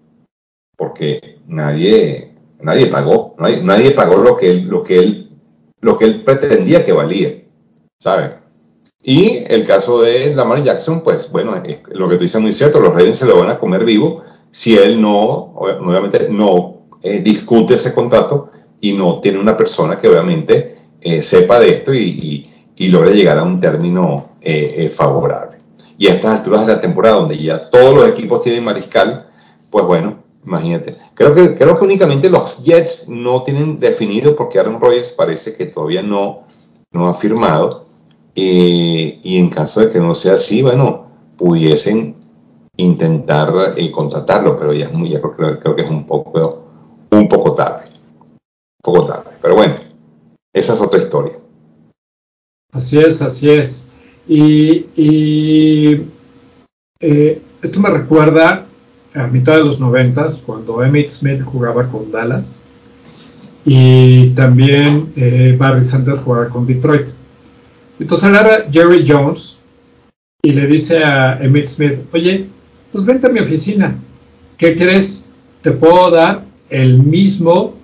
porque 0.78 1.40
nadie, 1.48 2.34
nadie 2.62 2.86
pagó, 2.88 3.36
nadie, 3.40 3.62
nadie 3.62 3.92
pagó 3.92 4.18
lo 4.18 4.38
que 4.38 4.52
él, 4.52 4.68
lo 4.68 4.84
que 4.84 5.00
él, 5.00 5.23
lo 5.84 5.98
que 5.98 6.06
él 6.06 6.22
pretendía 6.22 6.84
que 6.84 6.94
valía, 6.94 7.44
¿sabes? 8.00 8.32
Y 9.04 9.44
el 9.48 9.66
caso 9.66 10.02
de 10.02 10.34
Lamar 10.34 10.64
Jackson, 10.64 11.04
pues 11.04 11.30
bueno, 11.30 11.62
lo 11.92 12.10
que 12.10 12.16
tú 12.16 12.22
dices 12.22 12.36
es 12.36 12.42
muy 12.42 12.54
cierto, 12.54 12.80
los 12.80 12.94
Ravens 12.94 13.18
se 13.18 13.26
lo 13.26 13.38
van 13.38 13.50
a 13.50 13.60
comer 13.60 13.84
vivo 13.84 14.24
si 14.50 14.78
él 14.78 15.02
no, 15.02 15.54
obviamente, 15.56 16.30
no 16.30 16.84
eh, 17.02 17.20
discute 17.20 17.74
ese 17.74 17.94
contrato 17.94 18.50
y 18.80 18.94
no 18.94 19.20
tiene 19.20 19.40
una 19.40 19.58
persona 19.58 20.00
que 20.00 20.08
obviamente 20.08 20.78
eh, 21.02 21.22
sepa 21.22 21.60
de 21.60 21.70
esto 21.70 21.94
y, 21.94 22.50
y, 22.76 22.88
logre 22.88 23.14
llegar 23.14 23.38
a 23.38 23.44
un 23.44 23.60
término 23.60 24.38
eh, 24.40 24.90
favorable. 24.96 25.58
Y 25.98 26.08
a 26.08 26.14
estas 26.14 26.38
alturas 26.38 26.66
de 26.66 26.74
la 26.74 26.82
temporada, 26.82 27.16
donde 27.16 27.38
ya 27.38 27.70
todos 27.70 27.94
los 27.94 28.08
equipos 28.08 28.42
tienen 28.42 28.64
mariscal, 28.64 29.28
pues 29.70 29.86
bueno, 29.86 30.20
imagínate. 30.46 30.98
Creo 31.14 31.34
que, 31.34 31.56
creo 31.56 31.78
que 31.78 31.86
únicamente 31.86 32.30
los 32.30 32.62
Jets 32.64 33.08
no 33.08 33.44
tienen 33.44 33.80
definido 33.80 34.36
porque 34.36 34.60
Aaron 34.60 34.80
Rodgers 34.80 35.12
parece 35.12 35.56
que 35.56 35.68
todavía 35.68 36.02
no, 36.02 36.44
no 36.92 37.10
ha 37.10 37.16
firmado 37.16 37.86
eh, 38.36 39.20
y 39.22 39.38
en 39.38 39.50
caso 39.50 39.82
de 39.82 39.92
que 39.92 40.00
no 40.00 40.16
sea 40.16 40.34
así, 40.34 40.62
bueno, 40.62 41.08
pudiesen 41.38 42.16
intentar 42.78 43.54
eh, 43.78 43.92
contratarlo, 43.92 44.58
pero 44.58 44.74
ya, 44.74 44.90
creo, 44.90 45.76
que 45.76 45.82
es 45.84 45.90
un 45.90 46.06
poco, 46.06 46.66
un 47.12 47.28
poco 47.28 47.54
tarde. 47.54 47.86
Un 48.30 48.94
poco 48.94 49.06
tarde. 49.06 49.32
Pero 49.42 49.56
bueno, 49.56 49.76
esa 50.52 50.74
es 50.74 50.82
otra 50.82 51.00
historia. 51.00 51.40
Así 52.72 53.00
es, 53.00 53.22
así 53.22 53.52
es. 53.52 53.88
Y, 54.28 54.88
y 54.96 56.08
eh, 57.00 57.42
esto 57.62 57.80
me 57.80 57.90
recuerda 57.90 58.66
a 59.14 59.28
mitad 59.28 59.58
de 59.58 59.64
los 59.64 59.80
noventas, 59.80 60.42
cuando 60.44 60.84
Emmett 60.84 61.10
Smith 61.10 61.42
jugaba 61.42 61.88
con 61.88 62.12
Dallas 62.12 62.60
y 63.66 64.32
también 64.32 65.14
Barry 65.58 65.84
Sanders 65.84 66.20
jugaba 66.20 66.50
con 66.50 66.66
Detroit. 66.66 67.08
Entonces 68.00 68.28
agarra 68.28 68.66
Jerry 68.72 69.06
Jones 69.08 69.60
y 70.42 70.52
le 70.52 70.68
dice 70.68 71.04
a 71.04 71.38
Emmitt 71.42 71.68
Smith, 71.68 72.00
oye, 72.12 72.48
pues 72.92 73.06
vente 73.06 73.28
a 73.28 73.30
mi 73.30 73.40
oficina. 73.40 73.96
¿Qué 74.58 74.76
crees? 74.76 75.24
Te 75.62 75.72
puedo 75.72 76.12
dar 76.12 76.44
el 76.70 77.02
mismo 77.02 77.76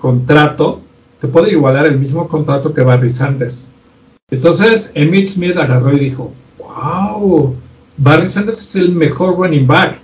contrato, 0.00 0.80
te 1.20 1.28
puedo 1.28 1.48
igualar 1.48 1.86
el 1.86 1.98
mismo 1.98 2.28
contrato 2.28 2.72
que 2.72 2.82
Barry 2.82 3.10
Sanders. 3.10 3.66
Entonces 4.30 4.92
Emmitt 4.94 5.28
Smith 5.28 5.56
agarró 5.56 5.92
y 5.92 5.98
dijo, 5.98 6.32
wow, 6.58 7.54
Barry 7.96 8.28
Sanders 8.28 8.62
es 8.62 8.76
el 8.76 8.92
mejor 8.92 9.36
running 9.36 9.66
back. 9.66 9.98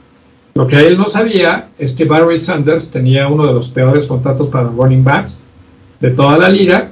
Lo 0.54 0.66
que 0.66 0.78
él 0.78 0.96
no 0.96 1.06
sabía 1.08 1.68
es 1.78 1.92
que 1.92 2.04
Barry 2.04 2.38
Sanders 2.38 2.90
tenía 2.90 3.28
uno 3.28 3.46
de 3.46 3.52
los 3.52 3.68
peores 3.68 4.06
contratos 4.06 4.48
para 4.48 4.68
running 4.68 5.02
backs 5.02 5.44
de 6.00 6.10
toda 6.10 6.38
la 6.38 6.48
liga 6.48 6.90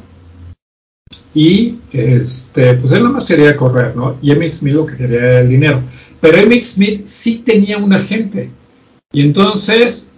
y 1.35 1.77
este, 1.93 2.75
pues 2.75 2.93
él 2.93 3.03
nada 3.03 3.15
más 3.15 3.25
quería 3.25 3.57
correr, 3.57 3.97
¿no? 3.97 4.17
Y 4.21 4.33
Emmitt 4.33 4.53
Smith 4.53 4.75
lo 4.75 4.87
que 4.87 4.97
quería 4.97 5.19
era 5.19 5.41
el 5.41 5.49
dinero. 5.49 5.81
Pero 6.21 6.39
Emmitt 6.39 6.63
Smith 6.63 7.05
sí 7.05 7.39
tenía 7.39 7.79
un 7.79 7.93
agente. 7.93 8.51
Y 9.13 9.23
entonces, 9.23 10.13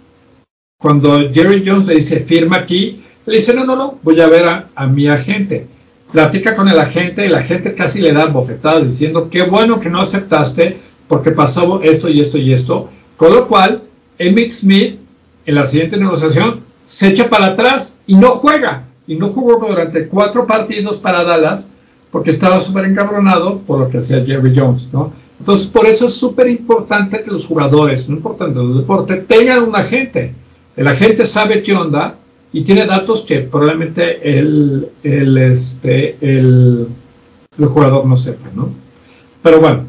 cuando 0.77 1.31
Jerry 1.31 1.63
Jones 1.65 1.87
le 1.87 1.95
dice, 1.95 2.21
firma 2.21 2.57
aquí, 2.57 3.01
le 3.25 3.35
dice, 3.35 3.53
no, 3.53 3.65
no, 3.65 3.75
no, 3.75 3.99
voy 4.03 4.19
a 4.21 4.27
ver 4.27 4.45
a, 4.75 4.87
mi 4.87 5.07
agente. 5.07 5.67
Platica 6.11 6.53
con 6.53 6.67
el 6.67 6.79
agente 6.79 7.23
y 7.23 7.27
el 7.27 7.35
agente 7.35 7.73
casi 7.75 8.01
le 8.01 8.13
da 8.13 8.25
bofetadas 8.25 8.83
diciendo, 8.83 9.29
qué 9.29 9.43
bueno 9.43 9.79
que 9.79 9.89
no 9.89 10.01
aceptaste 10.01 10.77
porque 11.07 11.31
pasó 11.31 11.81
esto 11.81 12.09
y 12.09 12.21
esto 12.21 12.37
y 12.37 12.53
esto. 12.53 12.89
Con 13.17 13.33
lo 13.33 13.47
cual, 13.47 13.83
Emmitt 14.17 14.51
Smith, 14.51 14.99
en 15.45 15.55
la 15.55 15.65
siguiente 15.65 15.97
negociación, 15.97 16.61
se 16.83 17.07
echa 17.09 17.29
para 17.29 17.47
atrás 17.47 17.99
y 18.07 18.15
no 18.15 18.31
juega 18.31 18.85
y 19.07 19.15
no 19.15 19.29
jugó 19.29 19.65
durante 19.65 20.07
cuatro 20.07 20.45
partidos 20.45 20.97
para 20.97 21.23
Dallas 21.23 21.69
porque 22.11 22.31
estaba 22.31 22.61
súper 22.61 22.85
encabronado 22.85 23.59
por 23.59 23.79
lo 23.79 23.89
que 23.89 23.97
hacía 23.97 24.23
Jerry 24.25 24.53
Jones, 24.55 24.89
¿no? 24.93 25.11
Entonces, 25.39 25.67
por 25.67 25.85
eso 25.85 26.07
es 26.07 26.13
súper 26.13 26.47
importante 26.47 27.21
que 27.21 27.29
los 27.29 27.45
jugadores, 27.45 28.07
no 28.07 28.15
importante 28.15 28.59
el 28.59 28.77
deporte, 28.77 29.17
tengan 29.17 29.63
un 29.63 29.75
agente. 29.75 30.33
El 30.77 30.87
agente 30.87 31.25
sabe 31.25 31.61
qué 31.61 31.73
onda 31.73 32.15
y 32.53 32.63
tiene 32.63 32.85
datos 32.85 33.21
que 33.23 33.39
probablemente 33.39 34.37
el, 34.37 34.87
el, 35.03 35.37
este, 35.37 36.15
el, 36.21 36.87
el 37.57 37.65
jugador 37.65 38.05
no 38.05 38.15
sepa, 38.15 38.49
¿no? 38.55 38.69
Pero 39.41 39.59
bueno, 39.59 39.83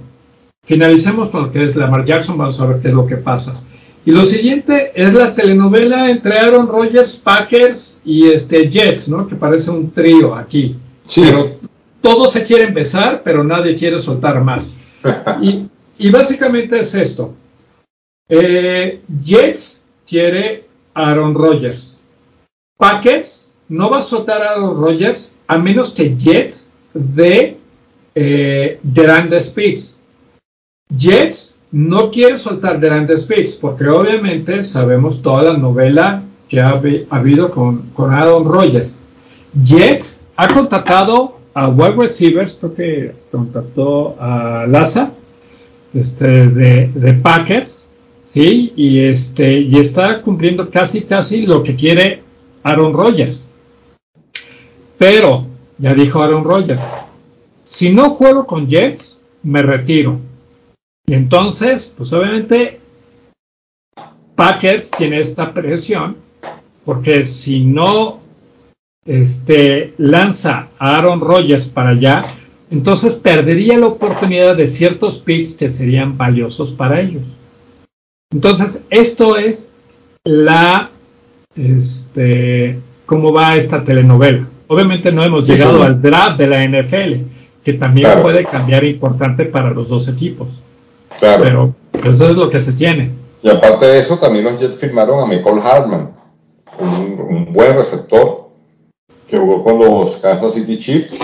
finalicemos 0.66 1.30
con 1.30 1.44
lo 1.44 1.52
que 1.52 1.64
es 1.64 1.74
Lamar 1.76 2.05
Jackson, 2.05 2.36
vamos 2.36 2.60
a 2.60 2.66
ver 2.66 2.80
qué 2.80 2.88
es 2.88 2.94
lo 2.94 3.06
que 3.06 3.16
pasa. 3.16 3.62
Y 4.05 4.10
lo 4.12 4.24
siguiente 4.24 4.93
es 4.94 5.14
la 5.14 5.34
telenovela 5.34 6.10
entre 6.10 6.38
Aaron 6.38 6.68
Rodgers, 6.68 7.16
Packers 7.16 8.01
y 8.05 8.28
este 8.28 8.68
Jets, 8.68 9.09
¿no? 9.09 9.26
Que 9.26 9.34
parece 9.34 9.70
un 9.70 9.90
trío 9.90 10.34
aquí. 10.34 10.76
Sí. 11.06 11.22
Pero 11.24 11.56
todos 12.01 12.32
se 12.32 12.44
quieren 12.44 12.72
besar, 12.72 13.22
pero 13.24 13.43
nadie 13.43 13.74
quiere 13.74 13.98
soltar 13.98 14.40
más. 14.43 14.76
Y, 15.43 15.66
y 15.98 16.10
básicamente 16.10 16.78
es 16.78 16.94
esto. 16.94 17.34
Eh, 18.28 19.01
Jets 19.24 19.84
quiere 20.09 20.64
Aaron 20.94 21.34
Rodgers. 21.34 21.98
Packers 22.76 23.51
no 23.68 23.90
va 23.90 23.98
a 23.98 24.02
soltar 24.02 24.43
a 24.43 24.51
Aaron 24.51 24.80
Rodgers 24.80 25.34
a 25.47 25.59
menos 25.59 25.90
que 25.90 26.16
Jets 26.16 26.70
de 26.94 27.56
eh, 28.14 28.78
Durant 28.82 29.32
Speeds. 29.38 29.95
Jets 30.89 31.57
no 31.73 32.11
quiere 32.11 32.39
soltar 32.39 32.81
Durant 32.81 33.11
Speeds 33.11 33.57
porque 33.57 33.89
obviamente 33.89 34.63
sabemos 34.65 35.21
toda 35.21 35.53
la 35.53 35.59
novela 35.59 36.23
que 36.49 36.61
ha, 36.61 36.81
ha 37.11 37.17
habido 37.17 37.51
con, 37.51 37.91
con 37.93 38.13
Aaron 38.13 38.45
Rodgers. 38.45 38.99
Jets 39.63 40.25
ha 40.37 40.49
contratado 40.49 41.37
a 41.55 41.69
wide 41.69 41.97
receivers, 41.97 42.57
creo 42.61 42.75
que 42.75 43.13
contactó 43.31 44.17
a 44.21 44.67
Laza 44.69 45.11
este, 45.95 46.49
de, 46.49 46.89
de, 46.95 47.15
Packers, 47.15 47.87
¿sí? 48.25 48.73
Y, 48.77 49.01
este, 49.01 49.61
y 49.61 49.79
está 49.79 50.21
cumpliendo 50.21 50.71
casi, 50.71 51.03
casi 51.03 51.47
lo 51.47 51.63
que 51.63 51.75
quiere 51.75 52.23
Aaron 52.63 52.93
Rodgers. 52.93 53.47
Pero, 54.99 55.47
ya 55.79 55.95
dijo 55.95 56.23
Aaron 56.23 56.45
Rodgers, 56.45 56.83
si 57.65 57.93
no 57.93 58.11
juego 58.11 58.47
con 58.47 58.69
Jets, 58.69 59.19
me 59.43 59.63
retiro. 59.63 60.19
Y 61.07 61.15
entonces, 61.15 61.95
pues 61.97 62.12
obviamente, 62.12 62.81
Packers 64.35 64.91
tiene 64.91 65.20
esta 65.20 65.55
presión, 65.55 66.16
porque 66.85 67.24
si 67.24 67.61
no 67.61 68.20
este, 69.07 69.95
lanza 69.99 70.69
a 70.78 70.97
Aaron 70.97 71.20
Rodgers 71.20 71.69
para 71.69 71.91
allá, 71.91 72.24
entonces 72.70 73.15
perdería 73.15 73.78
la 73.78 73.87
oportunidad 73.87 74.57
de 74.57 74.66
ciertos 74.66 75.19
picks 75.19 75.55
que 75.55 75.69
serían 75.69 76.19
valiosos 76.19 76.73
para 76.73 77.01
ellos. 77.01 77.23
Entonces, 78.33 78.85
esto 78.91 79.37
es 79.37 79.70
la, 80.24 80.91
este, 81.55 82.81
cómo 83.07 83.33
va 83.33 83.55
esta 83.55 83.85
telenovela. 83.85 84.49
Obviamente 84.66 85.12
no 85.12 85.23
hemos 85.23 85.49
llegado 85.49 85.85
al 85.85 86.03
draft 86.03 86.39
de 86.39 86.49
la 86.49 86.65
NFL, 86.65 87.23
que 87.62 87.74
también 87.74 88.07
claro. 88.07 88.23
puede 88.23 88.45
cambiar 88.45 88.85
importante 88.85 89.45
para 89.45 89.70
los 89.70 89.89
dos 89.89 90.09
equipos. 90.09 90.49
Claro. 91.18 91.43
Pero, 91.44 91.74
pero 91.93 92.12
eso 92.12 92.30
es 92.30 92.36
lo 92.36 92.51
que 92.51 92.60
se 92.60 92.72
tiene. 92.72 93.10
Y 93.43 93.48
aparte 93.48 93.86
de 93.86 94.01
eso, 94.01 94.18
también 94.18 94.44
los 94.44 94.60
Jets 94.60 94.76
firmaron 94.76 95.20
a 95.20 95.26
Michael 95.26 95.60
Hartman, 95.62 96.10
un, 96.78 97.20
un 97.20 97.52
buen 97.52 97.76
receptor 97.76 98.48
que 99.28 99.38
jugó 99.38 99.62
con 99.62 99.78
los 99.78 100.16
Kansas 100.18 100.55
City 100.55 100.78
Chiefs, 100.78 101.16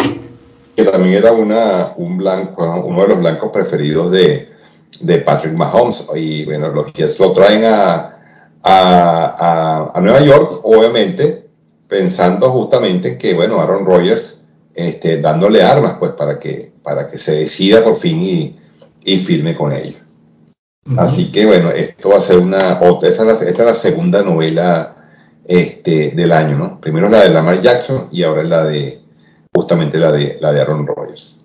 que 0.77 0.85
también 0.85 1.15
era 1.15 1.33
una, 1.33 1.93
un 1.97 2.19
blanco, 2.19 2.65
uno 2.85 3.03
de 3.03 3.09
los 3.09 3.19
blancos 3.19 3.51
preferidos 3.53 4.11
de, 4.11 4.49
de 5.01 5.19
Patrick 5.19 5.55
Mahomes. 5.55 6.07
Y 6.15 6.45
bueno, 6.45 6.69
los 6.69 6.93
Jets 6.93 7.19
lo 7.19 7.33
traen 7.33 7.65
a, 7.65 8.17
a, 8.63 9.91
a, 9.93 9.93
a, 9.95 10.01
Nueva 10.01 10.21
York, 10.21 10.61
obviamente, 10.63 11.47
pensando 11.89 12.51
justamente 12.51 13.19
que, 13.19 13.35
bueno, 13.35 13.61
Aaron 13.61 13.85
Rodgers 13.85 14.45
este, 14.75 15.21
dándole 15.21 15.63
armas, 15.63 15.97
pues, 15.99 16.13
para 16.13 16.39
que, 16.39 16.73
para 16.83 17.09
que 17.09 17.19
se 17.19 17.37
decida 17.37 17.85
por 17.85 17.97
fin 17.97 18.23
y, 18.23 18.55
y 19.05 19.19
firme 19.19 19.57
con 19.57 19.73
ellos. 19.73 20.01
Uh 20.87 20.93
-huh. 20.93 21.01
Así 21.01 21.31
que, 21.31 21.47
bueno, 21.47 21.71
esto 21.71 22.11
va 22.11 22.19
a 22.19 22.21
ser 22.21 22.39
una 22.39 22.81
otra, 22.83 23.09
esta 23.09 23.23
es 23.23 23.29
la, 23.29 23.49
esta 23.49 23.63
es 23.63 23.69
la 23.69 23.75
segunda 23.75 24.23
novela 24.23 24.97
este, 25.45 26.13
del 26.15 26.33
año, 26.33 26.59
¿no? 26.59 26.81
Primero 26.81 27.09
la 27.09 27.23
de 27.23 27.31
Lamar 27.31 27.61
Jackson 27.61 28.09
y 28.11 28.23
ahora 28.23 28.43
la 28.43 28.65
de 28.65 29.01
justamente 29.55 29.99
la 29.99 30.11
de 30.11 30.39
la 30.41 30.53
de 30.53 30.61
Aaron 30.61 30.87
Rodgers. 30.87 31.39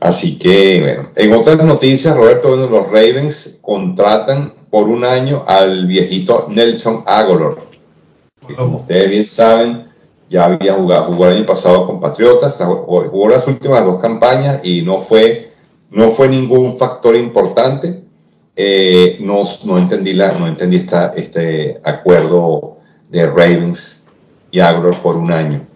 Así 0.00 0.38
que, 0.38 0.80
bueno, 0.82 1.10
en 1.16 1.32
otras 1.32 1.56
noticias, 1.64 2.14
Roberto, 2.14 2.48
bueno, 2.48 2.68
los 2.68 2.88
Ravens 2.88 3.58
contratan 3.62 4.52
por 4.68 4.88
un 4.88 5.02
año 5.02 5.44
al 5.46 5.86
viejito 5.86 6.46
Nelson 6.50 7.04
Aguilar, 7.06 7.54
que 8.46 8.54
como 8.54 8.78
ustedes 8.78 9.08
bien 9.08 9.28
saben, 9.28 9.86
ya 10.28 10.44
había 10.44 10.74
jugado, 10.74 11.06
jugó 11.06 11.28
el 11.28 11.36
año 11.36 11.46
pasado 11.46 11.86
con 11.86 12.00
Patriotas, 12.00 12.56
jugó 12.56 13.28
las 13.30 13.46
últimas 13.46 13.82
dos 13.82 13.98
campañas 14.00 14.60
y 14.62 14.82
no 14.82 14.98
fue, 14.98 15.52
no 15.94 16.10
fue 16.10 16.28
ningún 16.28 16.76
factor 16.76 17.16
importante. 17.16 18.02
Eh, 18.56 19.18
no, 19.20 19.44
entendí, 19.78 20.12
la, 20.12 20.32
no 20.32 20.46
entendí 20.46 20.76
esta, 20.76 21.12
este 21.14 21.80
acuerdo 21.82 22.78
de 23.08 23.26
Ravens 23.26 24.04
y 24.50 24.60
Agro 24.60 25.00
por 25.02 25.16
un 25.16 25.32
año. 25.32 25.66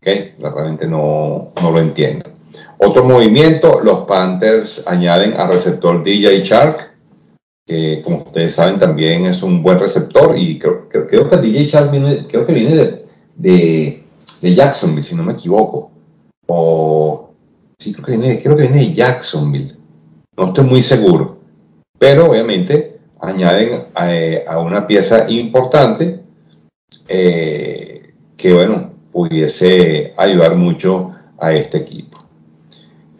Realmente 0.00 0.86
no, 0.86 1.52
no 1.60 1.70
lo 1.70 1.80
entiendo. 1.80 2.30
Otro 2.78 3.04
movimiento, 3.04 3.80
los 3.80 4.06
Panthers 4.06 4.86
añaden 4.86 5.34
al 5.34 5.48
receptor 5.48 6.04
DJ 6.04 6.42
Shark, 6.42 6.92
que 7.66 8.02
como 8.04 8.18
ustedes 8.18 8.54
saben 8.54 8.78
también 8.78 9.26
es 9.26 9.42
un 9.42 9.62
buen 9.62 9.78
receptor 9.80 10.38
y 10.38 10.58
creo, 10.58 10.88
creo, 10.88 11.06
creo 11.08 11.28
que 11.28 11.36
DJ 11.38 11.66
Shark 11.66 11.90
viene, 11.90 12.26
creo 12.28 12.46
que 12.46 12.52
viene 12.52 12.76
de, 12.76 13.06
de, 13.34 14.04
de, 14.40 14.54
Jacksonville, 14.54 15.02
si 15.02 15.14
no 15.14 15.24
me 15.24 15.32
equivoco. 15.32 15.90
O 16.46 17.25
sí, 17.78 17.92
creo 17.92 18.04
que 18.04 18.16
viene, 18.16 18.42
creo 18.42 18.56
que 18.56 18.62
viene 18.62 18.78
de 18.78 18.94
Jacksonville. 18.94 19.76
No 20.36 20.46
estoy 20.46 20.64
muy 20.64 20.82
seguro. 20.82 21.38
Pero 21.98 22.30
obviamente 22.30 22.98
añaden 23.20 23.86
a, 23.94 24.52
a 24.52 24.58
una 24.58 24.86
pieza 24.86 25.28
importante 25.30 26.20
eh, 27.08 28.12
que, 28.36 28.52
bueno, 28.52 28.92
pudiese 29.12 30.12
ayudar 30.16 30.56
mucho 30.56 31.14
a 31.38 31.52
este 31.52 31.78
equipo. 31.78 32.18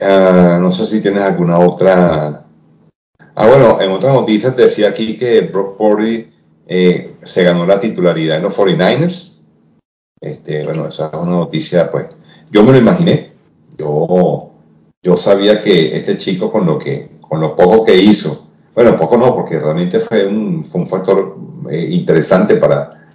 Uh, 0.00 0.60
no 0.60 0.70
sé 0.70 0.86
si 0.86 1.00
tienes 1.00 1.22
alguna 1.22 1.58
otra. 1.58 2.44
Ah, 3.34 3.46
bueno, 3.46 3.80
en 3.80 3.90
otras 3.92 4.12
noticias 4.12 4.56
decía 4.56 4.90
aquí 4.90 5.16
que 5.16 5.40
Brock 5.42 5.76
Purdy 5.76 6.30
eh, 6.66 7.14
se 7.22 7.42
ganó 7.44 7.64
la 7.64 7.80
titularidad 7.80 8.36
en 8.36 8.42
los 8.42 8.56
49ers. 8.56 9.32
Este, 10.20 10.64
bueno, 10.64 10.86
esa 10.88 11.06
es 11.06 11.14
una 11.14 11.32
noticia, 11.32 11.90
pues, 11.90 12.08
yo 12.50 12.62
me 12.62 12.72
lo 12.72 12.78
imaginé. 12.78 13.32
Yo, 13.78 14.45
yo 15.06 15.16
sabía 15.16 15.60
que 15.60 15.96
este 15.96 16.16
chico 16.16 16.50
con 16.50 16.66
lo 16.66 16.76
que, 16.76 17.10
con 17.20 17.40
lo 17.40 17.54
poco 17.54 17.84
que 17.84 17.96
hizo, 17.96 18.48
bueno, 18.74 18.96
poco 18.96 19.16
no, 19.16 19.36
porque 19.36 19.56
realmente 19.56 20.00
fue 20.00 20.26
un, 20.26 20.64
fue 20.64 20.80
un 20.80 20.88
factor 20.88 21.36
eh, 21.70 21.86
interesante 21.92 22.56
para, 22.56 23.06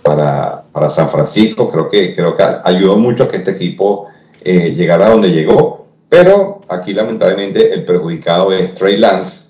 para, 0.00 0.62
para, 0.72 0.90
San 0.90 1.10
Francisco. 1.10 1.68
Creo 1.68 1.90
que, 1.90 2.14
creo 2.14 2.36
que 2.36 2.44
ayudó 2.64 2.96
mucho 2.96 3.24
a 3.24 3.28
que 3.28 3.38
este 3.38 3.50
equipo 3.50 4.06
eh, 4.44 4.72
llegara 4.76 5.08
a 5.08 5.10
donde 5.10 5.28
llegó. 5.28 5.86
Pero 6.08 6.60
aquí 6.68 6.94
lamentablemente 6.94 7.74
el 7.74 7.84
perjudicado 7.84 8.52
es 8.52 8.72
Trey 8.74 8.96
Lance, 8.96 9.48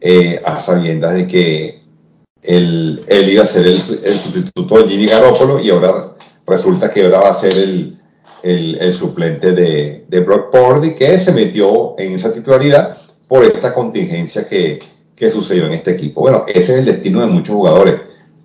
eh, 0.00 0.42
a 0.44 0.58
sabiendas 0.58 1.14
de 1.14 1.26
que 1.28 1.82
él, 2.42 3.04
él, 3.06 3.28
iba 3.30 3.44
a 3.44 3.46
ser 3.46 3.66
el, 3.66 3.80
el, 4.04 4.18
sustituto 4.18 4.82
de 4.82 4.88
Jimmy 4.88 5.06
Garoppolo 5.06 5.60
y 5.60 5.70
ahora 5.70 6.12
resulta 6.44 6.90
que 6.90 7.04
ahora 7.04 7.20
va 7.20 7.30
a 7.30 7.34
ser 7.34 7.54
el, 7.54 7.95
el, 8.46 8.78
el 8.80 8.94
suplente 8.94 9.52
de, 9.52 10.04
de, 10.08 10.20
Brock 10.20 10.52
Purdy 10.52 10.94
que 10.94 11.18
se 11.18 11.32
metió 11.32 11.98
en 11.98 12.14
esa 12.14 12.32
titularidad 12.32 12.98
por 13.26 13.44
esta 13.44 13.74
contingencia 13.74 14.46
que, 14.48 14.78
que 15.16 15.30
sucedió 15.30 15.66
en 15.66 15.72
este 15.72 15.90
equipo. 15.92 16.20
Bueno, 16.20 16.44
ese 16.46 16.74
es 16.74 16.78
el 16.78 16.84
destino 16.84 17.20
de 17.22 17.26
muchos 17.26 17.56
jugadores. 17.56 17.96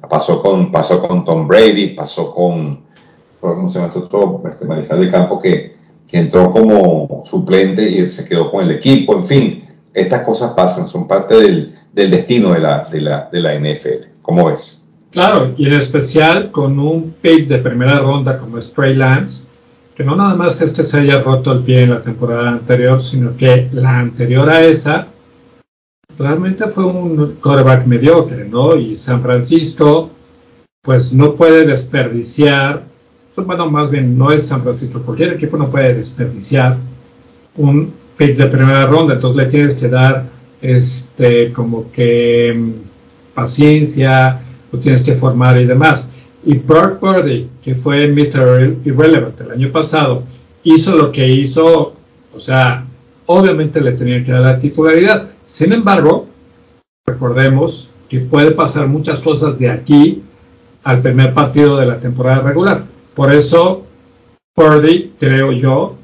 Pasó 0.10 0.42
con, 0.42 0.72
pasó 0.72 1.08
con 1.08 1.24
Tom 1.24 1.48
Brady, 1.48 1.90
pasó 1.90 2.34
con, 2.34 2.82
¿cómo 3.40 3.70
se 3.70 3.80
llama 3.80 3.94
otro 3.96 4.42
este 4.50 4.66
mariscal 4.66 5.00
de 5.02 5.12
campo 5.12 5.40
que, 5.40 5.76
que 6.08 6.18
entró 6.18 6.52
como 6.52 7.24
suplente 7.30 7.88
y 7.88 8.10
se 8.10 8.28
quedó 8.28 8.50
con 8.50 8.64
el 8.64 8.72
equipo? 8.72 9.16
En 9.16 9.28
fin, 9.28 9.66
estas 9.94 10.24
cosas 10.24 10.54
pasan, 10.54 10.88
son 10.88 11.08
parte 11.08 11.36
del, 11.36 11.76
del 11.94 12.10
destino 12.10 12.54
de 12.54 12.60
la, 12.60 12.86
de, 12.86 13.02
la, 13.02 13.30
de 13.32 13.40
la 13.40 13.54
NFL. 13.54 14.08
¿Cómo 14.24 14.48
ves? 14.48 14.84
Claro, 15.12 15.52
y 15.58 15.68
en 15.68 15.74
especial 15.74 16.50
con 16.50 16.80
un 16.80 17.14
pick 17.22 17.48
de 17.48 17.60
primera 17.60 18.00
ronda 18.00 18.38
como 18.40 18.58
es 18.58 18.72
Trey 18.74 18.96
Lance, 18.96 19.51
que 19.96 20.04
no 20.04 20.16
nada 20.16 20.36
más 20.36 20.62
este 20.62 20.84
se 20.84 21.00
haya 21.00 21.22
roto 21.22 21.52
el 21.52 21.60
pie 21.60 21.84
en 21.84 21.92
la 21.92 22.02
temporada 22.02 22.50
anterior, 22.50 23.00
sino 23.02 23.36
que 23.36 23.70
la 23.74 24.00
anterior 24.00 24.50
a 24.50 24.62
esa 24.62 25.08
realmente 26.18 26.68
fue 26.68 26.86
un 26.86 27.36
quarterback 27.42 27.86
mediocre, 27.86 28.48
¿no? 28.48 28.76
Y 28.76 28.96
San 28.96 29.22
Francisco, 29.22 30.10
pues 30.82 31.14
no 31.14 31.34
puede 31.34 31.66
desperdiciar, 31.66 32.84
bueno, 33.36 33.70
más 33.70 33.90
bien 33.90 34.18
no 34.18 34.32
es 34.32 34.48
San 34.48 34.62
Francisco, 34.62 35.02
cualquier 35.02 35.34
equipo 35.34 35.58
no 35.58 35.70
puede 35.70 35.94
desperdiciar 35.94 36.78
un 37.58 37.94
pick 38.18 38.38
de 38.38 38.46
primera 38.48 38.86
ronda, 38.86 39.16
entonces 39.16 39.38
le 39.38 39.50
tienes 39.50 39.76
que 39.76 39.90
dar, 39.90 40.26
este, 40.62 41.52
como 41.52 41.92
que 41.92 42.72
paciencia, 43.34 44.42
lo 44.72 44.80
tienes 44.80 45.02
que 45.02 45.16
formar 45.16 45.60
y 45.60 45.66
demás. 45.66 46.11
Y 46.44 46.56
Brock 46.56 47.00
Purdy, 47.00 47.50
que 47.64 47.76
fue 47.76 48.08
Mr. 48.08 48.78
Irrelevant 48.86 49.40
el 49.42 49.52
año 49.52 49.72
pasado, 49.72 50.24
hizo 50.64 50.96
lo 50.96 51.12
que 51.12 51.28
hizo, 51.28 51.94
o 52.34 52.40
sea, 52.40 52.86
obviamente 53.26 53.82
le 53.82 53.94
tenía 53.94 54.24
que 54.24 54.32
dar 54.32 54.42
la 54.42 54.60
titularidad. 54.60 55.30
Sin 55.46 55.74
embargo, 55.74 56.28
recordemos 57.06 57.90
que 58.10 58.20
puede 58.20 58.52
pasar 58.52 58.88
muchas 58.88 59.20
cosas 59.20 59.58
de 59.58 59.70
aquí 59.70 60.22
al 60.84 61.02
primer 61.02 61.34
partido 61.34 61.78
de 61.78 61.86
la 61.86 62.00
temporada 62.00 62.42
regular. 62.42 62.84
Por 63.14 63.32
eso, 63.32 63.86
Purdy, 64.56 65.14
creo 65.20 65.52
yo, 65.52 65.96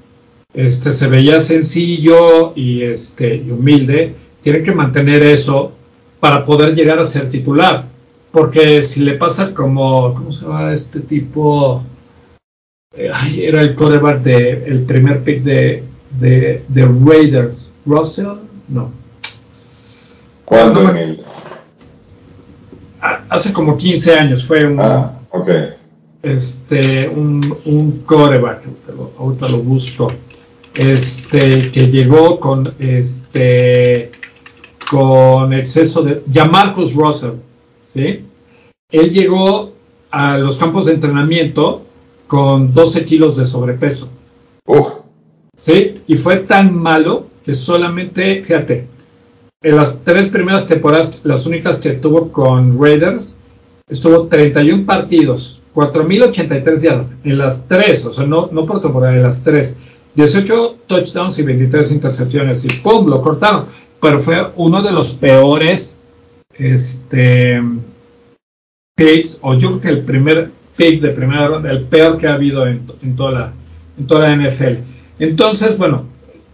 este, 0.53 0.93
se 0.93 1.07
veía 1.07 1.41
sencillo 1.41 2.53
y, 2.55 2.83
este, 2.83 3.35
y 3.35 3.51
humilde. 3.51 4.15
Tiene 4.41 4.63
que 4.63 4.71
mantener 4.71 5.23
eso 5.23 5.73
para 6.19 6.45
poder 6.45 6.75
llegar 6.75 6.99
a 6.99 7.05
ser 7.05 7.29
titular. 7.29 7.85
Porque 8.37 8.83
si 8.83 8.99
le 8.99 9.13
pasa 9.13 9.51
como, 9.51 10.13
¿cómo 10.13 10.31
se 10.31 10.45
llama 10.45 10.71
este 10.71 10.99
tipo? 10.99 11.83
Eh, 12.95 13.09
era 13.35 13.63
el 13.63 13.75
quarterback 13.75 14.21
de 14.21 14.63
el 14.67 14.83
primer 14.83 15.23
pick 15.23 15.41
de, 15.41 15.83
de, 16.19 16.85
Raiders. 17.03 17.71
Russell, 17.83 18.37
no. 18.67 18.91
¿Cuándo 20.45 20.87
en 20.91 20.97
el? 20.97 21.23
Hace 23.27 23.51
como 23.51 23.75
15 23.75 24.13
años 24.13 24.45
fue 24.45 24.67
un, 24.67 24.79
ah, 24.81 25.13
okay. 25.31 25.69
este, 26.21 27.09
un, 27.09 27.41
un 27.65 28.03
quarterback, 28.07 28.61
ahorita 29.17 29.49
lo 29.49 29.63
busco, 29.63 30.09
este, 30.75 31.71
que 31.71 31.87
llegó 31.89 32.39
con 32.39 32.71
este 32.77 34.11
con 34.91 35.53
exceso 35.53 36.03
de... 36.03 36.23
Ya 36.27 36.45
Marcus 36.45 36.93
Russell, 36.93 37.31
¿sí? 37.87 38.25
Él 38.91 39.11
llegó 39.11 39.73
a 40.11 40.37
los 40.37 40.57
campos 40.57 40.85
de 40.85 40.93
entrenamiento 40.93 41.83
con 42.27 42.73
12 42.73 43.05
kilos 43.05 43.37
de 43.37 43.45
sobrepeso. 43.45 44.09
¿Sí? 45.55 45.95
Y 46.07 46.15
fue 46.17 46.37
tan 46.37 46.75
malo 46.75 47.27
que 47.43 47.55
solamente, 47.55 48.43
fíjate, 48.43 48.87
en 49.63 49.75
las 49.75 50.03
tres 50.03 50.27
primeras 50.27 50.67
temporadas, 50.67 51.21
las 51.23 51.45
únicas 51.45 51.79
que 51.79 51.91
tuvo 51.91 52.31
con 52.31 52.79
Raiders, 52.79 53.35
estuvo 53.89 54.27
31 54.27 54.85
partidos, 54.85 55.61
4.083 55.73 56.81
yardas, 56.81 57.17
en 57.23 57.37
las 57.37 57.67
tres, 57.67 58.05
o 58.05 58.11
sea, 58.11 58.25
no, 58.25 58.49
no 58.51 58.65
por 58.65 58.81
temporada, 58.81 59.15
en 59.15 59.23
las 59.23 59.43
tres. 59.43 59.77
18 60.15 60.77
touchdowns 60.87 61.39
y 61.39 61.43
23 61.43 61.91
intercepciones 61.91 62.65
y 62.65 62.67
¡pum! 62.81 63.07
lo 63.07 63.21
cortaron 63.21 63.65
pero 64.01 64.19
fue 64.19 64.51
uno 64.55 64.81
de 64.81 64.91
los 64.91 65.13
peores 65.13 65.95
este, 66.57 67.61
picks, 68.95 69.39
o 69.41 69.53
yo 69.55 69.69
creo 69.69 69.81
que 69.81 69.89
el 69.89 70.05
primer 70.05 70.49
pick 70.75 71.01
de 71.01 71.09
primera 71.09 71.47
ronda, 71.47 71.71
el 71.71 71.83
peor 71.83 72.17
que 72.17 72.27
ha 72.27 72.33
habido 72.33 72.65
en, 72.67 72.87
toda, 73.15 73.31
la, 73.31 73.53
en 73.97 74.07
toda 74.07 74.29
la 74.29 74.35
NFL. 74.35 74.75
Entonces, 75.19 75.77
bueno, 75.77 76.05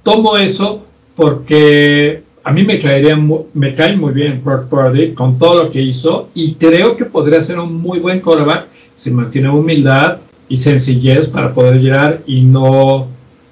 tomo 0.04 0.38
eso 0.38 0.86
porque 1.16 2.24
a 2.44 2.52
mí 2.52 2.64
me, 2.64 2.80
caería, 2.80 3.18
me 3.54 3.76
cae 3.76 3.96
muy 3.96 4.14
bien 4.14 4.42
Brock 4.44 4.68
Purdy 4.68 5.14
con 5.14 5.38
todo 5.38 5.64
lo 5.64 5.72
que 5.72 5.82
hizo 5.82 6.30
y 6.34 6.56
creo 6.56 6.98
que 6.98 7.06
podría 7.06 7.40
ser 7.42 7.60
un 7.60 7.82
muy 7.82 8.00
buen 8.00 8.20
quarterback 8.20 8.68
si 8.96 9.12
mantiene 9.12 9.50
humildad 9.50 10.20
y 10.50 10.58
sencillez 10.58 11.28
para 11.28 11.54
poder 11.54 11.80
llegar 11.80 12.22
y 12.26 12.42
no... 12.42 13.08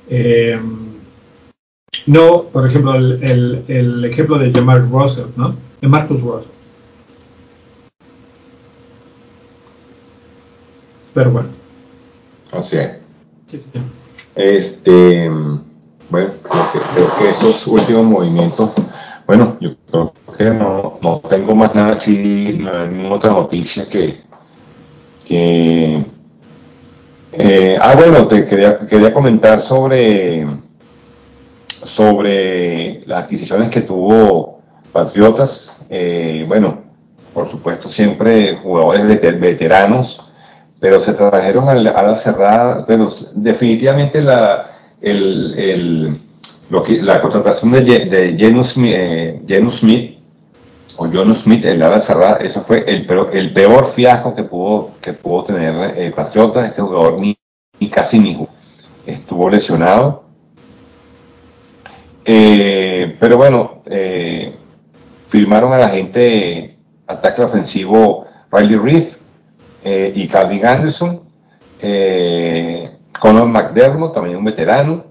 Eh, 0.10 0.60
no, 2.06 2.44
por 2.52 2.68
ejemplo, 2.68 2.96
el, 2.96 3.64
el, 3.68 4.06
ejemplo 4.06 4.40
de 4.40 4.52
Jamar 4.52 4.90
Russell, 4.90 5.26
¿no? 5.36 5.56
De 5.82 5.88
Marcus 5.88 6.22
Russell. 6.22 6.52
Pero 11.14 11.32
bueno. 11.32 11.50
Así 12.52 12.78
es. 12.78 13.00
Sí, 13.48 13.60
sí. 13.60 13.70
Este, 14.36 15.30
bueno, 16.10 16.32
creo 16.94 17.14
que, 17.16 17.30
esos 17.30 17.68
últimos 17.68 18.06
movimientos, 18.06 18.72
bueno, 19.28 19.58
yo 19.60 19.76
creo 19.90 20.14
que 20.38 20.50
no, 20.52 21.00
no 21.02 21.22
tengo 21.30 21.54
más 21.56 21.76
nada 21.76 21.94
así, 21.94 22.58
ninguna 22.58 23.16
otra 23.16 23.32
noticia 23.32 23.88
que, 23.90 24.22
que 25.26 26.06
eh, 27.34 27.78
ah, 27.82 27.96
bueno, 27.96 28.28
te 28.28 28.46
quería, 28.46 28.80
quería 28.88 29.14
comentar 29.14 29.60
sobre 29.60 30.46
sobre 31.84 33.06
las 33.08 33.24
adquisiciones 33.24 33.70
que 33.70 33.82
tuvo 33.82 34.61
Patriotas. 34.92 35.78
Eh, 35.90 36.46
bueno, 36.48 36.82
por 37.34 37.50
supuesto, 37.50 37.90
siempre 37.90 38.58
jugadores 38.58 39.40
veteranos, 39.40 40.22
pero 40.80 41.00
se 41.00 41.14
trajeron 41.14 41.70
a 41.70 41.76
la, 41.76 42.16
cerrada. 42.16 42.86
Pero 42.86 43.10
definitivamente 43.36 44.22
la, 44.22 44.72
el, 45.02 46.20
lo 46.70 46.84
que, 46.84 47.02
la 47.02 47.22
contratación 47.22 47.72
de, 47.72 47.82
de 47.82 48.64
Smith, 48.64 48.94
eh, 48.96 49.70
Smith 49.72 50.18
o 50.98 51.08
John 51.12 51.36
Smith 51.36 51.66
en 51.66 51.80
la 51.80 51.88
ala 51.88 52.02
cerrada, 52.02 52.38
eso 52.38 52.62
fue 52.62 52.84
el 52.86 53.06
peor, 53.06 53.30
el 53.34 53.54
peor 53.54 53.88
fiasco 53.88 54.36
que 54.36 54.44
pudo, 54.44 54.92
que 55.02 55.14
pudo 55.14 55.46
tener 55.46 55.98
eh, 55.98 56.12
Patriotas. 56.12 56.70
Este 56.70 56.82
jugador 56.82 57.20
ni, 57.20 57.38
ni 57.80 57.90
casi 57.90 58.20
ni 58.20 58.48
estuvo 59.06 59.50
lesionado 59.50 60.32
eh, 62.26 63.16
pero 63.20 63.38
bueno, 63.38 63.82
eh, 63.86 64.54
firmaron 65.32 65.72
a 65.72 65.78
la 65.78 65.88
gente 65.88 66.78
ataque 67.08 67.42
ofensivo 67.42 68.26
Riley 68.52 68.76
Reed 68.76 69.08
eh, 69.82 70.12
y 70.14 70.28
Calvin 70.28 70.66
Anderson, 70.66 71.22
Conor 73.18 73.48
McDermott, 73.48 74.14
también 74.14 74.36
un 74.36 74.44
veterano. 74.44 75.06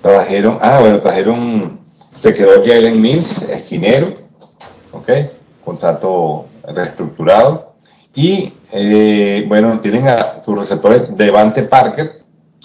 trajeron, 0.00 0.58
ah, 0.62 0.78
bueno, 0.80 1.00
trajeron, 1.00 1.80
se 2.16 2.32
quedó 2.32 2.64
Jalen 2.64 2.98
Mills, 2.98 3.42
esquinero, 3.42 4.08
ok, 4.90 5.10
contrato 5.62 6.46
reestructurado. 6.66 7.74
Y 8.14 8.54
bueno, 9.48 9.80
tienen 9.80 10.08
a 10.08 10.42
sus 10.42 10.58
receptores 10.58 11.14
Devante 11.14 11.62
Parker, 11.64 12.22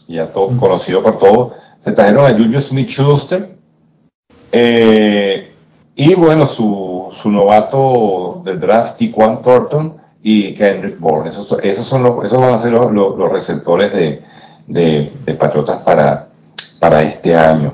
ya 0.07 0.27
todo, 0.27 0.57
conocido 0.57 1.03
por 1.03 1.19
todos. 1.19 1.53
Se 1.80 1.91
trajeron 1.91 2.26
a 2.26 2.31
Julius 2.31 2.68
Smith 2.68 2.89
Schuster. 2.89 3.59
Eh, 4.52 5.52
y 5.96 6.16
bueno, 6.16 6.46
su, 6.46 7.14
su, 7.22 7.30
novato 7.30 8.42
del 8.44 8.60
draft, 8.60 8.98
Tiquan 8.98 9.42
Thornton 9.42 9.98
y 10.24 10.54
Kendrick 10.54 11.00
Bourne. 11.00 11.30
Esos, 11.30 11.58
esos, 11.62 11.86
son 11.86 12.04
los, 12.04 12.26
esos 12.26 12.40
van 12.40 12.54
a 12.54 12.60
ser 12.60 12.72
los, 12.72 12.92
los, 12.92 13.32
receptores 13.32 13.92
de, 13.92 14.22
de, 14.68 15.34
Patriotas 15.36 15.82
para, 15.82 16.30
para 16.80 17.04
este 17.04 17.36
año. 17.36 17.74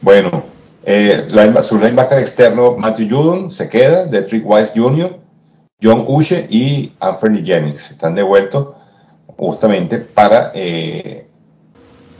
bueno, 0.00 0.42
eh, 0.84 1.28
su 1.62 1.78
linebacker 1.78 2.18
externo, 2.18 2.76
Matthew 2.76 3.08
Judon, 3.10 3.50
se 3.50 3.68
queda, 3.68 4.06
de 4.06 4.22
Trick 4.22 4.42
Wise 4.44 4.72
Jr., 4.74 5.18
John 5.82 6.04
Uche 6.08 6.46
y 6.50 6.92
Anthony 6.98 7.44
Jennings. 7.44 7.90
Están 7.90 8.14
devueltos 8.14 8.68
justamente 9.36 9.98
para 9.98 10.50
eh, 10.54 11.26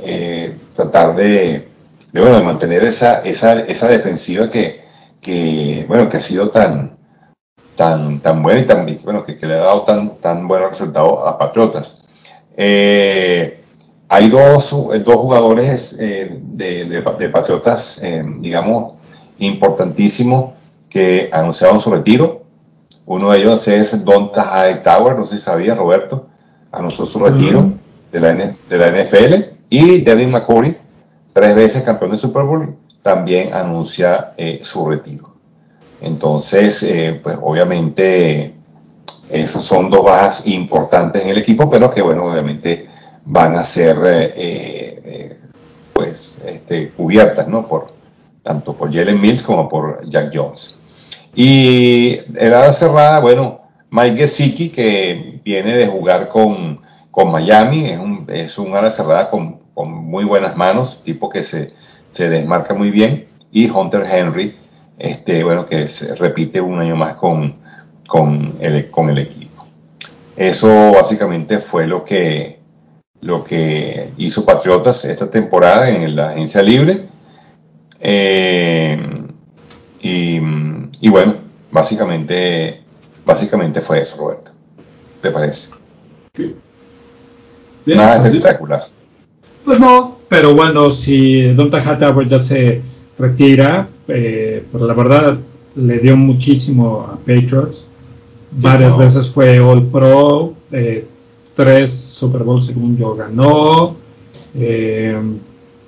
eh, 0.01 0.57
tratar 0.75 1.17
de, 1.17 1.68
bueno, 2.13 2.37
de 2.37 2.43
mantener 2.43 2.85
esa, 2.85 3.21
esa, 3.21 3.61
esa 3.61 3.89
defensiva 3.89 4.51
que, 4.51 4.83
que, 5.21 5.85
bueno, 5.89 6.09
que 6.09 6.17
ha 6.17 6.21
sido 6.21 6.51
tan, 6.51 6.97
tan, 7.77 8.21
tan 8.21 8.43
buena 8.43 8.61
y 8.61 8.67
tan, 8.67 8.99
bueno, 9.05 9.25
que, 9.25 9.35
le 9.47 9.55
ha 9.55 9.59
dado 9.59 9.83
tan, 9.83 10.19
tan 10.21 10.49
buenos 10.49 10.71
resultados 10.71 11.21
a 11.27 11.39
Patriotas. 11.39 12.05
Eh, 12.57 13.61
hay 14.09 14.29
dos, 14.31 14.71
dos 14.71 15.17
jugadores 15.17 15.97
de, 15.97 16.41
de, 16.55 17.29
Patriotas, 17.29 18.01
digamos, 18.39 18.95
importantísimos 19.39 20.55
que 20.89 21.29
anunciaron 21.33 21.81
su 21.81 21.91
retiro. 21.91 22.43
Uno 23.05 23.31
de 23.31 23.39
ellos 23.39 23.69
es 23.69 24.05
Donta 24.05 24.83
Tower, 24.83 25.17
no 25.17 25.27
sé 25.27 25.37
si 25.39 25.45
sabía, 25.45 25.75
Roberto, 25.75 26.27
anunció 26.73 27.07
su 27.07 27.19
retiro 27.19 27.73
de, 28.13 28.21
la, 28.21 28.33
de 28.33 28.79
la 28.79 29.05
NFL. 29.05 29.35
Y 29.71 30.01
Devin 30.01 30.31
McCourty, 30.31 30.77
tres 31.39 31.55
veces 31.55 31.83
campeón 31.85 32.11
de 32.11 32.19
Super 32.19 32.43
Bowl, 32.43 32.75
también 33.01 33.55
anuncia 33.55 34.33
eh, 34.37 34.59
su 34.63 34.85
retiro. 34.89 35.35
Entonces, 36.01 36.83
eh, 36.83 37.21
pues 37.23 37.39
obviamente, 37.41 38.55
esas 39.31 39.63
son 39.63 39.89
dos 39.89 40.03
bajas 40.03 40.45
importantes 40.47 41.23
en 41.23 41.29
el 41.29 41.39
equipo, 41.39 41.71
pero 41.71 41.93
que, 41.93 42.03
bueno, 42.03 42.25
obviamente 42.25 42.89
van 43.25 43.55
a 43.55 43.63
ser, 43.63 43.99
eh, 44.05 45.39
pues, 45.93 46.39
este, 46.45 46.91
cubiertas, 46.91 47.47
¿no? 47.47 47.69
Por, 47.69 47.87
tanto 48.43 48.73
por 48.73 48.93
Jalen 48.93 49.21
Mills 49.21 49.45
como 49.45 49.69
por 49.69 50.09
Jack 50.09 50.33
Jones. 50.35 50.75
Y 51.37 52.19
el 52.35 52.53
ala 52.53 52.73
cerrada, 52.73 53.21
bueno, 53.21 53.61
Mike 53.91 54.17
Gesicki, 54.17 54.71
que 54.71 55.41
viene 55.45 55.77
de 55.77 55.87
jugar 55.87 56.31
con, 56.31 56.81
con 57.13 57.31
Miami, 57.31 57.91
es 57.91 58.01
un, 58.01 58.27
es 58.29 58.59
un 58.59 58.75
ala 58.75 58.91
cerrada 58.91 59.31
con, 59.31 59.68
con, 59.79 59.93
muy 59.93 60.25
buenas 60.25 60.57
manos, 60.57 61.03
tipo 61.05 61.29
que 61.29 61.45
se, 61.45 61.73
se, 62.11 62.29
desmarca 62.29 62.75
muy 62.75 62.91
bien, 62.91 63.29
y 63.53 63.71
Hunter 63.71 64.05
Henry, 64.11 64.57
este, 64.99 65.45
bueno, 65.45 65.67
que 65.67 65.87
se 65.87 66.17
repite 66.17 66.61
un 66.61 66.81
año 66.81 66.97
más 66.97 67.15
con, 67.15 67.55
con, 68.09 68.57
el, 68.59 68.91
con 68.91 69.09
el 69.09 69.19
equipo. 69.19 69.65
Eso 70.35 70.91
básicamente 70.93 71.61
fue 71.61 71.87
lo 71.87 72.03
que, 72.03 72.59
lo 73.21 73.45
que 73.45 74.11
hizo 74.17 74.45
Patriotas 74.45 75.05
esta 75.05 75.31
temporada 75.31 75.89
en 75.89 76.17
la 76.17 76.31
agencia 76.31 76.61
libre. 76.61 77.07
Eh, 78.01 79.01
y, 80.01 81.09
bueno, 81.09 81.37
básicamente, 81.71 82.83
básicamente 83.25 83.81
fue 83.81 84.01
eso, 84.01 84.17
Roberto. 84.17 84.51
¿Te 85.23 85.31
parece? 85.31 85.69
Nada 87.87 88.21
pues 88.21 88.35
espectacular. 88.35 88.98
Pues 89.69 89.81
no, 89.81 90.17
pero 90.31 90.55
bueno, 90.55 90.91
si 90.91 91.43
Don 91.53 91.69
Hightower 91.69 92.27
ya 92.27 92.41
se 92.41 92.81
retira, 93.19 93.87
eh, 94.09 94.65
pues 94.73 94.83
la 94.83 94.95
verdad 94.95 95.37
le 95.77 95.99
dio 95.99 96.17
muchísimo 96.17 97.07
a 97.07 97.19
Patriots. 97.19 97.85
Varias 98.51 98.97
veces 98.97 99.29
fue 99.29 99.61
All 99.61 99.85
Pro, 99.89 100.55
eh, 100.73 101.05
tres 101.55 101.93
Super 101.93 102.45
Bowl 102.45 102.63
según 102.63 102.97
yo 102.97 103.15
ganó. 103.15 103.95
Eh, 104.55 105.21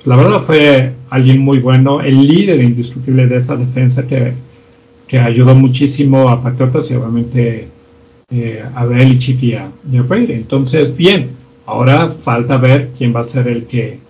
la 0.04 0.16
verdad 0.16 0.42
fue 0.42 0.92
alguien 1.08 1.40
muy 1.40 1.60
bueno, 1.60 2.02
el 2.02 2.28
líder 2.28 2.62
indiscutible 2.62 3.28
de 3.28 3.38
esa 3.38 3.56
defensa 3.56 4.06
que, 4.06 4.34
que 5.08 5.18
ayudó 5.18 5.54
muchísimo 5.54 6.28
a 6.28 6.42
Patriotas 6.42 6.90
y 6.90 6.96
obviamente 6.96 7.68
eh, 8.30 8.62
a 8.74 8.84
Belichick 8.84 9.42
y 9.42 9.54
a, 9.54 9.70
Brady. 9.82 10.34
Entonces, 10.34 10.94
bien, 10.94 11.39
ahora 11.70 12.10
falta 12.10 12.56
ver 12.56 12.90
quién 12.96 13.14
va 13.14 13.20
a 13.20 13.24
ser 13.24 13.48
el 13.48 13.66
que, 13.66 14.00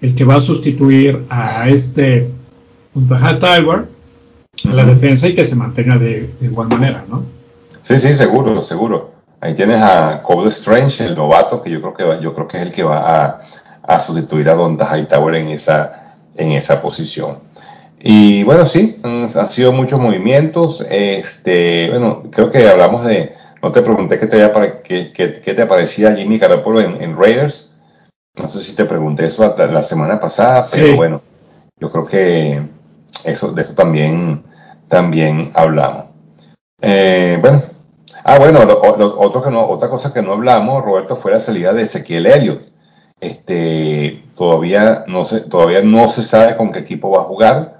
el 0.00 0.14
que 0.14 0.24
va 0.24 0.36
a 0.36 0.40
sustituir 0.40 1.24
a 1.28 1.68
este 1.68 2.30
junto 2.94 3.14
a 3.14 3.38
Tiger 3.38 3.86
en 4.64 4.76
la 4.76 4.84
defensa 4.84 5.28
y 5.28 5.34
que 5.34 5.44
se 5.44 5.56
mantenga 5.56 5.98
de, 5.98 6.30
igual 6.40 6.68
manera, 6.68 7.04
¿no? 7.08 7.24
Sí, 7.82 7.98
sí, 7.98 8.14
seguro, 8.14 8.60
seguro. 8.62 9.12
Ahí 9.40 9.54
tienes 9.54 9.78
a 9.78 10.22
Cole 10.22 10.48
Strange, 10.48 11.04
el 11.04 11.14
novato, 11.14 11.62
que 11.62 11.70
yo 11.70 11.80
creo 11.80 11.94
que 11.94 12.22
yo 12.22 12.34
creo 12.34 12.48
que 12.48 12.56
es 12.56 12.62
el 12.64 12.72
que 12.72 12.82
va 12.82 13.24
a, 13.24 13.40
a 13.82 14.00
sustituir 14.00 14.48
a 14.48 14.54
Don 14.54 14.76
Hightower 14.78 15.34
en 15.36 15.48
esa, 15.48 16.14
en 16.34 16.52
esa 16.52 16.80
posición. 16.80 17.38
Y 18.00 18.44
bueno, 18.44 18.64
sí, 18.64 19.00
han 19.02 19.48
sido 19.48 19.72
muchos 19.72 20.00
movimientos. 20.00 20.84
Este, 20.88 21.88
bueno, 21.90 22.24
creo 22.30 22.50
que 22.50 22.68
hablamos 22.68 23.04
de, 23.04 23.32
no 23.62 23.72
te 23.72 23.82
pregunté 23.82 24.18
qué 24.18 24.26
te, 24.26 24.82
qué, 24.84 25.12
qué, 25.12 25.54
te 25.54 25.66
parecía 25.66 26.14
Jimmy 26.14 26.38
Garoppolo 26.38 26.80
en, 26.80 27.16
Raiders. 27.16 27.76
No 28.36 28.48
sé 28.48 28.60
si 28.60 28.72
te 28.72 28.84
pregunté 28.84 29.26
eso 29.26 29.54
la 29.56 29.82
semana 29.82 30.20
pasada, 30.20 30.62
pero 30.72 30.96
bueno, 30.96 31.22
yo 31.80 31.90
creo 31.90 32.06
que 32.06 32.62
eso, 33.24 33.52
de 33.52 33.62
eso 33.62 33.74
también, 33.74 34.44
también 34.86 35.50
hablamos. 35.54 36.06
Eh, 36.80 37.38
bueno, 37.40 37.62
ah, 38.24 38.38
bueno, 38.38 38.60
otro 38.60 39.42
que 39.42 39.50
no, 39.50 39.66
otra 39.66 39.88
cosa 39.90 40.12
que 40.12 40.22
no 40.22 40.34
hablamos, 40.34 40.84
Roberto, 40.84 41.16
fue 41.16 41.32
la 41.32 41.40
salida 41.40 41.72
de 41.72 41.82
Ezequiel 41.82 42.26
Elliott. 42.26 42.62
Este, 43.20 44.22
todavía 44.36 45.04
no 45.08 45.24
se, 45.24 45.40
todavía 45.40 45.80
no 45.82 46.06
se 46.06 46.22
sabe 46.22 46.56
con 46.56 46.70
qué 46.70 46.78
equipo 46.78 47.10
va 47.10 47.22
a 47.22 47.26
jugar 47.26 47.78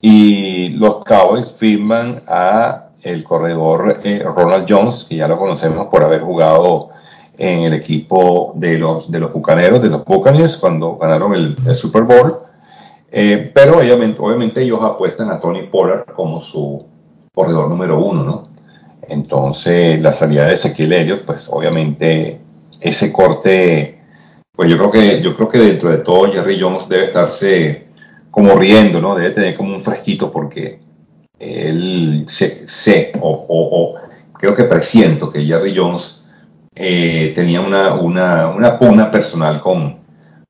y 0.00 0.70
los 0.70 1.04
Cowboys 1.04 1.52
firman 1.52 2.22
a 2.26 2.83
el 3.04 3.22
corredor 3.22 4.00
eh, 4.02 4.22
Ronald 4.24 4.66
Jones, 4.68 5.04
que 5.04 5.16
ya 5.16 5.28
lo 5.28 5.38
conocemos 5.38 5.88
por 5.88 6.02
haber 6.02 6.22
jugado 6.22 6.88
en 7.36 7.60
el 7.60 7.74
equipo 7.74 8.52
de 8.56 8.78
los, 8.78 9.10
de 9.10 9.20
los 9.20 9.32
Bucaneros, 9.32 9.82
de 9.82 9.90
los 9.90 10.04
Buccaneers, 10.04 10.56
cuando 10.56 10.96
ganaron 10.96 11.34
el, 11.34 11.76
Super 11.76 12.04
Bowl. 12.04 12.38
Eh, 13.10 13.52
pero 13.54 13.78
obviamente, 13.78 14.62
ellos 14.62 14.80
apuestan 14.82 15.30
a 15.30 15.38
Tony 15.38 15.66
Pollard 15.66 16.06
como 16.14 16.40
su 16.40 16.84
corredor 17.32 17.68
número 17.68 18.02
uno, 18.02 18.24
¿no? 18.24 18.42
Entonces, 19.06 20.00
la 20.00 20.12
salida 20.12 20.46
de 20.46 20.54
Ezequiel 20.54 20.92
Elliott, 20.94 21.24
pues 21.26 21.48
obviamente 21.50 22.40
ese 22.80 23.12
corte, 23.12 24.00
pues 24.52 24.70
yo 24.70 24.78
creo 24.78 24.90
que, 24.90 25.20
yo 25.20 25.36
creo 25.36 25.48
que 25.50 25.58
dentro 25.58 25.90
de 25.90 25.98
todo 25.98 26.32
Jerry 26.32 26.58
Jones 26.58 26.88
debe 26.88 27.04
estarse 27.04 27.86
como 28.30 28.54
riendo, 28.56 29.00
¿no? 29.00 29.14
Debe 29.14 29.30
tener 29.30 29.56
como 29.56 29.74
un 29.74 29.82
fresquito 29.82 30.30
porque 30.30 30.80
él 31.44 32.24
sé, 32.26 33.12
o, 33.20 33.94
creo 34.32 34.54
que 34.54 34.64
presiento 34.64 35.30
que 35.30 35.44
Jerry 35.44 35.76
Jones 35.76 36.22
eh, 36.74 37.32
tenía 37.34 37.60
una, 37.60 37.94
una, 37.94 38.48
una, 38.48 38.78
pugna 38.78 39.10
personal 39.10 39.60
con, 39.60 39.98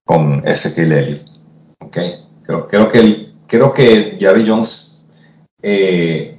con 0.04 0.46
Ezekiel 0.46 0.92
Elliott. 0.92 1.22
¿okay? 1.80 2.24
Creo, 2.44 2.88
que 2.88 3.32
creo 3.46 3.72
que 3.72 4.16
Jerry 4.18 4.48
Jones, 4.48 5.02
eh, 5.62 6.38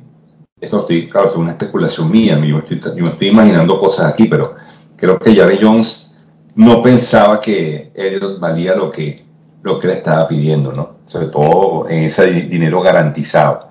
esto 0.60 0.88
es 0.90 1.36
una 1.36 1.52
especulación 1.52 2.12
mía, 2.12 2.40
yo, 2.44 2.60
estoy, 2.60 2.80
estoy 2.80 3.28
imaginando 3.28 3.80
cosas 3.80 4.12
aquí, 4.12 4.26
pero 4.26 4.56
creo 4.96 5.20
que 5.20 5.34
Jerry 5.34 5.60
Jones 5.62 6.16
no 6.56 6.82
pensaba 6.82 7.42
que 7.42 7.92
Elliott 7.94 8.40
valía 8.40 8.76
lo 8.76 8.90
que, 8.90 9.26
lo 9.62 9.78
que 9.78 9.88
le 9.88 9.94
estaba 9.96 10.28
pidiendo, 10.28 10.72
¿no? 10.72 10.96
Sobre 11.06 11.28
todo 11.28 11.90
en 11.90 12.04
ese 12.04 12.32
dinero 12.32 12.82
garantizado. 12.82 13.65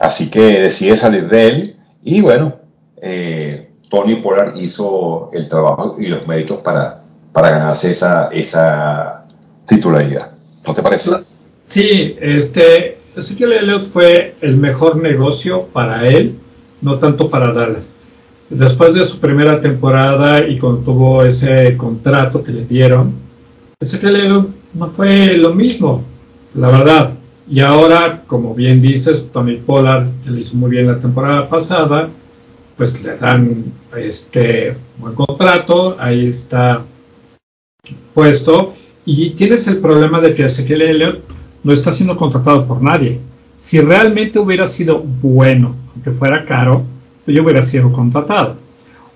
Así 0.00 0.30
que 0.30 0.40
decide 0.40 0.96
salir 0.96 1.28
de 1.28 1.46
él 1.46 1.76
y 2.02 2.22
bueno, 2.22 2.54
eh, 3.02 3.70
Tony 3.90 4.16
Pollard 4.16 4.56
hizo 4.56 5.30
el 5.34 5.46
trabajo 5.48 5.96
y 5.98 6.06
los 6.06 6.26
méritos 6.26 6.62
para, 6.62 7.02
para 7.32 7.50
ganarse 7.50 7.90
esa, 7.90 8.28
esa 8.28 9.26
titularidad. 9.66 10.32
¿No 10.66 10.72
te 10.72 10.82
parece? 10.82 11.10
Sí, 11.64 12.16
este, 12.18 12.98
Ezequiel 13.14 13.52
Elliott 13.52 13.82
fue 13.82 14.36
el 14.40 14.56
mejor 14.56 14.96
negocio 14.96 15.66
para 15.66 16.08
él, 16.08 16.34
no 16.80 16.98
tanto 16.98 17.28
para 17.28 17.52
Dallas. 17.52 17.94
Después 18.48 18.94
de 18.94 19.04
su 19.04 19.20
primera 19.20 19.60
temporada 19.60 20.48
y 20.48 20.58
cuando 20.58 20.80
tuvo 20.80 21.24
ese 21.24 21.76
contrato 21.76 22.42
que 22.42 22.52
le 22.52 22.64
dieron, 22.64 23.12
Ezequiel 23.78 24.16
Elliott 24.16 24.48
no 24.72 24.86
fue 24.86 25.36
lo 25.36 25.52
mismo, 25.52 26.02
la 26.54 26.68
verdad. 26.68 27.19
Y 27.50 27.58
ahora, 27.58 28.22
como 28.28 28.54
bien 28.54 28.80
dices, 28.80 29.26
Tony 29.32 29.56
Pollard, 29.56 30.06
que 30.22 30.30
le 30.30 30.42
hizo 30.42 30.56
muy 30.56 30.70
bien 30.70 30.86
la 30.86 31.00
temporada 31.00 31.48
pasada, 31.48 32.08
pues 32.76 33.02
le 33.02 33.16
dan 33.16 33.64
este 33.96 34.76
buen 34.98 35.16
contrato, 35.16 35.96
ahí 35.98 36.28
está 36.28 36.82
puesto. 38.14 38.74
Y 39.04 39.30
tienes 39.30 39.66
el 39.66 39.78
problema 39.78 40.20
de 40.20 40.32
que 40.32 40.44
Ezequiel 40.44 40.82
Elliott 40.82 41.24
no 41.64 41.72
está 41.72 41.90
siendo 41.90 42.16
contratado 42.16 42.68
por 42.68 42.80
nadie. 42.80 43.18
Si 43.56 43.80
realmente 43.80 44.38
hubiera 44.38 44.68
sido 44.68 45.00
bueno, 45.00 45.74
aunque 45.92 46.12
fuera 46.12 46.44
caro, 46.44 46.84
yo 47.26 47.42
hubiera 47.42 47.62
sido 47.62 47.90
contratado. 47.90 48.58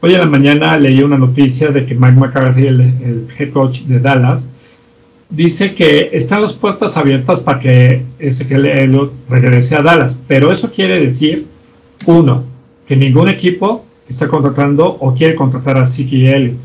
Hoy 0.00 0.12
en 0.12 0.20
la 0.20 0.26
mañana 0.26 0.76
leí 0.76 1.04
una 1.04 1.18
noticia 1.18 1.68
de 1.68 1.86
que 1.86 1.94
Mike 1.94 2.18
McCarthy, 2.18 2.66
el 2.66 3.28
head 3.38 3.52
coach 3.52 3.82
de 3.82 4.00
Dallas, 4.00 4.48
dice 5.30 5.74
que 5.74 6.10
están 6.12 6.42
las 6.42 6.52
puertas 6.52 6.96
abiertas 6.96 7.40
para 7.40 7.60
que 7.60 8.02
Ezequiel 8.18 9.10
regrese 9.28 9.76
a 9.76 9.82
Dallas, 9.82 10.18
pero 10.28 10.52
eso 10.52 10.70
quiere 10.70 11.00
decir, 11.00 11.46
uno, 12.06 12.44
que 12.86 12.96
ningún 12.96 13.28
equipo 13.28 13.84
está 14.08 14.28
contratando 14.28 14.86
o 14.86 15.14
quiere 15.14 15.34
contratar 15.34 15.78
a 15.78 15.84
Ezequiel 15.84 16.34
Elliott. 16.34 16.56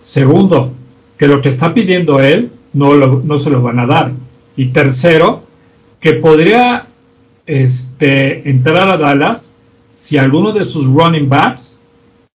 Segundo, 0.00 0.72
que 1.18 1.26
lo 1.26 1.40
que 1.40 1.48
está 1.48 1.74
pidiendo 1.74 2.20
él 2.20 2.50
no, 2.72 2.94
no 2.96 3.38
se 3.38 3.50
lo 3.50 3.62
van 3.62 3.78
a 3.78 3.86
dar. 3.86 4.12
Y 4.56 4.66
tercero, 4.66 5.42
que 6.00 6.14
podría 6.14 6.86
este, 7.46 8.48
entrar 8.48 8.88
a 8.88 8.96
Dallas 8.96 9.52
si 9.92 10.18
alguno 10.18 10.52
de 10.52 10.64
sus 10.64 10.86
running 10.86 11.28
backs 11.28 11.80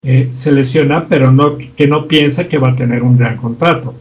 eh, 0.03 0.29
se 0.31 0.51
lesiona, 0.51 1.07
pero 1.07 1.31
no, 1.31 1.57
que 1.57 1.87
no 1.87 2.07
piensa 2.07 2.47
que 2.47 2.57
va 2.57 2.71
a 2.71 2.75
tener 2.75 3.03
un 3.03 3.17
gran 3.17 3.37
contrato. 3.37 3.93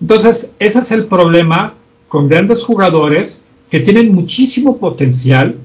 Entonces, 0.00 0.54
ese 0.58 0.78
es 0.78 0.92
el 0.92 1.06
problema 1.06 1.74
con 2.08 2.28
grandes 2.28 2.64
jugadores 2.64 3.44
que 3.70 3.80
tienen 3.80 4.12
muchísimo 4.14 4.78
potencial 4.78 5.56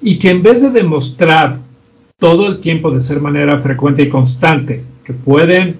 y 0.00 0.18
que 0.18 0.30
en 0.30 0.42
vez 0.42 0.62
de 0.62 0.70
demostrar 0.70 1.58
todo 2.18 2.46
el 2.46 2.60
tiempo 2.60 2.90
de 2.90 3.00
ser 3.00 3.20
manera 3.20 3.58
frecuente 3.58 4.02
y 4.02 4.08
constante, 4.08 4.84
que 5.04 5.12
pueden, 5.12 5.78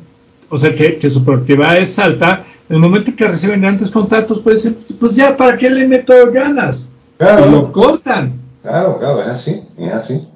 o 0.49 0.59
sea, 0.59 0.75
que, 0.75 1.11
su 1.11 1.25
productividad 1.25 1.77
es 1.79 1.99
alta, 1.99 2.45
en 2.69 2.77
el 2.77 2.81
momento 2.81 3.13
que 3.17 3.27
reciben 3.27 3.61
grandes 3.61 3.91
contratos, 3.91 4.41
pueden 4.41 4.59
decir, 4.59 4.97
pues 4.99 5.15
ya, 5.15 5.37
¿para 5.37 5.57
qué 5.57 5.69
le 5.71 5.87
meto 5.87 6.13
ganas? 6.33 6.91
Claro. 7.17 7.47
Y 7.47 7.51
lo 7.51 7.73
cortan. 7.73 8.35
Claro, 8.63 8.99
claro, 8.99 9.23
es 9.23 9.29
así, 9.29 9.63
es 9.77 9.93
así. 9.93 10.29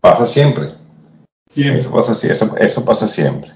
Pasa 0.00 0.26
siempre. 0.26 0.74
siempre. 1.48 1.80
Eso 1.80 1.92
pasa, 1.92 2.12
eso, 2.12 2.56
eso 2.56 2.84
pasa 2.84 3.06
siempre. 3.06 3.50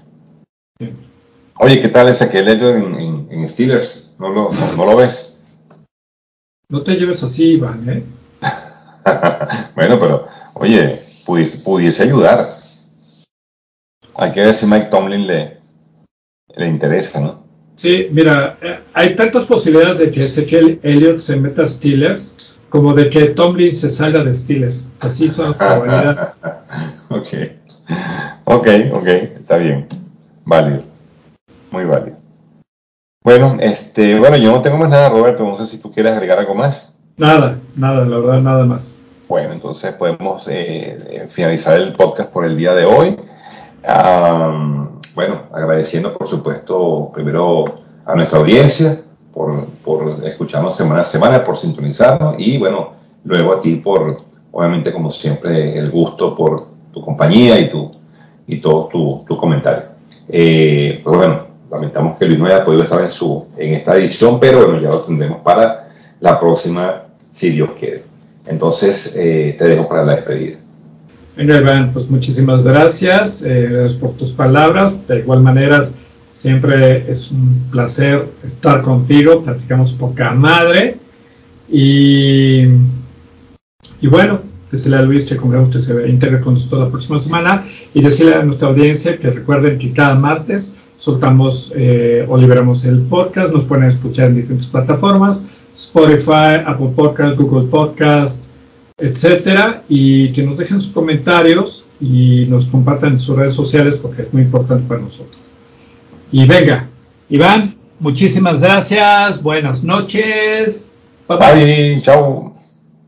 siempre. 0.77 1.14
Oye, 1.57 1.79
¿qué 1.79 1.87
tal 1.87 2.09
ese 2.09 2.29
que 2.29 2.39
en, 2.39 3.27
en, 3.31 3.49
Steelers? 3.49 4.11
¿No 4.19 4.29
lo, 4.29 4.49
no, 4.77 4.85
lo 4.85 4.95
ves? 4.97 5.37
No 6.67 6.81
te 6.81 6.95
lleves 6.95 7.23
así, 7.23 7.53
Iván, 7.53 7.87
¿eh? 7.89 8.03
bueno, 9.75 9.99
pero, 9.99 10.25
oye, 10.55 11.01
pudiese, 11.25 12.03
ayudar. 12.03 12.57
Hay 14.15 14.31
que 14.33 14.41
ver 14.41 14.55
si 14.55 14.65
Mike 14.65 14.87
Tomlin 14.87 15.27
le, 15.27 15.57
le 16.55 16.67
interesa, 16.67 17.21
¿no? 17.21 17.45
Sí, 17.75 18.07
mira, 18.11 18.57
eh, 18.61 18.79
hay 18.93 19.15
tantas 19.15 19.45
posibilidades 19.45 19.99
de 19.99 20.11
que 20.11 20.23
Ezequiel 20.23 20.79
Elliott 20.83 21.19
se 21.19 21.35
meta 21.37 21.63
a 21.63 21.67
Steelers 21.67 22.33
como 22.69 22.93
de 22.93 23.09
que 23.09 23.27
Tomlin 23.27 23.73
se 23.73 23.89
salga 23.89 24.23
de 24.23 24.33
Steelers. 24.33 24.89
Así 24.99 25.29
son 25.29 25.49
las 25.49 25.57
probabilidades. 25.57 26.39
ok. 27.09 27.27
Ok, 28.45 28.67
ok, 28.93 29.07
está 29.07 29.57
bien. 29.57 29.87
Válido. 30.45 30.94
Muy 31.75 31.83
válido. 31.83 32.15
Bueno, 33.21 33.57
este, 33.59 34.17
bueno, 34.17 34.37
yo 34.37 34.49
no 34.49 34.61
tengo 34.61 34.77
más 34.77 34.87
nada, 34.87 35.09
Roberto. 35.09 35.43
No 35.43 35.57
sé 35.57 35.65
si 35.65 35.77
tú 35.77 35.91
quieres 35.91 36.13
agregar 36.13 36.39
algo 36.39 36.55
más. 36.55 36.95
Nada, 37.17 37.59
nada, 37.75 38.05
la 38.05 38.17
verdad, 38.17 38.39
nada 38.39 38.63
más. 38.63 38.97
Bueno, 39.27 39.51
entonces 39.51 39.93
podemos 39.95 40.47
eh, 40.47 40.97
eh, 41.09 41.27
finalizar 41.27 41.77
el 41.77 41.91
podcast 41.91 42.31
por 42.31 42.45
el 42.45 42.55
día 42.55 42.73
de 42.73 42.85
hoy. 42.85 43.17
bueno, 45.15 45.41
agradeciendo 45.51 46.17
por 46.17 46.29
supuesto 46.29 47.11
primero 47.13 47.65
a 48.05 48.15
nuestra 48.15 48.39
audiencia 48.39 49.01
por, 49.33 49.65
por, 49.83 50.25
escucharnos 50.25 50.77
semana 50.77 51.01
a 51.01 51.05
semana, 51.05 51.43
por 51.43 51.57
sintonizarnos 51.57 52.35
y 52.37 52.57
bueno, 52.57 52.91
luego 53.25 53.51
a 53.51 53.59
ti 53.59 53.75
por, 53.75 54.21
obviamente 54.53 54.93
como 54.93 55.11
siempre, 55.11 55.77
el 55.77 55.91
gusto 55.91 56.37
por 56.37 56.67
tu 56.93 57.01
compañía 57.01 57.59
y, 57.59 57.69
tu, 57.69 57.91
y 58.47 58.61
todo 58.61 58.85
tu, 58.85 59.25
tu 59.27 59.35
comentario. 59.35 59.83
Eh, 60.29 61.01
pues 61.03 61.17
bueno, 61.17 61.44
lamentamos 61.71 62.17
que 62.17 62.25
Luis 62.25 62.39
no 62.39 62.45
haya 62.45 62.63
podido 62.63 62.83
estar 62.83 63.01
en, 63.01 63.11
su, 63.11 63.45
en 63.57 63.73
esta 63.73 63.95
edición, 63.95 64.39
pero 64.39 64.65
bueno, 64.65 64.81
ya 64.81 64.89
lo 64.89 65.03
tendremos 65.03 65.41
para 65.41 65.89
la 66.19 66.39
próxima, 66.39 67.03
si 67.31 67.49
Dios 67.49 67.71
quiere. 67.79 68.03
Entonces, 68.45 69.13
eh, 69.15 69.55
te 69.57 69.65
dejo 69.65 69.87
para 69.87 70.03
la 70.03 70.15
despedida. 70.15 70.57
Venga, 71.35 71.57
Iván, 71.57 71.91
pues 71.91 72.09
muchísimas 72.09 72.63
gracias, 72.63 73.43
eh, 73.43 73.67
gracias 73.69 73.99
por 73.99 74.11
tus 74.13 74.31
palabras. 74.31 74.95
De 75.07 75.19
igual 75.19 75.41
manera, 75.41 75.81
siempre 76.29 77.11
es 77.11 77.31
un 77.31 77.67
placer 77.71 78.25
estar 78.43 78.81
contigo, 78.81 79.43
platicamos 79.43 79.93
poca 79.93 80.31
madre. 80.31 80.97
Y, 81.69 82.65
y 84.01 84.07
bueno, 84.07 84.39
decirle 84.71 84.97
a 84.97 85.01
Luis 85.01 85.25
que 85.25 85.35
como 85.35 85.59
usted 85.61 85.79
se 85.79 86.07
integre 86.07 86.39
con 86.39 86.53
nosotros 86.53 86.85
la 86.85 86.89
próxima 86.89 87.19
semana 87.19 87.65
y 87.93 88.01
decirle 88.01 88.35
a 88.35 88.43
nuestra 88.43 88.69
audiencia 88.69 89.17
que 89.17 89.29
recuerden 89.29 89.79
que 89.79 89.91
cada 89.91 90.15
martes 90.15 90.75
soltamos 91.05 91.71
eh, 91.75 92.25
o 92.27 92.35
liberamos 92.35 92.83
el 92.83 93.01
podcast, 93.03 93.53
nos 93.53 93.65
pueden 93.65 93.85
escuchar 93.85 94.29
en 94.29 94.37
diferentes 94.37 94.67
plataformas, 94.67 95.41
Spotify, 95.75 96.63
Apple 96.65 96.89
Podcast, 96.95 97.37
Google 97.37 97.69
Podcast, 97.69 98.41
etcétera, 98.97 99.83
y 99.87 100.33
que 100.33 100.41
nos 100.41 100.57
dejen 100.57 100.81
sus 100.81 100.91
comentarios 100.91 101.85
y 102.01 102.45
nos 102.49 102.65
compartan 102.67 103.13
en 103.13 103.19
sus 103.19 103.35
redes 103.35 103.53
sociales 103.53 103.97
porque 103.97 104.23
es 104.23 104.33
muy 104.33 104.41
importante 104.41 104.87
para 104.87 105.01
nosotros. 105.01 105.37
Y 106.31 106.47
venga, 106.47 106.89
Iván, 107.29 107.75
muchísimas 107.99 108.59
gracias, 108.59 109.43
buenas 109.43 109.83
noches. 109.83 110.89
Bye 111.27 111.37
bye, 111.37 112.01
chao. 112.01 112.54